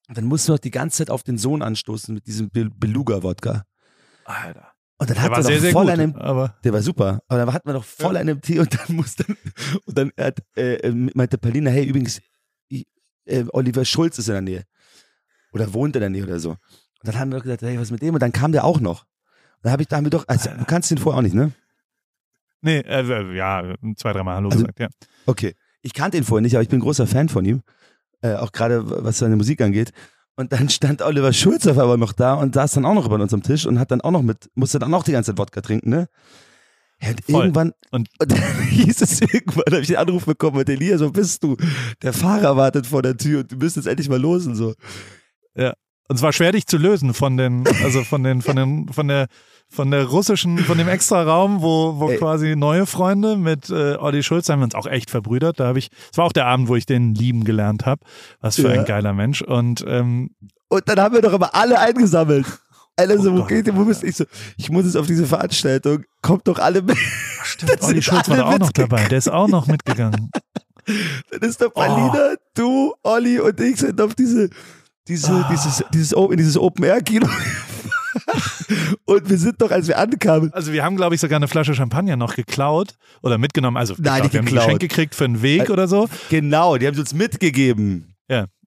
Und 0.09 0.16
dann 0.18 0.25
mussten 0.25 0.49
wir 0.49 0.55
noch 0.55 0.59
die 0.61 0.71
ganze 0.71 0.99
Zeit 0.99 1.11
auf 1.11 1.23
den 1.23 1.38
Sohn 1.38 1.62
anstoßen 1.62 2.14
mit 2.14 2.27
diesem 2.27 2.51
Be- 2.51 2.71
Beluga-Wodka. 2.75 3.64
Alter. 4.24 4.72
Und 4.98 5.11
dann 5.11 5.14
Der 5.16 5.22
hat 5.24 5.30
war 5.32 5.38
er 5.38 5.42
sehr, 5.42 5.54
noch 5.56 5.62
sehr 5.62 5.72
voll 5.72 5.85
gut, 5.87 5.92
einen, 5.92 6.16
aber 6.16 6.56
der 6.62 6.72
war 6.72 6.82
super, 6.82 7.22
aber 7.26 7.38
dann 7.44 7.52
hatten 7.52 7.68
wir 7.68 7.72
noch 7.74 7.85
voll 7.85 8.14
Ja. 8.14 8.20
einen 8.20 8.40
Tee 8.40 8.58
und 8.61 8.72
dann 8.72 8.94
musste, 8.96 9.24
und 9.87 9.98
dann 9.98 10.12
hat, 10.18 10.38
äh, 10.56 10.74
äh, 10.74 10.92
meinte 11.14 11.38
Palina, 11.38 11.70
hey, 11.70 11.85
übrigens, 11.87 12.20
äh, 12.70 13.44
Oliver 13.52 13.85
Schulz 13.85 14.18
ist 14.18 14.28
in 14.28 14.32
der 14.35 14.42
Nähe. 14.42 14.64
Oder 15.52 15.72
wohnt 15.74 15.96
in 15.96 16.00
der 16.00 16.11
Nähe 16.11 16.22
oder 16.24 16.38
so. 16.40 16.50
Und 16.50 16.58
dann 17.02 17.18
haben 17.18 17.30
wir 17.32 17.38
doch 17.38 17.42
gesagt, 17.44 17.62
hey, 17.62 17.78
was 17.78 17.90
mit 17.90 18.00
dem? 18.02 18.14
Und 18.14 18.20
dann 18.20 18.32
kam 18.32 18.52
der 18.52 18.64
auch 18.64 18.80
noch. 18.80 19.02
Und 19.02 19.64
dann 19.64 19.72
habe 19.72 19.82
ich, 19.82 19.88
da 19.88 19.96
haben 19.96 20.04
wir 20.04 20.11
doch, 20.11 20.26
also, 20.28 20.50
du 20.50 20.64
kannst 20.64 20.90
ihn 20.90 20.98
vorher 20.98 21.18
auch 21.18 21.22
nicht, 21.22 21.35
ne? 21.35 21.52
nee, 22.61 22.78
äh, 22.78 23.35
ja, 23.37 23.74
zwei, 23.96 24.12
dreimal 24.12 24.37
Hallo 24.37 24.48
Also- 24.50 24.61
gesagt, 24.62 24.78
ja. 24.80 24.88
Okay. 25.26 25.54
Ich 25.82 25.94
kannte 25.94 26.16
ihn 26.16 26.22
vorher 26.24 26.42
nicht, 26.42 26.54
aber 26.54 26.62
ich 26.62 26.68
bin 26.68 26.78
ein 26.78 26.82
großer 26.82 27.08
Fan 27.08 27.28
von 27.28 27.44
ihm. 27.44 27.62
Äh, 28.20 28.35
auch 28.37 28.52
gerade 28.52 29.04
was 29.04 29.18
seine 29.18 29.35
Musik 29.35 29.61
angeht. 29.61 29.90
Und 30.37 30.53
dann 30.53 30.68
stand 30.71 31.03
Oliver 31.03 31.33
Schulz 31.33 31.66
auf 31.66 31.79
einmal 31.79 31.99
noch 31.99 32.12
da 32.12 32.35
und 32.35 32.55
saß 32.55 32.73
dann 32.73 32.87
auch 32.87 32.95
noch 32.95 33.07
über 33.07 33.16
unserem 33.16 33.42
Tisch 33.42 33.66
und 33.66 33.79
hat 33.79 33.90
dann 33.90 34.01
auch 34.01 34.11
noch 34.11 34.23
mit, 34.23 34.49
musste 34.55 34.79
dann 34.79 34.92
auch 34.95 35.05
die 35.05 35.12
ganze 35.12 35.33
Zeit 35.33 35.38
Wodka 35.38 35.61
trinken, 35.61 35.90
ne? 35.90 36.09
Ja, 37.03 37.11
und 37.11 37.25
Voll. 37.25 37.42
irgendwann, 37.45 37.73
Und- 37.90 38.09
und 38.21 38.33
dann 38.33 38.38
hieß 38.68 39.03
es 39.03 39.21
irgendwann, 39.21 39.64
habe 39.73 39.81
ich 39.81 39.88
den 39.88 39.97
Anruf 39.97 40.25
bekommen 40.25 40.57
mit 40.57 40.68
Elias, 40.68 41.01
wo 41.03 41.11
bist 41.11 41.42
du? 41.45 41.57
Der 42.03 42.12
Fahrer 42.12 42.57
wartet 42.57 42.87
vor 42.87 43.03
der 43.03 43.16
Tür 43.16 43.40
und 43.40 43.53
du 43.53 43.57
bist 43.59 43.77
jetzt 43.77 43.87
endlich 43.87 44.09
mal 44.09 44.21
los 44.21 44.47
und 44.47 44.55
so. 44.55 44.75
Und 46.12 46.16
es 46.16 46.22
war 46.22 46.35
schwer, 46.35 46.53
dich 46.53 46.66
zu 46.66 46.77
lösen 46.77 47.14
von 47.14 47.38
den, 47.38 47.64
also 47.83 48.05
von 48.05 48.22
den, 48.22 48.42
von 48.42 48.55
den, 48.55 48.88
von 48.92 49.09
der, 49.09 49.29
von 49.70 49.90
der 49.90 50.05
russischen, 50.05 50.59
von 50.59 50.77
dem 50.77 50.87
extra 50.87 51.22
Raum, 51.22 51.62
wo, 51.62 51.98
wo 51.98 52.11
Ey. 52.11 52.18
quasi 52.18 52.55
neue 52.55 52.85
Freunde 52.85 53.38
mit 53.38 53.70
äh, 53.70 53.96
Olli 53.96 54.22
Schulz 54.22 54.51
haben 54.51 54.61
wir 54.61 54.64
uns 54.64 54.75
auch 54.75 54.87
echt 54.87 55.09
verbrüdert. 55.09 55.59
Da 55.59 55.68
habe 55.68 55.79
ich, 55.79 55.88
es 56.11 56.18
war 56.18 56.27
auch 56.27 56.35
der 56.35 56.44
Abend, 56.44 56.68
wo 56.68 56.77
ich 56.77 56.85
den 56.85 57.14
lieben 57.14 57.44
gelernt 57.44 57.87
habe. 57.87 58.03
Was 58.42 58.57
für 58.57 58.70
Ja. 58.75 58.81
ein 58.81 58.85
geiler 58.85 59.14
Mensch. 59.14 59.40
Und 59.40 59.83
ähm, 59.88 60.33
Und 60.68 60.87
dann 60.87 61.01
haben 61.01 61.14
wir 61.14 61.22
doch 61.22 61.33
immer 61.33 61.55
alle 61.55 61.79
eingesammelt. 61.79 62.44
Alle 62.96 63.18
so, 63.18 63.33
Oh 63.33 63.38
wo 63.38 63.44
geht 63.44 63.66
ihr, 63.66 63.75
wo 63.75 63.87
bist 63.87 64.03
du? 64.03 64.07
Ich 64.09 64.16
so, 64.16 64.25
ich 64.59 64.68
muss 64.68 64.85
jetzt 64.85 64.98
auf 64.98 65.07
diese 65.07 65.25
Veranstaltung, 65.25 66.05
kommt 66.20 66.46
doch 66.46 66.59
alle 66.59 66.83
mit. 66.83 66.98
stimmt, 67.42 67.81
Olli 67.85 68.03
Schulz 68.03 68.29
war 68.29 68.37
da 68.37 68.44
auch 68.44 68.59
noch 68.59 68.72
dabei. 68.72 69.09
Der 69.09 69.16
ist 69.16 69.31
auch 69.31 69.48
noch 69.48 69.66
mitgegangen. 69.66 70.31
Dann 71.31 71.40
ist 71.48 71.59
der 71.62 71.68
Oh. 71.68 71.70
Palina, 71.81 72.35
du, 72.55 72.92
Olli 73.03 73.40
und 73.40 73.59
ich 73.61 73.79
sind 73.79 73.98
auf 73.98 74.14
diese, 74.14 74.51
diese, 75.08 75.32
Ah. 75.32 75.48
dieses, 75.50 75.84
dieses, 75.92 76.16
O- 76.16 76.30
in 76.30 76.38
dieses 76.38 76.56
Open-Air-Kino. 76.58 77.28
und 79.04 79.28
wir 79.28 79.38
sind 79.38 79.60
doch, 79.60 79.70
als 79.70 79.88
wir 79.88 79.98
ankamen, 79.98 80.52
Also 80.52 80.72
wir 80.72 80.84
haben, 80.84 80.96
glaube 80.96 81.14
ich, 81.14 81.20
sogar 81.20 81.36
eine 81.36 81.48
Flasche 81.48 81.74
Champagner 81.74 82.16
noch 82.16 82.34
geklaut 82.34 82.94
oder 83.22 83.38
mitgenommen. 83.38 83.76
Also 83.76 83.94
Nein, 83.98 84.22
geklaut. 84.22 84.32
wir 84.32 84.38
haben 84.40 84.46
ein. 84.48 84.54
Geschenk 84.54 84.80
gekriegt 84.80 85.14
für 85.14 85.24
einen 85.24 85.42
Weg 85.42 85.68
Äh, 85.68 85.72
oder 85.72 85.88
so. 85.88 86.08
genau, 86.30 86.76
die 86.76 86.86
haben 86.86 86.94
sie 86.94 87.00
uns 87.00 87.14
mitgegeben. 87.14 88.12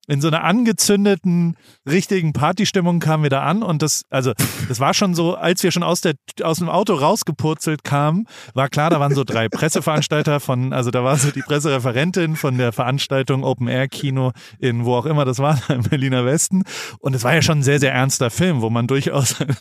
In 0.07 0.21
so 0.21 0.27
einer 0.27 0.43
angezündeten, 0.43 1.55
richtigen 1.89 2.33
Partystimmung 2.33 2.99
kamen 2.99 3.23
wir 3.23 3.29
da 3.29 3.41
an 3.43 3.63
und 3.63 3.81
das, 3.81 4.03
also, 4.09 4.33
das 4.69 4.79
war 4.79 4.93
schon 4.93 5.15
so, 5.15 5.35
als 5.35 5.63
wir 5.63 5.71
schon 5.71 5.83
aus, 5.83 6.01
der, 6.01 6.13
aus 6.43 6.59
dem 6.59 6.69
Auto 6.69 6.93
rausgepurzelt 6.93 7.83
kamen, 7.83 8.27
war 8.53 8.69
klar, 8.69 8.89
da 8.89 8.99
waren 8.99 9.15
so 9.15 9.23
drei 9.23 9.49
Presseveranstalter 9.49 10.39
von, 10.39 10.73
also 10.73 10.91
da 10.91 11.03
war 11.03 11.17
so 11.17 11.31
die 11.31 11.41
Pressereferentin 11.41 12.35
von 12.35 12.57
der 12.57 12.71
Veranstaltung 12.71 13.43
Open 13.43 13.67
Air 13.67 13.87
Kino 13.87 14.31
in 14.59 14.85
wo 14.85 14.95
auch 14.95 15.05
immer 15.05 15.25
das 15.25 15.39
war, 15.39 15.59
im 15.69 15.83
Berliner 15.83 16.25
Westen. 16.25 16.63
Und 16.99 17.15
es 17.15 17.23
war 17.23 17.33
ja 17.33 17.41
schon 17.41 17.59
ein 17.59 17.63
sehr, 17.63 17.79
sehr 17.79 17.93
ernster 17.93 18.29
Film, 18.29 18.61
wo 18.61 18.69
man 18.69 18.87
durchaus 18.87 19.41
ein, 19.41 19.55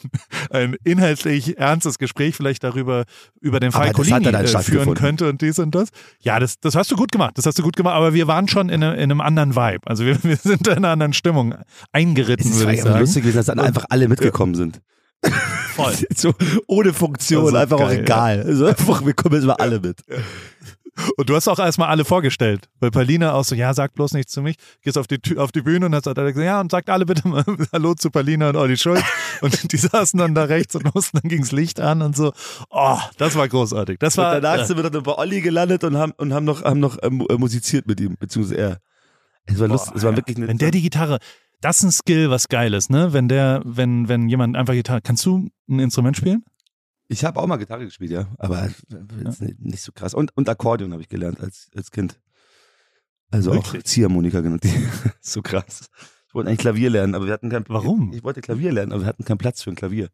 ein 0.51 0.77
inhaltlich 0.85 1.59
ernstes 1.59 1.99
Gespräch 1.99 2.37
vielleicht 2.37 2.65
darüber, 2.65 3.05
über 3.41 3.61
den 3.61 3.73
Fall 3.73 3.93
Colini 3.93 4.25
dann 4.33 4.45
äh, 4.45 4.49
führen 4.63 4.95
könnte 4.95 5.29
und 5.29 5.41
dies 5.41 5.59
und 5.59 5.75
das. 5.75 5.89
Ja, 6.21 6.39
das, 6.39 6.59
das 6.61 6.75
hast 6.75 6.91
du 6.91 6.97
gut 6.97 7.13
gemacht. 7.13 7.39
Das 7.39 7.47
hast 7.47 7.59
du 7.59 7.63
gut 7.63 7.77
gemacht. 7.77 7.95
Aber 7.95 8.13
wir 8.15 8.27
waren 8.27 8.49
schon 8.49 8.69
in, 8.69 8.83
einem- 8.83 8.95
in 8.95 9.03
einem 9.11 9.21
anderen 9.21 9.57
Vibe. 9.57 9.81
Also 9.87 10.05
wir, 10.05 10.23
wir 10.23 10.34
wir 10.43 10.51
sind 10.51 10.67
in 10.67 10.75
einer 10.75 10.89
anderen 10.89 11.13
Stimmung 11.13 11.55
eingeritten, 11.93 12.51
Es 12.51 12.59
würde 12.59 12.73
ich 12.73 12.79
ja 12.79 12.85
sagen. 12.85 13.01
lustig 13.01 13.23
gewesen, 13.23 13.37
dass 13.37 13.47
dann 13.47 13.61
einfach 13.61 13.87
alle 13.89 14.09
mitgekommen 14.09 14.55
sind. 14.55 14.81
Voll. 15.75 15.95
so 16.15 16.35
ohne 16.67 16.93
Funktion, 16.93 17.45
Also 17.45 17.57
einfach 17.57 17.81
auch 17.81 17.89
geil, 17.89 18.01
egal. 18.01 18.43
Also 18.43 18.67
einfach, 18.67 19.05
wir 19.05 19.15
kommen 19.15 19.37
jetzt 19.37 19.45
mal 19.45 19.55
alle 19.55 19.81
mit. 19.81 20.03
Und 21.17 21.29
du 21.29 21.35
hast 21.35 21.49
auch 21.49 21.59
erstmal 21.59 21.89
alle 21.89 22.05
vorgestellt. 22.05 22.69
Weil 22.79 22.91
Paulina 22.91 23.33
auch 23.33 23.45
so, 23.45 23.55
ja, 23.55 23.75
sag 23.75 23.95
bloß 23.95 24.13
nichts 24.13 24.33
zu 24.33 24.43
mich. 24.43 24.57
Gehst 24.83 24.97
auf 24.97 25.09
die, 25.09 25.19
Tür, 25.19 25.43
auf 25.43 25.51
die 25.51 25.63
Bühne 25.63 25.87
und 25.87 25.95
hast 25.95 26.07
dann 26.07 26.15
gesagt, 26.15 26.39
ja, 26.39 26.61
und 26.61 26.71
sagt 26.71 26.89
alle 26.89 27.05
bitte 27.05 27.27
mal 27.27 27.45
Hallo 27.73 27.95
zu 27.95 28.11
Paulina 28.11 28.51
und 28.51 28.57
Olli 28.57 28.77
Schulz. 28.77 29.03
Und 29.41 29.73
die 29.73 29.77
saßen 29.77 30.19
dann 30.19 30.35
da 30.35 30.45
rechts 30.45 30.75
und 30.77 30.95
mussten, 30.95 31.19
dann 31.21 31.29
ging's 31.29 31.51
Licht 31.53 31.81
an 31.81 32.03
und 32.03 32.17
so. 32.17 32.33
Oh, 32.71 32.99
das 33.19 33.35
war 33.35 33.49
großartig. 33.49 33.99
Das 33.99 34.17
war, 34.17 34.37
und 34.37 34.43
danach 34.43 34.63
äh, 34.63 34.67
sind 34.67 34.77
wir 34.77 34.89
dann 34.89 35.03
bei 35.03 35.19
Olli 35.19 35.41
gelandet 35.41 35.83
und 35.83 35.97
haben, 35.97 36.13
und 36.13 36.33
haben 36.33 36.45
noch, 36.45 36.63
haben 36.63 36.81
noch 36.81 36.97
ähm, 37.03 37.27
äh, 37.29 37.35
musiziert 37.35 37.87
mit 37.89 38.01
ihm, 38.01 38.17
beziehungsweise 38.19 38.57
er. 38.57 38.79
Es 39.47 39.59
war 39.59 39.69
lustig, 39.69 39.95
es 39.97 40.03
war 40.03 40.13
ja. 40.13 40.17
wirklich 40.17 40.37
eine 40.37 40.49
Wenn 40.49 40.59
der 40.59 40.71
die 40.71 40.83
Gitarre, 40.83 41.19
das 41.61 41.79
ist 41.79 41.83
ein 41.85 41.93
Skill, 41.93 42.31
was 42.31 42.49
geil 42.49 42.75
ist, 42.75 42.91
ne? 42.91 43.13
Wenn 43.13 43.29
der, 43.29 43.63
wenn, 43.65 44.09
wenn 44.09 44.29
jemand 44.29 44.57
einfach 44.57 44.75
Gitarre, 44.75 45.01
kannst 45.03 45.25
du 45.27 45.49
ein 45.69 45.79
Instrument 45.79 46.17
spielen? 46.17 46.45
Ich 47.09 47.25
habe 47.25 47.39
auch 47.41 47.47
mal 47.47 47.57
Gitarre 47.57 47.85
gespielt, 47.85 48.11
ja, 48.11 48.27
aber 48.39 48.67
ist 48.67 49.41
nicht- 49.43 49.83
so 49.83 49.93
krass. 49.93 50.15
Und, 50.15 50.35
und 50.37 50.49
Akkordeon 50.49 50.93
habe 50.93 51.03
ich 51.03 51.09
gelernt 51.09 51.41
als, 51.41 51.69
als 51.77 51.91
Kind. 51.91 52.19
Also 53.31 53.51
auch 53.51 53.57
Wirklich? 53.57 53.85
Ziehharmonika 53.85 54.41
genannt. 54.41 54.65
so 55.21 55.43
krass. 55.43 55.89
Ich 56.29 56.35
wollte 56.35 56.49
eigentlich 56.49 56.61
Klavier 56.61 56.91
lernen, 56.91 57.15
aber 57.15 57.27
wir 57.27 57.33
hatten 57.33 57.51
kein 57.51 57.65
Warum? 57.69 58.13
Ich 58.13 58.25
wollte 58.25 58.41
Klavier 58.41 58.73
lernen, 58.73 58.93
aber 58.93 59.03
wir 59.03 59.07
hatten 59.07 59.25
keinen 59.25 59.39
Platz 59.39 59.63
für 59.63 59.71
ein 59.71 59.77
Klavier. 59.77 60.09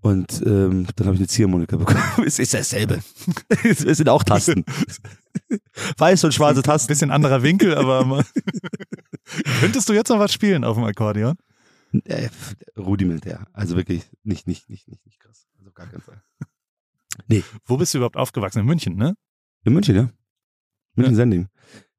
Und 0.00 0.42
ähm, 0.44 0.86
dann 0.96 1.06
habe 1.06 1.14
ich 1.14 1.20
eine 1.20 1.28
Ziehharmonika 1.28 1.76
bekommen. 1.76 2.00
es 2.26 2.38
ist 2.38 2.54
dasselbe. 2.54 3.02
es 3.62 3.78
sind 3.78 4.08
auch 4.08 4.22
Tasten. 4.24 4.64
Weiße 5.98 6.26
und 6.26 6.32
schwarze 6.32 6.62
Tasten. 6.62 6.88
Bisschen 6.88 7.10
anderer 7.10 7.42
Winkel, 7.42 7.74
aber 7.74 8.24
könntest 9.60 9.88
du 9.88 9.92
jetzt 9.92 10.08
noch 10.08 10.18
was 10.18 10.32
spielen 10.32 10.64
auf 10.64 10.76
dem 10.76 10.84
Akkordeon? 10.84 11.36
Äh, 12.04 12.28
rudimentär. 12.78 13.46
Also 13.52 13.76
wirklich 13.76 14.04
nicht, 14.22 14.46
nicht, 14.46 14.68
nicht, 14.70 14.88
nicht, 14.88 15.04
nicht 15.04 15.20
krass. 15.20 15.46
Also 15.58 15.68
auf 15.68 15.74
gar 15.74 15.86
keinen 15.86 16.00
Fall. 16.02 16.22
Wo 17.66 17.76
bist 17.76 17.92
du 17.94 17.98
überhaupt 17.98 18.16
aufgewachsen? 18.16 18.60
In 18.60 18.66
München, 18.66 18.96
ne? 18.96 19.14
In 19.64 19.74
München, 19.74 19.94
ja. 19.96 20.10
München 20.94 21.14
Sending. 21.16 21.48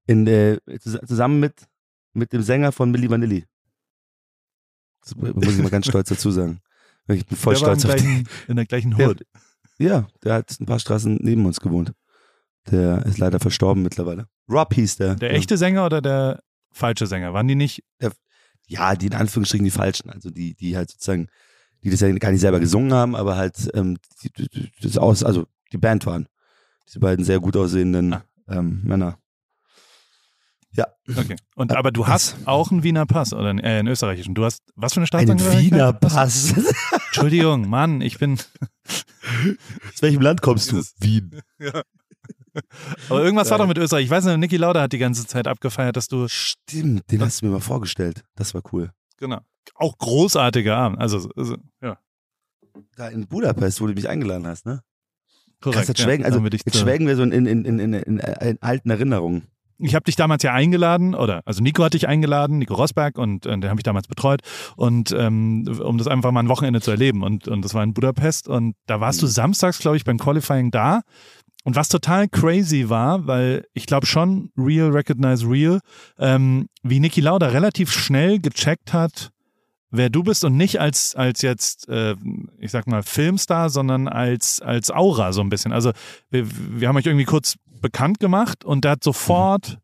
In, 0.07 0.27
äh, 0.27 0.59
zus- 0.79 0.99
zusammen 1.05 1.39
mit, 1.39 1.67
mit 2.13 2.33
dem 2.33 2.41
Sänger 2.41 2.71
von 2.71 2.91
Milli 2.91 3.09
Vanilli. 3.09 3.45
Das 5.01 5.15
muss 5.15 5.47
ich 5.55 5.61
mal 5.61 5.69
ganz 5.69 5.87
stolz 5.87 6.09
dazu 6.09 6.31
sagen. 6.31 6.59
Ich 7.07 7.25
bin 7.25 7.37
voll 7.37 7.53
der 7.53 7.59
stolz 7.59 7.85
auf 7.85 7.95
den. 7.95 8.03
gleichen, 8.03 8.29
in 8.47 8.55
der 8.55 8.65
gleichen 8.65 8.95
Hood. 8.95 9.25
Ja, 9.77 10.07
der 10.23 10.35
hat 10.35 10.59
ein 10.59 10.65
paar 10.65 10.79
Straßen 10.79 11.17
neben 11.21 11.45
uns 11.45 11.59
gewohnt. 11.59 11.93
Der 12.71 13.05
ist 13.05 13.17
leider 13.17 13.39
verstorben 13.39 13.83
mittlerweile. 13.83 14.27
Rob 14.49 14.73
hieß 14.73 14.97
der. 14.97 15.15
Der 15.15 15.31
ja. 15.31 15.37
echte 15.37 15.57
Sänger 15.57 15.85
oder 15.85 16.01
der 16.01 16.41
falsche 16.71 17.07
Sänger? 17.07 17.33
Waren 17.33 17.47
die 17.47 17.55
nicht? 17.55 17.83
Ja, 18.67 18.95
die 18.95 19.07
in 19.07 19.13
Anführungsstrichen 19.15 19.65
die 19.65 19.71
Falschen. 19.71 20.09
Also 20.09 20.29
die, 20.29 20.55
die 20.55 20.77
halt 20.77 20.89
sozusagen, 20.89 21.27
die 21.83 21.89
das 21.89 21.99
ja 21.99 22.09
gar 22.13 22.31
nicht 22.31 22.41
selber 22.41 22.59
gesungen 22.59 22.93
haben, 22.93 23.15
aber 23.15 23.35
halt 23.35 23.69
ähm, 23.73 23.97
die, 24.23 24.31
die, 24.31 24.71
das 24.81 24.97
aus, 24.97 25.23
also 25.23 25.45
die 25.71 25.77
Band 25.77 26.05
waren. 26.05 26.27
Diese 26.87 26.99
beiden 26.99 27.25
sehr 27.25 27.39
gut 27.39 27.57
aussehenden 27.57 28.13
Ah. 28.13 28.23
ähm, 28.47 28.81
Männer. 28.83 29.17
Okay. 31.07 31.35
Und 31.55 31.75
aber 31.75 31.91
du 31.91 32.07
hast 32.07 32.37
auch 32.45 32.71
einen 32.71 32.83
Wiener 32.83 33.05
Pass 33.05 33.33
oder 33.33 33.49
einen, 33.49 33.59
äh, 33.59 33.79
einen 33.79 33.89
österreichischen. 33.89 34.35
Du 34.35 34.45
hast 34.45 34.63
was 34.75 34.93
für 34.93 34.97
eine 35.01 35.01
Einen 35.11 35.37
Staatsangehörigkeit? 35.37 35.71
Wiener 35.71 35.93
Pass. 35.93 36.53
Entschuldigung, 37.07 37.67
Mann, 37.69 38.01
ich 38.01 38.19
bin. 38.19 38.39
Aus 38.85 40.01
welchem 40.01 40.21
Land 40.21 40.41
kommst 40.41 40.71
du? 40.71 40.81
Wien. 40.99 41.41
Aber 43.09 43.23
irgendwas 43.23 43.49
war 43.51 43.57
doch 43.57 43.67
mit 43.67 43.77
Österreich. 43.77 44.05
Ich 44.05 44.09
weiß 44.11 44.25
nicht, 44.25 44.37
Niki 44.37 44.57
Lauda 44.57 44.81
hat 44.81 44.93
die 44.93 44.97
ganze 44.97 45.25
Zeit 45.25 45.47
abgefeiert, 45.47 45.97
dass 45.97 46.07
du 46.07 46.27
Stimmt, 46.27 47.11
den 47.11 47.21
hast 47.21 47.41
du 47.41 47.47
mir 47.47 47.51
mal 47.53 47.59
vorgestellt. 47.59 48.23
Das 48.35 48.53
war 48.53 48.61
cool. 48.71 48.91
genau 49.17 49.39
auch 49.75 49.97
großartiger 49.97 50.75
Abend. 50.75 50.99
Also, 50.99 51.29
also 51.35 51.55
ja, 51.81 51.97
Da 52.97 53.07
in 53.07 53.27
Budapest, 53.27 53.81
wo 53.81 53.87
du 53.87 53.93
mich 53.93 54.09
eingeladen 54.09 54.45
hast, 54.47 54.65
ne? 54.65 54.81
korrekt. 55.61 55.87
Jetzt 55.87 55.99
ja, 55.99 56.05
schwelgen, 56.05 56.25
also 56.25 56.39
jetzt 56.45 56.77
schwelgen 56.77 57.07
wir 57.07 57.15
so 57.15 57.23
in, 57.23 57.45
in, 57.45 57.65
in, 57.65 57.93
in, 57.93 58.21
alten 58.59 58.89
Erinnerungen. 58.89 59.47
ich 59.77 59.95
habe 59.95 60.03
dich 60.03 60.17
damals 60.17 60.43
ja 60.43 60.51
eingeladen, 60.53 61.15
oder 61.15 61.41
also 61.45 61.63
Nico 61.63 61.83
hat 61.83 61.93
dich 61.93 62.07
eingeladen, 62.07 62.57
Nico 62.57 62.73
Rosberg, 62.73 63.17
und 63.17 63.45
äh, 63.45 63.57
den 63.57 63.69
habe 63.69 63.79
ich 63.79 63.83
damals 63.83 64.07
betreut, 64.07 64.41
und 64.75 65.13
ähm, 65.17 65.65
um 65.81 65.97
das 65.97 66.07
einfach 66.07 66.31
mal 66.31 66.41
ein 66.41 66.49
Wochenende 66.49 66.81
zu 66.81 66.91
erleben. 66.91 67.23
Und, 67.23 67.47
und 67.47 67.63
das 67.63 67.73
war 67.73 67.83
in 67.83 67.93
Budapest 67.93 68.49
und 68.49 68.75
da 68.87 68.99
warst 68.99 69.21
du 69.21 69.25
Mhm. 69.25 69.31
samstags, 69.31 69.79
glaube 69.79 69.95
ich, 69.95 70.03
beim 70.03 70.17
Qualifying 70.17 70.69
da. 70.71 71.01
Und 71.63 71.75
was 71.75 71.87
total 71.87 72.27
crazy 72.27 72.89
war, 72.89 73.25
weil 73.25 73.65
ich 73.73 73.85
glaube 73.85 74.05
schon, 74.05 74.51
Real 74.57 74.89
Recognize 74.89 75.47
Real, 75.49 75.79
ähm, 76.19 76.67
wie 76.83 76.99
Niki 76.99 77.21
Lauda 77.21 77.47
relativ 77.47 77.91
schnell 77.91 78.39
gecheckt 78.39 78.91
hat, 78.91 79.31
wer 79.89 80.09
du 80.09 80.23
bist 80.23 80.43
und 80.43 80.57
nicht 80.57 80.81
als, 80.81 81.15
als 81.15 81.41
jetzt, 81.41 81.87
äh, 81.87 82.15
ich 82.59 82.71
sag 82.71 82.87
mal, 82.87 83.03
Filmstar, 83.03 83.69
sondern 83.69 84.09
als, 84.09 84.61
als 84.61 84.91
Aura 84.91 85.31
so 85.31 85.41
ein 85.41 85.49
bisschen. 85.49 85.71
Also 85.71 85.91
wir, 86.29 86.45
wir 86.49 86.87
haben 86.87 86.97
euch 86.97 87.05
irgendwie 87.05 87.25
kurz 87.25 87.55
bekannt 87.65 88.19
gemacht 88.19 88.65
und 88.65 88.83
der 88.83 88.91
hat 88.93 89.03
sofort, 89.03 89.77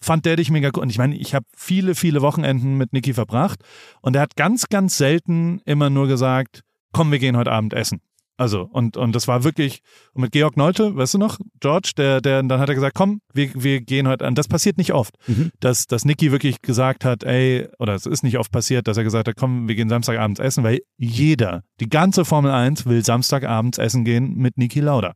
fand 0.00 0.24
der 0.24 0.36
dich 0.36 0.50
mega 0.50 0.70
cool. 0.74 0.82
Und 0.82 0.90
ich 0.90 0.98
meine, 0.98 1.14
ich 1.14 1.34
habe 1.34 1.46
viele, 1.54 1.94
viele 1.94 2.22
Wochenenden 2.22 2.76
mit 2.76 2.92
Niki 2.92 3.12
verbracht 3.12 3.62
und 4.00 4.16
er 4.16 4.22
hat 4.22 4.34
ganz, 4.34 4.68
ganz 4.68 4.96
selten 4.96 5.60
immer 5.64 5.90
nur 5.90 6.08
gesagt, 6.08 6.62
komm, 6.92 7.12
wir 7.12 7.18
gehen 7.18 7.36
heute 7.36 7.52
Abend 7.52 7.74
essen. 7.74 8.00
Also, 8.40 8.62
und, 8.72 8.96
und 8.96 9.14
das 9.14 9.28
war 9.28 9.44
wirklich, 9.44 9.82
und 10.14 10.22
mit 10.22 10.32
Georg 10.32 10.56
Neute, 10.56 10.96
weißt 10.96 11.12
du 11.12 11.18
noch, 11.18 11.36
George, 11.60 11.92
der, 11.98 12.22
der, 12.22 12.42
dann 12.42 12.58
hat 12.58 12.70
er 12.70 12.74
gesagt, 12.74 12.94
komm, 12.96 13.20
wir, 13.34 13.50
wir 13.54 13.82
gehen 13.82 14.08
heute 14.08 14.26
an. 14.26 14.34
Das 14.34 14.48
passiert 14.48 14.78
nicht 14.78 14.94
oft, 14.94 15.14
Mhm. 15.26 15.50
dass, 15.60 15.86
dass 15.86 16.06
Niki 16.06 16.32
wirklich 16.32 16.62
gesagt 16.62 17.04
hat, 17.04 17.22
ey, 17.22 17.68
oder 17.78 17.92
es 17.94 18.06
ist 18.06 18.22
nicht 18.22 18.38
oft 18.38 18.50
passiert, 18.50 18.88
dass 18.88 18.96
er 18.96 19.04
gesagt 19.04 19.28
hat, 19.28 19.36
komm, 19.36 19.68
wir 19.68 19.74
gehen 19.74 19.90
Samstagabends 19.90 20.40
essen, 20.40 20.64
weil 20.64 20.78
jeder, 20.96 21.64
die 21.80 21.90
ganze 21.90 22.24
Formel 22.24 22.50
1 22.50 22.86
will 22.86 23.04
Samstagabends 23.04 23.76
essen 23.76 24.06
gehen 24.06 24.34
mit 24.36 24.56
Niki 24.56 24.80
Lauda. 24.80 25.12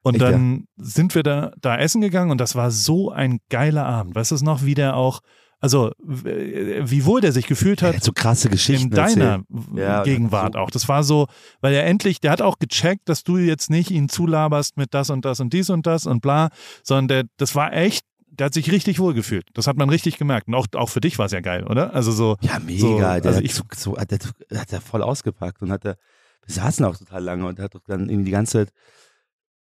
Und 0.00 0.14
Echt, 0.14 0.22
ja? 0.22 0.30
dann 0.30 0.64
sind 0.76 1.14
wir 1.14 1.22
da, 1.22 1.52
da 1.60 1.76
essen 1.76 2.00
gegangen 2.00 2.30
und 2.30 2.40
das 2.40 2.54
war 2.54 2.70
so 2.70 3.10
ein 3.10 3.40
geiler 3.50 3.84
Abend. 3.84 4.14
Weißt 4.14 4.30
du 4.30 4.36
es 4.36 4.42
noch, 4.42 4.64
wie 4.64 4.74
der 4.74 4.96
auch, 4.96 5.20
also 5.64 5.92
w- 5.98 6.82
wie 6.84 7.04
wohl 7.06 7.22
der 7.22 7.32
sich 7.32 7.46
gefühlt 7.46 7.80
Der 7.80 7.88
hat 7.88 7.96
hat 7.96 8.04
so 8.04 8.12
krasse 8.12 8.50
Geschichten 8.50 8.88
in 8.88 8.90
deiner 8.90 9.24
erzählt. 9.24 9.44
Ja, 9.76 10.02
Gegenwart 10.02 10.52
so- 10.52 10.58
auch. 10.58 10.70
Das 10.70 10.88
war 10.88 11.02
so, 11.02 11.26
weil 11.62 11.72
er 11.72 11.86
endlich, 11.86 12.20
der 12.20 12.32
hat 12.32 12.42
auch 12.42 12.58
gecheckt, 12.58 13.08
dass 13.08 13.24
du 13.24 13.38
jetzt 13.38 13.70
nicht 13.70 13.90
ihn 13.90 14.10
zulaberst 14.10 14.76
mit 14.76 14.92
das 14.92 15.08
und 15.08 15.24
das 15.24 15.40
und 15.40 15.54
dies 15.54 15.70
und 15.70 15.86
das 15.86 16.04
und 16.06 16.20
bla, 16.20 16.50
sondern 16.82 17.08
der, 17.08 17.24
das 17.38 17.54
war 17.54 17.72
echt, 17.72 18.04
der 18.28 18.46
hat 18.46 18.54
sich 18.54 18.70
richtig 18.70 18.98
wohl 18.98 19.14
gefühlt. 19.14 19.46
Das 19.54 19.66
hat 19.66 19.76
man 19.78 19.88
richtig 19.88 20.18
gemerkt. 20.18 20.48
Und 20.48 20.54
auch, 20.54 20.66
auch 20.74 20.90
für 20.90 21.00
dich 21.00 21.18
war 21.18 21.26
es 21.26 21.32
ja 21.32 21.40
geil, 21.40 21.64
oder? 21.66 21.94
Also 21.94 22.12
so, 22.12 22.36
Ja, 22.42 22.58
mega. 22.58 22.80
So, 22.80 22.98
der 22.98 23.08
also 23.10 23.28
hat, 23.36 23.40
ich- 23.42 23.54
so, 23.54 23.62
so, 23.74 23.96
hat, 23.96 24.10
der, 24.10 24.18
hat 24.60 24.70
er 24.72 24.80
voll 24.82 25.02
ausgepackt 25.02 25.62
und 25.62 25.72
hat 25.72 25.84
er, 25.86 25.96
wir 26.44 26.54
saßen 26.54 26.84
auch 26.84 26.96
total 26.98 27.22
lange 27.24 27.46
und 27.46 27.58
hat 27.58 27.74
doch 27.74 27.80
dann 27.86 28.10
irgendwie 28.10 28.26
die 28.26 28.32
ganze 28.32 28.52
Zeit 28.66 28.72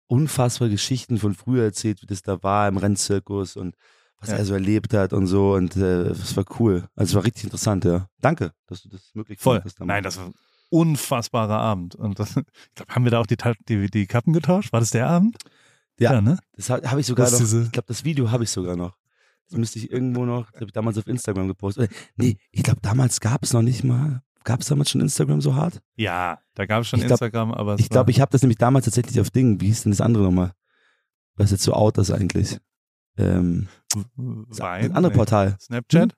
unfassbare 0.07 0.69
Geschichten 0.69 1.17
von 1.17 1.33
früher 1.33 1.63
erzählt, 1.63 2.01
wie 2.01 2.07
das 2.07 2.21
da 2.23 2.43
war 2.43 2.67
im 2.67 2.77
Rennzirkus 2.77 3.55
und 3.55 3.75
was 4.23 4.29
Ja. 4.31 4.37
er 4.37 4.45
so 4.45 4.53
erlebt 4.53 4.93
hat 4.93 5.11
und 5.13 5.27
so 5.27 5.53
und 5.53 5.75
äh, 5.75 6.05
das 6.09 6.35
war 6.37 6.45
cool. 6.59 6.87
Also 6.95 7.11
es 7.11 7.15
war 7.15 7.23
richtig 7.25 7.43
interessant, 7.45 7.83
ja. 7.85 8.07
Danke, 8.21 8.51
dass 8.67 8.81
du 8.83 8.89
das 8.89 9.11
möglich 9.13 9.39
voll. 9.39 9.57
gemacht 9.57 9.65
hast. 9.65 9.79
damals. 9.79 9.95
Nein, 9.95 10.03
das 10.03 10.17
war 10.17 10.25
ein 10.27 10.33
unfassbarer 10.69 11.57
Abend. 11.59 11.95
Und 11.95 12.19
das, 12.19 12.29
ich 12.37 12.43
glaube, 12.75 12.93
haben 12.95 13.03
wir 13.03 13.11
da 13.11 13.19
auch 13.19 13.27
die, 13.27 13.37
die, 13.67 13.89
die 13.91 14.07
Kappen 14.07 14.33
getauscht? 14.33 14.71
War 14.73 14.79
das 14.79 14.91
der 14.91 15.07
Abend? 15.07 15.37
Ja. 15.99 16.21
ne? 16.21 16.39
Das 16.55 16.69
habe 16.69 16.89
hab 16.89 16.97
ich 16.97 17.05
sogar 17.05 17.25
Das 17.25 17.33
noch, 17.33 17.39
diese- 17.39 17.63
ich 17.63 17.71
glaube, 17.71 17.87
das 17.87 18.03
Video 18.03 18.31
habe 18.31 18.43
ich 18.43 18.49
sogar 18.49 18.75
noch. 18.75 18.97
Das 19.49 19.57
müsste 19.59 19.77
ich 19.77 19.91
irgendwo 19.91 20.25
noch, 20.25 20.45
das 20.51 20.55
habe 20.61 20.65
ich 20.67 20.71
damals 20.71 20.97
auf 20.97 21.05
Instagram 21.07 21.47
gepostet. 21.47 21.89
Oder, 21.91 21.99
nee, 22.15 22.37
ich 22.51 22.63
glaube, 22.63 22.79
damals 22.81 23.19
gab 23.19 23.43
es 23.43 23.53
noch 23.53 23.61
nicht 23.61 23.83
mal, 23.83 24.21
gab 24.45 24.61
es 24.61 24.67
damals 24.67 24.89
schon 24.89 25.01
Instagram 25.01 25.41
so 25.41 25.53
hart? 25.55 25.81
Ja, 25.95 26.39
da 26.55 26.65
gab 26.65 26.81
es 26.81 26.87
schon 26.87 26.99
Ich 26.99 27.05
glaub- 27.05 27.17
Instagram, 27.21 27.51
aber 27.53 27.75
es 27.75 27.81
Ich 27.81 27.89
glaube, 27.89 28.09
ich 28.09 28.19
habe 28.21 28.31
das 28.31 28.41
nämlich 28.41 28.57
damals 28.57 28.85
tatsächlich 28.85 29.19
auf 29.19 29.29
Ding, 29.29 29.59
wie 29.61 29.67
hieß 29.67 29.83
denn 29.83 29.91
das 29.91 30.01
andere 30.01 30.23
nochmal? 30.23 30.53
Was 31.35 31.51
jetzt 31.51 31.63
so 31.63 31.73
out 31.73 31.97
ist 31.97 32.09
eigentlich? 32.11 32.57
Ähm, 33.17 33.67
das 34.49 34.59
andere 34.59 35.11
Portal. 35.11 35.57
Snapchat? 35.59 36.15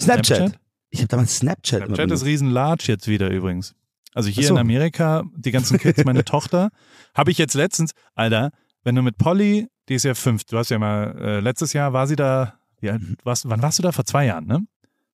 Snapchat. 0.00 0.36
Snapchat? 0.36 0.60
Ich 0.90 1.00
habe 1.00 1.08
damals 1.08 1.36
Snapchat, 1.38 1.86
Snapchat 1.86 2.10
ist 2.12 2.24
riesen 2.24 2.50
large 2.50 2.84
jetzt 2.86 3.08
wieder 3.08 3.30
übrigens. 3.30 3.74
Also 4.14 4.30
hier 4.30 4.46
so. 4.46 4.54
in 4.54 4.60
Amerika, 4.60 5.24
die 5.36 5.50
ganzen 5.50 5.78
Kids, 5.78 6.04
meine 6.04 6.24
Tochter, 6.24 6.70
habe 7.14 7.32
ich 7.32 7.38
jetzt 7.38 7.54
letztens, 7.54 7.92
Alter, 8.14 8.52
wenn 8.84 8.94
du 8.94 9.02
mit 9.02 9.18
Polly, 9.18 9.68
die 9.88 9.94
ist 9.94 10.04
ja 10.04 10.14
fünf, 10.14 10.44
du 10.44 10.56
hast 10.56 10.70
ja 10.70 10.78
mal, 10.78 11.16
äh, 11.18 11.40
letztes 11.40 11.72
Jahr 11.72 11.92
war 11.92 12.06
sie 12.06 12.14
da, 12.14 12.54
ja, 12.80 12.96
warst, 13.24 13.48
wann 13.48 13.60
warst 13.60 13.78
du 13.80 13.82
da? 13.82 13.90
Vor 13.90 14.04
zwei 14.04 14.26
Jahren, 14.26 14.46
ne? 14.46 14.64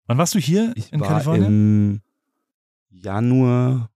Wann 0.07 0.18
warst 0.18 0.34
du 0.34 0.38
hier 0.38 0.72
Ich 0.76 0.92
in 0.92 1.01
war 1.01 1.09
Kalifornien? 1.09 1.44
im 1.44 2.01
Januar, 2.88 3.90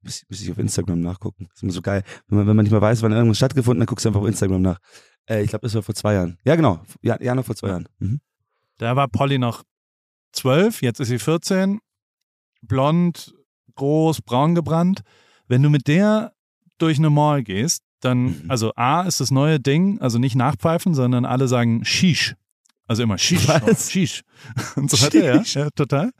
muss, 0.00 0.24
muss 0.30 0.40
ich 0.40 0.50
auf 0.50 0.58
Instagram 0.58 1.00
nachgucken. 1.00 1.46
Das 1.48 1.56
ist 1.56 1.62
immer 1.64 1.72
so 1.72 1.82
geil. 1.82 2.02
Wenn 2.28 2.38
man, 2.38 2.46
wenn 2.46 2.56
man 2.56 2.64
nicht 2.64 2.72
mehr 2.72 2.80
weiß, 2.80 3.02
wann 3.02 3.12
irgendwas 3.12 3.36
stattgefunden 3.36 3.82
hat, 3.82 3.88
guckst 3.88 4.04
du 4.04 4.08
einfach 4.08 4.22
auf 4.22 4.28
Instagram 4.28 4.62
nach. 4.62 4.78
Äh, 5.28 5.42
ich 5.42 5.50
glaube, 5.50 5.62
das 5.66 5.74
war 5.74 5.82
vor 5.82 5.94
zwei 5.94 6.14
Jahren. 6.14 6.38
Ja, 6.44 6.56
genau. 6.56 6.80
Ja, 7.02 7.20
Januar 7.20 7.44
vor 7.44 7.56
zwei 7.56 7.68
Jahren. 7.68 7.88
Mhm. 7.98 8.20
Da 8.78 8.96
war 8.96 9.08
Polly 9.08 9.38
noch 9.38 9.64
zwölf, 10.32 10.82
jetzt 10.82 11.00
ist 11.00 11.08
sie 11.08 11.18
14, 11.18 11.80
blond, 12.62 13.34
groß, 13.74 14.22
braun 14.22 14.54
gebrannt. 14.54 15.02
Wenn 15.46 15.62
du 15.62 15.70
mit 15.70 15.86
der 15.88 16.32
durch 16.78 16.98
eine 16.98 17.10
Mall 17.10 17.42
gehst, 17.42 17.82
dann, 18.00 18.24
Mhm. 18.26 18.44
also 18.50 18.72
A 18.76 19.02
ist 19.02 19.20
das 19.20 19.30
neue 19.30 19.58
Ding, 19.58 20.00
also 20.00 20.18
nicht 20.18 20.36
nachpfeifen, 20.36 20.94
sondern 20.94 21.24
alle 21.24 21.48
sagen 21.48 21.84
Shish. 21.84 22.34
Also 22.86 23.02
immer 23.02 23.18
Shish, 23.18 23.48
Was? 23.48 23.90
Shish 23.90 24.22
und 24.76 24.90
so 24.90 25.00
weiter, 25.04 25.24
ja, 25.24 25.42
ja, 25.42 25.70
total. 25.70 26.12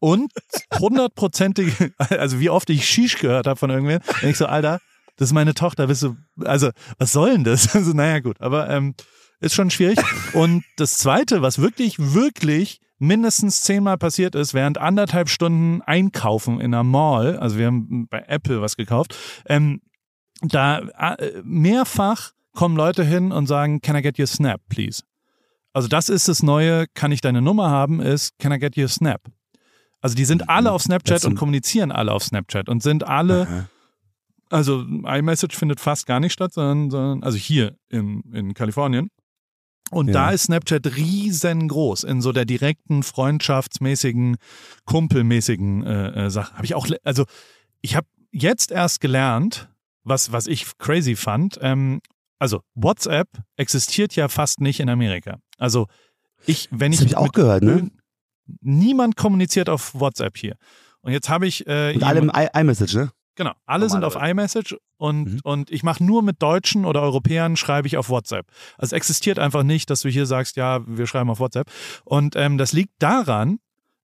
Und 0.00 0.32
hundertprozentige, 0.78 1.92
also 1.98 2.40
wie 2.40 2.50
oft 2.50 2.68
ich 2.70 2.88
Shish 2.88 3.18
gehört 3.18 3.46
habe 3.46 3.58
von 3.58 3.70
irgendwem, 3.70 4.00
denke 4.14 4.30
ich 4.30 4.38
so, 4.38 4.46
Alter, 4.46 4.80
das 5.16 5.28
ist 5.28 5.32
meine 5.32 5.54
Tochter, 5.54 5.86
bist 5.86 6.02
du, 6.02 6.16
also 6.44 6.70
was 6.98 7.12
soll 7.12 7.32
denn 7.32 7.44
das? 7.44 7.74
Also 7.80 7.92
naja 7.92 8.20
gut, 8.20 8.40
aber 8.40 8.68
ähm, 8.70 8.94
ist 9.40 9.54
schon 9.54 9.70
schwierig. 9.70 9.98
Und 10.34 10.64
das 10.76 10.98
Zweite, 10.98 11.42
was 11.42 11.60
wirklich, 11.60 11.96
wirklich 11.98 12.80
mindestens 12.98 13.62
zehnmal 13.62 13.96
passiert 13.96 14.34
ist, 14.34 14.52
während 14.52 14.78
anderthalb 14.78 15.28
Stunden 15.28 15.80
einkaufen 15.82 16.60
in 16.60 16.74
einer 16.74 16.84
Mall, 16.84 17.38
also 17.38 17.56
wir 17.56 17.66
haben 17.66 18.06
bei 18.08 18.24
Apple 18.28 18.60
was 18.60 18.76
gekauft, 18.76 19.16
ähm, 19.46 19.80
da 20.42 20.78
äh, 20.78 21.42
mehrfach 21.42 22.32
kommen 22.52 22.76
Leute 22.76 23.04
hin 23.04 23.32
und 23.32 23.46
sagen, 23.46 23.80
can 23.80 23.96
I 23.96 24.02
get 24.02 24.18
your 24.18 24.26
snap, 24.26 24.60
please? 24.68 25.02
Also 25.72 25.88
das 25.88 26.08
ist 26.08 26.28
das 26.28 26.42
Neue, 26.42 26.86
kann 26.94 27.12
ich 27.12 27.20
deine 27.20 27.40
Nummer 27.40 27.70
haben, 27.70 28.00
ist, 28.00 28.38
can 28.38 28.52
I 28.52 28.58
get 28.58 28.76
your 28.76 28.88
snap? 28.88 29.22
Also 30.00 30.16
die 30.16 30.24
sind 30.24 30.48
alle 30.48 30.72
auf 30.72 30.82
Snapchat 30.82 31.24
und 31.26 31.36
kommunizieren 31.36 31.92
alle 31.92 32.12
auf 32.12 32.24
Snapchat 32.24 32.68
und 32.68 32.82
sind 32.82 33.06
alle, 33.06 33.42
Aha. 33.42 33.68
Also 34.50 34.82
iMessage 34.82 35.56
findet 35.56 35.80
fast 35.80 36.06
gar 36.06 36.20
nicht 36.20 36.32
statt, 36.32 36.52
sondern, 36.52 36.90
sondern 36.90 37.22
also 37.22 37.38
hier 37.38 37.76
in, 37.88 38.20
in 38.32 38.52
Kalifornien. 38.54 39.10
Und 39.90 40.08
Ja. 40.08 40.12
da 40.12 40.30
ist 40.30 40.44
Snapchat 40.44 40.86
riesengroß 40.96 42.04
in 42.04 42.20
so 42.20 42.30
der 42.32 42.44
direkten, 42.44 43.02
freundschaftsmäßigen, 43.02 44.36
kumpelmäßigen 44.84 45.84
äh, 45.84 46.26
äh, 46.26 46.30
Sache. 46.30 46.54
Habe 46.54 46.64
ich 46.64 46.74
auch, 46.74 46.86
also 47.04 47.24
ich 47.80 47.96
habe 47.96 48.06
jetzt 48.32 48.70
erst 48.70 49.00
gelernt, 49.00 49.68
was, 50.04 50.32
was 50.32 50.46
ich 50.46 50.66
crazy 50.78 51.16
fand. 51.16 51.58
Ähm, 51.62 52.00
also 52.38 52.60
WhatsApp 52.74 53.28
existiert 53.56 54.14
ja 54.16 54.28
fast 54.28 54.60
nicht 54.60 54.80
in 54.80 54.88
Amerika. 54.88 55.38
Also 55.58 55.86
ich, 56.46 56.68
wenn 56.70 56.92
Das 56.92 57.00
ich 57.00 57.06
hab 57.06 57.10
ich 57.10 57.16
auch 57.16 57.22
mit 57.24 57.32
gehört, 57.34 57.62
ne? 57.62 57.90
Niemand 58.62 59.16
kommuniziert 59.16 59.68
auf 59.68 59.94
WhatsApp 59.94 60.36
hier. 60.36 60.56
Und 61.02 61.12
jetzt 61.12 61.28
habe 61.28 61.46
ich 61.46 61.66
äh, 61.66 61.94
Und 61.94 62.02
alle 62.02 62.18
im 62.20 62.24
jemand- 62.26 62.38
I- 62.56 62.60
iMessage, 62.60 62.94
ne? 62.94 63.10
Genau, 63.40 63.54
alle 63.64 63.88
sind 63.88 64.04
auf 64.04 64.16
iMessage 64.16 64.76
und, 64.98 65.24
Mhm. 65.32 65.40
und 65.44 65.70
ich 65.70 65.82
mache 65.82 66.04
nur 66.04 66.22
mit 66.22 66.42
Deutschen 66.42 66.84
oder 66.84 67.00
Europäern, 67.00 67.56
schreibe 67.56 67.88
ich 67.88 67.96
auf 67.96 68.10
WhatsApp. 68.10 68.46
Also 68.76 68.90
es 68.90 68.92
existiert 68.92 69.38
einfach 69.38 69.62
nicht, 69.62 69.88
dass 69.88 70.02
du 70.02 70.10
hier 70.10 70.26
sagst, 70.26 70.56
ja, 70.56 70.80
wir 70.86 71.06
schreiben 71.06 71.30
auf 71.30 71.40
WhatsApp. 71.40 71.70
Und 72.04 72.36
ähm, 72.36 72.58
das 72.58 72.74
liegt 72.74 72.92
daran, 72.98 73.58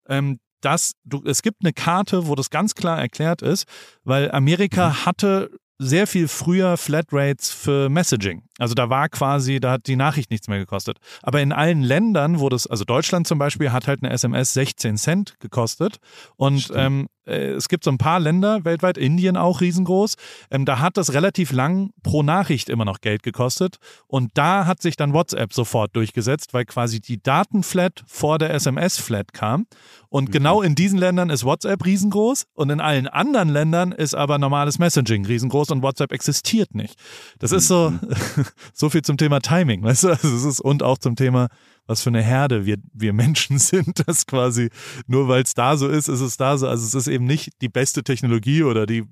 ähm, 0.09 0.41
dass 0.63 0.93
du, 1.05 1.23
es 1.27 1.43
gibt 1.43 1.59
eine 1.63 1.75
Karte, 1.75 2.29
wo 2.29 2.35
das 2.35 2.49
ganz 2.49 2.75
klar 2.75 2.99
erklärt 2.99 3.43
ist, 3.43 3.67
weil 4.05 4.31
Amerika 4.33 4.89
Mhm. 4.89 5.05
hatte 5.05 5.51
sehr 5.79 6.07
viel 6.07 6.29
früher 6.29 6.79
Flatrates 6.79 7.51
für 7.51 7.91
Messaging. 7.91 8.45
Also 8.59 8.75
da 8.75 8.89
war 8.89 9.09
quasi, 9.09 9.61
da 9.61 9.73
hat 9.73 9.87
die 9.87 9.97
Nachricht 9.97 10.31
nichts 10.31 10.49
mehr 10.49 10.59
gekostet. 10.59 10.99
Aber 11.23 11.41
in 11.41 11.53
allen 11.53 11.83
Ländern, 11.83 12.41
wo 12.41 12.49
das, 12.49 12.67
also 12.67 12.85
Deutschland 12.85 13.27
zum 13.27 13.39
Beispiel, 13.39 13.73
hat 13.73 13.87
halt 13.87 14.03
eine 14.03 14.13
SMS 14.13 14.55
16 14.55 14.97
Cent 14.97 15.35
gekostet. 15.41 15.99
Und 16.37 16.71
ähm, 16.75 17.09
äh, 17.27 17.51
es 17.51 17.69
gibt 17.69 17.85
so 17.85 17.91
ein 17.91 17.99
paar 17.99 18.21
Länder 18.21 18.65
weltweit, 18.65 18.97
Indien 18.97 19.37
auch 19.37 19.61
riesengroß, 19.61 20.15
ähm, 20.51 20.65
da 20.65 20.79
hat 20.79 20.97
das 20.97 21.13
relativ 21.13 21.53
lang 21.53 21.91
pro 22.03 22.23
Nachricht 22.23 22.69
immer 22.69 22.85
noch 22.85 23.01
Geld 23.01 23.23
gekostet. 23.23 23.77
Und 24.07 24.31
da 24.35 24.67
hat 24.67 24.81
sich 24.81 24.97
dann 24.97 25.13
WhatsApp 25.13 25.53
sofort 25.53 25.95
durchgesetzt, 25.95 26.55
weil 26.55 26.65
quasi 26.65 27.01
die 27.01 27.23
Datenflat 27.23 28.05
vor 28.07 28.39
der 28.39 28.55
SMS-Flat 28.55 29.33
kam. 29.33 29.67
Und 30.09 30.33
genau 30.33 30.63
in 30.63 30.75
diesen 30.75 30.99
Ländern 30.99 31.31
ist 31.31 31.45
WhatsApp 31.45 31.85
riesengroß 31.85 32.47
und 32.55 32.71
in 32.71 32.81
allen 32.81 33.07
anderen 33.07 33.49
Ländern 33.49 33.93
ist 33.93 34.15
aber 34.15 34.39
normales 34.39 34.79
Messaging 34.79 35.27
riesengroß 35.27 35.71
und 35.71 35.83
WhatsApp 35.83 36.13
existiert 36.13 36.75
nicht. 36.75 36.99
Das 37.39 37.53
ist 37.53 37.69
so, 37.69 37.93
so 38.73 38.91
viel 38.91 39.03
zum 39.03 39.17
Thema 39.17 39.41
Timing, 39.41 39.83
weißt 39.83 40.05
du? 40.05 40.09
Also 40.09 40.29
es 40.29 40.45
ist, 40.45 40.61
und 40.61 40.83
auch 40.83 40.99
zum 40.99 41.17
Thema, 41.17 41.49
was 41.87 42.03
für 42.03 42.11
eine 42.11 42.23
Herde 42.23 42.67
wir, 42.67 42.77
wir 42.93 43.13
Menschen 43.13 43.59
sind, 43.61 44.07
das 44.07 44.27
quasi 44.27 44.71
nur 45.07 45.29
weil 45.29 45.43
es 45.43 45.55
da 45.55 45.77
so 45.77 45.89
ist, 45.89 46.09
ist 46.09 46.21
es 46.21 46.37
da 46.37 46.59
so. 46.59 46.69
Also 46.69 46.85
es 46.85 46.95
ist 46.95 47.09
eben 47.09 47.25
nicht 47.25 47.51
die 47.61 47.69
beste 47.69 48.03
Technologie 48.03 48.63
oder 48.63 48.87
die 48.87 49.05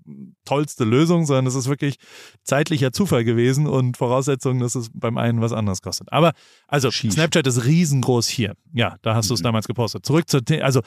tollste 0.44 0.84
Lösung, 0.84 1.26
sondern 1.26 1.46
es 1.46 1.54
ist 1.54 1.68
wirklich 1.68 1.96
zeitlicher 2.42 2.92
Zufall 2.92 3.24
gewesen 3.24 3.66
und 3.66 3.96
Voraussetzung, 3.96 4.58
dass 4.58 4.74
es 4.74 4.90
beim 4.92 5.18
einen 5.18 5.40
was 5.40 5.52
anderes 5.52 5.82
kostet. 5.82 6.12
Aber 6.12 6.32
also 6.66 6.90
Sheesh. 6.90 7.14
Snapchat 7.14 7.46
ist 7.46 7.64
riesengroß 7.64 8.28
hier. 8.28 8.54
Ja, 8.72 8.96
da 9.02 9.14
hast 9.14 9.30
du 9.30 9.34
es 9.34 9.42
damals 9.42 9.66
gepostet. 9.66 10.04
Zurück 10.04 10.28
zur, 10.28 10.42
The 10.46 10.62
also 10.62 10.80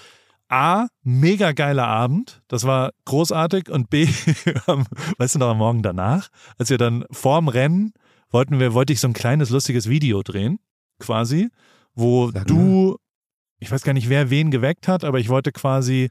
A, 0.50 0.88
mega 1.04 1.52
geiler 1.52 1.88
Abend, 1.88 2.42
das 2.48 2.64
war 2.64 2.94
großartig 3.04 3.70
und 3.70 3.90
B, 3.90 4.08
weißt 5.18 5.36
du 5.36 5.40
noch 5.40 5.50
am 5.50 5.58
Morgen 5.58 5.82
danach, 5.82 6.30
als 6.58 6.70
wir 6.70 6.78
dann 6.78 7.04
vorm 7.12 7.50
Rennen 7.50 7.94
wollten 8.30 8.60
wir, 8.60 8.74
wollte 8.74 8.94
ich 8.94 9.00
so 9.00 9.08
ein 9.08 9.14
kleines 9.14 9.50
lustiges 9.50 9.90
Video 9.90 10.22
drehen, 10.24 10.60
quasi, 11.00 11.50
wo 11.94 12.32
Sag 12.32 12.48
du, 12.48 12.98
ich 13.60 13.72
weiß 13.72 13.84
gar 13.84 13.94
nicht, 13.94 14.10
wer 14.10 14.30
wen 14.30 14.52
geweckt 14.52 14.88
hat, 14.88 15.04
aber 15.04 15.20
ich 15.20 15.30
wollte 15.30 15.52
quasi, 15.52 16.10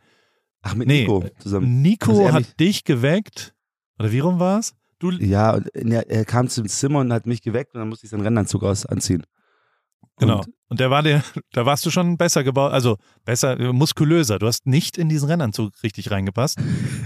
Ach, 0.62 0.74
mit 0.74 0.88
Nee. 0.88 1.02
Nico 1.02 1.24
zusammen. 1.38 1.66
Also 1.66 1.80
Nico 2.14 2.20
er 2.26 2.32
hat 2.32 2.58
dich 2.60 2.84
geweckt, 2.84 3.54
oder 3.98 4.12
wie 4.12 4.18
rum 4.18 4.38
war 4.38 4.58
es? 4.58 4.74
Du, 4.98 5.10
Ja, 5.10 5.60
er, 5.74 6.08
er 6.10 6.24
kam 6.24 6.48
zum 6.48 6.68
Zimmer 6.68 7.00
und 7.00 7.12
hat 7.12 7.26
mich 7.26 7.42
geweckt 7.42 7.74
und 7.74 7.80
dann 7.80 7.88
musste 7.88 8.06
ich 8.06 8.10
seinen 8.10 8.22
Rennanzug 8.22 8.62
aus 8.62 8.86
anziehen. 8.86 9.24
genau. 10.18 10.38
Und 10.40 10.46
Und 10.68 10.80
der 10.80 10.90
war 10.90 11.02
der, 11.02 11.22
da 11.52 11.64
warst 11.66 11.86
du 11.86 11.90
schon 11.90 12.16
besser 12.16 12.42
gebaut, 12.44 12.72
also 12.72 12.96
besser, 13.24 13.56
muskulöser. 13.72 14.38
Du 14.38 14.46
hast 14.46 14.66
nicht 14.66 14.98
in 14.98 15.08
diesen 15.08 15.28
Rennanzug 15.28 15.72
richtig 15.82 16.10
reingepasst, 16.10 16.58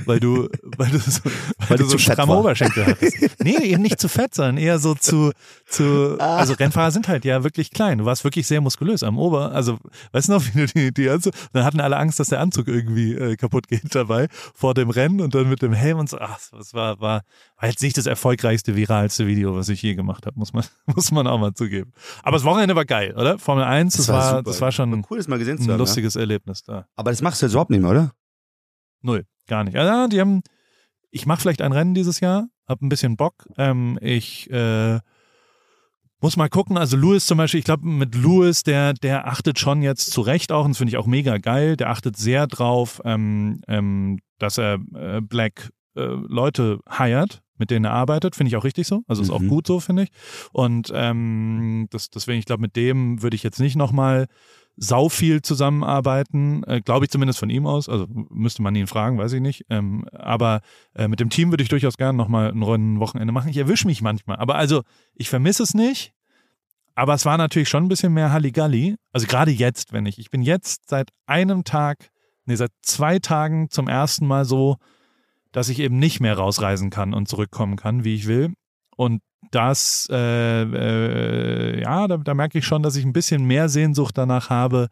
weil 0.06 0.20
du, 0.20 0.48
weil 0.78 0.90
du 0.90 0.98
so, 0.98 1.20
weil 1.24 1.70
Weil 1.70 1.78
du 1.78 1.84
so 1.84 1.98
stramme. 1.98 2.36
Oberschenkel 2.36 2.86
hattest. 2.86 3.16
Nee, 3.42 3.56
eben 3.58 3.82
nicht 3.82 3.98
zu 4.00 4.08
fett, 4.08 4.34
sondern 4.34 4.58
eher 4.58 4.78
so 4.78 4.94
zu, 4.94 5.32
zu, 5.66 6.16
Ah. 6.18 6.36
also 6.36 6.52
Rennfahrer 6.54 6.90
sind 6.90 7.08
halt 7.08 7.24
ja 7.24 7.42
wirklich 7.42 7.70
klein. 7.70 7.98
Du 7.98 8.04
warst 8.04 8.22
wirklich 8.24 8.46
sehr 8.46 8.60
muskulös 8.60 9.02
am 9.02 9.18
Ober, 9.18 9.52
also, 9.52 9.78
weißt 10.12 10.28
du 10.28 10.32
noch, 10.32 10.44
wie 10.44 10.58
du 10.58 10.66
die, 10.66 10.92
die 10.92 11.08
Anzug, 11.08 11.32
dann 11.52 11.64
hatten 11.64 11.80
alle 11.80 11.96
Angst, 11.96 12.20
dass 12.20 12.28
der 12.28 12.40
Anzug 12.40 12.68
irgendwie 12.68 13.14
äh, 13.14 13.36
kaputt 13.36 13.68
geht 13.68 13.94
dabei, 13.94 14.28
vor 14.54 14.74
dem 14.74 14.90
Rennen 14.90 15.20
und 15.20 15.34
dann 15.34 15.48
mit 15.48 15.62
dem 15.62 15.72
Helm 15.72 15.98
und 15.98 16.08
so, 16.10 16.18
ach, 16.18 16.38
das 16.52 16.74
war, 16.74 17.00
war, 17.00 17.22
war 17.58 17.68
jetzt 17.68 17.82
nicht 17.82 17.96
das 17.96 18.06
erfolgreichste, 18.06 18.76
viralste 18.76 19.26
Video, 19.26 19.56
was 19.56 19.68
ich 19.68 19.80
je 19.82 19.94
gemacht 19.94 20.26
habe, 20.26 20.38
muss 20.38 20.52
man, 20.52 20.64
muss 20.86 21.10
man 21.12 21.26
auch 21.26 21.38
mal 21.38 21.54
zugeben. 21.54 21.92
Aber 22.22 22.36
das 22.36 22.44
Wochenende 22.44 22.76
war 22.76 22.84
geil, 22.84 23.14
oder? 23.16 23.38
Formel 23.50 23.64
1, 23.64 23.96
das, 23.96 24.08
war, 24.08 24.30
super. 24.30 24.42
das 24.44 24.60
war 24.60 24.70
schon 24.70 24.92
War 24.92 25.02
cool, 25.10 25.18
das 25.18 25.26
mal 25.26 25.38
gesehen 25.38 25.58
zu 25.58 25.64
ein 25.64 25.70
haben. 25.70 25.72
Ja? 25.72 25.78
lustiges 25.78 26.14
Erlebnis 26.14 26.62
da. 26.62 26.86
Aber 26.94 27.10
das 27.10 27.20
machst 27.20 27.42
du 27.42 27.46
jetzt 27.46 27.52
überhaupt 27.52 27.70
nicht 27.70 27.80
mehr, 27.80 27.90
oder? 27.90 28.12
Null, 29.02 29.26
gar 29.48 29.64
nicht. 29.64 29.74
Ja, 29.74 30.06
die 30.06 30.20
haben, 30.20 30.42
ich 31.10 31.26
mache 31.26 31.40
vielleicht 31.40 31.60
ein 31.60 31.72
Rennen 31.72 31.94
dieses 31.94 32.20
Jahr, 32.20 32.46
hab 32.68 32.80
ein 32.80 32.88
bisschen 32.88 33.16
Bock. 33.16 33.48
Ähm, 33.58 33.98
ich 34.00 34.48
äh, 34.52 35.00
muss 36.20 36.36
mal 36.36 36.48
gucken. 36.48 36.78
Also 36.78 36.96
Lewis 36.96 37.26
zum 37.26 37.38
Beispiel, 37.38 37.58
ich 37.58 37.64
glaube 37.64 37.84
mit 37.86 38.14
Lewis, 38.14 38.62
der, 38.62 38.92
der 38.92 39.26
achtet 39.26 39.58
schon 39.58 39.82
jetzt 39.82 40.12
zu 40.12 40.20
Recht 40.20 40.52
auch, 40.52 40.64
und 40.64 40.70
das 40.70 40.78
finde 40.78 40.92
ich 40.92 40.96
auch 40.96 41.06
mega 41.06 41.38
geil. 41.38 41.76
Der 41.76 41.90
achtet 41.90 42.16
sehr 42.16 42.46
drauf, 42.46 43.00
ähm, 43.04 43.62
ähm, 43.66 44.20
dass 44.38 44.58
er 44.58 44.78
äh, 44.94 45.20
Black 45.20 45.70
äh, 45.96 46.02
Leute 46.02 46.78
hired, 46.88 47.42
mit 47.60 47.70
denen 47.70 47.84
er 47.84 47.92
arbeitet. 47.92 48.34
Finde 48.34 48.48
ich 48.48 48.56
auch 48.56 48.64
richtig 48.64 48.88
so. 48.88 49.02
Also 49.06 49.22
ist 49.22 49.30
auch 49.30 49.38
Mhm. 49.40 49.48
gut 49.48 49.66
so, 49.68 49.78
finde 49.78 50.02
ich. 50.04 50.08
Und 50.52 50.90
ähm, 50.92 51.86
das, 51.90 52.10
deswegen, 52.10 52.40
ich 52.40 52.46
glaube, 52.46 52.62
mit 52.62 52.74
dem 52.74 53.22
würde 53.22 53.36
ich 53.36 53.44
jetzt 53.44 53.60
nicht 53.60 53.76
nochmal 53.76 54.26
sau 54.76 55.08
viel 55.10 55.42
zusammenarbeiten, 55.42 56.62
äh, 56.64 56.80
glaube 56.80 57.04
ich 57.04 57.10
zumindest 57.10 57.38
von 57.38 57.50
ihm 57.50 57.66
aus. 57.66 57.88
Also 57.88 58.06
müsste 58.08 58.62
man 58.62 58.74
ihn 58.74 58.86
fragen, 58.86 59.18
weiß 59.18 59.32
ich 59.34 59.40
nicht. 59.40 59.66
Ähm, 59.68 60.04
aber 60.12 60.60
äh, 60.94 61.06
mit 61.06 61.20
dem 61.20 61.28
Team 61.30 61.50
würde 61.52 61.62
ich 61.62 61.68
durchaus 61.68 61.96
gerne 61.96 62.16
nochmal 62.16 62.50
ein 62.50 62.62
Rennen- 62.62 62.98
Wochenende 63.00 63.32
machen. 63.32 63.50
Ich 63.50 63.56
erwische 63.58 63.86
mich 63.86 64.00
manchmal. 64.02 64.38
Aber 64.38 64.54
also, 64.56 64.82
ich 65.14 65.28
vermisse 65.28 65.62
es 65.62 65.74
nicht. 65.74 66.12
Aber 66.94 67.14
es 67.14 67.24
war 67.24 67.36
natürlich 67.38 67.68
schon 67.68 67.84
ein 67.84 67.88
bisschen 67.88 68.12
mehr 68.12 68.32
Halligalli. 68.32 68.96
Also 69.12 69.26
gerade 69.26 69.50
jetzt, 69.50 69.92
wenn 69.92 70.06
ich, 70.06 70.18
ich 70.18 70.30
bin 70.30 70.42
jetzt 70.42 70.88
seit 70.88 71.10
einem 71.26 71.64
Tag, 71.64 72.10
nee, 72.46 72.56
seit 72.56 72.72
zwei 72.82 73.18
Tagen 73.18 73.70
zum 73.70 73.86
ersten 73.88 74.26
Mal 74.26 74.44
so, 74.44 74.76
dass 75.52 75.68
ich 75.68 75.80
eben 75.80 75.98
nicht 75.98 76.20
mehr 76.20 76.36
rausreisen 76.36 76.90
kann 76.90 77.14
und 77.14 77.28
zurückkommen 77.28 77.76
kann, 77.76 78.04
wie 78.04 78.14
ich 78.14 78.26
will. 78.26 78.54
Und 78.96 79.22
das, 79.50 80.08
äh, 80.10 80.62
äh, 80.62 81.80
ja, 81.80 82.06
da, 82.06 82.18
da 82.18 82.34
merke 82.34 82.58
ich 82.58 82.66
schon, 82.66 82.82
dass 82.82 82.96
ich 82.96 83.04
ein 83.04 83.12
bisschen 83.12 83.46
mehr 83.46 83.68
Sehnsucht 83.68 84.16
danach 84.18 84.50
habe, 84.50 84.88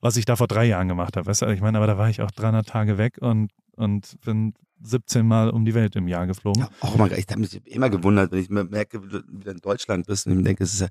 was 0.00 0.16
ich 0.16 0.24
da 0.24 0.36
vor 0.36 0.48
drei 0.48 0.66
Jahren 0.66 0.88
gemacht 0.88 1.16
habe. 1.16 1.26
Weißt 1.26 1.42
du, 1.42 1.46
ich 1.46 1.60
meine, 1.60 1.78
aber 1.78 1.86
da 1.86 1.96
war 1.96 2.10
ich 2.10 2.20
auch 2.20 2.30
300 2.30 2.66
Tage 2.66 2.98
weg 2.98 3.18
und, 3.20 3.52
und 3.76 4.20
bin 4.24 4.54
17 4.82 5.26
Mal 5.26 5.50
um 5.50 5.64
die 5.64 5.74
Welt 5.74 5.96
im 5.96 6.08
Jahr 6.08 6.26
geflogen. 6.26 6.62
Ja, 6.62 6.68
auch 6.80 6.94
immer, 6.96 7.10
ich 7.12 7.26
habe 7.28 7.40
mich 7.40 7.64
immer 7.66 7.88
gewundert, 7.88 8.32
wenn 8.32 8.40
ich 8.40 8.50
mir 8.50 8.64
merke, 8.64 9.02
wie 9.04 9.08
du 9.08 9.22
wieder 9.28 9.52
in 9.52 9.58
Deutschland 9.58 10.06
bist 10.06 10.26
und 10.26 10.38
ich 10.38 10.44
denke, 10.44 10.64
es 10.64 10.74
ist 10.74 10.80
ja, 10.80 10.88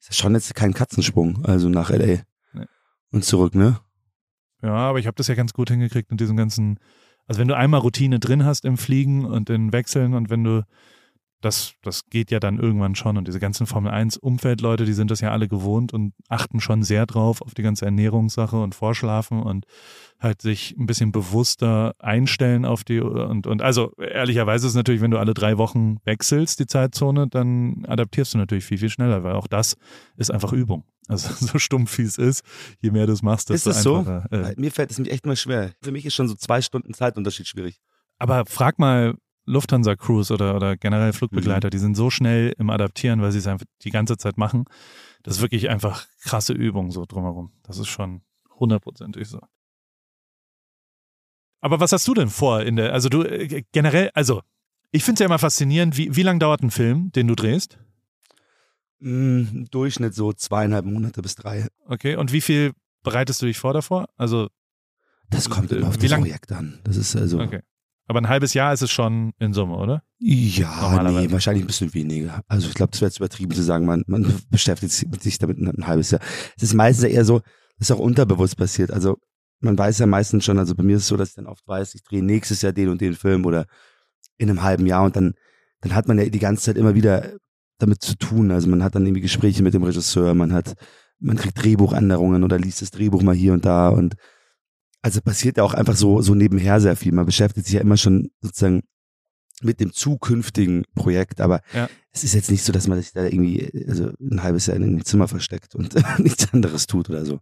ist 0.00 0.08
ja 0.08 0.14
schon 0.14 0.34
jetzt 0.34 0.54
kein 0.54 0.74
Katzensprung, 0.74 1.44
also 1.44 1.68
nach 1.68 1.90
L.A. 1.90 2.22
Nee. 2.52 2.66
und 3.12 3.24
zurück, 3.24 3.54
ne? 3.54 3.80
Ja, 4.62 4.74
aber 4.74 4.98
ich 4.98 5.06
habe 5.06 5.14
das 5.14 5.28
ja 5.28 5.36
ganz 5.36 5.52
gut 5.52 5.70
hingekriegt 5.70 6.10
mit 6.10 6.20
diesem 6.20 6.36
ganzen, 6.36 6.80
also 7.28 7.40
wenn 7.40 7.48
du 7.48 7.56
einmal 7.56 7.80
Routine 7.80 8.18
drin 8.18 8.44
hast 8.44 8.64
im 8.64 8.78
Fliegen 8.78 9.24
und 9.24 9.50
in 9.50 9.72
Wechseln 9.72 10.14
und 10.14 10.30
wenn 10.30 10.42
du 10.42 10.64
das, 11.40 11.74
das 11.82 12.06
geht 12.06 12.30
ja 12.30 12.40
dann 12.40 12.58
irgendwann 12.58 12.94
schon. 12.94 13.16
Und 13.16 13.28
diese 13.28 13.38
ganzen 13.38 13.66
Formel 13.66 13.92
1-Umfeldleute, 13.92 14.84
die 14.84 14.92
sind 14.92 15.10
das 15.10 15.20
ja 15.20 15.30
alle 15.30 15.48
gewohnt 15.48 15.92
und 15.92 16.14
achten 16.28 16.60
schon 16.60 16.82
sehr 16.82 17.06
drauf 17.06 17.42
auf 17.42 17.54
die 17.54 17.62
ganze 17.62 17.84
Ernährungssache 17.84 18.60
und 18.60 18.74
Vorschlafen 18.74 19.42
und 19.42 19.64
halt 20.18 20.42
sich 20.42 20.74
ein 20.76 20.86
bisschen 20.86 21.12
bewusster 21.12 21.94
einstellen 22.00 22.64
auf 22.64 22.82
die 22.82 23.00
und, 23.00 23.46
und 23.46 23.62
also 23.62 23.92
ehrlicherweise 23.98 24.66
ist 24.66 24.72
es 24.72 24.76
natürlich, 24.76 25.00
wenn 25.00 25.12
du 25.12 25.18
alle 25.18 25.32
drei 25.32 25.58
Wochen 25.58 25.98
wechselst, 26.04 26.58
die 26.58 26.66
Zeitzone, 26.66 27.28
dann 27.28 27.84
adaptierst 27.86 28.34
du 28.34 28.38
natürlich 28.38 28.64
viel, 28.64 28.78
viel 28.78 28.90
schneller, 28.90 29.22
weil 29.22 29.34
auch 29.34 29.46
das 29.46 29.76
ist 30.16 30.32
einfach 30.32 30.52
Übung. 30.52 30.84
Also 31.06 31.32
so 31.46 31.58
stumpf 31.58 31.98
wie 31.98 32.02
es 32.02 32.18
ist, 32.18 32.42
je 32.80 32.90
mehr 32.90 33.06
du 33.06 33.12
es 33.12 33.22
machst, 33.22 33.50
desto 33.50 33.70
ist 33.70 33.76
es 33.76 33.86
einfacher. 33.86 34.26
So? 34.30 34.36
Äh, 34.36 34.54
Mir 34.56 34.72
fällt 34.72 34.90
es 34.90 34.98
echt 34.98 35.24
immer 35.24 35.36
schwer. 35.36 35.72
Für 35.82 35.92
mich 35.92 36.04
ist 36.04 36.14
schon 36.14 36.26
so 36.26 36.34
zwei 36.34 36.62
Stunden 36.62 36.94
Zeitunterschied 36.94 37.46
schwierig. 37.46 37.80
aber 38.18 38.44
frag 38.46 38.80
mal 38.80 39.14
Lufthansa 39.48 39.96
Crews 39.96 40.30
oder, 40.30 40.54
oder 40.56 40.76
generell 40.76 41.08
Mhm. 41.08 41.14
Flugbegleiter, 41.14 41.70
die 41.70 41.78
sind 41.78 41.94
so 41.96 42.10
schnell 42.10 42.54
im 42.58 42.70
Adaptieren, 42.70 43.20
weil 43.22 43.32
sie 43.32 43.38
es 43.38 43.46
einfach 43.46 43.66
die 43.82 43.90
ganze 43.90 44.16
Zeit 44.16 44.36
machen. 44.38 44.64
Das 45.22 45.36
ist 45.36 45.42
wirklich 45.42 45.68
einfach 45.70 46.06
krasse 46.22 46.52
Übung 46.52 46.90
so 46.90 47.04
drumherum. 47.06 47.52
Das 47.62 47.78
ist 47.78 47.88
schon 47.88 48.22
hundertprozentig 48.58 49.26
so. 49.28 49.40
Aber 51.60 51.80
was 51.80 51.92
hast 51.92 52.06
du 52.06 52.14
denn 52.14 52.28
vor 52.28 52.62
in 52.62 52.76
der, 52.76 52.92
also 52.92 53.08
du 53.08 53.22
äh, 53.24 53.64
generell, 53.72 54.10
also 54.14 54.42
ich 54.92 55.02
finde 55.04 55.14
es 55.14 55.20
ja 55.20 55.26
immer 55.26 55.38
faszinierend, 55.38 55.96
wie, 55.96 56.14
wie 56.14 56.22
lange 56.22 56.38
dauert 56.38 56.62
ein 56.62 56.70
Film, 56.70 57.10
den 57.12 57.26
du 57.26 57.34
drehst? 57.34 57.78
Mm, 59.00 59.44
Im 59.52 59.70
Durchschnitt 59.70 60.14
so 60.14 60.32
zweieinhalb 60.32 60.84
Monate 60.84 61.20
bis 61.22 61.34
drei. 61.34 61.66
Okay, 61.86 62.16
und 62.16 62.32
wie 62.32 62.40
viel 62.40 62.72
bereitest 63.02 63.42
du 63.42 63.46
dich 63.46 63.58
vor 63.58 63.72
davor? 63.74 64.08
Also, 64.16 64.48
Das 65.30 65.50
kommt 65.50 65.72
immer 65.72 65.88
auf 65.88 65.96
das 65.98 66.10
lang- 66.10 66.20
Projekt 66.20 66.52
an. 66.52 66.80
Das 66.84 66.96
ist 66.96 67.16
also. 67.16 67.40
okay. 67.40 67.60
Aber 68.08 68.20
ein 68.20 68.28
halbes 68.28 68.54
Jahr 68.54 68.72
ist 68.72 68.80
es 68.80 68.90
schon 68.90 69.34
in 69.38 69.52
Summe, 69.52 69.76
oder? 69.76 70.02
Ja, 70.18 71.02
nee, 71.02 71.30
wahrscheinlich 71.30 71.62
ein 71.62 71.66
bisschen 71.66 71.92
weniger. 71.92 72.42
Also 72.48 72.66
ich 72.66 72.74
glaube, 72.74 72.90
das 72.90 73.02
wäre 73.02 73.08
jetzt 73.08 73.18
übertrieben 73.18 73.52
zu 73.52 73.62
sagen, 73.62 73.84
man, 73.84 74.02
man 74.06 74.34
beschäftigt 74.50 74.92
sich 74.92 75.08
mit 75.08 75.22
sich 75.22 75.38
damit 75.38 75.58
ein, 75.58 75.86
halbes 75.86 76.10
Jahr. 76.10 76.22
Es 76.56 76.62
ist 76.62 76.72
meistens 76.72 77.04
eher 77.04 77.26
so, 77.26 77.40
das 77.78 77.90
ist 77.90 77.92
auch 77.92 77.98
unterbewusst 78.00 78.56
passiert. 78.56 78.90
Also 78.90 79.18
man 79.60 79.76
weiß 79.76 79.98
ja 79.98 80.06
meistens 80.06 80.46
schon, 80.46 80.58
also 80.58 80.74
bei 80.74 80.82
mir 80.82 80.96
ist 80.96 81.02
es 81.02 81.08
so, 81.08 81.18
dass 81.18 81.30
ich 81.30 81.34
dann 81.34 81.46
oft 81.46 81.68
weiß, 81.68 81.94
ich 81.94 82.02
drehe 82.02 82.24
nächstes 82.24 82.62
Jahr 82.62 82.72
den 82.72 82.88
und 82.88 83.02
den 83.02 83.14
Film 83.14 83.44
oder 83.44 83.66
in 84.38 84.48
einem 84.48 84.62
halben 84.62 84.86
Jahr 84.86 85.04
und 85.04 85.14
dann, 85.14 85.34
dann 85.82 85.94
hat 85.94 86.08
man 86.08 86.18
ja 86.18 86.24
die 86.30 86.38
ganze 86.38 86.64
Zeit 86.64 86.78
immer 86.78 86.94
wieder 86.94 87.34
damit 87.76 88.00
zu 88.00 88.16
tun. 88.16 88.50
Also 88.50 88.70
man 88.70 88.82
hat 88.82 88.94
dann 88.94 89.04
irgendwie 89.04 89.20
Gespräche 89.20 89.62
mit 89.62 89.74
dem 89.74 89.82
Regisseur, 89.82 90.32
man 90.34 90.54
hat, 90.54 90.74
man 91.20 91.36
kriegt 91.36 91.62
Drehbuchänderungen 91.62 92.42
oder 92.42 92.58
liest 92.58 92.80
das 92.80 92.90
Drehbuch 92.90 93.22
mal 93.22 93.34
hier 93.34 93.52
und 93.52 93.66
da 93.66 93.90
und 93.90 94.16
also 95.02 95.20
passiert 95.20 95.56
ja 95.56 95.62
auch 95.64 95.74
einfach 95.74 95.96
so, 95.96 96.20
so 96.22 96.34
nebenher 96.34 96.80
sehr 96.80 96.96
viel. 96.96 97.12
Man 97.12 97.26
beschäftigt 97.26 97.66
sich 97.66 97.74
ja 97.74 97.80
immer 97.80 97.96
schon 97.96 98.30
sozusagen 98.40 98.82
mit 99.62 99.80
dem 99.80 99.92
zukünftigen 99.92 100.84
Projekt, 100.94 101.40
aber 101.40 101.60
Ja. 101.74 101.88
es 102.12 102.22
ist 102.24 102.34
jetzt 102.34 102.50
nicht 102.50 102.62
so, 102.62 102.72
dass 102.72 102.86
man 102.86 103.00
sich 103.00 103.12
da 103.12 103.24
irgendwie 103.24 103.70
also 103.88 104.10
ein 104.20 104.42
halbes 104.42 104.66
Jahr 104.66 104.76
in 104.76 104.82
einem 104.84 105.04
Zimmer 105.04 105.28
versteckt 105.28 105.74
und 105.74 105.94
nichts 106.18 106.52
anderes 106.52 106.86
tut 106.86 107.08
oder 107.10 107.24
so. 107.24 107.40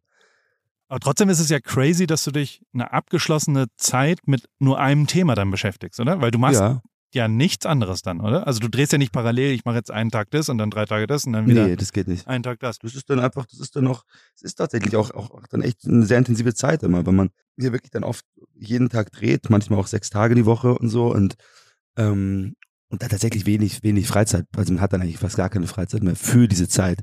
Aber 0.88 1.00
trotzdem 1.00 1.28
ist 1.28 1.40
es 1.40 1.48
ja 1.48 1.58
crazy, 1.60 2.06
dass 2.06 2.24
du 2.24 2.30
dich 2.30 2.62
eine 2.72 2.92
abgeschlossene 2.92 3.66
Zeit 3.76 4.20
mit 4.26 4.48
nur 4.60 4.78
einem 4.78 5.06
Thema 5.06 5.34
dann 5.34 5.50
beschäftigst, 5.50 5.98
oder? 6.00 6.20
Weil 6.20 6.30
du 6.30 6.38
machst 6.38 6.60
ja, 6.60 6.80
ja, 7.16 7.28
nichts 7.28 7.66
anderes 7.66 8.02
dann, 8.02 8.20
oder? 8.20 8.46
Also 8.46 8.60
du 8.60 8.68
drehst 8.68 8.92
ja 8.92 8.98
nicht 8.98 9.12
parallel, 9.12 9.52
ich 9.52 9.64
mache 9.64 9.76
jetzt 9.76 9.90
einen 9.90 10.10
Tag 10.10 10.30
das 10.30 10.48
und 10.48 10.58
dann 10.58 10.70
drei 10.70 10.84
Tage 10.84 11.06
das 11.06 11.24
und 11.24 11.32
dann 11.32 11.46
wieder 11.46 11.66
nee, 11.66 11.74
das 11.74 11.92
geht 11.92 12.06
nicht. 12.06 12.28
einen 12.28 12.44
Tag 12.44 12.60
das. 12.60 12.78
Das 12.78 12.94
ist 12.94 13.10
dann 13.10 13.18
einfach, 13.18 13.46
das 13.46 13.58
ist 13.58 13.74
dann 13.74 13.84
noch, 13.84 14.04
es 14.36 14.42
ist 14.42 14.56
tatsächlich 14.56 14.94
auch, 14.96 15.10
auch, 15.10 15.30
auch 15.30 15.46
dann 15.48 15.62
echt 15.62 15.84
eine 15.86 16.04
sehr 16.04 16.18
intensive 16.18 16.54
Zeit 16.54 16.82
immer, 16.82 17.04
wenn 17.06 17.16
man 17.16 17.30
hier 17.58 17.72
wirklich 17.72 17.90
dann 17.90 18.04
oft 18.04 18.24
jeden 18.54 18.90
Tag 18.90 19.10
dreht, 19.10 19.50
manchmal 19.50 19.80
auch 19.80 19.86
sechs 19.86 20.10
Tage 20.10 20.34
die 20.34 20.46
Woche 20.46 20.78
und 20.78 20.88
so 20.90 21.12
und 21.12 21.34
ähm, 21.96 22.54
und 22.88 23.02
da 23.02 23.08
tatsächlich 23.08 23.46
wenig, 23.46 23.82
wenig 23.82 24.06
Freizeit. 24.06 24.46
Also 24.56 24.72
man 24.72 24.80
hat 24.80 24.92
dann 24.92 25.02
eigentlich 25.02 25.18
fast 25.18 25.36
gar 25.36 25.48
keine 25.48 25.66
Freizeit 25.66 26.04
mehr 26.04 26.14
für 26.14 26.46
diese 26.46 26.68
Zeit. 26.68 27.00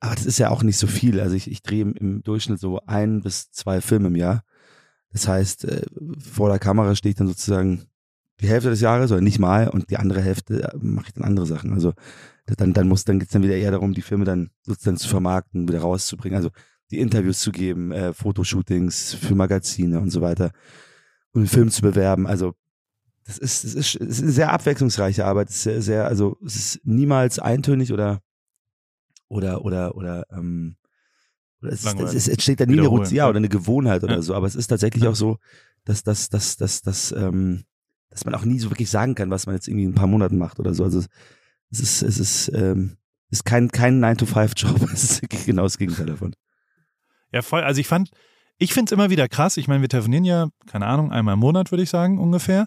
Aber 0.00 0.14
das 0.14 0.24
ist 0.24 0.38
ja 0.38 0.48
auch 0.48 0.62
nicht 0.62 0.78
so 0.78 0.86
viel. 0.86 1.20
Also 1.20 1.34
ich, 1.34 1.50
ich 1.50 1.62
drehe 1.62 1.82
im, 1.82 1.92
im 1.94 2.22
Durchschnitt 2.22 2.60
so 2.60 2.80
ein 2.86 3.20
bis 3.20 3.50
zwei 3.50 3.80
Filme 3.80 4.08
im 4.08 4.16
Jahr. 4.16 4.42
Das 5.12 5.28
heißt, 5.28 5.64
äh, 5.64 5.82
vor 6.18 6.48
der 6.48 6.58
Kamera 6.58 6.94
stehe 6.94 7.10
ich 7.10 7.16
dann 7.16 7.26
sozusagen 7.26 7.88
die 8.40 8.48
Hälfte 8.48 8.70
des 8.70 8.80
Jahres 8.80 9.10
oder 9.10 9.20
nicht 9.20 9.38
mal 9.38 9.68
und 9.68 9.90
die 9.90 9.96
andere 9.96 10.22
Hälfte 10.22 10.62
äh, 10.72 10.76
mache 10.80 11.08
ich 11.08 11.14
dann 11.14 11.24
andere 11.24 11.46
Sachen. 11.46 11.72
Also 11.72 11.92
dann, 12.46 12.72
dann 12.72 12.88
muss, 12.88 13.04
dann 13.04 13.18
geht's 13.18 13.32
dann 13.32 13.42
wieder 13.42 13.56
eher 13.56 13.70
darum, 13.70 13.92
die 13.92 14.02
Filme 14.02 14.24
dann 14.24 14.50
sozusagen 14.62 14.96
zu 14.96 15.08
vermarkten, 15.08 15.68
wieder 15.68 15.80
rauszubringen. 15.80 16.36
Also 16.36 16.50
die 16.90 16.98
Interviews 16.98 17.40
zu 17.40 17.52
geben, 17.52 17.92
äh, 17.92 18.12
Fotoshootings 18.14 19.14
für 19.14 19.34
Magazine 19.34 20.00
und 20.00 20.10
so 20.10 20.22
weiter 20.22 20.52
und 21.32 21.42
den 21.42 21.48
Film 21.48 21.70
zu 21.70 21.82
bewerben. 21.82 22.26
Also 22.26 22.54
das 23.26 23.36
ist, 23.36 23.64
das 23.64 23.74
ist, 23.74 24.00
das 24.00 24.08
ist 24.08 24.22
eine 24.22 24.32
sehr 24.32 24.52
abwechslungsreiche 24.52 25.26
Arbeit. 25.26 25.50
Es 25.50 25.56
ist 25.56 25.62
sehr, 25.64 25.82
sehr, 25.82 26.06
also 26.06 26.38
es 26.44 26.56
ist 26.56 26.80
niemals 26.84 27.38
eintönig 27.38 27.92
oder 27.92 28.20
oder 29.28 29.62
oder 29.64 29.94
oder 29.94 30.24
ähm, 30.32 30.76
oder 31.60 31.72
es, 31.72 31.84
ist, 31.84 32.14
es, 32.14 32.28
entsteht 32.28 32.60
da 32.60 32.66
nie 32.66 32.78
eine 32.78 32.86
Routine 32.86 33.16
ja, 33.16 33.28
oder 33.28 33.38
eine 33.38 33.48
Gewohnheit 33.48 34.04
oder 34.04 34.14
Ja. 34.14 34.22
so. 34.22 34.34
Aber 34.34 34.46
es 34.46 34.54
ist 34.54 34.68
tatsächlich 34.68 35.02
Ja. 35.04 35.10
auch 35.10 35.16
so, 35.16 35.38
dass 35.84 36.02
dass 36.02 36.30
dass 36.30 36.56
dass 36.56 36.80
dass 36.80 37.12
ähm, 37.12 37.64
dass 38.10 38.24
man 38.24 38.34
auch 38.34 38.44
nie 38.44 38.58
so 38.58 38.70
wirklich 38.70 38.90
sagen 38.90 39.14
kann, 39.14 39.30
was 39.30 39.46
man 39.46 39.54
jetzt 39.54 39.68
irgendwie 39.68 39.84
in 39.84 39.90
ein 39.90 39.94
paar 39.94 40.06
Monaten 40.06 40.38
macht 40.38 40.58
oder 40.58 40.74
so. 40.74 40.84
Also 40.84 41.02
es 41.70 41.80
ist 41.80 42.02
es 42.02 42.18
ist 42.18 42.52
ähm, 42.54 42.96
ist 43.30 43.44
kein 43.44 43.70
kein 43.70 44.00
9 44.00 44.18
to 44.18 44.26
5 44.26 44.52
Job. 44.56 44.90
Es 44.92 45.04
ist 45.04 45.46
genau 45.46 45.64
das 45.64 45.78
Gegenteil 45.78 46.06
davon. 46.06 46.34
Ja, 47.32 47.42
voll. 47.42 47.62
Also 47.62 47.80
ich 47.80 47.86
fand, 47.86 48.10
ich 48.58 48.72
finde 48.72 48.90
es 48.90 48.92
immer 48.92 49.10
wieder 49.10 49.28
krass. 49.28 49.56
Ich 49.56 49.68
meine, 49.68 49.82
wir 49.82 49.88
telefonieren 49.88 50.24
ja, 50.24 50.48
keine 50.66 50.86
Ahnung, 50.86 51.12
einmal 51.12 51.34
im 51.34 51.40
Monat, 51.40 51.70
würde 51.70 51.82
ich 51.82 51.90
sagen, 51.90 52.18
ungefähr. 52.18 52.66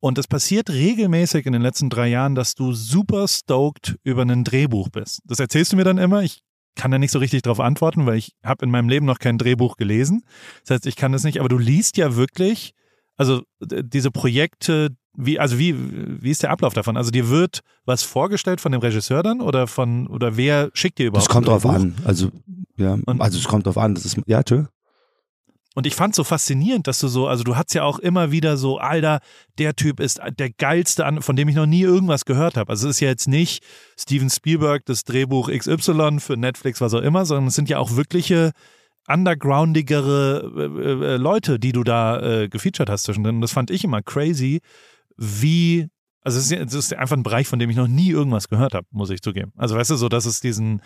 Und 0.00 0.18
es 0.18 0.28
passiert 0.28 0.68
regelmäßig 0.68 1.46
in 1.46 1.54
den 1.54 1.62
letzten 1.62 1.88
drei 1.88 2.08
Jahren, 2.08 2.34
dass 2.34 2.54
du 2.54 2.74
super 2.74 3.26
stoked 3.26 3.96
über 4.02 4.22
ein 4.22 4.44
Drehbuch 4.44 4.90
bist. 4.90 5.22
Das 5.24 5.40
erzählst 5.40 5.72
du 5.72 5.76
mir 5.76 5.84
dann 5.84 5.96
immer. 5.96 6.22
Ich 6.22 6.42
kann 6.76 6.90
da 6.90 6.98
nicht 6.98 7.10
so 7.10 7.18
richtig 7.18 7.42
drauf 7.42 7.60
antworten, 7.60 8.04
weil 8.04 8.18
ich 8.18 8.32
habe 8.44 8.64
in 8.64 8.70
meinem 8.70 8.88
Leben 8.88 9.06
noch 9.06 9.18
kein 9.18 9.38
Drehbuch 9.38 9.76
gelesen. 9.76 10.24
Das 10.60 10.74
heißt, 10.74 10.86
ich 10.86 10.96
kann 10.96 11.12
das 11.12 11.24
nicht. 11.24 11.40
Aber 11.40 11.48
du 11.48 11.56
liest 11.56 11.96
ja 11.96 12.16
wirklich, 12.16 12.74
also 13.16 13.42
diese 13.60 14.10
Projekte, 14.10 14.90
wie, 15.16 15.38
also 15.38 15.58
wie, 15.58 15.74
wie 16.22 16.30
ist 16.30 16.42
der 16.42 16.50
Ablauf 16.50 16.74
davon? 16.74 16.96
Also 16.96 17.10
dir 17.10 17.28
wird 17.28 17.60
was 17.84 18.02
vorgestellt 18.02 18.60
von 18.60 18.72
dem 18.72 18.80
Regisseur 18.80 19.22
dann 19.22 19.40
oder 19.40 19.66
von, 19.66 20.06
oder 20.08 20.36
wer 20.36 20.70
schickt 20.74 20.98
dir 20.98 21.06
überhaupt? 21.08 21.28
Das 21.28 21.32
kommt 21.32 21.46
drauf 21.48 21.62
Drehbuch? 21.62 21.76
an. 21.76 21.94
Also 22.04 22.30
ja, 22.76 22.98
Und- 23.06 23.20
also 23.20 23.38
es 23.38 23.44
kommt 23.46 23.66
drauf 23.66 23.78
an. 23.78 23.94
Das 23.94 24.04
ist 24.04 24.18
ja, 24.26 24.42
tschö. 24.42 24.64
Und 25.76 25.88
ich 25.88 25.96
fand 25.96 26.14
so 26.14 26.22
faszinierend, 26.22 26.86
dass 26.86 27.00
du 27.00 27.08
so, 27.08 27.26
also 27.26 27.42
du 27.42 27.56
hast 27.56 27.74
ja 27.74 27.82
auch 27.82 27.98
immer 27.98 28.30
wieder 28.30 28.56
so, 28.56 28.78
Alter, 28.78 29.18
der 29.58 29.74
Typ 29.74 29.98
ist 29.98 30.20
der 30.38 30.50
geilste, 30.50 31.04
von 31.20 31.34
dem 31.34 31.48
ich 31.48 31.56
noch 31.56 31.66
nie 31.66 31.80
irgendwas 31.82 32.24
gehört 32.24 32.56
habe. 32.56 32.70
Also 32.70 32.88
es 32.88 32.96
ist 32.96 33.00
ja 33.00 33.08
jetzt 33.08 33.26
nicht 33.26 33.64
Steven 33.98 34.30
Spielberg, 34.30 34.84
das 34.86 35.02
Drehbuch 35.02 35.50
XY 35.50 36.20
für 36.20 36.36
Netflix, 36.36 36.80
was 36.80 36.94
auch 36.94 37.00
immer, 37.02 37.26
sondern 37.26 37.48
es 37.48 37.56
sind 37.56 37.68
ja 37.68 37.78
auch 37.78 37.96
wirkliche 37.96 38.52
undergroundigere 39.08 40.52
äh, 40.56 41.14
äh, 41.14 41.16
Leute, 41.16 41.58
die 41.58 41.72
du 41.72 41.84
da 41.84 42.20
äh, 42.42 42.48
gefeatured 42.48 42.88
hast 42.90 43.04
zwischendrin. 43.04 43.36
Und 43.36 43.40
das 43.42 43.52
fand 43.52 43.70
ich 43.70 43.84
immer 43.84 44.02
crazy, 44.02 44.60
wie, 45.16 45.88
also 46.22 46.38
es 46.38 46.46
ist, 46.46 46.50
ja- 46.52 46.62
ist 46.62 46.94
einfach 46.94 47.16
ein 47.16 47.22
Bereich, 47.22 47.46
von 47.48 47.58
dem 47.58 47.70
ich 47.70 47.76
noch 47.76 47.88
nie 47.88 48.10
irgendwas 48.10 48.48
gehört 48.48 48.74
habe, 48.74 48.86
muss 48.90 49.10
ich 49.10 49.20
zugeben. 49.22 49.52
Also 49.56 49.76
weißt 49.76 49.90
du, 49.90 49.96
so, 49.96 50.08
dass 50.08 50.24
es 50.26 50.40
diesen, 50.40 50.82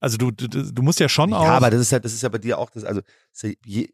also 0.00 0.16
du, 0.16 0.30
du, 0.30 0.48
du 0.48 0.82
musst 0.82 1.00
ja 1.00 1.08
schon 1.08 1.32
auch. 1.32 1.44
Ja, 1.44 1.56
aber 1.56 1.70
das 1.70 1.80
ist 1.80 1.92
halt, 1.92 2.04
das 2.04 2.12
ist 2.14 2.22
ja 2.22 2.28
bei 2.30 2.38
dir 2.38 2.58
auch 2.58 2.70
das, 2.70 2.84
also 2.84 3.00
ja 3.42 3.50
je, 3.64 3.90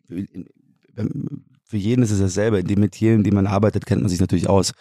für 1.64 1.76
jeden 1.76 2.02
ist 2.02 2.10
es 2.12 2.20
dasselbe. 2.20 2.60
In 2.60 2.66
dem 2.66 2.80
Metier, 2.80 3.14
in 3.14 3.24
dem 3.24 3.34
man 3.34 3.46
arbeitet, 3.46 3.86
kennt 3.86 4.02
man 4.02 4.08
sich 4.08 4.20
natürlich 4.20 4.48
aus. 4.48 4.72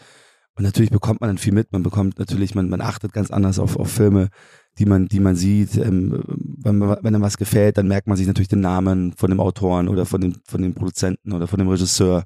Und 0.56 0.64
natürlich 0.64 0.92
bekommt 0.92 1.20
man 1.20 1.30
dann 1.30 1.38
viel 1.38 1.52
mit. 1.54 1.74
Man 1.74 1.84
bekommt 1.84 2.20
natürlich, 2.20 2.56
man, 2.56 2.70
man 2.70 2.80
achtet 2.80 3.12
ganz 3.12 3.32
anders 3.32 3.60
auf, 3.60 3.76
auf 3.76 3.92
Filme, 3.92 4.30
die 4.78 4.86
man, 4.86 5.08
die 5.08 5.20
man 5.20 5.36
sieht. 5.36 5.78
Ähm, 5.78 6.22
wenn, 6.28 6.78
man, 6.78 6.98
wenn 7.02 7.16
einem 7.16 7.24
was 7.24 7.38
gefällt, 7.38 7.78
dann 7.78 7.88
merkt 7.88 8.08
man 8.08 8.18
sich 8.18 8.28
natürlich 8.28 8.50
den 8.50 8.62
Namen 8.62 9.14
von 9.14 9.30
dem 9.30 9.40
Autoren 9.40 9.88
oder 9.88 10.06
von 10.06 10.22
dem, 10.22 10.36
von 10.46 10.62
dem 10.62 10.74
Produzenten 10.74 11.34
oder 11.34 11.48
von 11.48 11.60
dem 11.60 11.68
Regisseur. 11.68 12.26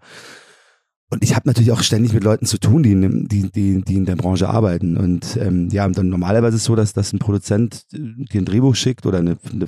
Und 1.12 1.24
ich 1.24 1.36
habe 1.36 1.48
natürlich 1.48 1.72
auch 1.72 1.82
ständig 1.82 2.14
mit 2.14 2.24
Leuten 2.24 2.46
zu 2.46 2.60
tun, 2.60 2.84
die 2.84 2.92
in, 2.92 3.28
die, 3.28 3.52
die, 3.52 3.82
die 3.82 3.96
in 3.96 4.06
der 4.06 4.16
Branche 4.16 4.48
arbeiten. 4.48 4.96
Und 4.96 5.38
ähm, 5.38 5.70
ja, 5.70 5.88
dann 5.88 6.10
normalerweise 6.10 6.56
ist 6.56 6.62
es 6.62 6.66
so, 6.68 6.76
dass, 6.76 6.94
dass 6.94 7.14
ein 7.14 7.20
Produzent 7.20 7.86
äh, 7.94 7.98
dir 7.98 8.42
ein 8.42 8.46
Drehbuch 8.46 8.76
schickt 8.76 9.06
oder 9.06 9.20
eine, 9.20 9.38
eine 9.52 9.68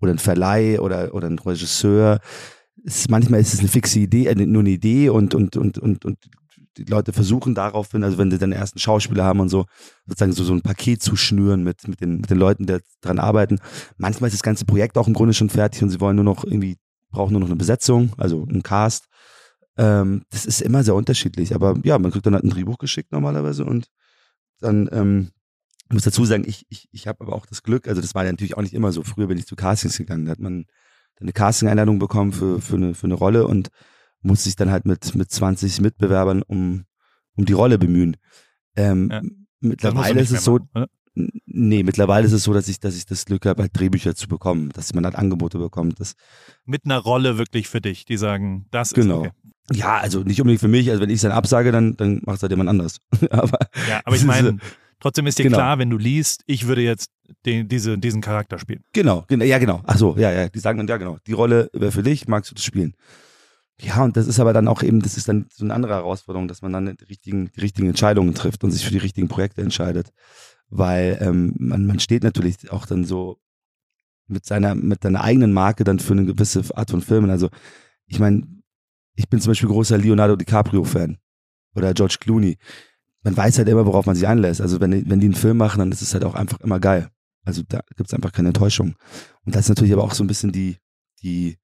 oder 0.00 0.12
ein 0.12 0.18
Verleih 0.18 0.80
oder, 0.80 1.14
oder 1.14 1.28
ein 1.28 1.38
Regisseur. 1.38 2.20
Ist, 2.84 3.10
manchmal 3.10 3.40
ist 3.40 3.54
es 3.54 3.60
eine 3.60 3.68
fixe 3.68 3.98
Idee, 3.98 4.26
äh, 4.26 4.34
nur 4.34 4.60
eine 4.60 4.70
Idee 4.70 5.08
und, 5.08 5.34
und, 5.34 5.56
und, 5.56 5.78
und, 5.78 6.04
und 6.04 6.18
die 6.76 6.84
Leute 6.84 7.12
versuchen 7.12 7.54
daraufhin, 7.54 8.04
also 8.04 8.18
wenn 8.18 8.30
sie 8.30 8.38
dann 8.38 8.52
ersten 8.52 8.78
Schauspieler 8.78 9.24
haben 9.24 9.40
und 9.40 9.48
so, 9.48 9.66
sozusagen 10.06 10.32
so, 10.32 10.44
so 10.44 10.54
ein 10.54 10.62
Paket 10.62 11.02
zu 11.02 11.16
schnüren 11.16 11.62
mit, 11.62 11.86
mit, 11.86 12.00
den, 12.00 12.18
mit 12.18 12.30
den 12.30 12.38
Leuten, 12.38 12.66
die 12.66 12.78
dran 13.00 13.18
arbeiten. 13.18 13.58
Manchmal 13.96 14.28
ist 14.28 14.34
das 14.34 14.42
ganze 14.42 14.64
Projekt 14.64 14.96
auch 14.96 15.08
im 15.08 15.14
Grunde 15.14 15.34
schon 15.34 15.50
fertig 15.50 15.82
und 15.82 15.90
sie 15.90 16.00
wollen 16.00 16.16
nur 16.16 16.24
noch 16.24 16.44
irgendwie, 16.44 16.78
brauchen 17.10 17.32
nur 17.32 17.40
noch 17.40 17.48
eine 17.48 17.56
Besetzung, 17.56 18.12
also 18.16 18.46
einen 18.48 18.62
Cast. 18.62 19.06
Ähm, 19.76 20.24
das 20.30 20.46
ist 20.46 20.62
immer 20.62 20.84
sehr 20.84 20.94
unterschiedlich, 20.94 21.54
aber 21.54 21.78
ja, 21.84 21.98
man 21.98 22.10
kriegt 22.10 22.26
dann 22.26 22.34
halt 22.34 22.44
ein 22.44 22.50
Drehbuch 22.50 22.78
geschickt 22.78 23.12
normalerweise 23.12 23.64
und 23.64 23.88
dann, 24.60 24.88
ähm, 24.92 25.30
ich 25.88 25.94
muss 25.94 26.04
dazu 26.04 26.24
sagen, 26.24 26.44
ich, 26.46 26.64
ich, 26.70 26.88
ich 26.92 27.06
habe 27.06 27.20
aber 27.20 27.34
auch 27.34 27.46
das 27.46 27.62
Glück, 27.62 27.88
also 27.88 28.00
das 28.00 28.14
war 28.14 28.24
ja 28.24 28.30
natürlich 28.30 28.56
auch 28.56 28.62
nicht 28.62 28.74
immer 28.74 28.92
so. 28.92 29.02
Früher 29.02 29.26
bin 29.26 29.38
ich 29.38 29.46
zu 29.46 29.56
Castings 29.56 29.98
gegangen, 29.98 30.24
da 30.24 30.32
hat 30.32 30.38
man 30.38 30.66
eine 31.20 31.32
Casting-Einladung 31.32 31.98
bekommen 31.98 32.32
für, 32.32 32.60
für, 32.60 32.76
eine, 32.76 32.94
für 32.94 33.06
eine 33.06 33.14
Rolle 33.14 33.46
und 33.46 33.68
musste 34.22 34.44
sich 34.44 34.56
dann 34.56 34.70
halt 34.70 34.86
mit, 34.86 35.14
mit 35.14 35.30
20 35.30 35.80
Mitbewerbern 35.80 36.42
um, 36.42 36.84
um 37.36 37.44
die 37.44 37.52
Rolle 37.52 37.78
bemühen. 37.78 38.16
Ähm, 38.76 39.08
Ja. 39.10 39.20
mittlerweile 39.60 40.20
ist 40.20 40.30
es 40.30 40.44
so, 40.44 40.60
machen, 40.72 40.86
nee, 41.14 41.82
mittlerweile 41.82 42.26
ist 42.26 42.32
es 42.32 42.44
so, 42.44 42.52
dass 42.52 42.68
ich, 42.68 42.80
dass 42.80 42.96
ich 42.96 43.06
das 43.06 43.24
Glück 43.24 43.46
habe, 43.46 43.62
halt 43.62 43.78
Drehbücher 43.78 44.14
zu 44.14 44.28
bekommen, 44.28 44.70
dass 44.70 44.94
man 44.94 45.04
halt 45.04 45.14
Angebote 45.14 45.58
bekommt. 45.58 46.00
Das 46.00 46.14
Mit 46.64 46.84
einer 46.84 46.98
Rolle 46.98 47.38
wirklich 47.38 47.68
für 47.68 47.80
dich, 47.80 48.04
die 48.04 48.16
sagen, 48.16 48.66
das 48.70 48.94
genau. 48.94 49.22
ist 49.22 49.28
okay. 49.28 49.36
Ja, 49.74 49.98
also 49.98 50.20
nicht 50.20 50.40
unbedingt 50.40 50.60
für 50.60 50.68
mich, 50.68 50.90
also 50.90 51.00
wenn 51.00 51.08
ich 51.08 51.16
es 51.16 51.22
dann 51.22 51.32
absage, 51.32 51.70
dann, 51.72 51.96
dann 51.96 52.20
macht 52.24 52.36
es 52.36 52.42
halt 52.42 52.50
jemand 52.50 52.68
anders. 52.68 52.98
aber, 53.30 53.58
ja, 53.88 54.00
aber 54.04 54.16
ich 54.16 54.24
meine, 54.24 54.58
trotzdem 55.00 55.26
ist 55.26 55.38
dir 55.38 55.44
genau. 55.44 55.58
klar, 55.58 55.78
wenn 55.78 55.88
du 55.88 55.98
liest, 55.98 56.42
ich 56.46 56.66
würde 56.66 56.82
jetzt 56.82 57.10
den, 57.46 57.68
diese, 57.68 57.96
diesen 57.96 58.20
Charakter 58.20 58.58
spielen. 58.58 58.82
Genau, 58.92 59.24
genau, 59.28 59.44
ja, 59.44 59.58
genau. 59.58 59.80
Ach 59.86 59.96
so, 59.96 60.16
ja, 60.18 60.32
ja, 60.32 60.48
die 60.48 60.58
sagen 60.58 60.78
dann, 60.78 60.88
ja, 60.88 60.96
genau, 60.96 61.18
die 61.26 61.32
Rolle 61.32 61.70
wäre 61.72 61.92
für 61.92 62.02
dich, 62.02 62.26
magst 62.26 62.50
du 62.50 62.54
das 62.54 62.64
spielen? 62.64 62.94
Ja, 63.82 64.04
und 64.04 64.16
das 64.16 64.28
ist 64.28 64.38
aber 64.38 64.52
dann 64.52 64.68
auch 64.68 64.82
eben, 64.82 65.02
das 65.02 65.16
ist 65.16 65.28
dann 65.28 65.46
so 65.52 65.64
eine 65.64 65.74
andere 65.74 65.94
Herausforderung, 65.94 66.46
dass 66.46 66.62
man 66.62 66.72
dann 66.72 66.96
die 66.96 67.04
richtigen, 67.04 67.50
die 67.50 67.60
richtigen 67.60 67.88
Entscheidungen 67.88 68.32
trifft 68.32 68.62
und 68.62 68.70
sich 68.70 68.84
für 68.84 68.92
die 68.92 68.98
richtigen 68.98 69.26
Projekte 69.26 69.60
entscheidet. 69.60 70.12
Weil 70.70 71.18
ähm, 71.20 71.54
man, 71.58 71.86
man 71.86 71.98
steht 71.98 72.22
natürlich 72.22 72.70
auch 72.70 72.86
dann 72.86 73.04
so 73.04 73.38
mit 74.28 74.46
seiner, 74.46 74.76
mit 74.76 75.02
seiner 75.02 75.22
eigenen 75.22 75.52
Marke 75.52 75.82
dann 75.82 75.98
für 75.98 76.12
eine 76.12 76.24
gewisse 76.24 76.64
Art 76.76 76.90
von 76.90 77.02
Filmen. 77.02 77.30
Also, 77.30 77.48
ich 78.06 78.20
meine, 78.20 78.46
ich 79.14 79.28
bin 79.28 79.40
zum 79.40 79.50
Beispiel 79.50 79.68
großer 79.68 79.98
Leonardo 79.98 80.36
DiCaprio-Fan 80.36 81.18
oder 81.74 81.92
George 81.92 82.18
Clooney. 82.20 82.58
Man 83.24 83.36
weiß 83.36 83.58
halt 83.58 83.68
immer, 83.68 83.84
worauf 83.84 84.06
man 84.06 84.14
sich 84.14 84.26
einlässt. 84.26 84.60
Also, 84.60 84.80
wenn, 84.80 85.10
wenn 85.10 85.20
die 85.20 85.26
einen 85.26 85.34
Film 85.34 85.56
machen, 85.56 85.80
dann 85.80 85.92
ist 85.92 86.02
es 86.02 86.14
halt 86.14 86.24
auch 86.24 86.34
einfach 86.34 86.60
immer 86.60 86.78
geil. 86.78 87.10
Also, 87.44 87.62
da 87.68 87.80
gibt 87.96 88.08
es 88.08 88.14
einfach 88.14 88.32
keine 88.32 88.48
Enttäuschung. 88.48 88.94
Und 89.44 89.56
das 89.56 89.62
ist 89.62 89.70
natürlich 89.70 89.92
aber 89.92 90.04
auch 90.04 90.14
so 90.14 90.22
ein 90.22 90.28
bisschen 90.28 90.52
die, 90.52 90.76
die, 91.22 91.58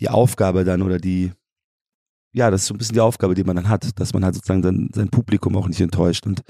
die 0.00 0.08
Aufgabe 0.08 0.64
dann 0.64 0.82
oder 0.82 0.98
die, 0.98 1.32
ja, 2.32 2.50
das 2.50 2.62
ist 2.62 2.66
so 2.68 2.74
ein 2.74 2.78
bisschen 2.78 2.94
die 2.94 3.00
Aufgabe, 3.00 3.34
die 3.34 3.44
man 3.44 3.56
dann 3.56 3.68
hat, 3.68 3.98
dass 3.98 4.12
man 4.12 4.24
halt 4.24 4.34
sozusagen 4.34 4.62
sein, 4.62 4.90
sein 4.92 5.08
Publikum 5.08 5.56
auch 5.56 5.68
nicht 5.68 5.80
enttäuscht 5.80 6.26
und, 6.26 6.42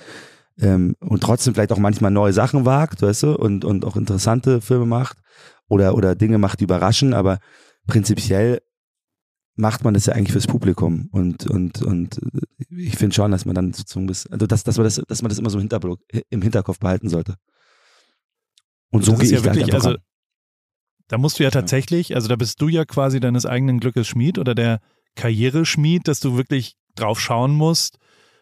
ähm, 0.60 0.96
und 1.00 1.22
trotzdem 1.22 1.54
vielleicht 1.54 1.72
auch 1.72 1.78
manchmal 1.78 2.10
neue 2.10 2.32
Sachen 2.32 2.64
wagt, 2.64 3.02
weißt 3.02 3.24
du, 3.24 3.36
und, 3.36 3.64
und 3.64 3.84
auch 3.84 3.96
interessante 3.96 4.60
Filme 4.60 4.86
macht 4.86 5.18
oder, 5.68 5.94
oder 5.94 6.14
Dinge 6.14 6.38
macht, 6.38 6.60
die 6.60 6.64
überraschen, 6.64 7.14
aber 7.14 7.38
prinzipiell 7.86 8.60
macht 9.58 9.82
man 9.82 9.92
das 9.92 10.06
ja 10.06 10.14
eigentlich 10.14 10.32
fürs 10.32 10.46
Publikum 10.46 11.08
und, 11.10 11.46
und, 11.48 11.82
und 11.82 12.20
ich 12.70 12.96
finde 12.96 13.14
schon, 13.14 13.32
dass 13.32 13.44
man 13.44 13.56
dann 13.56 13.72
sozusagen 13.72 14.06
bis, 14.06 14.26
also 14.28 14.46
dass, 14.46 14.62
dass 14.62 14.76
man 14.76 14.84
das, 14.84 15.02
dass 15.08 15.22
man 15.22 15.30
das 15.30 15.38
immer 15.38 15.50
so 15.50 15.58
im, 15.58 16.42
Hinterkopf 16.42 16.78
behalten 16.78 17.08
sollte. 17.08 17.34
Und 18.90 19.04
so 19.04 19.14
gehe 19.14 19.24
ich 19.24 19.30
ja 19.32 19.44
wirklich, 19.44 19.64
halt 19.64 19.74
also, 19.74 19.96
da 21.08 21.18
musst 21.18 21.38
du 21.38 21.42
ja 21.42 21.50
tatsächlich, 21.50 22.14
also 22.14 22.28
da 22.28 22.36
bist 22.36 22.60
du 22.60 22.68
ja 22.68 22.84
quasi 22.84 23.20
deines 23.20 23.46
eigenen 23.46 23.80
Glückes 23.80 24.06
Schmied 24.06 24.38
oder 24.38 24.54
der 24.54 24.80
Karriereschmied, 25.16 26.06
dass 26.06 26.20
du 26.20 26.36
wirklich 26.36 26.76
drauf 26.94 27.20
schauen 27.20 27.52
musst, 27.52 27.98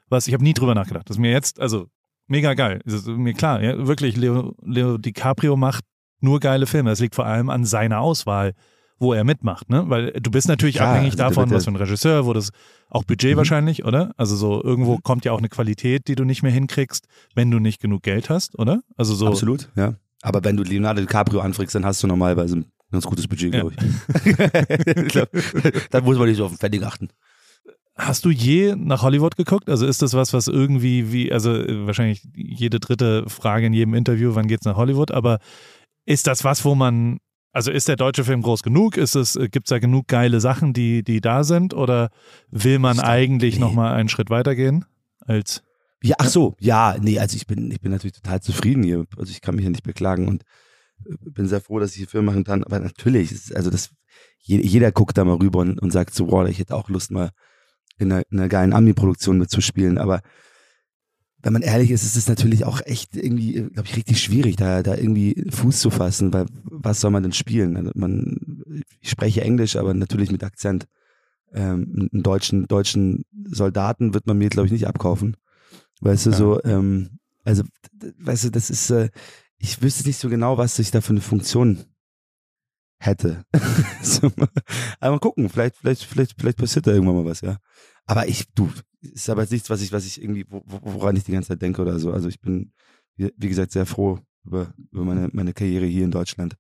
was 0.08 0.26
ich 0.26 0.34
habe 0.34 0.44
nie 0.44 0.52
drüber 0.54 0.74
nachgedacht. 0.74 1.08
Das 1.08 1.16
ist 1.16 1.20
mir 1.20 1.30
jetzt, 1.30 1.60
also 1.60 1.86
mega 2.26 2.54
geil. 2.54 2.80
Das 2.84 2.94
ist 2.94 3.06
mir 3.06 3.34
klar, 3.34 3.62
ja, 3.62 3.86
wirklich, 3.86 4.16
Leo, 4.16 4.54
Leo 4.62 4.98
DiCaprio 4.98 5.56
macht 5.56 5.84
nur 6.20 6.40
geile 6.40 6.66
Filme. 6.66 6.90
Das 6.90 7.00
liegt 7.00 7.14
vor 7.14 7.26
allem 7.26 7.50
an 7.50 7.64
seiner 7.64 8.00
Auswahl, 8.00 8.52
wo 8.98 9.12
er 9.12 9.24
mitmacht, 9.24 9.68
ne? 9.68 9.84
Weil 9.88 10.12
du 10.12 10.30
bist 10.30 10.48
natürlich 10.48 10.76
ja, 10.76 10.90
abhängig 10.90 11.12
also 11.12 11.18
davon, 11.18 11.50
was 11.50 11.64
für 11.64 11.70
ein 11.70 11.76
Regisseur, 11.76 12.24
wo 12.24 12.32
das 12.32 12.50
auch 12.88 13.04
Budget 13.04 13.34
mhm. 13.34 13.36
wahrscheinlich, 13.38 13.84
oder? 13.84 14.12
Also 14.16 14.36
so 14.36 14.62
irgendwo 14.62 14.94
mhm. 14.94 15.02
kommt 15.02 15.24
ja 15.24 15.32
auch 15.32 15.38
eine 15.38 15.50
Qualität, 15.50 16.08
die 16.08 16.14
du 16.14 16.24
nicht 16.24 16.42
mehr 16.42 16.52
hinkriegst, 16.52 17.06
wenn 17.34 17.50
du 17.50 17.58
nicht 17.58 17.80
genug 17.80 18.02
Geld 18.02 18.30
hast, 18.30 18.58
oder? 18.58 18.80
Also 18.96 19.14
so. 19.14 19.26
Absolut, 19.26 19.70
ja. 19.76 19.94
Aber 20.22 20.42
wenn 20.44 20.56
du 20.56 20.62
Leonardo 20.62 21.00
DiCaprio 21.00 21.40
anfragst, 21.40 21.74
dann 21.74 21.84
hast 21.84 22.02
du 22.02 22.06
normalerweise 22.06 22.56
ein 22.56 22.66
ganz 22.90 23.04
gutes 23.04 23.28
Budget, 23.28 23.52
glaube 23.52 23.74
ich. 23.74 25.14
Ja. 25.14 25.26
da 25.90 26.00
muss 26.00 26.18
man 26.18 26.28
nicht 26.28 26.38
so 26.38 26.46
auf 26.46 26.52
den 26.52 26.58
Pfennig 26.58 26.82
achten. 26.82 27.08
Hast 27.96 28.26
du 28.26 28.30
je 28.30 28.74
nach 28.76 29.02
Hollywood 29.02 29.36
geguckt? 29.36 29.70
Also 29.70 29.86
ist 29.86 30.02
das 30.02 30.12
was, 30.12 30.34
was 30.34 30.48
irgendwie 30.48 31.12
wie, 31.12 31.32
also 31.32 31.50
wahrscheinlich 31.50 32.26
jede 32.34 32.78
dritte 32.78 33.24
Frage 33.28 33.66
in 33.66 33.72
jedem 33.72 33.94
Interview, 33.94 34.34
wann 34.34 34.48
geht's 34.48 34.66
nach 34.66 34.76
Hollywood? 34.76 35.12
Aber 35.12 35.38
ist 36.04 36.26
das 36.26 36.44
was, 36.44 36.64
wo 36.66 36.74
man, 36.74 37.18
also 37.52 37.70
ist 37.70 37.88
der 37.88 37.96
deutsche 37.96 38.24
Film 38.24 38.42
groß 38.42 38.62
genug? 38.62 38.98
Ist 38.98 39.14
es, 39.14 39.38
gibt's 39.50 39.70
da 39.70 39.78
genug 39.78 40.08
geile 40.08 40.40
Sachen, 40.40 40.74
die, 40.74 41.02
die 41.02 41.22
da 41.22 41.42
sind? 41.42 41.72
Oder 41.72 42.10
will 42.50 42.78
man 42.78 43.00
eigentlich 43.00 43.54
nee. 43.54 43.60
nochmal 43.62 43.94
einen 43.94 44.10
Schritt 44.10 44.28
weitergehen 44.28 44.84
als 45.20 45.62
ja, 46.03 46.16
ach 46.18 46.28
so, 46.28 46.57
ja, 46.61 46.97
nee, 47.01 47.18
also 47.18 47.36
ich 47.36 47.47
bin, 47.47 47.70
ich 47.70 47.80
bin 47.80 47.90
natürlich 47.90 48.14
total 48.14 48.40
zufrieden 48.40 48.82
hier. 48.82 49.05
Also 49.16 49.30
ich 49.30 49.40
kann 49.40 49.57
mich 49.57 49.64
ja 49.64 49.70
nicht 49.70 49.82
beklagen 49.82 50.28
und 50.28 50.42
äh, 51.05 51.14
bin 51.30 51.47
sehr 51.47 51.61
froh, 51.61 51.78
dass 51.78 51.92
ich 51.92 51.97
hier 51.99 52.09
Film 52.09 52.26
machen 52.26 52.44
kann. 52.44 52.64
Aber 52.64 52.78
natürlich, 52.78 53.32
also 53.55 53.70
das, 53.70 53.90
jeder 54.42 54.92
guckt 54.92 55.16
da 55.18 55.24
mal 55.24 55.36
rüber 55.36 55.61
und, 55.61 55.80
und 55.80 55.92
sagt 55.92 56.14
so, 56.14 56.26
boah, 56.26 56.47
ich 56.49 56.59
hätte 56.59 56.74
auch 56.74 56.88
Lust 56.88 57.11
mal 57.11 57.30
in 57.99 58.12
einer, 58.12 58.22
in 58.30 58.38
einer 58.38 58.49
geilen 58.49 58.72
Ami-Produktion 58.72 59.38
mitzuspielen. 59.38 59.99
Aber 59.99 60.20
wenn 61.42 61.53
man 61.53 61.62
ehrlich 61.62 61.90
ist, 61.90 62.05
ist 62.05 62.16
es 62.16 62.28
natürlich 62.28 62.64
auch 62.64 62.80
echt 62.84 63.16
irgendwie, 63.16 63.53
glaube 63.53 63.88
ich, 63.88 63.97
richtig 63.97 64.20
schwierig, 64.20 64.57
da, 64.57 64.82
da 64.82 64.97
irgendwie 64.97 65.47
Fuß 65.51 65.80
zu 65.80 65.90
fassen, 65.90 66.32
weil 66.32 66.47
was 66.64 67.01
soll 67.01 67.11
man 67.11 67.22
denn 67.22 67.32
spielen? 67.32 67.76
Also 67.76 67.92
man, 67.94 68.62
ich 69.01 69.11
spreche 69.11 69.42
Englisch, 69.42 69.76
aber 69.76 69.94
natürlich 69.94 70.30
mit 70.30 70.44
Akzent. 70.44 70.86
Ähm, 71.55 72.09
einen 72.12 72.22
deutschen, 72.24 72.66
deutschen 72.66 73.24
Soldaten 73.44 74.12
wird 74.12 74.26
man 74.26 74.36
mir, 74.36 74.49
glaube 74.49 74.66
ich, 74.66 74.72
nicht 74.72 74.88
abkaufen. 74.88 75.36
Weißt 76.01 76.26
du, 76.26 76.30
ja. 76.30 76.36
so, 76.36 76.62
ähm, 76.64 77.18
also, 77.44 77.62
weißt 78.18 78.44
du, 78.44 78.51
das 78.51 78.70
ist, 78.70 78.90
äh, 78.90 79.11
ich 79.59 79.80
wüsste 79.80 80.07
nicht 80.07 80.18
so 80.18 80.28
genau, 80.28 80.59
was 80.59 80.78
ich 80.78 80.90
da 80.90 81.01
für 81.01 81.11
eine 81.11 81.20
Funktion 81.20 81.84
hätte. 82.99 83.44
so, 84.03 84.30
aber 85.01 85.12
mal 85.12 85.18
gucken, 85.18 85.49
vielleicht, 85.49 85.76
vielleicht, 85.76 86.05
vielleicht, 86.05 86.34
vielleicht 86.38 86.59
passiert 86.59 86.86
da 86.86 86.92
irgendwann 86.92 87.16
mal 87.16 87.24
was, 87.24 87.40
ja. 87.40 87.59
Aber 88.05 88.28
ich, 88.28 88.47
du, 88.55 88.70
ist 89.01 89.30
aber 89.30 89.47
nichts, 89.51 89.70
was 89.70 89.82
ich, 89.82 89.92
was 89.92 90.07
ich 90.07 90.20
irgendwie, 90.20 90.47
woran 90.49 91.16
ich 91.16 91.24
die 91.24 91.32
ganze 91.32 91.49
Zeit 91.49 91.62
denke 91.62 91.82
oder 91.82 91.99
so. 91.99 92.12
Also 92.12 92.28
ich 92.28 92.40
bin, 92.40 92.72
wie 93.16 93.49
gesagt, 93.49 93.72
sehr 93.72 93.86
froh 93.86 94.18
über, 94.44 94.72
über 94.90 95.05
meine, 95.05 95.28
meine 95.32 95.53
Karriere 95.53 95.86
hier 95.86 96.05
in 96.05 96.11
Deutschland. 96.11 96.57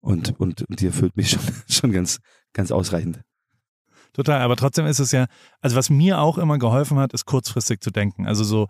Und, 0.00 0.38
und, 0.38 0.62
und 0.62 0.80
die 0.80 0.86
erfüllt 0.86 1.16
mich 1.16 1.30
schon, 1.30 1.40
schon 1.68 1.92
ganz, 1.92 2.20
ganz 2.52 2.70
ausreichend. 2.70 3.22
Total, 4.14 4.40
aber 4.40 4.56
trotzdem 4.56 4.86
ist 4.86 5.00
es 5.00 5.12
ja, 5.12 5.26
also 5.60 5.76
was 5.76 5.90
mir 5.90 6.20
auch 6.20 6.38
immer 6.38 6.58
geholfen 6.58 6.98
hat, 6.98 7.12
ist 7.12 7.26
kurzfristig 7.26 7.80
zu 7.80 7.90
denken. 7.90 8.26
Also 8.26 8.44
so 8.44 8.68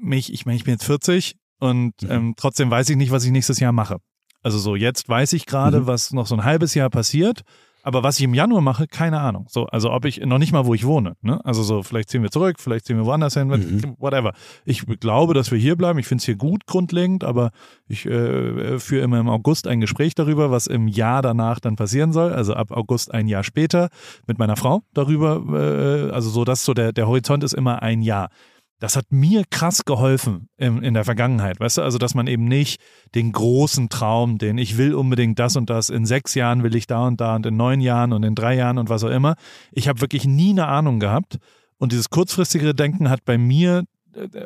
mich, 0.00 0.32
ich 0.32 0.46
meine, 0.46 0.56
ich 0.56 0.64
bin 0.64 0.74
jetzt 0.74 0.84
40 0.84 1.36
und 1.58 2.00
mhm. 2.02 2.10
ähm, 2.10 2.34
trotzdem 2.36 2.70
weiß 2.70 2.88
ich 2.88 2.96
nicht, 2.96 3.10
was 3.10 3.24
ich 3.24 3.32
nächstes 3.32 3.60
Jahr 3.60 3.72
mache. 3.72 3.98
Also 4.42 4.58
so 4.58 4.76
jetzt 4.76 5.08
weiß 5.08 5.32
ich 5.32 5.46
gerade, 5.46 5.80
mhm. 5.80 5.86
was 5.86 6.12
noch 6.12 6.26
so 6.26 6.36
ein 6.36 6.44
halbes 6.44 6.74
Jahr 6.74 6.88
passiert 6.88 7.42
aber 7.86 8.02
was 8.02 8.18
ich 8.18 8.24
im 8.24 8.34
Januar 8.34 8.62
mache, 8.62 8.88
keine 8.88 9.20
Ahnung. 9.20 9.46
So, 9.48 9.66
also 9.66 9.92
ob 9.92 10.06
ich 10.06 10.18
noch 10.18 10.38
nicht 10.38 10.50
mal, 10.50 10.66
wo 10.66 10.74
ich 10.74 10.84
wohne. 10.84 11.14
Ne? 11.22 11.40
Also 11.44 11.62
so, 11.62 11.84
vielleicht 11.84 12.10
ziehen 12.10 12.20
wir 12.20 12.32
zurück, 12.32 12.56
vielleicht 12.58 12.84
ziehen 12.84 12.96
wir 12.96 13.06
woanders 13.06 13.34
hin, 13.34 13.46
mhm. 13.46 13.94
whatever. 13.98 14.32
Ich 14.64 14.84
glaube, 14.98 15.34
dass 15.34 15.52
wir 15.52 15.58
hier 15.58 15.76
bleiben. 15.76 16.00
Ich 16.00 16.08
finde 16.08 16.20
es 16.20 16.24
hier 16.24 16.34
gut 16.34 16.66
grundlegend, 16.66 17.22
aber 17.22 17.52
ich 17.86 18.04
äh, 18.04 18.80
führe 18.80 19.04
immer 19.04 19.20
im 19.20 19.28
August 19.28 19.68
ein 19.68 19.80
Gespräch 19.80 20.16
darüber, 20.16 20.50
was 20.50 20.66
im 20.66 20.88
Jahr 20.88 21.22
danach 21.22 21.60
dann 21.60 21.76
passieren 21.76 22.12
soll. 22.12 22.32
Also 22.32 22.54
ab 22.54 22.72
August 22.72 23.14
ein 23.14 23.28
Jahr 23.28 23.44
später 23.44 23.88
mit 24.26 24.36
meiner 24.36 24.56
Frau 24.56 24.82
darüber. 24.92 25.44
Äh, 25.48 26.10
also 26.10 26.28
so, 26.28 26.44
dass 26.44 26.64
so 26.64 26.74
der, 26.74 26.92
der 26.92 27.06
Horizont 27.06 27.44
ist 27.44 27.54
immer 27.54 27.82
ein 27.82 28.02
Jahr 28.02 28.30
das 28.78 28.96
hat 28.96 29.06
mir 29.10 29.44
krass 29.48 29.84
geholfen 29.84 30.48
in, 30.58 30.82
in 30.82 30.94
der 30.94 31.04
Vergangenheit, 31.04 31.60
weißt 31.60 31.78
du, 31.78 31.82
also 31.82 31.98
dass 31.98 32.14
man 32.14 32.26
eben 32.26 32.44
nicht 32.44 32.80
den 33.14 33.32
großen 33.32 33.88
Traum, 33.88 34.38
den 34.38 34.58
ich 34.58 34.76
will 34.76 34.94
unbedingt 34.94 35.38
das 35.38 35.56
und 35.56 35.70
das, 35.70 35.88
in 35.88 36.04
sechs 36.04 36.34
Jahren 36.34 36.62
will 36.62 36.76
ich 36.76 36.86
da 36.86 37.06
und 37.06 37.20
da 37.20 37.36
und 37.36 37.46
in 37.46 37.56
neun 37.56 37.80
Jahren 37.80 38.12
und 38.12 38.22
in 38.22 38.34
drei 38.34 38.54
Jahren 38.54 38.78
und 38.78 38.90
was 38.90 39.02
auch 39.02 39.10
immer. 39.10 39.36
Ich 39.72 39.88
habe 39.88 40.00
wirklich 40.00 40.26
nie 40.26 40.50
eine 40.50 40.66
Ahnung 40.66 41.00
gehabt 41.00 41.38
und 41.78 41.92
dieses 41.92 42.10
kurzfristige 42.10 42.74
Denken 42.74 43.08
hat 43.08 43.24
bei 43.24 43.38
mir, 43.38 43.84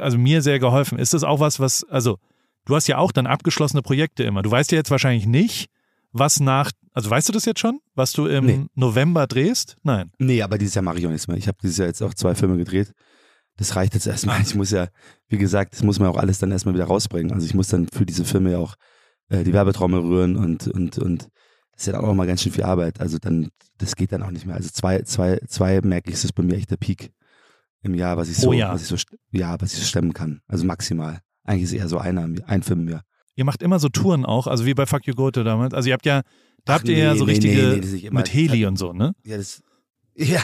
also 0.00 0.16
mir 0.16 0.42
sehr 0.42 0.60
geholfen. 0.60 0.98
Ist 0.98 1.12
das 1.12 1.24
auch 1.24 1.40
was, 1.40 1.58
was, 1.58 1.84
also 1.84 2.18
du 2.66 2.76
hast 2.76 2.86
ja 2.86 2.98
auch 2.98 3.10
dann 3.10 3.26
abgeschlossene 3.26 3.82
Projekte 3.82 4.22
immer. 4.22 4.42
Du 4.42 4.50
weißt 4.50 4.70
ja 4.70 4.78
jetzt 4.78 4.92
wahrscheinlich 4.92 5.26
nicht, 5.26 5.68
was 6.12 6.38
nach, 6.38 6.70
also 6.92 7.10
weißt 7.10 7.28
du 7.28 7.32
das 7.32 7.46
jetzt 7.46 7.60
schon, 7.60 7.80
was 7.94 8.12
du 8.12 8.26
im 8.26 8.46
nee. 8.46 8.66
November 8.74 9.26
drehst? 9.26 9.76
Nein. 9.82 10.12
Nee, 10.18 10.42
aber 10.42 10.56
dieses 10.56 10.74
Jahr 10.74 10.84
mache 10.84 10.98
ich 10.98 11.06
auch 11.06 11.10
nichts 11.10 11.26
mehr. 11.26 11.36
Ich 11.36 11.48
habe 11.48 11.58
dieses 11.62 11.78
Jahr 11.78 11.88
jetzt 11.88 12.02
auch 12.02 12.14
zwei 12.14 12.36
Filme 12.36 12.56
gedreht 12.56 12.92
das 13.60 13.76
reicht 13.76 13.92
jetzt 13.92 14.06
erstmal. 14.06 14.40
Ich 14.40 14.54
muss 14.54 14.70
ja, 14.70 14.88
wie 15.28 15.36
gesagt, 15.36 15.74
das 15.74 15.82
muss 15.82 15.98
man 15.98 16.08
auch 16.08 16.16
alles 16.16 16.38
dann 16.38 16.50
erstmal 16.50 16.74
wieder 16.74 16.86
rausbringen. 16.86 17.30
Also 17.30 17.44
ich 17.44 17.52
muss 17.52 17.68
dann 17.68 17.88
für 17.88 18.06
diese 18.06 18.24
Filme 18.24 18.52
ja 18.52 18.58
auch 18.58 18.74
äh, 19.28 19.44
die 19.44 19.52
Werbetrommel 19.52 20.00
rühren 20.00 20.36
und, 20.36 20.66
und, 20.66 20.96
und 20.98 21.28
das 21.72 21.86
ist 21.86 21.92
ja 21.92 22.00
auch 22.00 22.14
mal 22.14 22.26
ganz 22.26 22.42
schön 22.42 22.52
viel 22.52 22.64
Arbeit. 22.64 23.02
Also 23.02 23.18
dann, 23.18 23.50
das 23.76 23.96
geht 23.96 24.12
dann 24.12 24.22
auch 24.22 24.30
nicht 24.30 24.46
mehr. 24.46 24.56
Also 24.56 24.70
zwei, 24.70 25.02
zwei, 25.02 25.40
zwei 25.46 25.82
merke 25.82 26.08
ich, 26.08 26.14
ist 26.14 26.24
das 26.24 26.32
bei 26.32 26.42
mir 26.42 26.56
echt 26.56 26.70
der 26.70 26.78
Peak 26.78 27.12
im 27.82 27.94
Jahr, 27.94 28.16
was 28.16 28.30
ich 28.30 28.38
so, 28.38 28.48
oh 28.48 28.52
ja. 28.54 28.72
was 28.72 28.80
ich 28.80 28.88
so, 28.88 28.96
ja, 29.30 29.60
was 29.60 29.74
ich 29.74 29.80
so 29.80 29.84
stemmen 29.84 30.14
kann. 30.14 30.40
Also 30.48 30.64
maximal. 30.64 31.20
Eigentlich 31.44 31.64
ist 31.64 31.74
eher 31.74 31.88
so 31.88 31.98
einer, 31.98 32.30
ein 32.46 32.62
Film 32.62 32.86
mehr. 32.86 33.02
Ihr 33.36 33.44
macht 33.44 33.62
immer 33.62 33.78
so 33.78 33.90
Touren 33.90 34.24
auch, 34.24 34.46
also 34.46 34.64
wie 34.64 34.72
bei 34.72 34.86
Fuck 34.86 35.06
You 35.06 35.12
Goethe 35.14 35.44
damals. 35.44 35.74
Also 35.74 35.88
ihr 35.90 35.92
habt 35.92 36.06
ja, 36.06 36.22
da 36.64 36.72
Ach, 36.72 36.78
habt 36.78 36.88
ihr 36.88 36.94
nee, 36.94 37.02
ja 37.02 37.14
so 37.14 37.26
nee, 37.26 37.32
richtige 37.32 37.78
nee, 37.78 38.10
mit 38.10 38.32
Heli 38.32 38.64
und 38.64 38.78
so, 38.78 38.94
ne? 38.94 39.12
Ja, 39.22 39.36
das, 39.36 39.62
ja, 40.20 40.42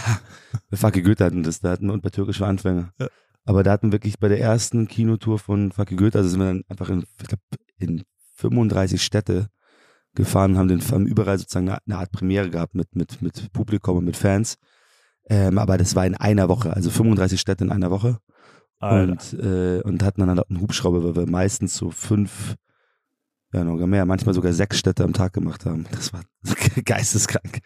bei 0.71 0.77
Fucky 0.77 1.03
Goethe 1.03 1.25
hatten 1.25 1.43
das, 1.43 1.61
da 1.61 1.71
hatten 1.71 1.91
und 1.91 2.03
bei 2.03 2.11
türkische 2.11 2.47
Anfänger. 2.47 2.93
Ja. 2.99 3.09
Aber 3.45 3.63
da 3.63 3.73
hatten 3.73 3.93
wirklich 3.93 4.19
bei 4.19 4.29
der 4.29 4.41
ersten 4.41 4.89
Kinotour 4.89 5.39
von 5.39 5.71
Fucky 5.71 5.97
Goethe, 5.97 6.19
also 6.19 6.31
sind 6.31 6.41
wir 6.41 6.47
dann 6.47 6.65
einfach 6.69 6.89
in, 6.89 7.05
ich 7.21 7.29
glaub, 7.29 7.41
in 7.79 8.03
35 8.35 9.03
Städte 9.03 9.49
gefahren 10.15 10.53
und 10.53 10.59
haben, 10.59 10.69
den, 10.69 10.81
haben 10.81 11.07
überall 11.07 11.39
sozusagen 11.39 11.69
eine, 11.69 11.79
eine, 11.87 11.99
Art 11.99 12.11
Premiere 12.11 12.51
gehabt 12.51 12.75
mit, 12.75 12.97
mit, 12.97 13.23
mit 13.23 13.53
Publikum 13.53 13.99
und 13.99 14.05
mit 14.05 14.17
Fans. 14.17 14.57
Ähm, 15.29 15.59
aber 15.59 15.77
das 15.79 15.95
war 15.95 16.07
in 16.07 16.15
einer 16.17 16.49
Woche, 16.49 16.73
also 16.75 16.91
35 16.91 17.41
Städte 17.41 17.65
in 17.65 17.71
einer 17.71 17.91
Woche. 17.91 18.19
und, 18.81 19.33
äh, 19.35 19.81
und 19.83 20.03
hatten 20.03 20.21
dann 20.21 20.31
halt 20.31 20.51
einen 20.51 20.61
Hubschrauber, 20.61 21.05
weil 21.05 21.17
wir 21.17 21.31
meistens 21.31 21.77
so 21.77 21.91
fünf, 21.91 22.57
ja 23.57 23.65
noch 23.65 23.85
mehr, 23.87 24.07
manchmal 24.07 24.35
sogar 24.35 24.53
sechs 24.53 24.79
Städte 24.79 25.05
am 25.05 25.13
Tag 25.13 25.33
gemacht 25.33 25.67
haben. 25.67 25.87
Das 25.91 26.13
war 26.13 26.23
geisteskrank. 26.85 27.61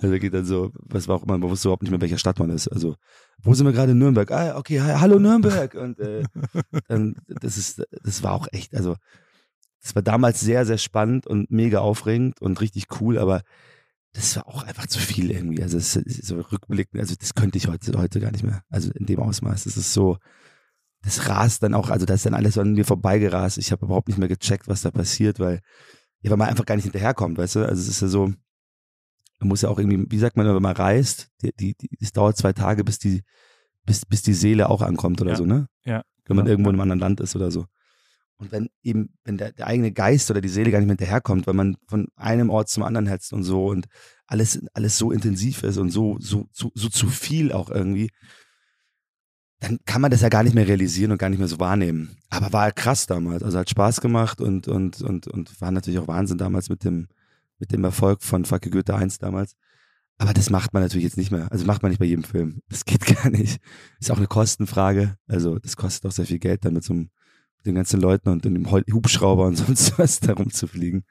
Also 0.00 0.18
geht 0.18 0.34
dann 0.34 0.44
so, 0.44 0.72
was 0.74 1.08
war 1.08 1.16
auch 1.16 1.22
immer, 1.22 1.38
man 1.38 1.50
wusste 1.50 1.68
überhaupt 1.68 1.82
nicht 1.82 1.90
mehr, 1.90 2.00
welcher 2.00 2.18
Stadt 2.18 2.38
man 2.38 2.50
ist. 2.50 2.68
Also, 2.68 2.96
wo 3.42 3.54
sind 3.54 3.66
wir 3.66 3.72
gerade 3.72 3.92
in 3.92 3.98
Nürnberg? 3.98 4.30
Ah, 4.30 4.56
okay, 4.56 4.80
hi, 4.80 4.94
hallo 4.98 5.18
Nürnberg. 5.18 5.74
Und 5.74 5.98
äh, 6.00 6.24
dann, 6.88 7.16
das 7.28 7.56
ist, 7.56 7.82
das 8.02 8.22
war 8.22 8.32
auch 8.32 8.48
echt, 8.52 8.74
also 8.74 8.96
das 9.82 9.94
war 9.94 10.02
damals 10.02 10.40
sehr, 10.40 10.64
sehr 10.64 10.78
spannend 10.78 11.26
und 11.26 11.50
mega 11.50 11.80
aufregend 11.80 12.40
und 12.40 12.60
richtig 12.60 12.86
cool, 13.00 13.18
aber 13.18 13.42
das 14.14 14.36
war 14.36 14.48
auch 14.48 14.62
einfach 14.62 14.86
zu 14.86 14.98
viel 14.98 15.30
irgendwie. 15.30 15.62
Also 15.62 15.76
es 15.76 15.96
ist 15.96 16.26
so 16.26 16.40
rückblickend, 16.40 17.00
also 17.00 17.14
das 17.18 17.34
könnte 17.34 17.58
ich 17.58 17.68
heute, 17.68 17.92
heute 17.98 18.20
gar 18.20 18.30
nicht 18.30 18.44
mehr. 18.44 18.62
Also 18.70 18.90
in 18.92 19.06
dem 19.06 19.18
Ausmaß. 19.18 19.64
Das 19.64 19.76
ist 19.76 19.92
so, 19.92 20.18
das 21.04 21.28
rast 21.28 21.62
dann 21.62 21.74
auch, 21.74 21.90
also 21.90 22.06
das 22.06 22.16
ist 22.16 22.26
dann 22.26 22.34
alles 22.34 22.56
an 22.58 22.72
mir 22.72 22.84
vorbeigerast. 22.84 23.58
Ich 23.58 23.72
habe 23.72 23.84
überhaupt 23.86 24.08
nicht 24.08 24.18
mehr 24.18 24.28
gecheckt, 24.28 24.68
was 24.68 24.82
da 24.82 24.90
passiert, 24.90 25.38
weil, 25.38 25.60
ja, 26.22 26.30
weil 26.30 26.38
man 26.38 26.48
einfach 26.48 26.66
gar 26.66 26.76
nicht 26.76 26.84
hinterherkommt, 26.84 27.36
weißt 27.38 27.56
du? 27.56 27.60
Also 27.68 27.82
es 27.82 27.88
ist 27.88 28.00
ja 28.00 28.08
so, 28.08 28.26
man 29.40 29.48
muss 29.48 29.62
ja 29.62 29.68
auch 29.68 29.78
irgendwie, 29.78 30.06
wie 30.10 30.18
sagt 30.18 30.36
man, 30.36 30.46
wenn 30.46 30.62
man 30.62 30.76
reist, 30.76 31.28
die, 31.42 31.52
die, 31.58 31.74
die, 31.74 31.90
es 32.00 32.12
dauert 32.12 32.36
zwei 32.36 32.52
Tage, 32.52 32.84
bis 32.84 32.98
die, 32.98 33.22
bis, 33.84 34.06
bis 34.06 34.22
die 34.22 34.34
Seele 34.34 34.70
auch 34.70 34.80
ankommt 34.80 35.20
oder 35.20 35.32
Ja. 35.32 35.36
so, 35.36 35.44
ne? 35.44 35.68
Ja. 35.84 36.02
Wenn 36.24 36.36
man 36.36 36.46
Genau, 36.46 36.52
irgendwo 36.52 36.70
in 36.70 36.74
einem 36.76 36.80
anderen 36.80 37.00
Land 37.00 37.20
ist 37.20 37.36
oder 37.36 37.50
so. 37.50 37.66
Und 38.36 38.50
wenn 38.50 38.68
eben, 38.82 39.10
wenn 39.24 39.36
der, 39.36 39.52
der 39.52 39.66
eigene 39.66 39.92
Geist 39.92 40.30
oder 40.30 40.40
die 40.40 40.48
Seele 40.48 40.70
gar 40.70 40.78
nicht 40.78 40.86
mehr 40.86 40.96
hinterherkommt, 40.96 41.46
weil 41.46 41.54
man 41.54 41.76
von 41.86 42.08
einem 42.16 42.50
Ort 42.50 42.68
zum 42.68 42.82
anderen 42.82 43.06
hetzt 43.06 43.32
und 43.32 43.44
so 43.44 43.66
und 43.66 43.86
alles, 44.26 44.60
alles 44.72 44.96
so 44.98 45.12
intensiv 45.12 45.62
ist 45.62 45.76
und 45.76 45.90
so, 45.90 46.16
so, 46.18 46.48
so, 46.52 46.72
so 46.74 46.88
zu 46.88 47.08
viel 47.08 47.52
auch 47.52 47.70
irgendwie, 47.70 48.10
dann 49.60 49.78
kann 49.86 50.00
man 50.00 50.10
das 50.10 50.20
ja 50.20 50.28
gar 50.28 50.42
nicht 50.42 50.54
mehr 50.54 50.68
realisieren 50.68 51.12
und 51.12 51.18
gar 51.18 51.30
nicht 51.30 51.38
mehr 51.38 51.48
so 51.48 51.58
wahrnehmen. 51.58 52.16
Aber 52.28 52.52
war 52.52 52.72
krass 52.72 53.06
damals. 53.06 53.42
Also 53.42 53.58
hat 53.58 53.70
Spaß 53.70 54.00
gemacht 54.00 54.40
und, 54.40 54.68
und, 54.68 55.00
und, 55.00 55.26
und 55.26 55.60
war 55.60 55.70
natürlich 55.70 55.98
auch 55.98 56.08
Wahnsinn 56.08 56.38
damals 56.38 56.68
mit 56.68 56.84
dem, 56.84 57.08
mit 57.58 57.72
dem 57.72 57.84
Erfolg 57.84 58.22
von 58.22 58.44
Fucke 58.44 58.70
Goethe 58.70 58.94
1 58.94 59.18
damals. 59.18 59.56
Aber 60.18 60.32
das 60.32 60.50
macht 60.50 60.72
man 60.72 60.82
natürlich 60.82 61.04
jetzt 61.04 61.16
nicht 61.16 61.30
mehr. 61.30 61.50
Also 61.50 61.64
macht 61.66 61.82
man 61.82 61.90
nicht 61.90 61.98
bei 61.98 62.04
jedem 62.04 62.24
Film. 62.24 62.60
Das 62.68 62.84
geht 62.84 63.04
gar 63.22 63.30
nicht. 63.30 63.60
Ist 64.00 64.10
auch 64.10 64.18
eine 64.18 64.26
Kostenfrage. 64.26 65.16
Also 65.26 65.58
das 65.58 65.76
kostet 65.76 66.06
auch 66.06 66.12
sehr 66.12 66.26
viel 66.26 66.38
Geld, 66.38 66.64
dann 66.64 66.74
mit 66.74 66.84
so 66.84 66.92
einem, 66.92 67.10
mit 67.56 67.66
den 67.66 67.74
ganzen 67.74 68.00
Leuten 68.00 68.28
und 68.28 68.44
in 68.46 68.54
dem 68.54 68.70
Hubschrauber 68.70 69.46
und 69.46 69.56
sonst 69.56 69.98
was 69.98 70.20
da 70.20 70.34
rumzufliegen. 70.34 71.04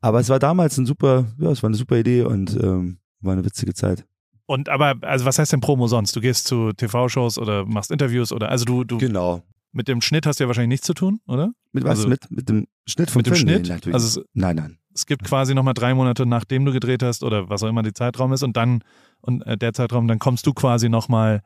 Aber 0.00 0.20
es 0.20 0.28
war 0.28 0.38
damals 0.38 0.76
ein 0.76 0.86
super, 0.86 1.32
ja, 1.38 1.50
es 1.50 1.62
war 1.62 1.68
eine 1.68 1.76
super 1.76 1.96
Idee 1.96 2.22
und 2.22 2.52
ähm, 2.62 2.98
war 3.20 3.32
eine 3.32 3.44
witzige 3.44 3.74
Zeit. 3.74 4.04
Und 4.46 4.68
aber, 4.68 4.94
also 5.02 5.24
was 5.24 5.38
heißt 5.38 5.52
denn 5.52 5.60
Promo 5.60 5.88
sonst? 5.88 6.14
Du 6.14 6.20
gehst 6.20 6.46
zu 6.46 6.72
TV-Shows 6.72 7.36
oder 7.38 7.64
machst 7.66 7.90
Interviews 7.90 8.32
oder, 8.32 8.48
also 8.48 8.64
du, 8.64 8.84
du, 8.84 8.98
Genau. 8.98 9.42
mit 9.72 9.88
dem 9.88 10.00
Schnitt 10.00 10.24
hast 10.26 10.38
du 10.38 10.44
ja 10.44 10.48
wahrscheinlich 10.48 10.68
nichts 10.76 10.86
zu 10.86 10.94
tun, 10.94 11.20
oder? 11.26 11.50
Mit 11.72 11.84
was? 11.84 11.98
Also- 11.98 12.08
mit, 12.08 12.30
mit 12.30 12.48
dem 12.48 12.66
Schnitt 12.86 13.10
vom 13.10 13.20
Mit 13.20 13.26
dem 13.26 13.34
Film? 13.34 13.48
Schnitt? 13.48 13.62
Nee, 13.64 13.68
natürlich. 13.74 13.94
Also 13.94 14.20
es, 14.20 14.26
nein, 14.34 14.56
nein. 14.56 14.78
es 14.94 15.04
gibt 15.06 15.24
quasi 15.24 15.54
nochmal 15.54 15.74
drei 15.74 15.94
Monate, 15.94 16.24
nachdem 16.26 16.64
du 16.64 16.72
gedreht 16.72 17.02
hast 17.02 17.24
oder 17.24 17.48
was 17.50 17.62
auch 17.64 17.68
immer 17.68 17.82
die 17.82 17.92
Zeitraum 17.92 18.32
ist 18.32 18.44
und 18.44 18.56
dann, 18.56 18.82
und 19.20 19.42
äh, 19.46 19.58
der 19.58 19.72
Zeitraum, 19.72 20.06
dann 20.06 20.20
kommst 20.20 20.46
du 20.46 20.52
quasi 20.54 20.88
nochmal, 20.88 21.42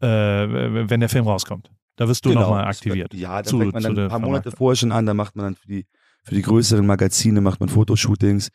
äh, 0.00 0.06
wenn 0.08 0.98
der 1.00 1.08
Film 1.08 1.26
rauskommt. 1.28 1.70
Da 1.96 2.08
wirst 2.08 2.24
du 2.24 2.30
Genau. 2.30 2.40
nochmal 2.42 2.64
aktiviert. 2.64 3.14
Ja, 3.14 3.40
da 3.42 3.48
zu- 3.48 3.58
fängt 3.60 3.72
man 3.74 3.82
dann 3.84 3.94
der 3.94 4.04
ein 4.06 4.10
paar 4.10 4.18
Monate 4.18 4.50
vorher 4.50 4.74
schon 4.76 4.90
an, 4.90 5.06
dann 5.06 5.16
macht 5.16 5.36
man 5.36 5.44
dann 5.46 5.54
für 5.54 5.68
die, 5.68 5.86
für 6.24 6.34
die 6.34 6.42
größeren 6.42 6.84
Magazine 6.84 7.40
macht 7.40 7.60
man 7.60 7.68
Fotoshootings, 7.68 8.48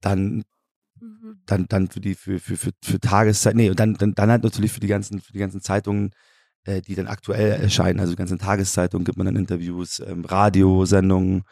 dann 0.00 0.42
dann, 1.46 1.66
dann 1.68 1.88
für 1.88 2.00
die, 2.00 2.14
für, 2.14 2.38
für, 2.38 2.56
für, 2.56 2.70
für 2.82 3.00
Tageszeit, 3.00 3.54
nee, 3.56 3.70
und 3.70 3.78
dann, 3.80 3.94
dann, 3.94 4.14
dann 4.14 4.30
halt 4.30 4.44
natürlich 4.44 4.72
für 4.72 4.80
die 4.80 4.86
ganzen, 4.86 5.20
für 5.20 5.32
die 5.32 5.38
ganzen 5.38 5.60
Zeitungen, 5.60 6.10
äh, 6.64 6.80
die 6.80 6.94
dann 6.94 7.06
aktuell 7.06 7.60
erscheinen, 7.60 8.00
also 8.00 8.12
die 8.12 8.18
ganzen 8.18 8.38
Tageszeitungen 8.38 9.04
gibt 9.04 9.18
man 9.18 9.26
dann 9.26 9.36
Interviews, 9.36 10.00
ähm, 10.00 10.24
Radiosendungen, 10.24 11.42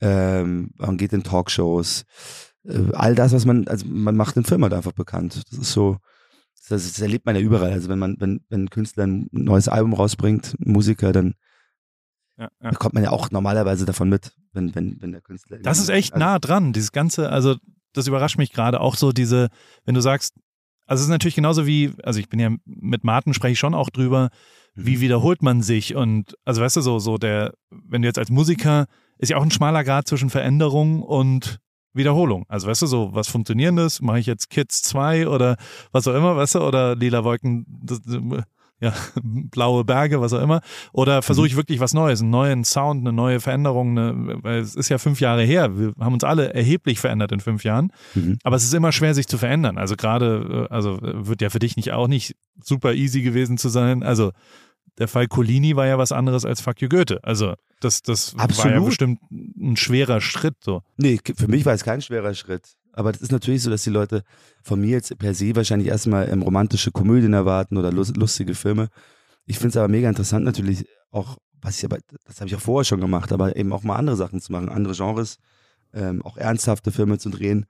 ähm, 0.00 0.70
man 0.76 0.96
geht 0.96 1.12
in 1.12 1.22
Talkshows, 1.22 2.04
äh, 2.64 2.92
all 2.92 3.14
das, 3.14 3.32
was 3.32 3.44
man, 3.44 3.68
also 3.68 3.86
man 3.86 4.16
macht 4.16 4.36
den 4.36 4.44
Film 4.44 4.62
halt 4.62 4.74
einfach 4.74 4.92
bekannt. 4.92 5.42
Das 5.50 5.58
ist 5.58 5.72
so, 5.72 5.98
das, 6.68 6.84
das 6.84 7.00
erlebt 7.00 7.26
man 7.26 7.36
ja 7.36 7.42
überall. 7.42 7.72
Also 7.72 7.88
wenn 7.88 7.98
man, 7.98 8.16
wenn, 8.18 8.40
wenn 8.48 8.64
ein 8.64 8.70
Künstler 8.70 9.06
ein 9.06 9.28
neues 9.32 9.68
Album 9.68 9.92
rausbringt, 9.92 10.56
ein 10.58 10.72
Musiker, 10.72 11.12
dann 11.12 11.34
Ja, 12.36 12.48
ja. 12.60 12.70
bekommt 12.70 12.94
man 12.94 13.04
ja 13.04 13.10
auch 13.10 13.30
normalerweise 13.30 13.84
davon 13.84 14.08
mit, 14.08 14.32
wenn, 14.52 14.74
wenn, 14.74 15.00
wenn 15.00 15.12
der 15.12 15.20
Künstler. 15.20 15.58
Das 15.58 15.78
ist 15.78 15.90
echt 15.90 16.14
also, 16.14 16.24
nah 16.24 16.38
dran, 16.38 16.72
dieses 16.72 16.90
Ganze, 16.90 17.30
also 17.30 17.56
das 17.94 18.06
überrascht 18.06 18.38
mich 18.38 18.52
gerade 18.52 18.80
auch 18.80 18.96
so 18.96 19.12
diese, 19.12 19.48
wenn 19.84 19.94
du 19.94 20.00
sagst, 20.00 20.34
also 20.86 21.00
es 21.00 21.06
ist 21.06 21.10
natürlich 21.10 21.34
genauso 21.34 21.66
wie, 21.66 21.92
also 22.02 22.20
ich 22.20 22.28
bin 22.28 22.38
ja 22.40 22.50
mit 22.66 23.04
Martin 23.04 23.32
spreche 23.32 23.52
ich 23.52 23.58
schon 23.58 23.74
auch 23.74 23.88
drüber, 23.90 24.28
Mhm. 24.74 24.86
wie 24.86 25.00
wiederholt 25.00 25.42
man 25.42 25.62
sich 25.62 25.94
und 25.94 26.36
also 26.44 26.60
weißt 26.60 26.76
du 26.76 26.80
so, 26.80 26.98
so 26.98 27.16
der, 27.16 27.54
wenn 27.70 28.02
du 28.02 28.08
jetzt 28.08 28.18
als 28.18 28.30
Musiker, 28.30 28.86
ist 29.18 29.28
ja 29.28 29.36
auch 29.36 29.42
ein 29.42 29.50
schmaler 29.50 29.84
Grad 29.84 30.08
zwischen 30.08 30.30
Veränderung 30.30 31.02
und 31.02 31.60
Wiederholung. 31.92 32.44
Also 32.48 32.66
weißt 32.66 32.82
du 32.82 32.86
so, 32.86 33.14
was 33.14 33.28
Funktionierendes, 33.28 34.00
mache 34.02 34.18
ich 34.18 34.26
jetzt 34.26 34.50
Kids 34.50 34.82
2 34.82 35.28
oder 35.28 35.56
was 35.92 36.08
auch 36.08 36.14
immer, 36.14 36.36
weißt 36.36 36.56
du, 36.56 36.62
oder 36.62 36.96
Lila 36.96 37.22
Wolken, 37.22 37.64
ja, 38.84 38.92
blaue 39.22 39.84
Berge, 39.84 40.20
was 40.20 40.32
auch 40.32 40.42
immer. 40.42 40.60
Oder 40.92 41.22
versuche 41.22 41.46
ich 41.46 41.56
wirklich 41.56 41.80
was 41.80 41.94
Neues, 41.94 42.20
einen 42.20 42.30
neuen 42.30 42.64
Sound, 42.64 43.00
eine 43.00 43.12
neue 43.12 43.40
Veränderung, 43.40 43.98
eine, 43.98 44.42
weil 44.42 44.58
es 44.58 44.76
ist 44.76 44.90
ja 44.90 44.98
fünf 44.98 45.20
Jahre 45.20 45.42
her. 45.42 45.76
Wir 45.78 45.92
haben 45.98 46.12
uns 46.12 46.24
alle 46.24 46.52
erheblich 46.52 47.00
verändert 47.00 47.32
in 47.32 47.40
fünf 47.40 47.64
Jahren. 47.64 47.92
Mhm. 48.14 48.38
Aber 48.42 48.56
es 48.56 48.64
ist 48.64 48.74
immer 48.74 48.92
schwer, 48.92 49.14
sich 49.14 49.26
zu 49.26 49.38
verändern. 49.38 49.78
Also 49.78 49.96
gerade, 49.96 50.68
äh, 50.70 50.72
also 50.72 50.98
äh, 50.98 51.26
wird 51.26 51.40
ja 51.40 51.50
für 51.50 51.58
dich 51.58 51.76
nicht 51.76 51.92
auch 51.92 52.08
nicht 52.08 52.36
super 52.62 52.92
easy 52.94 53.22
gewesen 53.22 53.58
zu 53.58 53.68
sein. 53.68 54.02
Also 54.02 54.32
der 54.98 55.08
Fall 55.08 55.26
Colini 55.26 55.74
war 55.76 55.86
ja 55.86 55.98
was 55.98 56.12
anderes 56.12 56.44
als 56.44 56.60
Fuck 56.60 56.82
you 56.82 56.88
Goethe. 56.88 57.20
Also 57.24 57.54
das, 57.80 58.02
das 58.02 58.36
war 58.36 58.70
ja 58.70 58.80
bestimmt 58.80 59.20
ein 59.30 59.76
schwerer 59.76 60.20
Schritt 60.20 60.56
so. 60.60 60.82
Nee, 60.96 61.18
für 61.36 61.48
mich 61.48 61.64
war 61.64 61.74
es 61.74 61.84
kein 61.84 62.00
schwerer 62.02 62.34
Schritt. 62.34 62.76
Aber 62.96 63.12
das 63.12 63.22
ist 63.22 63.32
natürlich 63.32 63.62
so, 63.62 63.70
dass 63.70 63.82
die 63.82 63.90
Leute 63.90 64.22
von 64.62 64.80
mir 64.80 64.90
jetzt 64.90 65.18
per 65.18 65.34
se 65.34 65.54
wahrscheinlich 65.56 65.88
erstmal 65.88 66.30
ähm, 66.30 66.42
romantische 66.42 66.92
Komödien 66.92 67.32
erwarten 67.32 67.76
oder 67.76 67.90
lus- 67.90 68.14
lustige 68.16 68.54
Filme. 68.54 68.88
Ich 69.46 69.58
finde 69.58 69.70
es 69.70 69.76
aber 69.76 69.88
mega 69.88 70.08
interessant 70.08 70.44
natürlich 70.44 70.86
auch, 71.10 71.38
was 71.60 71.78
ich 71.78 71.84
aber, 71.84 71.98
das 72.24 72.40
habe 72.40 72.48
ich 72.48 72.56
auch 72.56 72.60
vorher 72.60 72.84
schon 72.84 73.00
gemacht, 73.00 73.32
aber 73.32 73.56
eben 73.56 73.72
auch 73.72 73.82
mal 73.82 73.96
andere 73.96 74.16
Sachen 74.16 74.40
zu 74.40 74.52
machen, 74.52 74.68
andere 74.68 74.94
Genres, 74.94 75.38
ähm, 75.92 76.22
auch 76.22 76.36
ernsthafte 76.36 76.92
Filme 76.92 77.18
zu 77.18 77.30
drehen. 77.30 77.66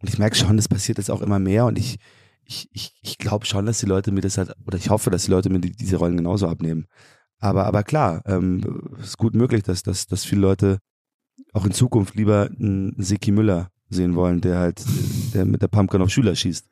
Und 0.00 0.08
ich 0.08 0.18
merke 0.18 0.36
schon, 0.36 0.56
das 0.56 0.68
passiert 0.68 0.98
jetzt 0.98 1.10
auch 1.10 1.22
immer 1.22 1.38
mehr 1.38 1.66
und 1.66 1.78
ich, 1.78 1.98
ich, 2.44 2.68
ich, 2.72 2.94
ich 3.02 3.18
glaube 3.18 3.46
schon, 3.46 3.66
dass 3.66 3.78
die 3.78 3.86
Leute 3.86 4.12
mir 4.12 4.20
das 4.20 4.38
halt, 4.38 4.52
oder 4.66 4.76
ich 4.76 4.90
hoffe, 4.90 5.10
dass 5.10 5.24
die 5.24 5.30
Leute 5.30 5.50
mir 5.50 5.60
die, 5.60 5.72
diese 5.72 5.96
Rollen 5.96 6.16
genauso 6.16 6.48
abnehmen. 6.48 6.86
Aber, 7.38 7.66
aber 7.66 7.82
klar, 7.82 8.22
ähm, 8.26 8.92
es 8.98 9.08
ist 9.08 9.18
gut 9.18 9.34
möglich, 9.34 9.62
dass, 9.62 9.82
dass, 9.82 10.06
dass 10.06 10.24
viele 10.24 10.40
Leute 10.40 10.78
auch 11.52 11.66
in 11.66 11.72
Zukunft 11.72 12.14
lieber 12.14 12.48
einen 12.58 12.94
Seki 12.98 13.32
Müller 13.32 13.70
sehen 13.88 14.14
wollen, 14.14 14.40
der 14.40 14.58
halt, 14.58 14.82
der 15.34 15.44
mit 15.44 15.62
der 15.62 15.68
Pumpgun 15.68 16.02
auf 16.02 16.10
Schüler 16.10 16.34
schießt, 16.34 16.66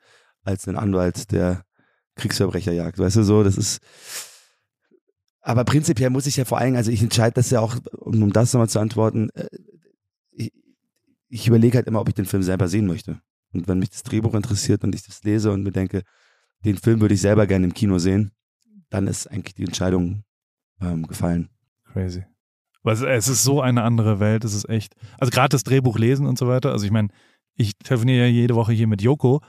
als 0.44 0.66
einen 0.66 0.76
Anwalt, 0.76 1.30
der 1.32 1.64
Kriegsverbrecher 2.16 2.72
jagt. 2.72 2.98
Weißt 2.98 3.16
du 3.16 3.22
so, 3.22 3.42
das 3.42 3.56
ist. 3.56 3.80
Aber 5.40 5.64
prinzipiell 5.64 6.10
muss 6.10 6.26
ich 6.26 6.36
ja 6.36 6.44
vor 6.44 6.58
allem, 6.58 6.76
also 6.76 6.90
ich 6.90 7.02
entscheide 7.02 7.34
das 7.34 7.50
ja 7.50 7.60
auch, 7.60 7.76
um, 7.98 8.22
um 8.22 8.32
das 8.32 8.52
nochmal 8.52 8.68
zu 8.68 8.78
antworten, 8.78 9.30
äh, 9.34 9.48
ich, 10.30 10.52
ich 11.28 11.48
überlege 11.48 11.78
halt 11.78 11.86
immer, 11.86 12.00
ob 12.00 12.08
ich 12.08 12.14
den 12.14 12.26
Film 12.26 12.42
selber 12.42 12.68
sehen 12.68 12.86
möchte. 12.86 13.20
Und 13.52 13.68
wenn 13.68 13.78
mich 13.78 13.90
das 13.90 14.02
Drehbuch 14.02 14.34
interessiert 14.34 14.84
und 14.84 14.94
ich 14.94 15.02
das 15.02 15.22
lese 15.24 15.50
und 15.50 15.62
mir 15.62 15.72
denke, 15.72 16.02
den 16.64 16.76
Film 16.76 17.00
würde 17.00 17.14
ich 17.14 17.20
selber 17.20 17.46
gerne 17.46 17.66
im 17.66 17.74
Kino 17.74 17.98
sehen, 17.98 18.30
dann 18.88 19.06
ist 19.06 19.26
eigentlich 19.26 19.54
die 19.54 19.64
Entscheidung 19.64 20.22
ähm, 20.80 21.06
gefallen. 21.06 21.48
Crazy. 21.92 22.24
Weil 22.82 22.94
es, 22.94 23.02
es 23.02 23.28
ist 23.28 23.44
so 23.44 23.60
eine 23.60 23.82
andere 23.82 24.20
Welt, 24.20 24.44
es 24.44 24.54
ist 24.54 24.68
echt. 24.68 24.94
Also 25.18 25.30
gerade 25.30 25.50
das 25.50 25.64
Drehbuch 25.64 25.98
lesen 25.98 26.26
und 26.26 26.38
so 26.38 26.48
weiter. 26.48 26.72
Also 26.72 26.84
ich 26.84 26.90
meine, 26.90 27.08
ich 27.54 27.76
telefoniere 27.78 28.26
ja 28.26 28.30
jede 28.30 28.54
Woche 28.54 28.72
hier 28.72 28.86
mit 28.86 29.02
Joko, 29.02 29.40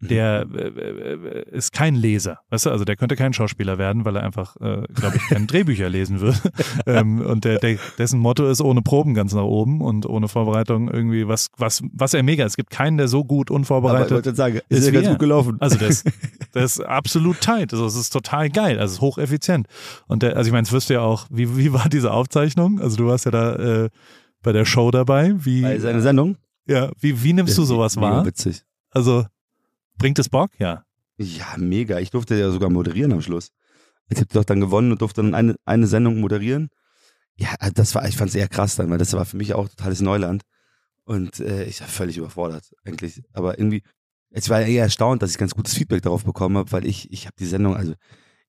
der 0.00 0.46
äh, 0.54 0.68
äh, 0.68 1.50
ist 1.50 1.72
kein 1.72 1.94
Leser, 1.94 2.38
weißt 2.50 2.66
du, 2.66 2.70
also 2.70 2.84
der 2.84 2.96
könnte 2.96 3.16
kein 3.16 3.32
Schauspieler 3.32 3.78
werden, 3.78 4.04
weil 4.04 4.16
er 4.16 4.22
einfach, 4.22 4.56
äh, 4.56 4.82
glaube 4.94 5.16
ich, 5.16 5.22
keine 5.28 5.46
Drehbücher 5.48 5.88
lesen 5.88 6.20
würde. 6.20 6.38
ähm, 6.86 7.20
und 7.20 7.44
der, 7.44 7.58
der, 7.58 7.78
dessen 7.98 8.20
Motto 8.20 8.48
ist 8.48 8.60
ohne 8.60 8.82
Proben 8.82 9.14
ganz 9.14 9.34
nach 9.34 9.42
oben 9.42 9.80
und 9.80 10.06
ohne 10.06 10.28
Vorbereitung 10.28 10.88
irgendwie 10.88 11.26
was, 11.26 11.48
was, 11.56 11.82
was 11.92 12.14
er 12.14 12.22
mega. 12.22 12.44
Es 12.44 12.56
gibt 12.56 12.70
keinen, 12.70 12.96
der 12.96 13.08
so 13.08 13.24
gut 13.24 13.50
Aber 13.50 13.56
ich 13.56 13.60
unvorbereitet. 13.60 14.36
sagen, 14.36 14.60
ist 14.68 14.78
ist 14.80 14.86
ja 14.86 14.92
ganz 14.92 15.08
gut 15.08 15.18
gelaufen. 15.18 15.56
Also 15.60 15.78
das, 15.78 16.04
das 16.52 16.76
ist 16.76 16.80
absolut 16.80 17.40
tight. 17.40 17.72
Also 17.72 17.86
es 17.86 17.96
ist 17.96 18.10
total 18.10 18.50
geil. 18.50 18.78
Also 18.78 18.92
es 18.92 18.92
ist 18.98 19.00
hocheffizient. 19.00 19.66
Und 20.06 20.22
der, 20.22 20.36
also 20.36 20.48
ich 20.48 20.52
meine, 20.52 20.64
es 20.64 20.72
wirst 20.72 20.90
du 20.90 20.94
ja 20.94 21.00
auch, 21.00 21.26
wie, 21.30 21.56
wie 21.56 21.72
war 21.72 21.88
diese 21.88 22.12
Aufzeichnung? 22.12 22.80
Also 22.80 22.96
du 22.96 23.06
warst 23.06 23.24
ja 23.24 23.30
da 23.30 23.54
äh, 23.56 23.88
bei 24.42 24.52
der 24.52 24.64
Show 24.64 24.90
dabei. 24.90 25.34
Wie, 25.36 25.62
Bei 25.62 25.78
seiner 25.78 26.00
Sendung? 26.00 26.36
ja, 26.68 26.90
wie, 27.00 27.22
wie 27.22 27.32
nimmst 27.32 27.56
du 27.58 27.64
sowas 27.64 27.96
wahr? 27.96 28.24
witzig. 28.24 28.62
Also 28.90 29.24
bringt 29.98 30.18
es 30.18 30.28
Bock? 30.28 30.50
Ja. 30.58 30.84
Ja, 31.18 31.56
mega. 31.56 31.98
Ich 31.98 32.10
durfte 32.10 32.36
ja 32.36 32.50
sogar 32.50 32.70
moderieren 32.70 33.12
am 33.12 33.22
Schluss. 33.22 33.50
Ich 34.08 34.18
habe 34.18 34.28
doch 34.32 34.44
dann 34.44 34.60
gewonnen 34.60 34.92
und 34.92 35.02
durfte 35.02 35.22
dann 35.22 35.34
eine, 35.34 35.56
eine 35.64 35.86
Sendung 35.86 36.20
moderieren. 36.20 36.68
Ja, 37.36 37.54
das 37.74 37.94
war, 37.94 38.06
ich 38.08 38.16
fand 38.16 38.30
es 38.30 38.34
eher 38.34 38.48
krass 38.48 38.76
dann, 38.76 38.90
weil 38.90 38.98
das 38.98 39.12
war 39.12 39.24
für 39.24 39.36
mich 39.36 39.54
auch 39.54 39.68
totales 39.68 40.00
Neuland. 40.00 40.42
Und 41.04 41.40
äh, 41.40 41.64
ich 41.64 41.80
war 41.80 41.88
völlig 41.88 42.16
überfordert, 42.16 42.72
eigentlich. 42.84 43.22
Aber 43.32 43.58
irgendwie, 43.58 43.82
ich 44.30 44.48
war 44.48 44.60
eher 44.60 44.84
erstaunt, 44.84 45.22
dass 45.22 45.30
ich 45.30 45.38
ganz 45.38 45.54
gutes 45.54 45.74
Feedback 45.74 46.02
darauf 46.02 46.24
bekommen 46.24 46.56
habe, 46.56 46.70
weil 46.72 46.86
ich, 46.86 47.10
ich 47.12 47.26
habe 47.26 47.36
die 47.38 47.46
Sendung, 47.46 47.76
also 47.76 47.94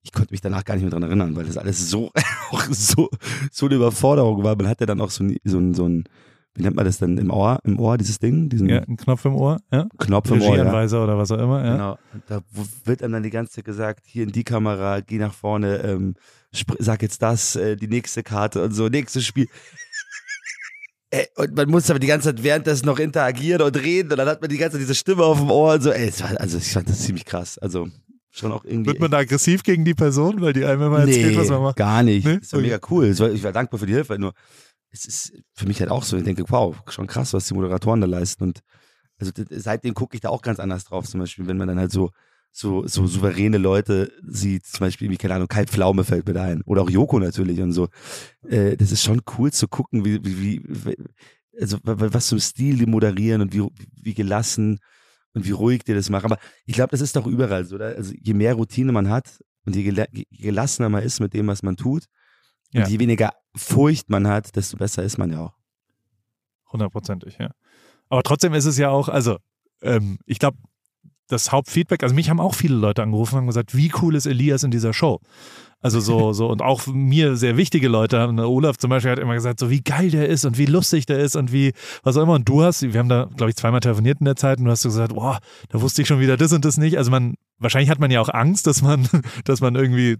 ich 0.02 0.12
konnte 0.12 0.32
mich 0.32 0.40
danach 0.40 0.64
gar 0.64 0.74
nicht 0.74 0.82
mehr 0.82 0.90
dran 0.90 1.02
erinnern, 1.02 1.36
weil 1.36 1.44
das 1.44 1.56
alles 1.56 1.90
so, 1.90 2.10
auch 2.50 2.64
so, 2.70 3.10
so 3.50 3.66
eine 3.66 3.76
Überforderung 3.76 4.42
war. 4.44 4.56
Man 4.56 4.68
hatte 4.68 4.86
dann 4.86 5.00
auch 5.00 5.10
so 5.10 5.24
ein, 5.24 5.36
so 5.44 5.58
ein, 5.58 5.74
so 5.74 5.88
ein 5.88 6.04
wie 6.54 6.62
nennt 6.62 6.74
man 6.74 6.84
das 6.84 6.98
denn 6.98 7.16
im 7.16 7.30
Ohr, 7.30 7.60
im 7.64 7.78
Ohr, 7.78 7.96
dieses 7.96 8.18
Ding? 8.18 8.48
Diesen 8.48 8.68
Ja, 8.68 8.80
ein 8.80 8.96
Knopf 8.96 9.24
im 9.24 9.34
Ohr, 9.34 9.60
ja. 9.72 9.86
Knopf 9.98 10.30
im 10.30 10.42
Ohr. 10.42 10.56
Ja. 10.56 10.70
Oder 10.70 11.16
was 11.16 11.30
auch 11.30 11.38
immer, 11.38 11.64
ja. 11.64 11.72
Genau. 11.72 11.98
Und 12.12 12.22
da 12.26 12.40
wird 12.84 13.02
einem 13.02 13.12
dann 13.12 13.22
die 13.22 13.30
ganze 13.30 13.52
Zeit 13.52 13.64
gesagt, 13.64 14.04
hier 14.06 14.24
in 14.24 14.32
die 14.32 14.42
Kamera, 14.42 15.00
geh 15.00 15.18
nach 15.18 15.32
vorne, 15.32 15.78
ähm, 15.78 16.14
sag 16.78 17.02
jetzt 17.02 17.22
das, 17.22 17.54
äh, 17.54 17.76
die 17.76 17.86
nächste 17.86 18.22
Karte 18.22 18.64
und 18.64 18.72
so, 18.72 18.88
nächstes 18.88 19.24
Spiel. 19.24 19.46
Ey, 21.12 21.26
und 21.36 21.56
man 21.56 21.68
muss 21.68 21.90
aber 21.90 21.98
die 21.98 22.06
ganze 22.06 22.28
Zeit 22.28 22.42
währenddessen 22.42 22.86
noch 22.86 22.98
interagieren 22.98 23.62
und 23.62 23.76
reden 23.76 24.12
und 24.12 24.16
dann 24.16 24.28
hat 24.28 24.40
man 24.40 24.48
die 24.50 24.58
ganze 24.58 24.76
Zeit 24.76 24.82
diese 24.82 24.94
Stimme 24.94 25.24
auf 25.24 25.38
dem 25.38 25.50
Ohr 25.50 25.74
und 25.74 25.82
so. 25.82 25.90
Ey, 25.90 26.12
war, 26.20 26.40
also 26.40 26.58
ich 26.58 26.72
fand 26.72 26.88
das 26.88 27.00
ziemlich 27.00 27.24
krass. 27.24 27.58
Also 27.58 27.88
schon 28.30 28.52
auch 28.52 28.64
irgendwie. 28.64 28.90
Wird 28.90 29.00
man 29.00 29.10
da 29.10 29.18
aggressiv 29.18 29.62
gegen 29.64 29.84
die 29.84 29.94
Person, 29.94 30.40
weil 30.40 30.52
die 30.52 30.64
einem 30.64 30.82
immer 30.82 31.00
erzählt, 31.00 31.32
nee, 31.32 31.36
was 31.36 31.48
man 31.48 31.62
macht? 31.62 31.76
gar 31.76 32.02
nicht. 32.04 32.24
Nee? 32.24 32.38
Das 32.38 32.52
war 32.52 32.60
mega 32.60 32.78
cool. 32.90 33.18
War, 33.18 33.30
ich 33.30 33.42
war 33.42 33.52
dankbar 33.52 33.80
für 33.80 33.86
die 33.86 33.94
Hilfe, 33.94 34.18
nur 34.18 34.34
es 34.90 35.06
ist 35.06 35.32
für 35.54 35.66
mich 35.66 35.80
halt 35.80 35.90
auch 35.90 36.02
so. 36.02 36.16
Ich 36.16 36.24
denke, 36.24 36.44
wow, 36.48 36.76
schon 36.88 37.06
krass, 37.06 37.32
was 37.32 37.46
die 37.46 37.54
Moderatoren 37.54 38.00
da 38.00 38.06
leisten. 38.06 38.44
Und 38.44 38.60
also 39.18 39.32
seitdem 39.50 39.94
gucke 39.94 40.14
ich 40.16 40.20
da 40.20 40.30
auch 40.30 40.42
ganz 40.42 40.58
anders 40.60 40.84
drauf. 40.84 41.06
Zum 41.06 41.20
Beispiel, 41.20 41.46
wenn 41.46 41.56
man 41.58 41.68
dann 41.68 41.78
halt 41.78 41.92
so 41.92 42.10
so, 42.52 42.84
so 42.88 43.06
souveräne 43.06 43.58
Leute 43.58 44.10
sieht, 44.26 44.66
zum 44.66 44.80
Beispiel, 44.80 45.08
wie, 45.08 45.16
keine 45.16 45.34
Ahnung, 45.34 45.46
Kai 45.46 45.66
Pflaume 45.66 46.02
fällt 46.02 46.26
mir 46.26 46.32
da 46.34 46.42
ein. 46.42 46.62
Oder 46.62 46.82
auch 46.82 46.90
Joko 46.90 47.20
natürlich 47.20 47.60
und 47.60 47.70
so. 47.72 47.86
Äh, 48.48 48.76
das 48.76 48.90
ist 48.90 49.04
schon 49.04 49.22
cool 49.38 49.52
zu 49.52 49.68
gucken, 49.68 50.04
wie, 50.04 50.18
wie, 50.24 50.60
wie 50.66 50.96
also 51.60 51.76
wa- 51.84 52.00
wa- 52.00 52.08
was 52.12 52.26
zum 52.26 52.40
Stil 52.40 52.76
die 52.76 52.86
moderieren 52.86 53.40
und 53.42 53.52
wie, 53.52 53.64
wie 54.02 54.14
gelassen 54.14 54.80
und 55.32 55.46
wie 55.46 55.52
ruhig 55.52 55.84
die 55.84 55.94
das 55.94 56.10
machen. 56.10 56.24
Aber 56.24 56.38
ich 56.66 56.74
glaube, 56.74 56.90
das 56.90 57.00
ist 57.00 57.14
doch 57.14 57.28
überall 57.28 57.64
so. 57.64 57.76
Oder? 57.76 57.94
Also 57.94 58.12
je 58.20 58.34
mehr 58.34 58.54
Routine 58.54 58.90
man 58.90 59.08
hat 59.08 59.38
und 59.64 59.76
je 59.76 59.84
gelassener 60.32 60.88
man 60.88 61.04
ist 61.04 61.20
mit 61.20 61.34
dem, 61.34 61.46
was 61.46 61.62
man 61.62 61.76
tut, 61.76 62.06
Ja. 62.72 62.82
und 62.82 62.90
je 62.90 62.98
weniger 62.98 63.32
Furcht 63.54 64.10
man 64.10 64.26
hat, 64.28 64.54
desto 64.56 64.76
besser 64.76 65.02
ist 65.02 65.18
man 65.18 65.32
ja 65.32 65.40
auch. 65.40 65.54
Hundertprozentig, 66.72 67.38
ja. 67.38 67.50
Aber 68.08 68.22
trotzdem 68.22 68.54
ist 68.54 68.64
es 68.64 68.78
ja 68.78 68.90
auch, 68.90 69.08
also, 69.08 69.38
ähm, 69.82 70.18
ich 70.26 70.38
glaube, 70.38 70.58
das 71.30 71.52
Hauptfeedback, 71.52 72.02
also 72.02 72.14
mich 72.14 72.28
haben 72.28 72.40
auch 72.40 72.54
viele 72.54 72.76
Leute 72.76 73.02
angerufen 73.02 73.36
und 73.36 73.40
haben 73.42 73.46
gesagt, 73.46 73.76
wie 73.76 73.92
cool 74.02 74.14
ist 74.14 74.26
Elias 74.26 74.64
in 74.64 74.70
dieser 74.70 74.92
Show? 74.92 75.20
Also 75.80 76.00
so, 76.00 76.32
so, 76.32 76.48
und 76.48 76.62
auch 76.62 76.86
mir 76.86 77.36
sehr 77.36 77.56
wichtige 77.56 77.88
Leute, 77.88 78.18
Olaf 78.18 78.76
zum 78.76 78.90
Beispiel 78.90 79.12
hat 79.12 79.18
immer 79.18 79.34
gesagt, 79.34 79.60
so 79.60 79.70
wie 79.70 79.80
geil 79.82 80.10
der 80.10 80.28
ist 80.28 80.44
und 80.44 80.58
wie 80.58 80.66
lustig 80.66 81.06
der 81.06 81.20
ist 81.20 81.36
und 81.36 81.52
wie, 81.52 81.72
was 82.02 82.16
auch 82.16 82.22
immer. 82.22 82.34
Und 82.34 82.48
du 82.48 82.62
hast, 82.62 82.82
wir 82.82 82.98
haben 82.98 83.08
da, 83.08 83.28
glaube 83.36 83.50
ich, 83.50 83.56
zweimal 83.56 83.80
telefoniert 83.80 84.20
in 84.20 84.26
der 84.26 84.36
Zeit 84.36 84.58
und 84.58 84.64
du 84.66 84.70
hast 84.70 84.82
so 84.82 84.88
gesagt, 84.88 85.14
boah, 85.14 85.38
da 85.68 85.80
wusste 85.80 86.02
ich 86.02 86.08
schon 86.08 86.20
wieder 86.20 86.36
das 86.36 86.52
und 86.52 86.64
das 86.64 86.76
nicht. 86.76 86.98
Also 86.98 87.10
man, 87.10 87.34
wahrscheinlich 87.58 87.90
hat 87.90 88.00
man 88.00 88.10
ja 88.10 88.20
auch 88.20 88.28
Angst, 88.28 88.66
dass 88.66 88.82
man, 88.82 89.08
dass 89.44 89.60
man 89.60 89.74
irgendwie 89.76 90.16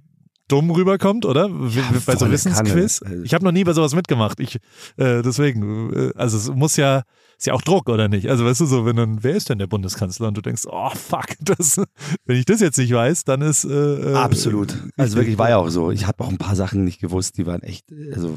dumm 0.51 0.70
rüberkommt, 0.70 1.24
oder? 1.24 1.48
Ja, 1.48 1.90
bei 2.05 2.16
so 2.16 2.30
Wissensquiz. 2.30 3.01
Kanne. 3.01 3.22
Ich 3.24 3.34
habe 3.34 3.44
noch 3.44 3.53
nie 3.53 3.64
bei 3.64 3.72
sowas 3.72 3.94
mitgemacht. 3.94 4.40
Ich, 4.40 4.57
äh, 4.96 5.22
deswegen, 5.22 5.92
äh, 5.92 6.12
also 6.16 6.36
es 6.36 6.51
muss 6.51 6.76
ja, 6.76 7.03
ist 7.38 7.46
ja 7.46 7.55
auch 7.55 7.62
Druck, 7.62 7.88
oder 7.88 8.09
nicht? 8.09 8.28
Also 8.28 8.44
weißt 8.44 8.61
du 8.61 8.66
so, 8.66 8.84
wenn 8.84 8.96
dann, 8.96 9.22
wer 9.22 9.34
ist 9.34 9.48
denn 9.48 9.59
der 9.59 9.66
Bundeskanzler? 9.66 10.28
Und 10.28 10.36
du 10.36 10.42
denkst, 10.42 10.62
oh 10.66 10.90
fuck, 10.90 11.26
das, 11.40 11.80
wenn 12.26 12.36
ich 12.36 12.44
das 12.44 12.61
jetzt 12.61 12.78
nicht 12.78 12.92
weiß, 12.92 13.24
dann 13.24 13.42
ist 13.42 13.64
äh, 13.64 14.12
äh, 14.12 14.14
Absolut. 14.14 14.76
Also 14.96 15.16
wirklich 15.16 15.38
war 15.38 15.51
ja 15.51 15.59
auch 15.59 15.68
so. 15.68 15.90
Ich 15.90 16.07
habe 16.07 16.22
auch 16.24 16.28
ein 16.28 16.38
paar 16.38 16.57
Sachen 16.57 16.84
nicht 16.84 17.01
gewusst, 17.01 17.38
die 17.38 17.46
waren 17.46 17.62
echt, 17.62 17.86
also 18.12 18.36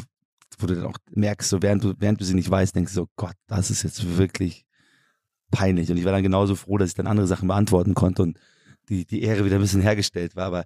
wo 0.59 0.67
du 0.67 0.75
dann 0.75 0.85
auch 0.85 0.97
merkst, 1.11 1.49
so 1.49 1.61
während 1.61 1.83
du, 1.83 1.93
während 1.97 2.21
du 2.21 2.25
sie 2.25 2.35
nicht 2.35 2.49
weißt, 2.49 2.75
denkst 2.75 2.93
du 2.93 3.01
so, 3.01 3.07
Gott, 3.15 3.35
das 3.47 3.71
ist 3.71 3.83
jetzt 3.83 4.17
wirklich 4.17 4.65
peinlich. 5.51 5.89
Und 5.89 5.97
ich 5.97 6.05
war 6.05 6.11
dann 6.11 6.23
genauso 6.23 6.55
froh, 6.55 6.77
dass 6.77 6.89
ich 6.89 6.95
dann 6.95 7.07
andere 7.07 7.27
Sachen 7.27 7.47
beantworten 7.47 7.93
konnte 7.93 8.23
und 8.23 8.39
die, 8.89 9.05
die 9.05 9.21
Ehre 9.23 9.45
wieder 9.45 9.55
ein 9.55 9.61
bisschen 9.61 9.81
hergestellt 9.81 10.35
war. 10.35 10.45
Aber 10.45 10.65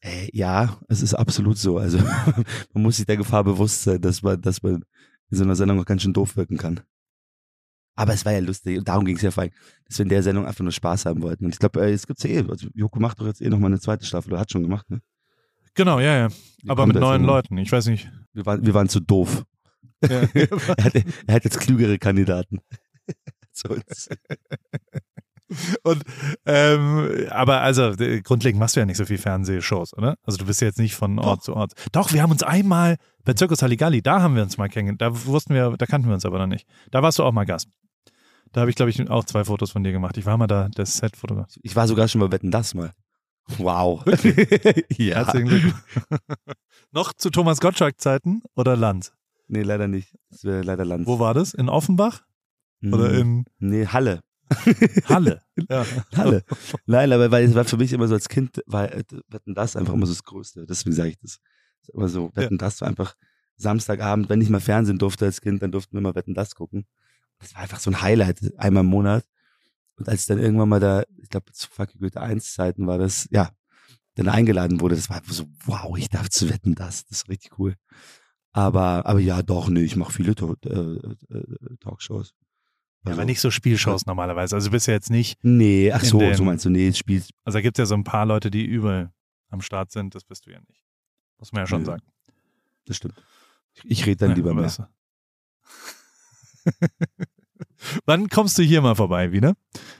äh, 0.00 0.28
ja, 0.32 0.78
es 0.88 1.02
ist 1.02 1.14
absolut 1.14 1.58
so. 1.58 1.78
Also 1.78 1.98
man 2.72 2.82
muss 2.82 2.96
sich 2.96 3.06
der 3.06 3.16
Gefahr 3.16 3.44
bewusst 3.44 3.82
sein, 3.82 4.00
dass 4.00 4.22
man, 4.22 4.40
dass 4.40 4.62
man 4.62 4.84
in 5.30 5.36
so 5.36 5.44
einer 5.44 5.56
Sendung 5.56 5.80
auch 5.80 5.84
ganz 5.84 6.02
schön 6.02 6.12
doof 6.12 6.36
wirken 6.36 6.56
kann. 6.56 6.80
Aber 7.94 8.14
es 8.14 8.24
war 8.24 8.32
ja 8.32 8.38
lustig 8.38 8.78
und 8.78 8.86
darum 8.86 9.04
ging 9.04 9.16
es 9.16 9.22
ja 9.22 9.32
vor 9.32 9.42
allem, 9.42 9.52
dass 9.86 9.98
wir 9.98 10.04
in 10.04 10.08
der 10.08 10.22
Sendung 10.22 10.46
einfach 10.46 10.62
nur 10.62 10.70
Spaß 10.70 11.06
haben 11.06 11.20
wollten. 11.20 11.46
Und 11.46 11.52
ich 11.52 11.58
glaube, 11.58 11.80
äh, 11.80 11.92
es 11.92 12.06
gibt's 12.06 12.24
eh. 12.24 12.44
Also 12.48 12.68
Joko 12.74 13.00
macht 13.00 13.20
doch 13.20 13.26
jetzt 13.26 13.42
eh 13.42 13.48
nochmal 13.48 13.70
eine 13.70 13.80
zweite 13.80 14.06
Staffel 14.06 14.32
oder 14.32 14.40
hat 14.40 14.52
schon 14.52 14.62
gemacht, 14.62 14.88
ne? 14.88 15.00
Genau, 15.74 15.98
ja, 15.98 16.16
ja. 16.16 16.28
Aber 16.66 16.86
mit 16.86 16.96
neuen? 16.96 17.24
Leuten. 17.24 17.58
Ich 17.58 17.70
weiß 17.70 17.86
nicht. 17.86 18.10
Wir 18.32 18.46
waren, 18.46 18.64
wir 18.64 18.74
waren 18.74 18.88
zu 18.88 19.00
doof. 19.00 19.44
Ja. 20.08 20.22
Er 20.32 20.84
hat, 20.84 20.94
er 20.94 21.34
hat 21.34 21.44
jetzt 21.44 21.58
klügere 21.58 21.98
Kandidaten. 21.98 22.60
Zu 23.52 23.70
uns. 23.70 24.08
Und 25.82 26.02
ähm, 26.46 27.26
aber 27.30 27.60
also 27.62 27.92
grundlegend 28.22 28.60
machst 28.60 28.76
du 28.76 28.80
ja 28.80 28.86
nicht 28.86 28.98
so 28.98 29.06
viel 29.06 29.18
Fernsehshows, 29.18 29.94
oder? 29.96 30.16
Also 30.22 30.38
du 30.38 30.44
bist 30.46 30.60
ja 30.60 30.66
jetzt 30.66 30.78
nicht 30.78 30.94
von 30.94 31.18
Ort 31.18 31.42
zu 31.42 31.54
Ort. 31.56 31.72
Doch, 31.92 32.12
wir 32.12 32.22
haben 32.22 32.30
uns 32.32 32.42
einmal 32.42 32.96
bei 33.24 33.32
Zirkus 33.34 33.62
Halligalli, 33.62 34.02
da 34.02 34.20
haben 34.20 34.36
wir 34.36 34.42
uns 34.42 34.58
mal 34.58 34.68
kennengelernt. 34.68 35.00
Da 35.00 35.26
wussten 35.26 35.54
wir, 35.54 35.74
da 35.76 35.86
kannten 35.86 36.08
wir 36.08 36.14
uns 36.14 36.26
aber 36.26 36.38
noch 36.38 36.46
nicht. 36.46 36.66
Da 36.90 37.02
warst 37.02 37.18
du 37.18 37.24
auch 37.24 37.32
mal 37.32 37.44
Gast. 37.46 37.68
Da 38.52 38.60
habe 38.62 38.70
ich, 38.70 38.76
glaube 38.76 38.90
ich, 38.90 39.10
auch 39.10 39.24
zwei 39.24 39.44
Fotos 39.44 39.70
von 39.70 39.84
dir 39.84 39.92
gemacht. 39.92 40.16
Ich 40.16 40.24
war 40.26 40.36
mal 40.38 40.46
da, 40.46 40.68
das 40.74 40.96
Set-Fotograf. 40.96 41.48
Ich 41.62 41.76
war 41.76 41.86
sogar 41.86 42.08
schon 42.08 42.20
bei 42.20 42.30
Wetten 42.32 42.50
das 42.50 42.74
mal. 42.74 42.92
Wow. 43.58 44.04
ja. 44.96 45.16
Herzlichen 45.16 45.48
Glückwunsch. 45.48 45.74
noch 46.92 47.12
zu 47.12 47.30
Thomas 47.30 47.60
Gottschalk-Zeiten 47.60 48.42
oder 48.54 48.76
Land? 48.76 49.12
Nee, 49.48 49.62
leider 49.62 49.88
nicht. 49.88 50.14
Das 50.30 50.44
wäre 50.44 50.62
leider 50.62 50.84
Land. 50.84 51.06
Wo 51.06 51.18
war 51.18 51.34
das? 51.34 51.54
In 51.54 51.68
Offenbach 51.68 52.22
oder 52.82 53.08
Hm. 53.10 53.44
in 53.60 53.68
Nee, 53.70 53.86
Halle. 53.86 54.20
Halle? 55.04 55.42
ja. 55.68 55.84
Halle. 56.16 56.44
Nein, 56.86 57.12
aber 57.12 57.30
weil 57.30 57.44
es 57.44 57.54
war 57.54 57.64
für 57.64 57.76
mich 57.76 57.92
immer 57.92 58.08
so 58.08 58.14
als 58.14 58.28
Kind, 58.28 58.62
war 58.66 58.92
äh, 58.92 59.04
Wetten 59.28 59.54
das 59.54 59.76
einfach 59.76 59.94
immer 59.94 60.06
so 60.06 60.12
das 60.12 60.24
Größte. 60.24 60.66
Deswegen 60.66 60.94
sage 60.94 61.10
ich 61.10 61.18
das. 61.18 61.40
Ist 61.82 61.90
immer 61.90 62.08
so, 62.08 62.30
Wetten 62.34 62.58
das 62.58 62.80
war 62.80 62.88
einfach 62.88 63.14
Samstagabend, 63.56 64.28
wenn 64.28 64.40
ich 64.40 64.48
mal 64.48 64.60
Fernsehen 64.60 64.98
durfte 64.98 65.24
als 65.24 65.40
Kind, 65.40 65.62
dann 65.62 65.72
durften 65.72 65.96
wir 65.96 66.00
mal 66.00 66.14
Wetten 66.14 66.34
das 66.34 66.54
gucken. 66.54 66.86
Das 67.40 67.54
war 67.54 67.62
einfach 67.62 67.80
so 67.80 67.90
ein 67.90 68.00
Highlight, 68.00 68.40
einmal 68.56 68.84
im 68.84 68.90
Monat. 68.90 69.24
Und 69.96 70.08
als 70.08 70.26
dann 70.26 70.38
irgendwann 70.38 70.68
mal 70.68 70.80
da, 70.80 71.02
ich 71.20 71.28
glaube 71.28 71.52
zu 71.52 71.68
Fucking 71.68 72.00
Goethe 72.00 72.20
1 72.20 72.54
Zeiten 72.54 72.86
war 72.86 72.98
das, 72.98 73.28
ja, 73.30 73.50
dann 74.14 74.28
eingeladen 74.28 74.80
wurde, 74.80 74.94
das 74.96 75.08
war 75.10 75.16
einfach 75.16 75.32
so, 75.32 75.44
wow, 75.64 75.96
ich 75.96 76.08
darf 76.08 76.28
zu 76.30 76.48
Wetten 76.48 76.74
das, 76.74 77.06
das 77.06 77.22
ist 77.22 77.28
richtig 77.28 77.58
cool. 77.58 77.74
Aber, 78.52 79.06
aber 79.06 79.20
ja, 79.20 79.42
doch, 79.42 79.68
nee, 79.68 79.82
ich 79.82 79.96
mache 79.96 80.12
viele 80.12 80.32
äh, 80.32 80.68
äh, 80.68 81.76
Talkshows. 81.80 82.34
Ja, 83.04 83.10
Also- 83.10 83.20
aber 83.20 83.24
nicht 83.26 83.40
so 83.40 83.50
Spielshows 83.50 84.06
normalerweise. 84.06 84.54
Also 84.56 84.68
du 84.68 84.72
bist 84.72 84.86
ja 84.86 84.94
jetzt 84.94 85.10
nicht, 85.10 85.38
Nee, 85.42 85.92
ach 85.92 86.04
so, 86.04 86.18
dem- 86.18 86.34
so 86.34 86.44
meinst 86.44 86.64
du, 86.64 86.70
nee, 86.70 86.88
es 86.88 86.98
spielt, 86.98 87.28
also 87.44 87.58
da 87.58 87.62
gibt 87.62 87.78
es 87.78 87.82
ja 87.82 87.86
so 87.86 87.94
ein 87.94 88.04
paar 88.04 88.26
Leute, 88.26 88.50
die 88.50 88.64
überall 88.64 89.10
am 89.50 89.60
Start 89.60 89.90
sind. 89.92 90.14
Das 90.14 90.24
bist 90.24 90.46
du 90.46 90.50
ja 90.50 90.58
nicht. 90.68 90.82
Muss 91.38 91.52
man 91.52 91.62
ja 91.62 91.66
schon 91.66 91.80
Nö. 91.82 91.86
sagen. 91.86 92.02
das 92.86 92.96
stimmt. 92.96 93.14
Ich, 93.74 93.84
ich 93.90 94.06
rede 94.06 94.16
dann 94.16 94.30
Ja, 94.30 94.36
lieber 94.36 94.56
es- 94.64 94.80
Wann 98.06 98.28
kommst 98.28 98.58
du 98.58 98.62
hier 98.62 98.80
mal 98.82 98.94
vorbei 98.94 99.30
wieder? 99.32 99.54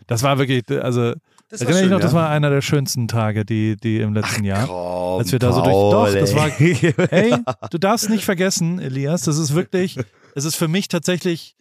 Das 0.06 0.22
war 0.22 0.38
wirklich, 0.38 0.64
also 0.70 1.14
Das 1.48 1.62
erinnere 1.62 1.84
ich 1.84 1.90
noch, 1.90 2.00
das 2.00 2.12
war 2.12 2.28
einer 2.28 2.50
der 2.50 2.60
schönsten 2.60 3.06
Tage, 3.08 3.44
die, 3.44 3.76
die 3.76 4.00
im 4.00 4.12
letzten 4.14 4.44
Jahr. 4.44 4.66
Komm, 4.66 5.20
als 5.20 5.30
wir 5.32 5.38
da 5.38 5.52
so 5.52 5.62
durch- 5.62 5.72
doch, 5.72 6.12
das 6.12 6.34
war- 6.34 6.50
Hey, 6.50 7.34
du 7.70 7.78
darfst 7.78 8.10
nicht 8.10 8.24
vergessen, 8.24 8.80
Elias, 8.80 9.22
das 9.22 9.38
ist 9.38 9.54
wirklich, 9.54 9.98
es 10.34 10.44
ist 10.44 10.56
für 10.56 10.68
mich 10.68 10.88
tatsächlich, 10.88 11.56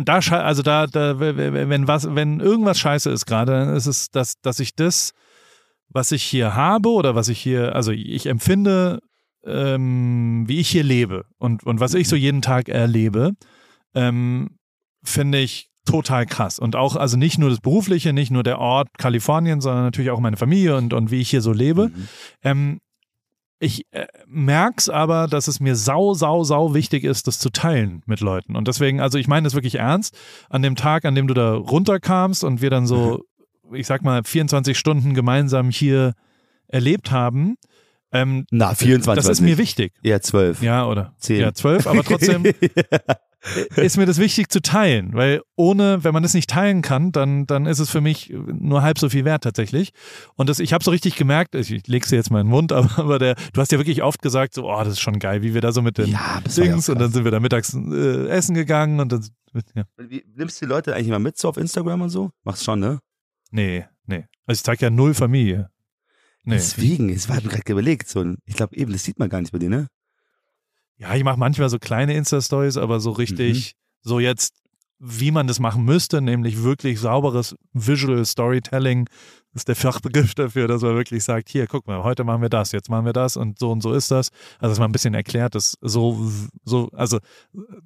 und 0.00 0.08
da, 0.08 0.20
also 0.42 0.62
da, 0.62 0.86
da, 0.86 1.20
wenn 1.20 1.86
was, 1.86 2.14
wenn 2.14 2.40
irgendwas 2.40 2.78
scheiße 2.78 3.10
ist 3.10 3.26
gerade, 3.26 3.52
dann 3.52 3.76
ist 3.76 3.84
es, 3.84 4.10
dass, 4.10 4.40
dass 4.40 4.58
ich 4.58 4.74
das, 4.74 5.12
was 5.90 6.10
ich 6.10 6.22
hier 6.22 6.54
habe 6.54 6.88
oder 6.88 7.14
was 7.14 7.28
ich 7.28 7.38
hier, 7.38 7.74
also 7.74 7.92
ich 7.92 8.24
empfinde, 8.24 9.00
ähm, 9.44 10.44
wie 10.46 10.58
ich 10.58 10.70
hier 10.70 10.84
lebe 10.84 11.26
und, 11.36 11.64
und 11.64 11.80
was 11.80 11.92
ich 11.92 12.08
so 12.08 12.16
jeden 12.16 12.40
Tag 12.40 12.70
erlebe, 12.70 13.32
ähm, 13.94 14.56
finde 15.04 15.36
ich 15.36 15.68
total 15.84 16.24
krass. 16.24 16.58
Und 16.58 16.76
auch, 16.76 16.96
also 16.96 17.18
nicht 17.18 17.36
nur 17.36 17.50
das 17.50 17.60
Berufliche, 17.60 18.14
nicht 18.14 18.30
nur 18.30 18.42
der 18.42 18.58
Ort 18.58 18.88
Kalifornien, 18.96 19.60
sondern 19.60 19.84
natürlich 19.84 20.12
auch 20.12 20.20
meine 20.20 20.38
Familie 20.38 20.78
und, 20.78 20.94
und 20.94 21.10
wie 21.10 21.20
ich 21.20 21.28
hier 21.28 21.42
so 21.42 21.52
lebe. 21.52 21.88
Mhm. 21.88 22.08
Ähm, 22.42 22.80
ich 23.60 23.86
äh, 23.92 24.06
merk's 24.26 24.88
aber, 24.88 25.28
dass 25.28 25.46
es 25.46 25.60
mir 25.60 25.76
sau, 25.76 26.14
sau, 26.14 26.42
sau 26.44 26.74
wichtig 26.74 27.04
ist, 27.04 27.26
das 27.26 27.38
zu 27.38 27.50
teilen 27.50 28.02
mit 28.06 28.20
Leuten. 28.20 28.56
Und 28.56 28.66
deswegen, 28.66 29.00
also 29.00 29.18
ich 29.18 29.28
meine 29.28 29.44
das 29.44 29.54
wirklich 29.54 29.76
ernst. 29.76 30.16
An 30.48 30.62
dem 30.62 30.76
Tag, 30.76 31.04
an 31.04 31.14
dem 31.14 31.28
du 31.28 31.34
da 31.34 31.54
runterkamst 31.54 32.42
und 32.42 32.62
wir 32.62 32.70
dann 32.70 32.86
so, 32.86 33.24
ich 33.72 33.86
sag 33.86 34.02
mal, 34.02 34.24
24 34.24 34.76
Stunden 34.78 35.14
gemeinsam 35.14 35.70
hier 35.70 36.14
erlebt 36.68 37.10
haben, 37.10 37.56
ähm, 38.12 38.46
Na, 38.50 38.74
24 38.74 39.22
das 39.22 39.30
ist 39.30 39.40
mir 39.40 39.58
wichtig. 39.58 39.92
Eher 40.02 40.20
12. 40.20 40.62
Ja, 40.62 40.86
oder? 40.86 41.14
Zehn. 41.18 41.40
Ja, 41.40 41.52
zwölf, 41.52 41.86
aber 41.86 42.02
trotzdem 42.02 42.42
ist 43.76 43.96
mir 43.96 44.06
das 44.06 44.18
wichtig 44.18 44.50
zu 44.50 44.60
teilen, 44.60 45.14
weil 45.14 45.42
ohne, 45.56 46.04
wenn 46.04 46.12
man 46.12 46.22
das 46.22 46.34
nicht 46.34 46.50
teilen 46.50 46.82
kann, 46.82 47.12
dann, 47.12 47.46
dann 47.46 47.66
ist 47.66 47.78
es 47.78 47.90
für 47.90 48.00
mich 48.00 48.30
nur 48.30 48.82
halb 48.82 48.98
so 48.98 49.08
viel 49.08 49.24
wert 49.24 49.44
tatsächlich. 49.44 49.92
Und 50.36 50.48
das, 50.48 50.58
ich 50.58 50.72
habe 50.72 50.84
so 50.84 50.90
richtig 50.90 51.16
gemerkt, 51.16 51.54
ich, 51.54 51.70
ich 51.72 51.86
leg's 51.86 52.10
dir 52.10 52.16
jetzt 52.16 52.30
mal 52.30 52.40
in 52.40 52.46
den 52.46 52.50
Mund, 52.50 52.72
aber, 52.72 52.98
aber 52.98 53.18
der, 53.18 53.34
du 53.52 53.60
hast 53.60 53.72
ja 53.72 53.78
wirklich 53.78 54.02
oft 54.02 54.22
gesagt, 54.22 54.54
so, 54.54 54.70
oh, 54.70 54.78
das 54.78 54.94
ist 54.94 55.00
schon 55.00 55.18
geil, 55.18 55.42
wie 55.42 55.54
wir 55.54 55.60
da 55.60 55.72
so 55.72 55.82
mit 55.82 55.98
den 55.98 56.08
Ja, 56.08 56.40
Dings 56.56 56.88
und 56.88 57.00
dann 57.00 57.12
sind 57.12 57.24
wir 57.24 57.30
da 57.30 57.40
mittags 57.40 57.74
äh, 57.74 58.28
essen 58.28 58.54
gegangen 58.54 59.00
und 59.00 59.12
dann, 59.12 59.26
ja. 59.74 59.84
Wie, 59.96 60.24
nimmst 60.36 60.60
du 60.60 60.66
die 60.66 60.70
Leute 60.70 60.94
eigentlich 60.94 61.08
mal 61.08 61.18
mit 61.18 61.38
so 61.38 61.48
auf 61.48 61.56
Instagram 61.56 62.02
und 62.02 62.10
so? 62.10 62.30
Machst 62.44 62.64
schon, 62.64 62.80
ne? 62.80 62.98
nee, 63.50 63.84
nee. 64.06 64.26
Also 64.46 64.58
ich 64.58 64.64
zeig 64.64 64.80
ja 64.80 64.90
null 64.90 65.14
Familie. 65.14 65.70
Nee. 66.44 66.54
Deswegen, 66.54 67.10
es 67.10 67.28
war 67.28 67.40
gerade 67.40 67.70
überlegt. 67.70 68.08
So 68.08 68.24
ich 68.46 68.56
glaube 68.56 68.76
eben, 68.76 68.92
das 68.92 69.04
sieht 69.04 69.18
man 69.18 69.28
gar 69.28 69.40
nicht 69.40 69.52
bei 69.52 69.58
dir, 69.58 69.68
ne? 69.68 69.88
Ja, 71.00 71.14
ich 71.14 71.24
mache 71.24 71.38
manchmal 71.38 71.70
so 71.70 71.78
kleine 71.78 72.12
Insta-Stories, 72.12 72.76
aber 72.76 73.00
so 73.00 73.10
richtig, 73.10 73.74
so 74.02 74.20
jetzt, 74.20 74.54
wie 74.98 75.30
man 75.30 75.46
das 75.46 75.58
machen 75.58 75.82
müsste, 75.86 76.20
nämlich 76.20 76.62
wirklich 76.62 77.00
sauberes 77.00 77.56
Visual 77.72 78.22
Storytelling, 78.26 79.08
ist 79.54 79.66
der 79.68 79.76
Fachbegriff 79.76 80.34
dafür, 80.34 80.68
dass 80.68 80.82
man 80.82 80.94
wirklich 80.94 81.24
sagt, 81.24 81.48
hier, 81.48 81.66
guck 81.66 81.86
mal, 81.86 82.04
heute 82.04 82.22
machen 82.22 82.42
wir 82.42 82.50
das, 82.50 82.72
jetzt 82.72 82.90
machen 82.90 83.06
wir 83.06 83.14
das 83.14 83.38
und 83.38 83.58
so 83.58 83.72
und 83.72 83.82
so 83.82 83.94
ist 83.94 84.10
das. 84.10 84.28
Also, 84.58 84.72
dass 84.72 84.78
man 84.78 84.90
ein 84.90 84.92
bisschen 84.92 85.14
erklärt, 85.14 85.54
dass 85.54 85.78
so, 85.80 86.30
so, 86.64 86.90
also, 86.92 87.18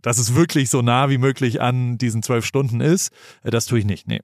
dass 0.03 0.19
es 0.19 0.35
wirklich 0.35 0.69
so 0.69 0.83
nah 0.83 1.09
wie 1.09 1.19
möglich 1.19 1.61
an 1.61 1.97
diesen 1.99 2.21
zwölf 2.21 2.45
Stunden 2.45 2.81
ist, 2.81 3.13
äh, 3.45 3.53
das 3.53 3.67
tue 3.67 3.79
ich 3.79 3.85
nicht, 3.85 4.09
nee. 4.09 4.21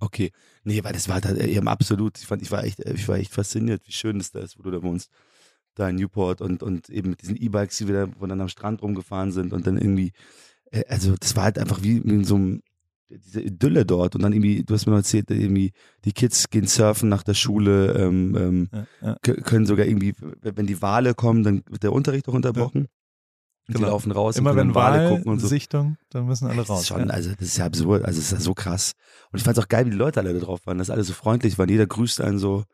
Okay. 0.00 0.32
Nee, 0.64 0.84
weil 0.84 0.92
das 0.92 1.08
war 1.08 1.22
da 1.22 1.34
eben 1.34 1.66
absolut, 1.66 2.18
ich 2.18 2.26
fand, 2.26 2.42
ich 2.42 2.50
war 2.50 2.62
echt, 2.62 2.78
ich 2.80 3.08
war 3.08 3.16
echt 3.16 3.32
fasziniert, 3.32 3.80
wie 3.86 3.92
schön 3.92 4.18
das 4.18 4.32
da 4.32 4.40
ist, 4.40 4.58
wo 4.58 4.62
du 4.62 4.70
da 4.70 4.82
wohnst. 4.82 5.10
Da 5.74 5.88
in 5.88 5.96
Newport 5.96 6.40
und, 6.40 6.62
und 6.62 6.88
eben 6.88 7.10
mit 7.10 7.22
diesen 7.22 7.36
E-Bikes, 7.36 7.78
die 7.78 7.88
wir 7.88 8.06
da, 8.06 8.12
wo 8.18 8.26
dann 8.26 8.40
am 8.40 8.48
Strand 8.48 8.80
rumgefahren 8.82 9.32
sind 9.32 9.52
und 9.52 9.66
dann 9.66 9.76
irgendwie, 9.76 10.12
äh, 10.70 10.84
also 10.88 11.14
das 11.18 11.34
war 11.36 11.44
halt 11.44 11.58
einfach 11.58 11.82
wie 11.82 11.98
in 11.98 12.24
so 12.24 12.36
einem, 12.36 12.60
diese 13.08 13.40
Idylle 13.42 13.84
dort 13.84 14.14
und 14.14 14.22
dann 14.22 14.32
irgendwie, 14.32 14.62
du 14.64 14.72
hast 14.74 14.86
mir 14.86 14.92
noch 14.92 14.98
erzählt, 15.00 15.30
irgendwie 15.30 15.72
die 16.04 16.12
Kids 16.12 16.48
gehen 16.50 16.66
surfen 16.66 17.08
nach 17.08 17.22
der 17.22 17.34
Schule, 17.34 17.92
ähm, 17.92 18.36
ähm, 18.36 18.68
Ja, 19.02 19.16
ja. 19.24 19.32
können 19.42 19.66
sogar 19.66 19.86
irgendwie, 19.86 20.14
wenn 20.42 20.66
die 20.66 20.80
Wale 20.80 21.14
kommen, 21.14 21.42
dann 21.44 21.62
wird 21.68 21.82
der 21.82 21.92
Unterricht 21.92 22.28
auch 22.28 22.34
unterbrochen. 22.34 22.86
Die 23.68 23.72
Genau. 23.74 23.88
laufen 23.88 24.12
raus 24.12 24.36
Immer 24.36 24.56
wenn 24.56 24.74
Wale 24.74 25.08
gucken 25.08 25.32
und 25.32 25.38
so. 25.38 25.44
Wahlsichtung, 25.44 25.96
dann 26.10 26.26
müssen 26.26 26.48
alle 26.48 26.62
raus. 26.62 26.86
schon, 26.86 27.00
ja. 27.00 27.06
also 27.06 27.30
das 27.30 27.48
ist 27.48 27.56
ja 27.56 27.64
absurd, 27.66 28.04
also 28.04 28.18
es 28.18 28.26
ist 28.26 28.32
ja 28.32 28.40
so 28.40 28.52
krass. 28.54 28.92
Und 29.32 29.38
ich 29.38 29.42
fand 29.44 29.56
es 29.58 29.64
auch 29.64 29.68
geil, 29.68 29.86
wie 29.86 29.90
die 29.90 29.96
Leute 29.96 30.20
alle 30.20 30.32
da 30.34 30.38
drauf 30.40 30.60
waren, 30.66 30.78
dass 30.78 30.90
alle 30.90 31.02
so 31.04 31.12
freundlich 31.14 31.58
waren, 31.58 31.68
jeder 31.68 31.86
grüßt 31.86 32.20
einen 32.20 32.38
so, 32.38 32.64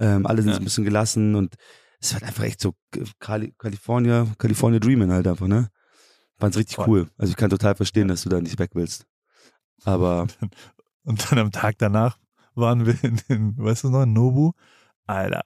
ähm, 0.00 0.26
alle 0.26 0.42
sind 0.42 0.50
Ja. 0.50 0.54
so 0.56 0.60
ein 0.60 0.64
bisschen 0.64 0.84
gelassen 0.84 1.34
und 1.34 1.54
es 2.00 2.14
war 2.14 2.22
einfach 2.22 2.44
echt 2.44 2.60
so 2.60 2.74
Cali 3.18 3.54
California, 3.58 4.26
California 4.38 4.78
Dreaming 4.80 5.10
halt 5.12 5.26
einfach, 5.26 5.46
ne? 5.46 5.68
Fand's 6.38 6.56
richtig 6.56 6.76
Voll. 6.76 6.88
cool. 6.88 7.10
Also 7.18 7.30
ich 7.32 7.36
kann 7.36 7.50
total 7.50 7.74
verstehen, 7.74 8.08
dass 8.08 8.22
du 8.22 8.28
da 8.28 8.40
nicht 8.40 8.58
weg 8.58 8.70
willst. 8.74 9.06
Aber 9.84 10.26
Und 11.04 11.30
dann 11.30 11.38
am 11.38 11.50
Tag 11.52 11.76
danach 11.78 12.18
waren 12.54 12.86
wir 12.86 13.02
in, 13.02 13.20
in 13.28 13.54
weißt 13.56 13.84
du 13.84 13.90
noch, 13.90 14.02
in 14.02 14.12
Nobu. 14.12 14.52
Alter, 15.06 15.42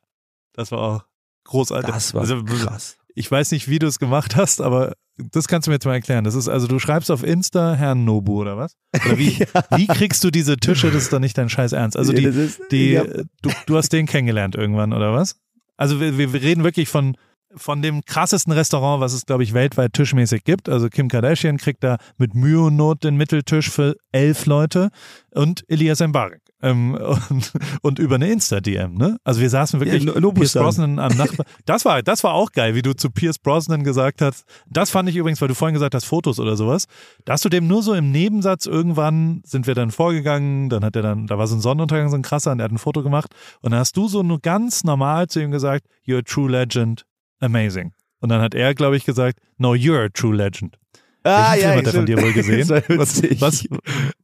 das 0.52 0.70
war 0.72 0.78
auch 0.80 1.04
großartig. 1.44 1.92
das 1.94 2.14
war 2.14 2.22
also, 2.22 2.42
krass. 2.44 2.96
Ich 3.14 3.30
weiß 3.30 3.52
nicht, 3.52 3.68
wie 3.68 3.78
du 3.78 3.86
es 3.86 3.98
gemacht 3.98 4.36
hast, 4.36 4.60
aber 4.62 4.94
das 5.18 5.46
kannst 5.46 5.66
du 5.66 5.70
mir 5.70 5.74
jetzt 5.76 5.84
mal 5.84 5.92
erklären. 5.94 6.24
Das 6.24 6.34
ist 6.34 6.48
also, 6.48 6.66
du 6.66 6.78
schreibst 6.78 7.10
auf 7.10 7.22
Insta 7.22 7.74
Herrn 7.74 8.04
Nobu 8.04 8.40
oder 8.40 8.56
was? 8.56 8.76
Oder 9.04 9.18
wie, 9.18 9.38
wie 9.76 9.86
kriegst 9.86 10.24
du 10.24 10.30
diese 10.30 10.56
Tische? 10.56 10.90
Das 10.90 11.04
ist 11.04 11.12
doch 11.12 11.18
nicht 11.20 11.36
dein 11.36 11.48
Scheiß 11.50 11.72
Ernst. 11.72 11.96
Also 11.96 12.12
Ja, 12.12 12.18
die, 12.20 12.24
das 12.26 12.36
ist- 12.36 12.60
die, 12.70 12.90
ja, 12.92 13.04
du, 13.04 13.50
du 13.66 13.76
hast 13.76 13.92
den 13.92 14.06
kennengelernt 14.06 14.54
irgendwann 14.56 14.92
oder 14.92 15.12
was? 15.12 15.36
Also 15.76 16.00
wir, 16.00 16.16
wir 16.18 16.32
reden 16.34 16.64
wirklich 16.64 16.88
von 16.88 17.16
von 17.56 17.82
dem 17.82 18.04
krassesten 18.04 18.52
Restaurant, 18.52 19.00
was 19.00 19.12
es 19.12 19.26
glaube 19.26 19.42
ich 19.42 19.52
weltweit 19.52 19.92
tischmäßig 19.92 20.44
gibt. 20.44 20.68
Also 20.68 20.88
Kim 20.88 21.08
Kardashian 21.08 21.58
kriegt 21.58 21.84
da 21.84 21.96
mit 22.18 22.34
Mühe 22.34 22.60
und 22.60 22.76
Not 22.76 23.04
den 23.04 23.16
Mitteltisch 23.16 23.70
für 23.70 23.96
elf 24.12 24.46
Leute 24.46 24.90
und 25.30 25.64
Elias 25.68 26.00
Mbarek. 26.00 26.42
Ähm, 26.62 26.94
und, 27.28 27.52
und 27.82 27.98
über 27.98 28.14
eine 28.14 28.30
Insta-DM, 28.30 28.94
ne? 28.94 29.18
Also 29.24 29.40
wir 29.40 29.50
saßen 29.50 29.80
wirklich 29.80 30.04
Ja, 30.04 30.12
Pierce. 30.30 30.52
Brosnan 30.52 30.98
am 30.98 31.16
Nachbar. 31.16 31.44
Das 31.66 31.84
war, 31.84 32.02
das 32.02 32.22
war 32.22 32.34
auch 32.34 32.52
geil, 32.52 32.74
wie 32.74 32.82
du 32.82 32.94
zu 32.94 33.10
Pierce 33.10 33.38
Brosnan 33.38 33.82
gesagt 33.82 34.20
hast. 34.20 34.44
Das 34.68 34.90
fand 34.90 35.08
ich 35.08 35.16
übrigens, 35.16 35.40
weil 35.40 35.48
du 35.48 35.54
vorhin 35.54 35.74
gesagt 35.74 35.94
hast, 35.94 36.04
Fotos 36.04 36.38
oder 36.38 36.56
sowas. 36.56 36.86
Da 37.24 37.34
hast 37.34 37.44
du 37.44 37.48
dem 37.48 37.66
nur 37.66 37.82
so 37.82 37.94
im 37.94 38.10
Nebensatz 38.12 38.66
irgendwann 38.66 39.42
sind 39.44 39.66
wir 39.66 39.74
dann 39.74 39.90
vorgegangen, 39.90 40.68
dann 40.68 40.84
hat 40.84 40.94
er 40.94 41.02
dann, 41.02 41.26
da 41.26 41.38
war 41.38 41.46
so 41.46 41.56
ein 41.56 41.60
Sonnenuntergang, 41.60 42.10
so 42.10 42.16
ein 42.16 42.22
krasser, 42.22 42.52
und 42.52 42.60
er 42.60 42.64
hat 42.64 42.72
ein 42.72 42.78
Foto 42.78 43.02
gemacht. 43.02 43.34
Und 43.60 43.72
dann 43.72 43.80
hast 43.80 43.96
du 43.96 44.06
so 44.06 44.22
nur 44.22 44.40
ganz 44.40 44.84
normal 44.84 45.26
zu 45.28 45.40
ihm 45.40 45.50
gesagt, 45.50 45.86
you're 46.06 46.18
a 46.18 46.22
true 46.22 46.50
legend, 46.50 47.04
amazing. 47.42 47.92
Und 48.20 48.28
dann 48.28 48.40
hat 48.40 48.54
er, 48.54 48.74
glaube 48.74 48.96
ich, 48.96 49.04
gesagt, 49.04 49.38
no, 49.58 49.72
you're 49.72 50.04
a 50.06 50.08
true 50.08 50.34
legend. 50.34 50.78
ah, 51.24 51.52
Welchen 51.52 51.62
Film 51.68 51.78
hat 51.78 51.86
er 51.86 51.92
von 51.92 52.06
dir 52.06 52.22
wohl 52.22 52.32
gesehen? 52.32 52.68
Was, 52.68 53.22
was, 53.40 53.64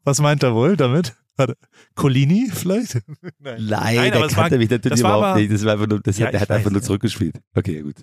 was 0.05 0.21
meint 0.21 0.43
er 0.43 0.55
wohl 0.55 0.77
damit? 0.77 1.15
Warte, 1.37 1.57
Colini 1.95 2.49
vielleicht? 2.53 2.95
Nein. 3.39 3.65
Nein, 3.67 3.67
Nein, 3.69 4.13
der 4.13 4.25
es 4.25 4.37
war- 4.37 4.45
kannte 4.45 4.59
mich 4.59 4.71
natürlich 4.71 5.01
überhaupt 5.01 5.25
aber- 5.25 5.39
nicht. 5.41 5.53
Das 5.53 5.65
war 5.65 5.73
einfach 5.75 5.87
nur, 5.87 6.01
das 6.01 6.19
Ja, 6.19 6.27
hat, 6.27 6.35
der 6.35 6.41
hat 6.41 6.51
einfach 6.51 6.71
nur 6.71 6.81
ja. 6.81 6.87
zurückgespielt. 6.87 7.37
Okay, 7.55 7.83
gut. 7.83 7.97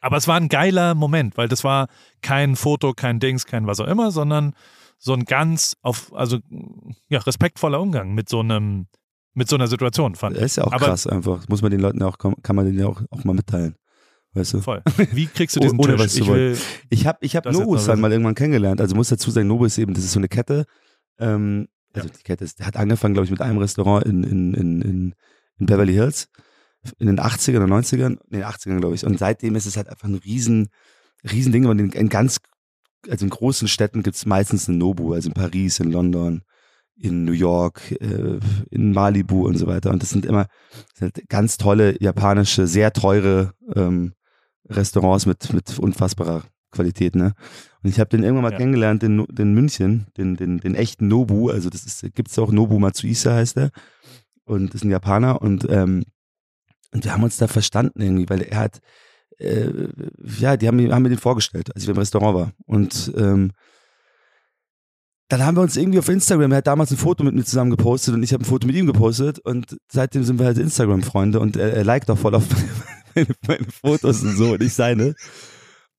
Aber 0.00 0.16
es 0.16 0.28
war 0.28 0.36
ein 0.36 0.48
geiler 0.48 0.94
Moment, 0.94 1.36
weil 1.36 1.48
das 1.48 1.64
war 1.64 1.88
kein 2.22 2.54
Foto, 2.56 2.92
kein 2.94 3.18
Dings, 3.20 3.46
kein 3.46 3.66
was 3.66 3.80
auch 3.80 3.86
immer, 3.88 4.10
sondern 4.12 4.54
so 4.98 5.12
ein 5.12 5.24
ganz 5.24 5.76
auf, 5.82 6.12
also 6.14 6.38
ja, 7.08 7.18
respektvoller 7.20 7.80
Umgang 7.80 8.14
mit 8.14 8.28
so 8.28 8.40
einem, 8.40 8.86
mit 9.34 9.48
so 9.48 9.56
einer 9.56 9.66
Situation, 9.68 10.14
fand 10.16 10.36
Das 10.36 10.42
ist 10.44 10.56
ja 10.56 10.64
auch 10.64 10.72
Aber 10.72 10.86
krass 10.86 11.06
einfach. 11.06 11.38
Das 11.38 11.48
muss 11.48 11.62
man 11.62 11.70
den 11.70 11.80
Leuten 11.80 12.00
ja 12.00 12.06
auch, 12.06 12.18
kann 12.18 12.56
man 12.56 12.64
denen 12.66 12.78
ja 12.80 12.86
auch, 12.86 13.00
auch 13.10 13.22
mal 13.24 13.34
mitteilen. 13.34 13.76
Weißt 14.34 14.54
du? 14.54 14.60
voll. 14.60 14.82
Wie 15.12 15.26
kriegst 15.26 15.56
du 15.56 15.60
diesen 15.60 15.78
Ohne 15.78 15.96
Tisch? 15.96 16.04
was 16.04 16.14
zu 16.14 16.22
ich 16.22 16.28
will, 16.28 16.58
Ich 16.90 17.06
habe 17.06 17.18
ich 17.22 17.36
hab 17.36 17.46
Nobus 17.46 17.86
dann 17.86 18.00
mal 18.00 18.12
irgendwann 18.12 18.34
kennengelernt. 18.34 18.80
Also 18.80 18.94
muss 18.94 19.08
dazu 19.08 19.30
sagen, 19.30 19.48
Nobus 19.48 19.78
eben, 19.78 19.94
das 19.94 20.04
ist 20.04 20.12
so 20.12 20.20
eine 20.20 20.28
Kette. 20.28 20.64
Ähm, 21.18 21.68
also 21.94 22.08
die 22.08 22.22
Kette 22.22 22.44
ist, 22.44 22.64
hat 22.64 22.76
angefangen, 22.76 23.14
glaube 23.14 23.24
ich, 23.24 23.30
mit 23.30 23.40
einem 23.40 23.58
Restaurant 23.58 24.04
in, 24.04 24.22
in, 24.22 24.54
in, 24.54 24.82
in, 24.82 25.14
in 25.58 25.66
Beverly 25.66 25.94
Hills 25.94 26.28
in 26.98 27.06
den 27.06 27.18
80ern 27.18 27.56
oder 27.56 27.74
90ern, 27.74 28.18
in 28.30 28.40
den 28.40 28.44
80ern, 28.44 28.78
glaube 28.78 28.94
ich. 28.94 29.04
Und 29.04 29.18
seitdem 29.18 29.56
ist 29.56 29.66
es 29.66 29.76
halt 29.76 29.88
einfach 29.88 30.08
ein 30.08 30.14
riesen, 30.14 30.68
riesen 31.30 31.52
Ding. 31.52 31.66
Und 31.66 31.78
in, 31.78 31.90
in 31.90 32.08
ganz, 32.08 32.38
also 33.08 33.24
in 33.24 33.30
großen 33.30 33.68
Städten 33.68 34.02
gibt 34.02 34.16
es 34.16 34.26
meistens 34.26 34.68
einen 34.68 34.78
Nobu, 34.78 35.12
also 35.12 35.28
in 35.28 35.34
Paris, 35.34 35.80
in 35.80 35.90
London, 35.90 36.42
in 36.96 37.24
New 37.24 37.32
York, 37.32 37.92
äh, 38.00 38.38
in 38.70 38.92
Malibu 38.92 39.46
und 39.46 39.56
so 39.56 39.66
weiter. 39.66 39.90
Und 39.90 40.02
das 40.02 40.10
sind 40.10 40.26
immer 40.26 40.46
das 40.72 40.98
sind 40.98 41.16
halt 41.16 41.28
ganz 41.28 41.56
tolle 41.56 42.00
japanische, 42.02 42.66
sehr 42.66 42.92
teure 42.92 43.54
ähm, 43.74 44.14
Restaurants 44.70 45.26
mit, 45.26 45.52
mit 45.52 45.78
unfassbarer 45.78 46.44
Qualität, 46.70 47.14
ne? 47.16 47.34
Und 47.82 47.90
ich 47.90 47.98
habe 48.00 48.10
den 48.10 48.22
irgendwann 48.22 48.42
mal 48.44 48.52
Ja. 48.52 48.58
kennengelernt, 48.58 49.02
den, 49.02 49.24
den 49.30 49.54
München, 49.54 50.06
den, 50.16 50.36
den, 50.36 50.58
den 50.58 50.74
echten 50.74 51.08
Nobu, 51.08 51.48
also 51.50 51.70
das 51.70 51.84
ist, 51.86 52.02
gibt's 52.14 52.38
auch 52.38 52.52
Nobu 52.52 52.78
Matsuisa 52.78 53.34
heißt 53.34 53.56
er. 53.56 53.70
Und 54.44 54.68
das 54.68 54.76
ist 54.80 54.84
ein 54.84 54.90
Japaner 54.90 55.40
und, 55.42 55.66
ähm, 55.70 56.04
und 56.92 57.04
wir 57.04 57.12
haben 57.12 57.22
uns 57.22 57.36
da 57.36 57.46
verstanden 57.46 58.00
irgendwie, 58.02 58.28
weil 58.28 58.42
er 58.42 58.58
hat, 58.58 58.80
äh, 59.38 59.70
ja, 60.40 60.56
die 60.56 60.66
haben, 60.66 60.76
mir- 60.76 60.92
haben 60.92 61.02
mir 61.02 61.10
den 61.10 61.18
vorgestellt, 61.18 61.74
als 61.74 61.84
ich 61.84 61.88
im 61.88 61.96
Restaurant 61.98 62.34
war. 62.36 62.52
Und 62.66 63.12
ähm, 63.16 63.52
dann 65.28 65.44
haben 65.44 65.56
wir 65.58 65.62
uns 65.62 65.76
irgendwie 65.76 65.98
auf 65.98 66.08
Instagram, 66.08 66.52
er 66.52 66.58
hat 66.58 66.66
damals 66.66 66.90
ein 66.90 66.96
Foto 66.96 67.22
mit 67.22 67.34
mir 67.34 67.44
zusammen 67.44 67.70
gepostet 67.70 68.14
und 68.14 68.22
ich 68.22 68.32
habe 68.32 68.42
ein 68.42 68.46
Foto 68.46 68.66
mit 68.66 68.74
ihm 68.76 68.86
gepostet 68.86 69.38
und 69.38 69.76
seitdem 69.92 70.24
sind 70.24 70.38
wir 70.38 70.46
halt 70.46 70.56
Instagram-Freunde 70.58 71.38
und 71.40 71.56
er, 71.58 71.74
er 71.74 71.84
liked 71.84 72.10
auch 72.10 72.16
voll 72.18 72.34
auf 72.34 72.44
meine, 73.26 73.36
meine 73.60 73.70
Fotos 73.70 74.22
und 74.22 74.36
so 74.36 74.52
und 74.52 74.62
ich 74.62 74.74
seine. 74.74 75.14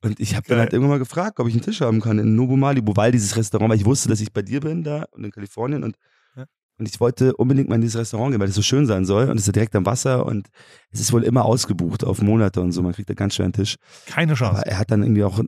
Und 0.01 0.19
ich 0.19 0.35
habe 0.35 0.47
dann 0.47 0.59
halt 0.59 0.71
irgendwann 0.71 0.91
mal 0.91 0.99
gefragt, 0.99 1.39
ob 1.39 1.47
ich 1.47 1.53
einen 1.53 1.61
Tisch 1.63 1.81
haben 1.81 1.99
kann 1.99 2.19
in 2.19 2.35
Nobu 2.35 2.55
Malibu, 2.55 2.93
weil 2.95 3.11
dieses 3.11 3.35
Restaurant, 3.35 3.69
weil 3.71 3.77
ich 3.79 3.85
wusste, 3.85 4.07
dass 4.07 4.21
ich 4.21 4.31
bei 4.31 4.41
dir 4.41 4.61
bin 4.61 4.83
da 4.83 5.05
und 5.11 5.25
in 5.25 5.31
Kalifornien 5.31 5.83
und, 5.83 5.97
Ja. 6.37 6.45
und 6.77 6.87
ich 6.87 6.99
wollte 7.01 7.35
unbedingt 7.35 7.67
mal 7.67 7.75
in 7.75 7.81
dieses 7.81 7.99
Restaurant 7.99 8.31
gehen, 8.31 8.39
weil 8.39 8.47
das 8.47 8.55
so 8.55 8.61
schön 8.61 8.85
sein 8.85 9.03
soll 9.05 9.25
und 9.29 9.35
es 9.35 9.41
ist 9.43 9.47
ja 9.47 9.53
direkt 9.53 9.75
am 9.75 9.85
Wasser 9.85 10.25
und 10.25 10.47
es 10.91 11.01
ist 11.01 11.11
wohl 11.11 11.23
immer 11.25 11.43
ausgebucht 11.43 12.05
auf 12.05 12.21
Monate 12.21 12.61
und 12.61 12.71
so, 12.71 12.81
man 12.81 12.93
kriegt 12.93 13.09
da 13.09 13.13
ganz 13.13 13.35
schwer 13.35 13.45
einen 13.45 13.53
Tisch. 13.53 13.75
keine 14.05 14.31
Aber 14.31 14.37
Chance. 14.39 14.65
er 14.65 14.79
hat 14.79 14.89
dann 14.89 15.03
irgendwie 15.03 15.25
auch 15.25 15.41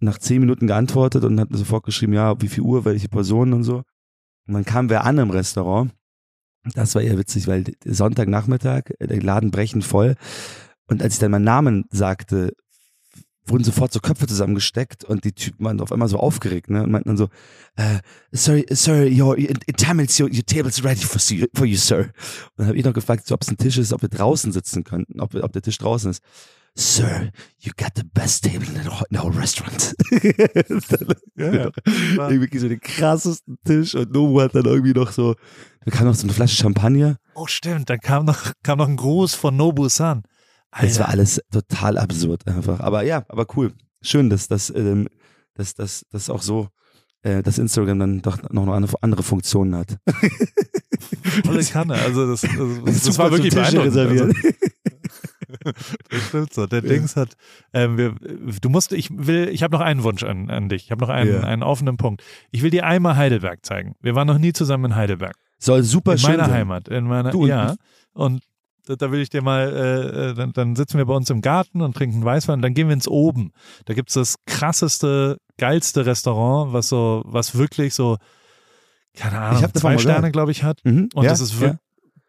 nach 0.00 0.16
zehn 0.18 0.40
Minuten 0.40 0.66
geantwortet 0.68 1.24
und 1.24 1.38
hat 1.38 1.50
mir 1.50 1.58
sofort 1.58 1.84
geschrieben, 1.84 2.14
ja, 2.14 2.40
wie 2.40 2.48
viel 2.48 2.62
Uhr, 2.62 2.86
welche 2.86 3.08
Personen 3.08 3.52
und 3.52 3.64
so. 3.64 3.82
Und 4.46 4.54
dann 4.54 4.64
kamen 4.64 4.88
wir 4.88 5.04
an 5.04 5.18
im 5.18 5.28
Restaurant. 5.28 5.92
Das 6.74 6.94
war 6.94 7.02
eher 7.02 7.18
witzig, 7.18 7.46
weil 7.46 7.64
Sonntagnachmittag, 7.84 8.84
der 9.00 9.22
Laden 9.22 9.50
brechen 9.50 9.82
voll. 9.82 10.14
Und 10.88 11.02
als 11.02 11.14
ich 11.14 11.20
dann 11.20 11.30
meinen 11.30 11.44
Namen 11.44 11.84
sagte, 11.90 12.52
wurden 13.46 13.64
sofort 13.64 13.92
so 13.94 14.00
Köpfe 14.00 14.26
zusammengesteckt 14.26 15.04
und 15.04 15.24
die 15.24 15.32
Typen 15.32 15.64
waren 15.64 15.80
auf 15.80 15.90
einmal 15.90 16.08
so 16.08 16.18
aufgeregt, 16.18 16.68
ne? 16.68 16.82
Und 16.82 16.90
meinten 16.90 17.08
dann 17.08 17.16
so, 17.16 17.28
äh, 17.76 18.00
sorry, 18.30 18.66
sorry, 18.70 19.18
your, 19.20 19.38
in, 19.38 19.58
in 19.66 19.74
Tamils, 19.76 20.20
your, 20.20 20.28
your 20.28 20.44
table's 20.44 20.84
ready 20.84 21.00
for, 21.00 21.18
you- 21.34 21.46
for 21.54 21.64
you, 21.66 21.76
sir. 21.78 22.00
Und 22.00 22.10
dann 22.58 22.66
habe 22.68 22.76
ich 22.76 22.84
noch 22.84 22.92
gefragt, 22.92 23.26
so, 23.26 23.34
ob 23.34 23.40
es 23.42 23.48
ein 23.50 23.56
Tisch 23.56 23.78
ist, 23.78 23.92
ob 23.94 24.02
wir 24.02 24.10
draußen 24.10 24.52
sitzen 24.52 24.84
könnten, 24.84 25.20
ob, 25.20 25.34
ob 25.34 25.52
der 25.52 25.62
Tisch 25.62 25.78
draußen 25.78 26.10
ist. 26.10 26.22
Sir, 26.74 27.30
you 27.58 27.72
got 27.76 27.92
the 27.96 28.02
best 28.04 28.44
table 28.44 28.66
in 28.68 28.82
the 28.82 28.88
whole, 28.90 29.04
in 29.10 29.16
the 29.16 29.22
whole 29.22 29.34
restaurant. 29.36 29.94
dann, 30.90 31.14
Ja, 31.36 31.52
ja. 31.54 32.28
irgendwie 32.28 32.58
so 32.58 32.68
den 32.68 32.80
krassesten 32.80 33.56
Tisch 33.64 33.94
und 33.94 34.12
Nobu 34.12 34.40
hat 34.42 34.54
dann 34.54 34.66
irgendwie 34.66 34.92
noch 34.92 35.10
so, 35.10 35.34
da 35.84 35.90
kam 35.90 36.06
noch 36.06 36.14
so 36.14 36.24
eine 36.24 36.32
Flasche 36.34 36.56
Champagner. 36.56 37.16
Oh, 37.34 37.46
stimmt, 37.46 37.88
dann 37.88 37.98
kam 38.00 38.26
noch, 38.26 38.52
kam 38.62 38.78
noch 38.78 38.88
ein 38.88 38.96
Gruß 38.96 39.34
von 39.34 39.56
Nobu-san. 39.56 40.22
Es 40.76 40.98
war 40.98 41.08
alles 41.08 41.40
total 41.50 41.98
absurd 41.98 42.46
einfach. 42.46 42.80
Aber 42.80 43.02
ja, 43.02 43.24
aber 43.28 43.46
cool. 43.56 43.72
Schön, 44.02 44.30
dass 44.30 44.48
das, 44.48 44.70
ähm, 44.74 45.08
dass 45.54 45.74
das, 45.74 46.04
das 46.10 46.30
auch 46.30 46.42
so, 46.42 46.68
äh, 47.22 47.42
dass 47.42 47.58
Instagram 47.58 47.98
dann 47.98 48.22
doch 48.22 48.38
noch 48.50 48.68
eine 48.68 48.86
andere- 49.00 49.22
Funktionen 49.22 49.74
hat. 49.74 49.98
Volle 51.44 51.64
Kanne. 51.64 51.94
Also 51.94 52.30
das, 52.30 52.42
das, 52.42 52.52
das, 52.84 53.04
Super 53.04 53.18
war 53.24 53.30
wirklich 53.32 53.54
beeindruckend. 53.54 53.96
Also, 53.96 54.00
reserviert. 54.12 54.56
das 56.10 56.22
stimmt 56.28 56.52
so. 56.54 56.66
Der 56.66 56.82
Dings 56.82 57.16
hat, 57.16 57.34
ähm, 57.72 57.96
wir, 57.96 58.14
du 58.60 58.68
musst, 58.68 58.92
ich 58.92 59.08
will, 59.10 59.48
ich 59.48 59.62
habe 59.62 59.72
noch 59.76 59.80
einen 59.80 60.02
Wunsch 60.02 60.22
an, 60.22 60.50
an 60.50 60.68
dich. 60.68 60.84
Ich 60.84 60.90
habe 60.90 61.00
noch 61.00 61.08
einen, 61.08 61.32
Ja. 61.32 61.40
einen 61.40 61.62
offenen 61.62 61.96
Punkt. 61.96 62.22
Ich 62.50 62.62
will 62.62 62.70
dir 62.70 62.86
einmal 62.86 63.16
Heidelberg 63.16 63.64
zeigen. 63.64 63.94
Wir 64.00 64.14
waren 64.14 64.26
noch 64.26 64.38
nie 64.38 64.52
zusammen 64.52 64.86
in 64.86 64.96
Heidelberg. 64.96 65.34
Soll 65.58 65.82
super 65.82 66.12
in 66.12 66.18
schön 66.18 66.30
meiner 66.32 66.44
sein. 66.44 66.54
Heimat. 66.54 66.88
In 66.88 67.04
meiner, 67.04 67.30
Du 67.30 67.42
und 67.42 67.48
ja. 67.48 67.74
Und 68.12 68.42
da, 68.88 68.96
da 68.96 69.12
will 69.12 69.20
ich 69.20 69.30
dir 69.30 69.42
mal, 69.42 69.68
äh, 69.68 70.30
äh, 70.30 70.34
dann, 70.34 70.52
dann 70.52 70.76
sitzen 70.76 70.98
wir 70.98 71.04
bei 71.04 71.14
uns 71.14 71.28
im 71.30 71.42
Garten 71.42 71.82
und 71.82 71.94
trinken 71.94 72.24
Weißwein 72.24 72.56
und 72.56 72.62
dann 72.62 72.74
gehen 72.74 72.88
wir 72.88 72.94
ins 72.94 73.08
Oben. 73.08 73.52
Da 73.84 73.94
gibt's 73.94 74.14
das 74.14 74.36
krasseste, 74.46 75.38
geilste 75.58 76.06
Restaurant, 76.06 76.72
was 76.72 76.88
so, 76.88 77.22
was 77.26 77.56
wirklich 77.56 77.94
so, 77.94 78.16
keine 79.14 79.36
Ich 79.36 79.58
Ahnung, 79.58 79.74
zwei 79.74 79.98
Sterne, 79.98 80.30
glaube 80.30 80.52
ich, 80.52 80.62
hat. 80.62 80.80
Mhm. 80.84 81.08
Und 81.14 81.24
ja, 81.24 81.30
das 81.30 81.40
ist 81.40 81.60
wirklich 81.60 81.78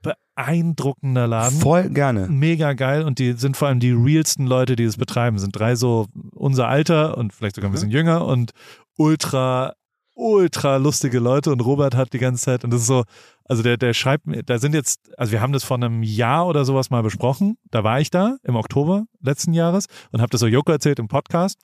beeindruckender 0.02 1.22
ja. 1.22 1.28
Laden. 1.28 1.60
voll 1.60 1.90
gerne. 1.90 2.28
Mega 2.30 2.74
geil 2.74 3.04
und 3.04 3.20
die 3.20 3.34
sind 3.34 3.58
vor 3.58 3.68
allem 3.68 3.80
die 3.80 3.92
realsten 3.92 4.48
Leute, 4.48 4.76
die 4.76 4.86
das 4.86 4.98
betreiben. 4.98 5.38
Sind 5.40 5.58
drei 5.58 5.76
so 5.76 6.08
unser 6.34 6.68
Alter 6.68 7.18
und 7.18 7.34
vielleicht 7.34 7.56
sogar 7.56 7.70
ein 7.70 7.74
bisschen 7.74 7.92
jünger 7.92 8.26
und 8.26 8.52
ultra, 8.98 9.74
ultra 10.20 10.76
lustige 10.78 11.20
Leute. 11.20 11.52
Und 11.52 11.62
Robert 11.62 11.96
hat 11.96 12.14
die 12.14 12.20
ganze 12.20 12.44
Zeit, 12.44 12.64
und 12.64 12.72
das 12.72 12.82
ist 12.82 12.88
so, 12.88 13.04
also 13.46 13.64
der, 13.64 13.78
der 13.78 13.94
schreibt 13.94 14.28
mir, 14.28 14.44
da 14.44 14.60
sind 14.60 14.76
jetzt, 14.76 15.10
also 15.18 15.32
wir 15.32 15.42
haben 15.42 15.54
das 15.54 15.64
vor 15.64 15.78
einem 15.78 16.04
Jahr 16.04 16.46
oder 16.46 16.66
sowas 16.66 16.90
mal 16.90 17.02
besprochen. 17.02 17.58
Da 17.72 17.84
war 17.84 18.00
ich 18.00 18.12
da 18.12 18.38
im 18.44 18.56
Oktober 18.56 19.06
letzten 19.22 19.54
Jahres 19.54 19.86
und 20.12 20.22
habe 20.22 20.30
das 20.30 20.42
so 20.42 20.48
Joko 20.48 20.72
erzählt 20.72 21.00
im 21.00 21.08
Podcast. 21.08 21.58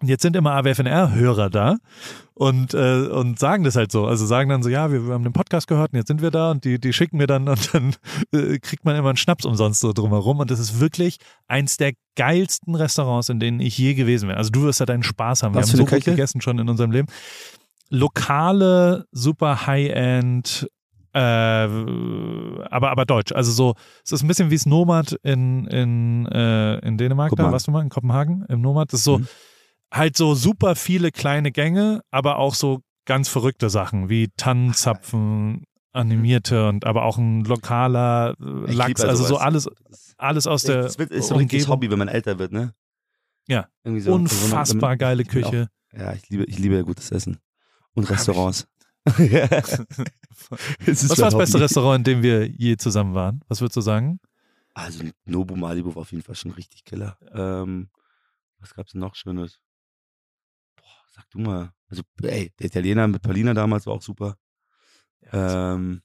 Und 0.00 0.08
jetzt 0.08 0.22
sind 0.22 0.34
immer 0.34 0.52
AWFNR-Hörer 0.52 1.50
da 1.50 1.76
und, 2.32 2.72
äh, 2.72 3.08
und 3.08 3.38
sagen 3.38 3.64
das 3.64 3.76
halt 3.76 3.92
so. 3.92 4.06
Also 4.06 4.24
sagen 4.24 4.48
dann 4.48 4.62
so, 4.62 4.70
ja, 4.70 4.90
wir, 4.90 5.06
wir 5.06 5.12
haben 5.12 5.24
den 5.24 5.34
Podcast 5.34 5.66
gehört 5.66 5.92
und 5.92 5.98
jetzt 5.98 6.08
sind 6.08 6.22
wir 6.22 6.30
da 6.30 6.52
und 6.52 6.64
die, 6.64 6.78
die 6.78 6.94
schicken 6.94 7.18
mir 7.18 7.26
dann 7.26 7.48
und 7.48 7.74
dann 7.74 7.94
äh, 8.32 8.58
kriegt 8.60 8.86
man 8.86 8.96
immer 8.96 9.10
einen 9.10 9.18
Schnaps 9.18 9.44
umsonst 9.44 9.80
so 9.80 9.92
drumherum. 9.92 10.38
Und 10.38 10.50
das 10.50 10.58
ist 10.58 10.80
wirklich 10.80 11.18
eins 11.48 11.76
der 11.76 11.92
geilsten 12.16 12.74
Restaurants, 12.76 13.28
in 13.28 13.40
denen 13.40 13.60
ich 13.60 13.76
je 13.76 13.92
gewesen 13.92 14.28
bin. 14.28 14.38
Also 14.38 14.50
du 14.50 14.62
wirst 14.62 14.80
da 14.80 14.86
deinen 14.86 15.02
Spaß 15.02 15.42
haben. 15.42 15.54
Was 15.54 15.70
wir 15.70 15.80
haben 15.80 15.86
so 15.86 15.96
Küche? 15.96 16.12
gegessen 16.12 16.40
schon 16.40 16.58
in 16.58 16.68
unserem 16.70 16.92
Leben. 16.92 17.08
Lokale, 17.90 19.04
super 19.12 19.66
High-End, 19.66 20.68
äh, 21.12 21.18
aber, 21.18 22.90
aber 22.90 23.04
deutsch. 23.04 23.32
Also 23.32 23.50
so, 23.52 23.74
es 24.04 24.12
ist 24.12 24.22
ein 24.22 24.28
bisschen 24.28 24.50
wie 24.50 24.56
das 24.56 24.64
Nomad 24.66 25.12
in, 25.22 25.66
in, 25.66 26.26
äh, 26.26 26.78
in 26.86 26.96
Dänemark 26.98 27.34
da, 27.36 27.50
warst 27.50 27.66
du 27.66 27.72
mal 27.72 27.82
in 27.82 27.88
Kopenhagen 27.88 28.44
im 28.48 28.60
Nomad? 28.60 28.92
Das 28.92 29.00
ist 29.00 29.04
so, 29.04 29.18
Mhm. 29.18 29.28
halt 29.92 30.16
so 30.16 30.34
super 30.34 30.76
viele 30.76 31.10
kleine 31.10 31.50
Gänge, 31.50 32.00
aber 32.12 32.38
auch 32.38 32.54
so 32.54 32.80
ganz 33.06 33.28
verrückte 33.28 33.70
Sachen 33.70 34.08
wie 34.08 34.28
Tannenzapfen, 34.36 35.64
animierte 35.92 36.68
und 36.68 36.86
aber 36.86 37.02
auch 37.04 37.18
ein 37.18 37.44
lokaler 37.44 38.34
äh, 38.40 38.70
Ich 38.70 38.76
Lachs, 38.76 39.00
also 39.00 39.24
so 39.24 39.38
alles, 39.38 39.68
alles 40.16 40.46
aus 40.46 40.62
der 40.62 40.96
wird, 40.96 41.10
ist 41.10 41.26
so 41.26 41.34
ein 41.34 41.38
richtiges. 41.40 41.66
Hobby, 41.66 41.90
wenn 41.90 41.98
man 41.98 42.06
älter 42.06 42.38
wird, 42.38 42.52
ne? 42.52 42.72
Ja. 43.48 43.66
So. 43.84 44.14
Unfassbar 44.14 44.96
geile 44.96 45.22
Ich 45.22 45.28
bin 45.28 45.42
Küche. 45.42 45.68
Auch, 45.92 45.98
ja, 45.98 46.12
ich 46.12 46.28
liebe, 46.28 46.44
ich 46.44 46.58
liebe 46.60 46.84
gutes 46.84 47.10
Essen. 47.10 47.38
Und 47.94 48.04
Hab. 48.04 48.16
Restaurants. 48.16 48.66
Es 50.86 51.08
Was 51.08 51.18
war 51.18 51.30
das 51.30 51.36
beste. 51.38 51.60
Restaurant, 51.60 51.98
in 51.98 52.04
dem 52.04 52.22
wir 52.22 52.46
je 52.48 52.76
zusammen 52.76 53.14
waren? 53.14 53.42
Was 53.48 53.60
würdest 53.60 53.76
du 53.76 53.80
sagen? 53.80 54.20
Also 54.74 55.04
Nobu 55.24 55.56
Malibu 55.56 55.94
war 55.94 56.02
auf 56.02 56.12
jeden 56.12 56.22
Fall 56.22 56.34
schon 56.34 56.52
richtig 56.52 56.84
killer. 56.84 57.18
Ähm, 57.32 57.90
was 58.58 58.74
gab's 58.74 58.92
denn 58.92 59.00
noch 59.00 59.14
Schönes? 59.14 59.60
Boah, 60.76 61.04
sag 61.14 61.28
du 61.30 61.38
mal. 61.40 61.72
Also, 61.88 62.02
ey, 62.22 62.52
der 62.58 62.66
Italiener 62.66 63.08
mit 63.08 63.22
Paulina 63.22 63.52
damals 63.54 63.86
war 63.86 63.94
auch 63.94 64.02
super. 64.02 64.36
Ähm, 65.32 66.02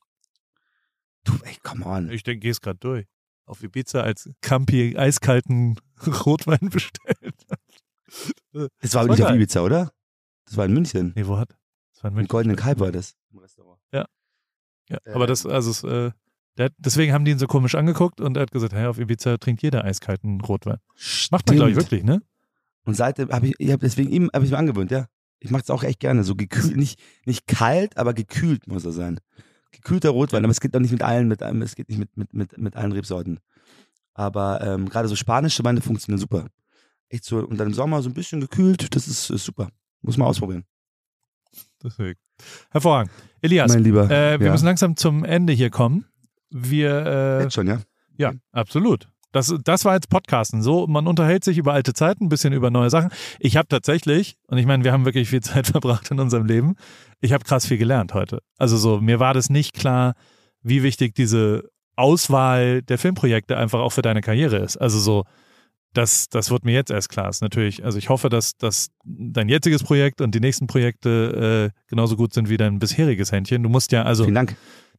du, 1.23 1.33
ey, 1.43 1.55
come 1.63 1.85
on. 1.85 2.09
Ich 2.09 2.23
denke, 2.23 2.39
geh's 2.39 2.61
gerade 2.61 2.79
durch. 2.79 3.05
Auf 3.45 3.61
Ibiza 3.63 4.01
als 4.01 4.29
Campi 4.41 4.97
eiskalten 4.97 5.79
Rotwein 6.25 6.69
bestellt. 6.69 7.45
Das 8.81 8.93
war 8.93 9.03
war 9.07 9.15
nicht 9.15 9.21
auf 9.21 9.29
geil. 9.29 9.35
Ibiza, 9.35 9.61
oder? 9.61 9.91
Das 10.45 10.57
war 10.57 10.65
in 10.65 10.73
München. 10.73 11.13
Nee, 11.15 11.27
wo 11.27 11.37
hat? 11.37 11.55
Im 12.09 12.15
München. 12.15 12.29
Goldenen 12.29 12.55
Kalb 12.57 12.79
war 12.79 12.91
das. 12.91 13.15
Im 13.31 13.39
Restaurant. 13.39 13.79
Ja, 13.93 14.05
Äh, 14.89 15.11
aber 15.13 15.27
das, 15.27 15.45
also, 15.45 15.71
es, 15.71 15.83
äh, 15.83 16.11
der, 16.57 16.69
deswegen 16.77 17.11
haben 17.11 17.25
die 17.25 17.31
ihn 17.31 17.39
so 17.39 17.47
komisch 17.47 17.75
angeguckt 17.75 18.21
und 18.21 18.37
er 18.37 18.41
hat 18.43 18.51
gesagt, 18.51 18.73
hey, 18.73 18.85
auf 18.85 18.99
Ibiza 18.99 19.37
trinkt 19.37 19.61
jeder 19.61 19.83
eiskalten 19.83 20.39
Rotwein. 20.41 20.77
Macht 21.31 21.47
man, 21.47 21.55
glaube 21.57 21.71
ich, 21.71 21.75
Stimmt. 21.75 21.91
wirklich, 21.91 22.03
ne? 22.03 22.21
Und 22.85 22.93
seitdem 22.95 23.29
habe 23.29 23.47
ich, 23.47 23.55
ich 23.57 23.71
hab 23.71 23.79
deswegen 23.79 24.11
ihm, 24.11 24.29
habe 24.33 24.45
ich 24.45 24.51
mir 24.51 24.57
angewöhnt, 24.57 24.91
ja. 24.91 25.07
Ich 25.39 25.51
mache 25.51 25.63
es 25.63 25.69
auch 25.69 25.83
echt 25.83 25.99
gerne. 25.99 26.23
So 26.23 26.35
gekühlt, 26.35 26.77
nicht, 26.77 26.99
nicht 27.25 27.45
kalt, 27.47 27.97
aber 27.97 28.13
gekühlt 28.13 28.67
muss 28.67 28.85
er 28.85 28.91
sein. 28.93 29.19
Gekühlter 29.71 30.11
Rotwein, 30.11 30.43
aber 30.45 30.51
es 30.51 30.61
geht 30.61 30.75
auch 30.75 30.79
nicht 30.79 30.91
mit 30.91 31.01
allen, 31.01 31.27
mit 31.27 31.41
es 31.41 31.75
geht 31.75 31.89
nicht 31.89 31.97
mit, 31.97 32.15
mit, 32.15 32.33
mit, 32.33 32.57
mit 32.57 32.75
allen 32.75 32.93
Rebsorten. 32.93 33.39
Aber 34.13 34.61
ähm, 34.61 34.87
gerade 34.87 35.07
so 35.09 35.15
spanische 35.15 35.63
Weine 35.65 35.81
funktionieren 35.81 36.19
super. 36.19 36.47
Echt 37.09 37.25
so, 37.25 37.39
und 37.39 37.57
dann 37.57 37.67
im 37.67 37.73
Sommer 37.73 38.01
so 38.01 38.09
ein 38.09 38.13
bisschen 38.13 38.39
gekühlt, 38.39 38.95
das 38.95 39.07
ist, 39.07 39.29
ist 39.29 39.43
super. 39.43 39.69
Muss 40.01 40.15
man 40.17 40.27
ausprobieren. 40.27 40.63
Deswegen. 41.85 42.19
Hervorragend. 42.71 43.11
Elias, 43.41 43.71
mein 43.71 43.83
Lieber. 43.83 44.05
äh, 44.05 44.39
wir 44.39 44.47
ja. 44.47 44.51
müssen 44.51 44.65
langsam 44.65 44.97
zum 44.97 45.23
Ende 45.23 45.53
hier 45.53 45.69
kommen. 45.69 46.05
Wir, 46.49 47.05
äh, 47.05 47.43
Jetzt 47.43 47.53
schon, 47.53 47.67
ja? 47.67 47.79
Ja, 48.17 48.33
absolut. 48.51 49.07
Das, 49.31 49.53
das 49.63 49.85
war 49.85 49.93
jetzt 49.95 50.09
Podcasten. 50.09 50.63
So, 50.63 50.87
man 50.87 51.07
unterhält 51.07 51.43
sich 51.43 51.57
über 51.57 51.73
alte 51.73 51.93
Zeiten, 51.93 52.25
ein 52.25 52.29
bisschen 52.29 52.53
über 52.53 52.71
neue 52.71 52.89
Sachen. 52.89 53.11
Ich 53.39 53.57
habe 53.57 53.67
tatsächlich, 53.67 54.37
und 54.47 54.57
ich 54.57 54.65
meine, 54.65 54.83
wir 54.83 54.93
haben 54.93 55.05
wirklich 55.05 55.29
viel 55.29 55.41
Zeit 55.41 55.67
verbracht 55.67 56.09
in 56.09 56.19
unserem 56.19 56.45
Leben, 56.45 56.75
ich 57.21 57.33
habe 57.33 57.43
krass 57.43 57.67
viel 57.67 57.77
gelernt 57.77 58.13
heute. 58.13 58.39
Also 58.57 58.77
so, 58.77 58.99
mir 58.99 59.19
war 59.19 59.33
das 59.33 59.49
nicht 59.49 59.73
klar, 59.73 60.15
wie 60.63 60.81
wichtig 60.81 61.13
diese 61.13 61.69
Auswahl 61.95 62.81
der 62.81 62.97
Filmprojekte 62.97 63.57
einfach 63.57 63.79
auch 63.79 63.91
für 63.91 64.01
deine 64.01 64.21
Karriere 64.21 64.57
ist. 64.57 64.77
Also 64.77 64.99
so, 64.99 65.25
das, 65.97 66.29
das 66.29 66.51
wird 66.51 66.65
mir 66.65 66.73
jetzt 66.73 66.91
erst 66.91 67.09
klar. 67.09 67.29
Ist 67.29 67.41
natürlich, 67.41 67.83
also 67.83 67.97
ich 67.97 68.09
hoffe, 68.09 68.29
dass, 68.29 68.57
dass 68.57 68.89
dein 69.05 69.49
jetziges 69.49 69.83
Projekt 69.83 70.21
und 70.21 70.35
die 70.35 70.39
nächsten 70.39 70.67
Projekte 70.67 71.71
äh, 71.73 71.79
genauso 71.87 72.15
gut 72.15 72.33
sind 72.33 72.49
wie 72.49 72.57
dein 72.57 72.79
bisheriges 72.79 73.31
Händchen. 73.31 73.63
Du 73.63 73.69
musst 73.69 73.91
ja, 73.91 74.03
also 74.03 74.25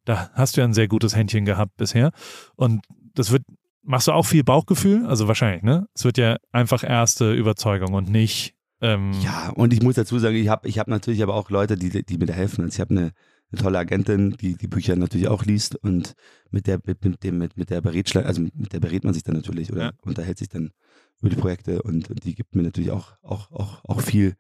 da 0.05 0.31
hast 0.35 0.57
du 0.57 0.61
ja 0.61 0.67
ein 0.67 0.75
sehr 0.75 0.89
gutes 0.89 1.15
Händchen 1.15 1.45
gehabt 1.45 1.77
bisher. 1.77 2.13
Und 2.57 2.85
das 3.15 3.31
wird, 3.31 3.43
machst 3.83 4.09
du 4.09 4.13
auch 4.13 4.25
viel 4.25 4.45
Bauchgefühl? 4.45 5.05
Also 5.07 5.29
wahrscheinlich, 5.29 5.63
ne? 5.63 5.87
Es 5.95 6.05
wird 6.05 6.19
ja 6.19 6.37
einfach 6.53 6.83
erste 6.85 7.33
Überzeugung 7.35 7.95
und 7.95 8.09
nicht. 8.09 8.55
Ähm, 8.81 9.13
Ja, 9.23 9.51
und 9.51 9.73
ich 9.73 9.83
muss 9.83 9.95
dazu 9.97 10.19
sagen, 10.19 10.37
ich 10.37 10.49
habe 10.49 10.69
ich 10.69 10.79
hab 10.79 10.89
natürlich 10.89 11.23
aber 11.23 11.35
auch 11.35 11.51
Leute, 11.51 11.77
die, 11.77 12.05
die 12.05 12.19
mir 12.19 12.27
da 12.27 12.35
helfen. 12.35 12.63
Also 12.65 12.75
ich 12.77 12.81
habe 12.81 12.91
eine, 12.91 13.13
eine 13.53 13.63
tolle 13.63 13.79
Agentin, 13.79 14.37
die 14.41 14.57
die 14.57 14.69
Bücher 14.69 14.97
natürlich 14.97 15.29
auch 15.29 15.45
liest 15.45 15.77
und 15.77 16.15
mit 16.51 16.67
der 16.67 16.79
mit, 16.85 17.05
mit 17.05 17.23
dem 17.23 17.39
mit, 17.39 17.57
mit 17.57 17.71
der 17.71 17.81
berät 17.81 18.15
also 18.17 18.43
mit 18.43 18.73
der 18.73 18.81
berät 18.81 19.05
man 19.05 19.15
sich 19.15 19.23
dann 19.23 19.37
natürlich 19.37 19.73
oder 19.73 19.83
Ja. 19.83 19.93
unterhält 20.03 20.39
sich 20.39 20.49
dann 20.49 20.73
über 21.21 21.31
die 21.31 21.37
Projekte 21.37 21.83
und, 21.83 22.11
und 22.11 22.25
die 22.25 22.35
gibt 22.35 22.55
mir 22.55 22.63
natürlich 22.63 22.91
auch 22.91 23.13
auch 23.23 23.51
auch 23.53 23.85
auch 23.85 24.01
viel 24.01 24.35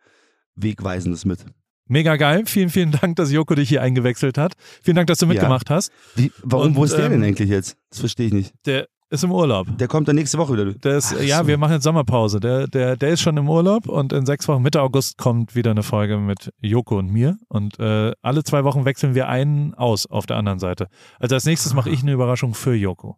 wegweisendes 0.55 1.24
mit. 1.24 1.45
Mega 1.89 2.16
geil. 2.16 2.43
Vielen, 2.47 2.68
vielen 2.68 2.91
Dank, 2.91 3.14
dass 3.16 3.31
Joko 3.31 3.55
dich 3.55 3.68
hier 3.68 3.81
eingewechselt 3.81 4.39
hat. 4.39 4.55
Vielen 4.83 4.97
Dank, 4.97 5.07
dass 5.07 5.18
du 5.18 5.27
Ja. 5.27 5.33
mitgemacht 5.35 5.70
hast. 5.70 5.93
Wie, 6.16 6.33
warum 6.43 6.68
Und, 6.68 6.77
wo 6.77 6.85
ist 6.85 6.97
der 6.97 7.09
denn 7.09 7.22
ähm, 7.22 7.29
eigentlich 7.29 7.49
jetzt? 7.49 7.77
Das 7.91 8.01
verstehe 8.01 8.27
ich 8.27 8.33
nicht. 8.33 8.55
Der 8.66 8.89
ist 9.09 9.22
im 9.22 9.31
Urlaub. 9.31 9.68
Der 9.79 9.87
kommt 9.87 10.09
dann 10.09 10.16
nächste 10.16 10.37
Woche 10.37 10.55
wieder. 10.55 10.64
Der 10.74 10.97
ist, 10.97 11.14
Ach 11.16 11.22
ja, 11.22 11.43
so. 11.43 11.47
wir 11.47 11.59
machen 11.59 11.74
jetzt 11.74 11.85
Sommerpause. 11.85 12.41
Der, 12.41 12.66
der, 12.66 12.97
der 12.97 13.11
ist 13.11 13.20
schon 13.20 13.37
im 13.37 13.49
Urlaub 13.49 13.87
und 13.89 14.12
in 14.12 14.27
sechs 14.27 14.49
Wochen, 14.49 14.62
Mitte 14.62 14.83
August, 14.83 15.16
kommt 15.16 15.55
wieder 15.55 15.70
eine 15.70 15.85
Folge 15.85 16.18
mit 16.18 16.51
Joko 16.61 16.99
und 16.99 17.12
mir. 17.12 17.37
Und 17.49 17.79
äh, 17.79 18.11
alle 18.20 18.43
zwei 18.43 18.64
Wochen 18.64 18.85
wechseln 18.85 19.14
wir 19.14 19.29
einen 19.29 19.72
aus 19.74 20.07
auf 20.07 20.27
der 20.27 20.39
anderen 20.39 20.59
Seite. 20.59 20.89
Also 21.20 21.37
als 21.37 21.45
nächstes 21.45 21.72
mache 21.72 21.91
ich 21.91 22.03
eine 22.03 22.11
Überraschung 22.12 22.53
für 22.55 22.74
Joko. 22.74 23.16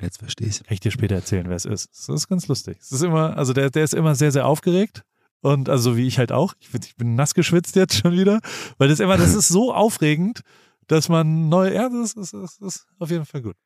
Jetzt 0.00 0.18
verstehe 0.18 0.48
ich. 0.48 0.62
Kann 0.64 0.74
ich 0.74 0.80
dir 0.80 0.90
später 0.90 1.14
erzählen, 1.14 1.48
wer 1.48 1.56
es 1.56 1.64
ist. 1.64 1.90
Das 1.92 2.08
ist 2.08 2.28
ganz 2.28 2.48
lustig. 2.48 2.78
Es 2.80 2.92
ist 2.92 3.02
immer, 3.02 3.36
also 3.36 3.52
der, 3.52 3.70
der 3.70 3.84
ist 3.84 3.94
immer 3.94 4.14
sehr, 4.14 4.32
sehr 4.32 4.46
aufgeregt. 4.46 5.02
Und 5.40 5.68
also 5.68 5.96
wie 5.96 6.06
ich 6.06 6.18
halt 6.18 6.32
auch. 6.32 6.54
Ich 6.60 6.70
bin, 6.70 6.80
ich 6.82 6.96
bin 6.96 7.14
nass 7.14 7.34
geschwitzt 7.34 7.76
jetzt 7.76 7.96
schon 7.96 8.12
wieder. 8.12 8.40
Weil 8.78 8.88
das 8.88 9.00
immer, 9.00 9.16
das 9.16 9.34
ist 9.34 9.48
so 9.48 9.72
aufregend, 9.74 10.40
dass 10.86 11.08
man 11.08 11.48
neu, 11.48 11.72
ja, 11.74 11.88
das 11.88 12.14
ist, 12.14 12.32
das 12.32 12.58
ist 12.58 12.86
auf 12.98 13.10
jeden 13.10 13.26
Fall 13.26 13.42
gut. 13.42 13.56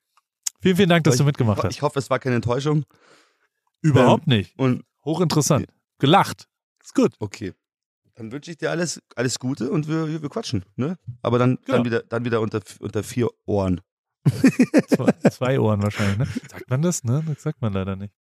Vielen, 0.60 0.76
vielen 0.76 0.88
Dank, 0.88 1.04
dass 1.04 1.14
Ich- 1.14 1.18
du 1.20 1.24
mitgemacht 1.24 1.62
hast. 1.62 1.72
Ich 1.74 1.82
hoffe, 1.82 1.98
es 1.98 2.10
war 2.10 2.18
keine 2.18 2.36
Enttäuschung. 2.36 2.84
Überhaupt 3.82 4.26
nicht. 4.26 4.58
Und 4.58 4.84
Hochinteressant. 5.04 5.66
Gelacht. 5.98 6.48
Ist 6.82 6.94
gut. 6.94 7.14
Okay. 7.20 7.52
Dann 8.14 8.32
wünsche 8.32 8.50
ich 8.50 8.56
dir 8.56 8.70
alles, 8.70 9.00
alles 9.14 9.38
Gute 9.38 9.70
und 9.70 9.86
wir, 9.88 10.08
wir, 10.08 10.22
wir 10.22 10.28
quatschen, 10.30 10.64
ne? 10.76 10.96
Aber 11.22 11.38
dann, 11.38 11.56
Genau. 11.64 11.76
dann 11.76 11.84
wieder, 11.84 12.02
dann 12.02 12.24
wieder 12.24 12.40
unter, 12.40 12.60
unter 12.80 13.02
vier 13.02 13.28
Ohren. 13.44 13.80
Zwei, 14.88 15.12
zwei 15.30 15.60
Ohren 15.60 15.82
wahrscheinlich, 15.82 16.18
ne? 16.18 16.26
Sagt 16.50 16.68
man 16.70 16.82
das, 16.82 17.04
ne? 17.04 17.22
Das 17.26 17.42
sagt 17.42 17.60
man 17.62 17.72
leider 17.72 17.96
nicht. 17.96 18.12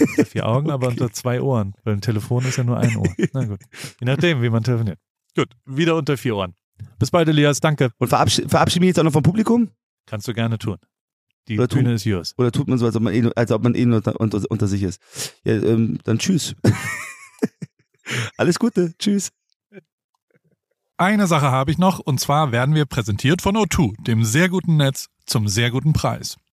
Unter 0.00 0.24
vier 0.24 0.46
Augen, 0.46 0.70
aber 0.70 0.86
Okay. 0.86 1.00
unter 1.02 1.12
zwei 1.12 1.40
Ohren. 1.42 1.74
Weil 1.84 1.94
ein 1.94 2.00
Telefon 2.00 2.44
ist 2.44 2.56
ja 2.56 2.64
nur 2.64 2.78
ein 2.78 2.96
Ohr. 2.96 3.08
Na 3.32 3.44
gut. 3.44 3.60
Je 4.00 4.06
nachdem, 4.06 4.42
wie 4.42 4.48
man 4.50 4.62
telefoniert. 4.62 4.98
Gut, 5.36 5.48
wieder 5.66 5.96
unter 5.96 6.16
vier 6.16 6.36
Ohren. 6.36 6.54
Bis 6.98 7.10
bald, 7.10 7.28
Elias. 7.28 7.60
Danke. 7.60 7.90
Und 7.98 8.08
verabschiede 8.08 8.48
verabschiede 8.48 8.80
mich 8.80 8.88
jetzt 8.88 8.98
auch 9.00 9.04
noch 9.04 9.12
vom 9.12 9.22
Publikum? 9.22 9.70
Kannst 10.06 10.26
du 10.28 10.32
gerne 10.34 10.58
tun. 10.58 10.78
Die 11.48 11.58
Oder. 11.58 11.66
Bühne 11.68 11.94
ist 11.94 12.04
yours. 12.04 12.34
Oder 12.38 12.52
tut 12.52 12.68
man 12.68 12.78
so, 12.78 12.86
als 12.86 12.94
ob 12.96 13.02
man 13.02 13.12
eh, 13.14 13.20
nur- 13.22 13.36
als 13.36 13.50
ob 13.50 13.62
man 13.62 13.74
eh 13.74 13.84
unter, 13.84 14.18
unter, 14.20 14.40
unter 14.50 14.66
sich 14.68 14.82
ist? 14.82 15.00
Ja, 15.44 15.54
ähm, 15.54 15.98
dann 16.04 16.18
tschüss. 16.18 16.54
alles 18.36 18.58
Gute. 18.58 18.94
Tschüss. 18.98 19.30
Eine 21.00 21.28
Sache 21.28 21.52
habe 21.52 21.70
ich 21.70 21.78
noch, 21.78 22.00
und 22.00 22.18
zwar 22.18 22.50
werden 22.50 22.74
wir 22.74 22.84
präsentiert 22.84 23.40
von 23.40 23.56
O2, 23.56 24.02
dem 24.02 24.24
sehr 24.24 24.48
guten 24.48 24.78
Netz 24.78 25.06
zum 25.26 25.46
sehr 25.46 25.70
guten 25.70 25.92
Preis. 25.92 26.38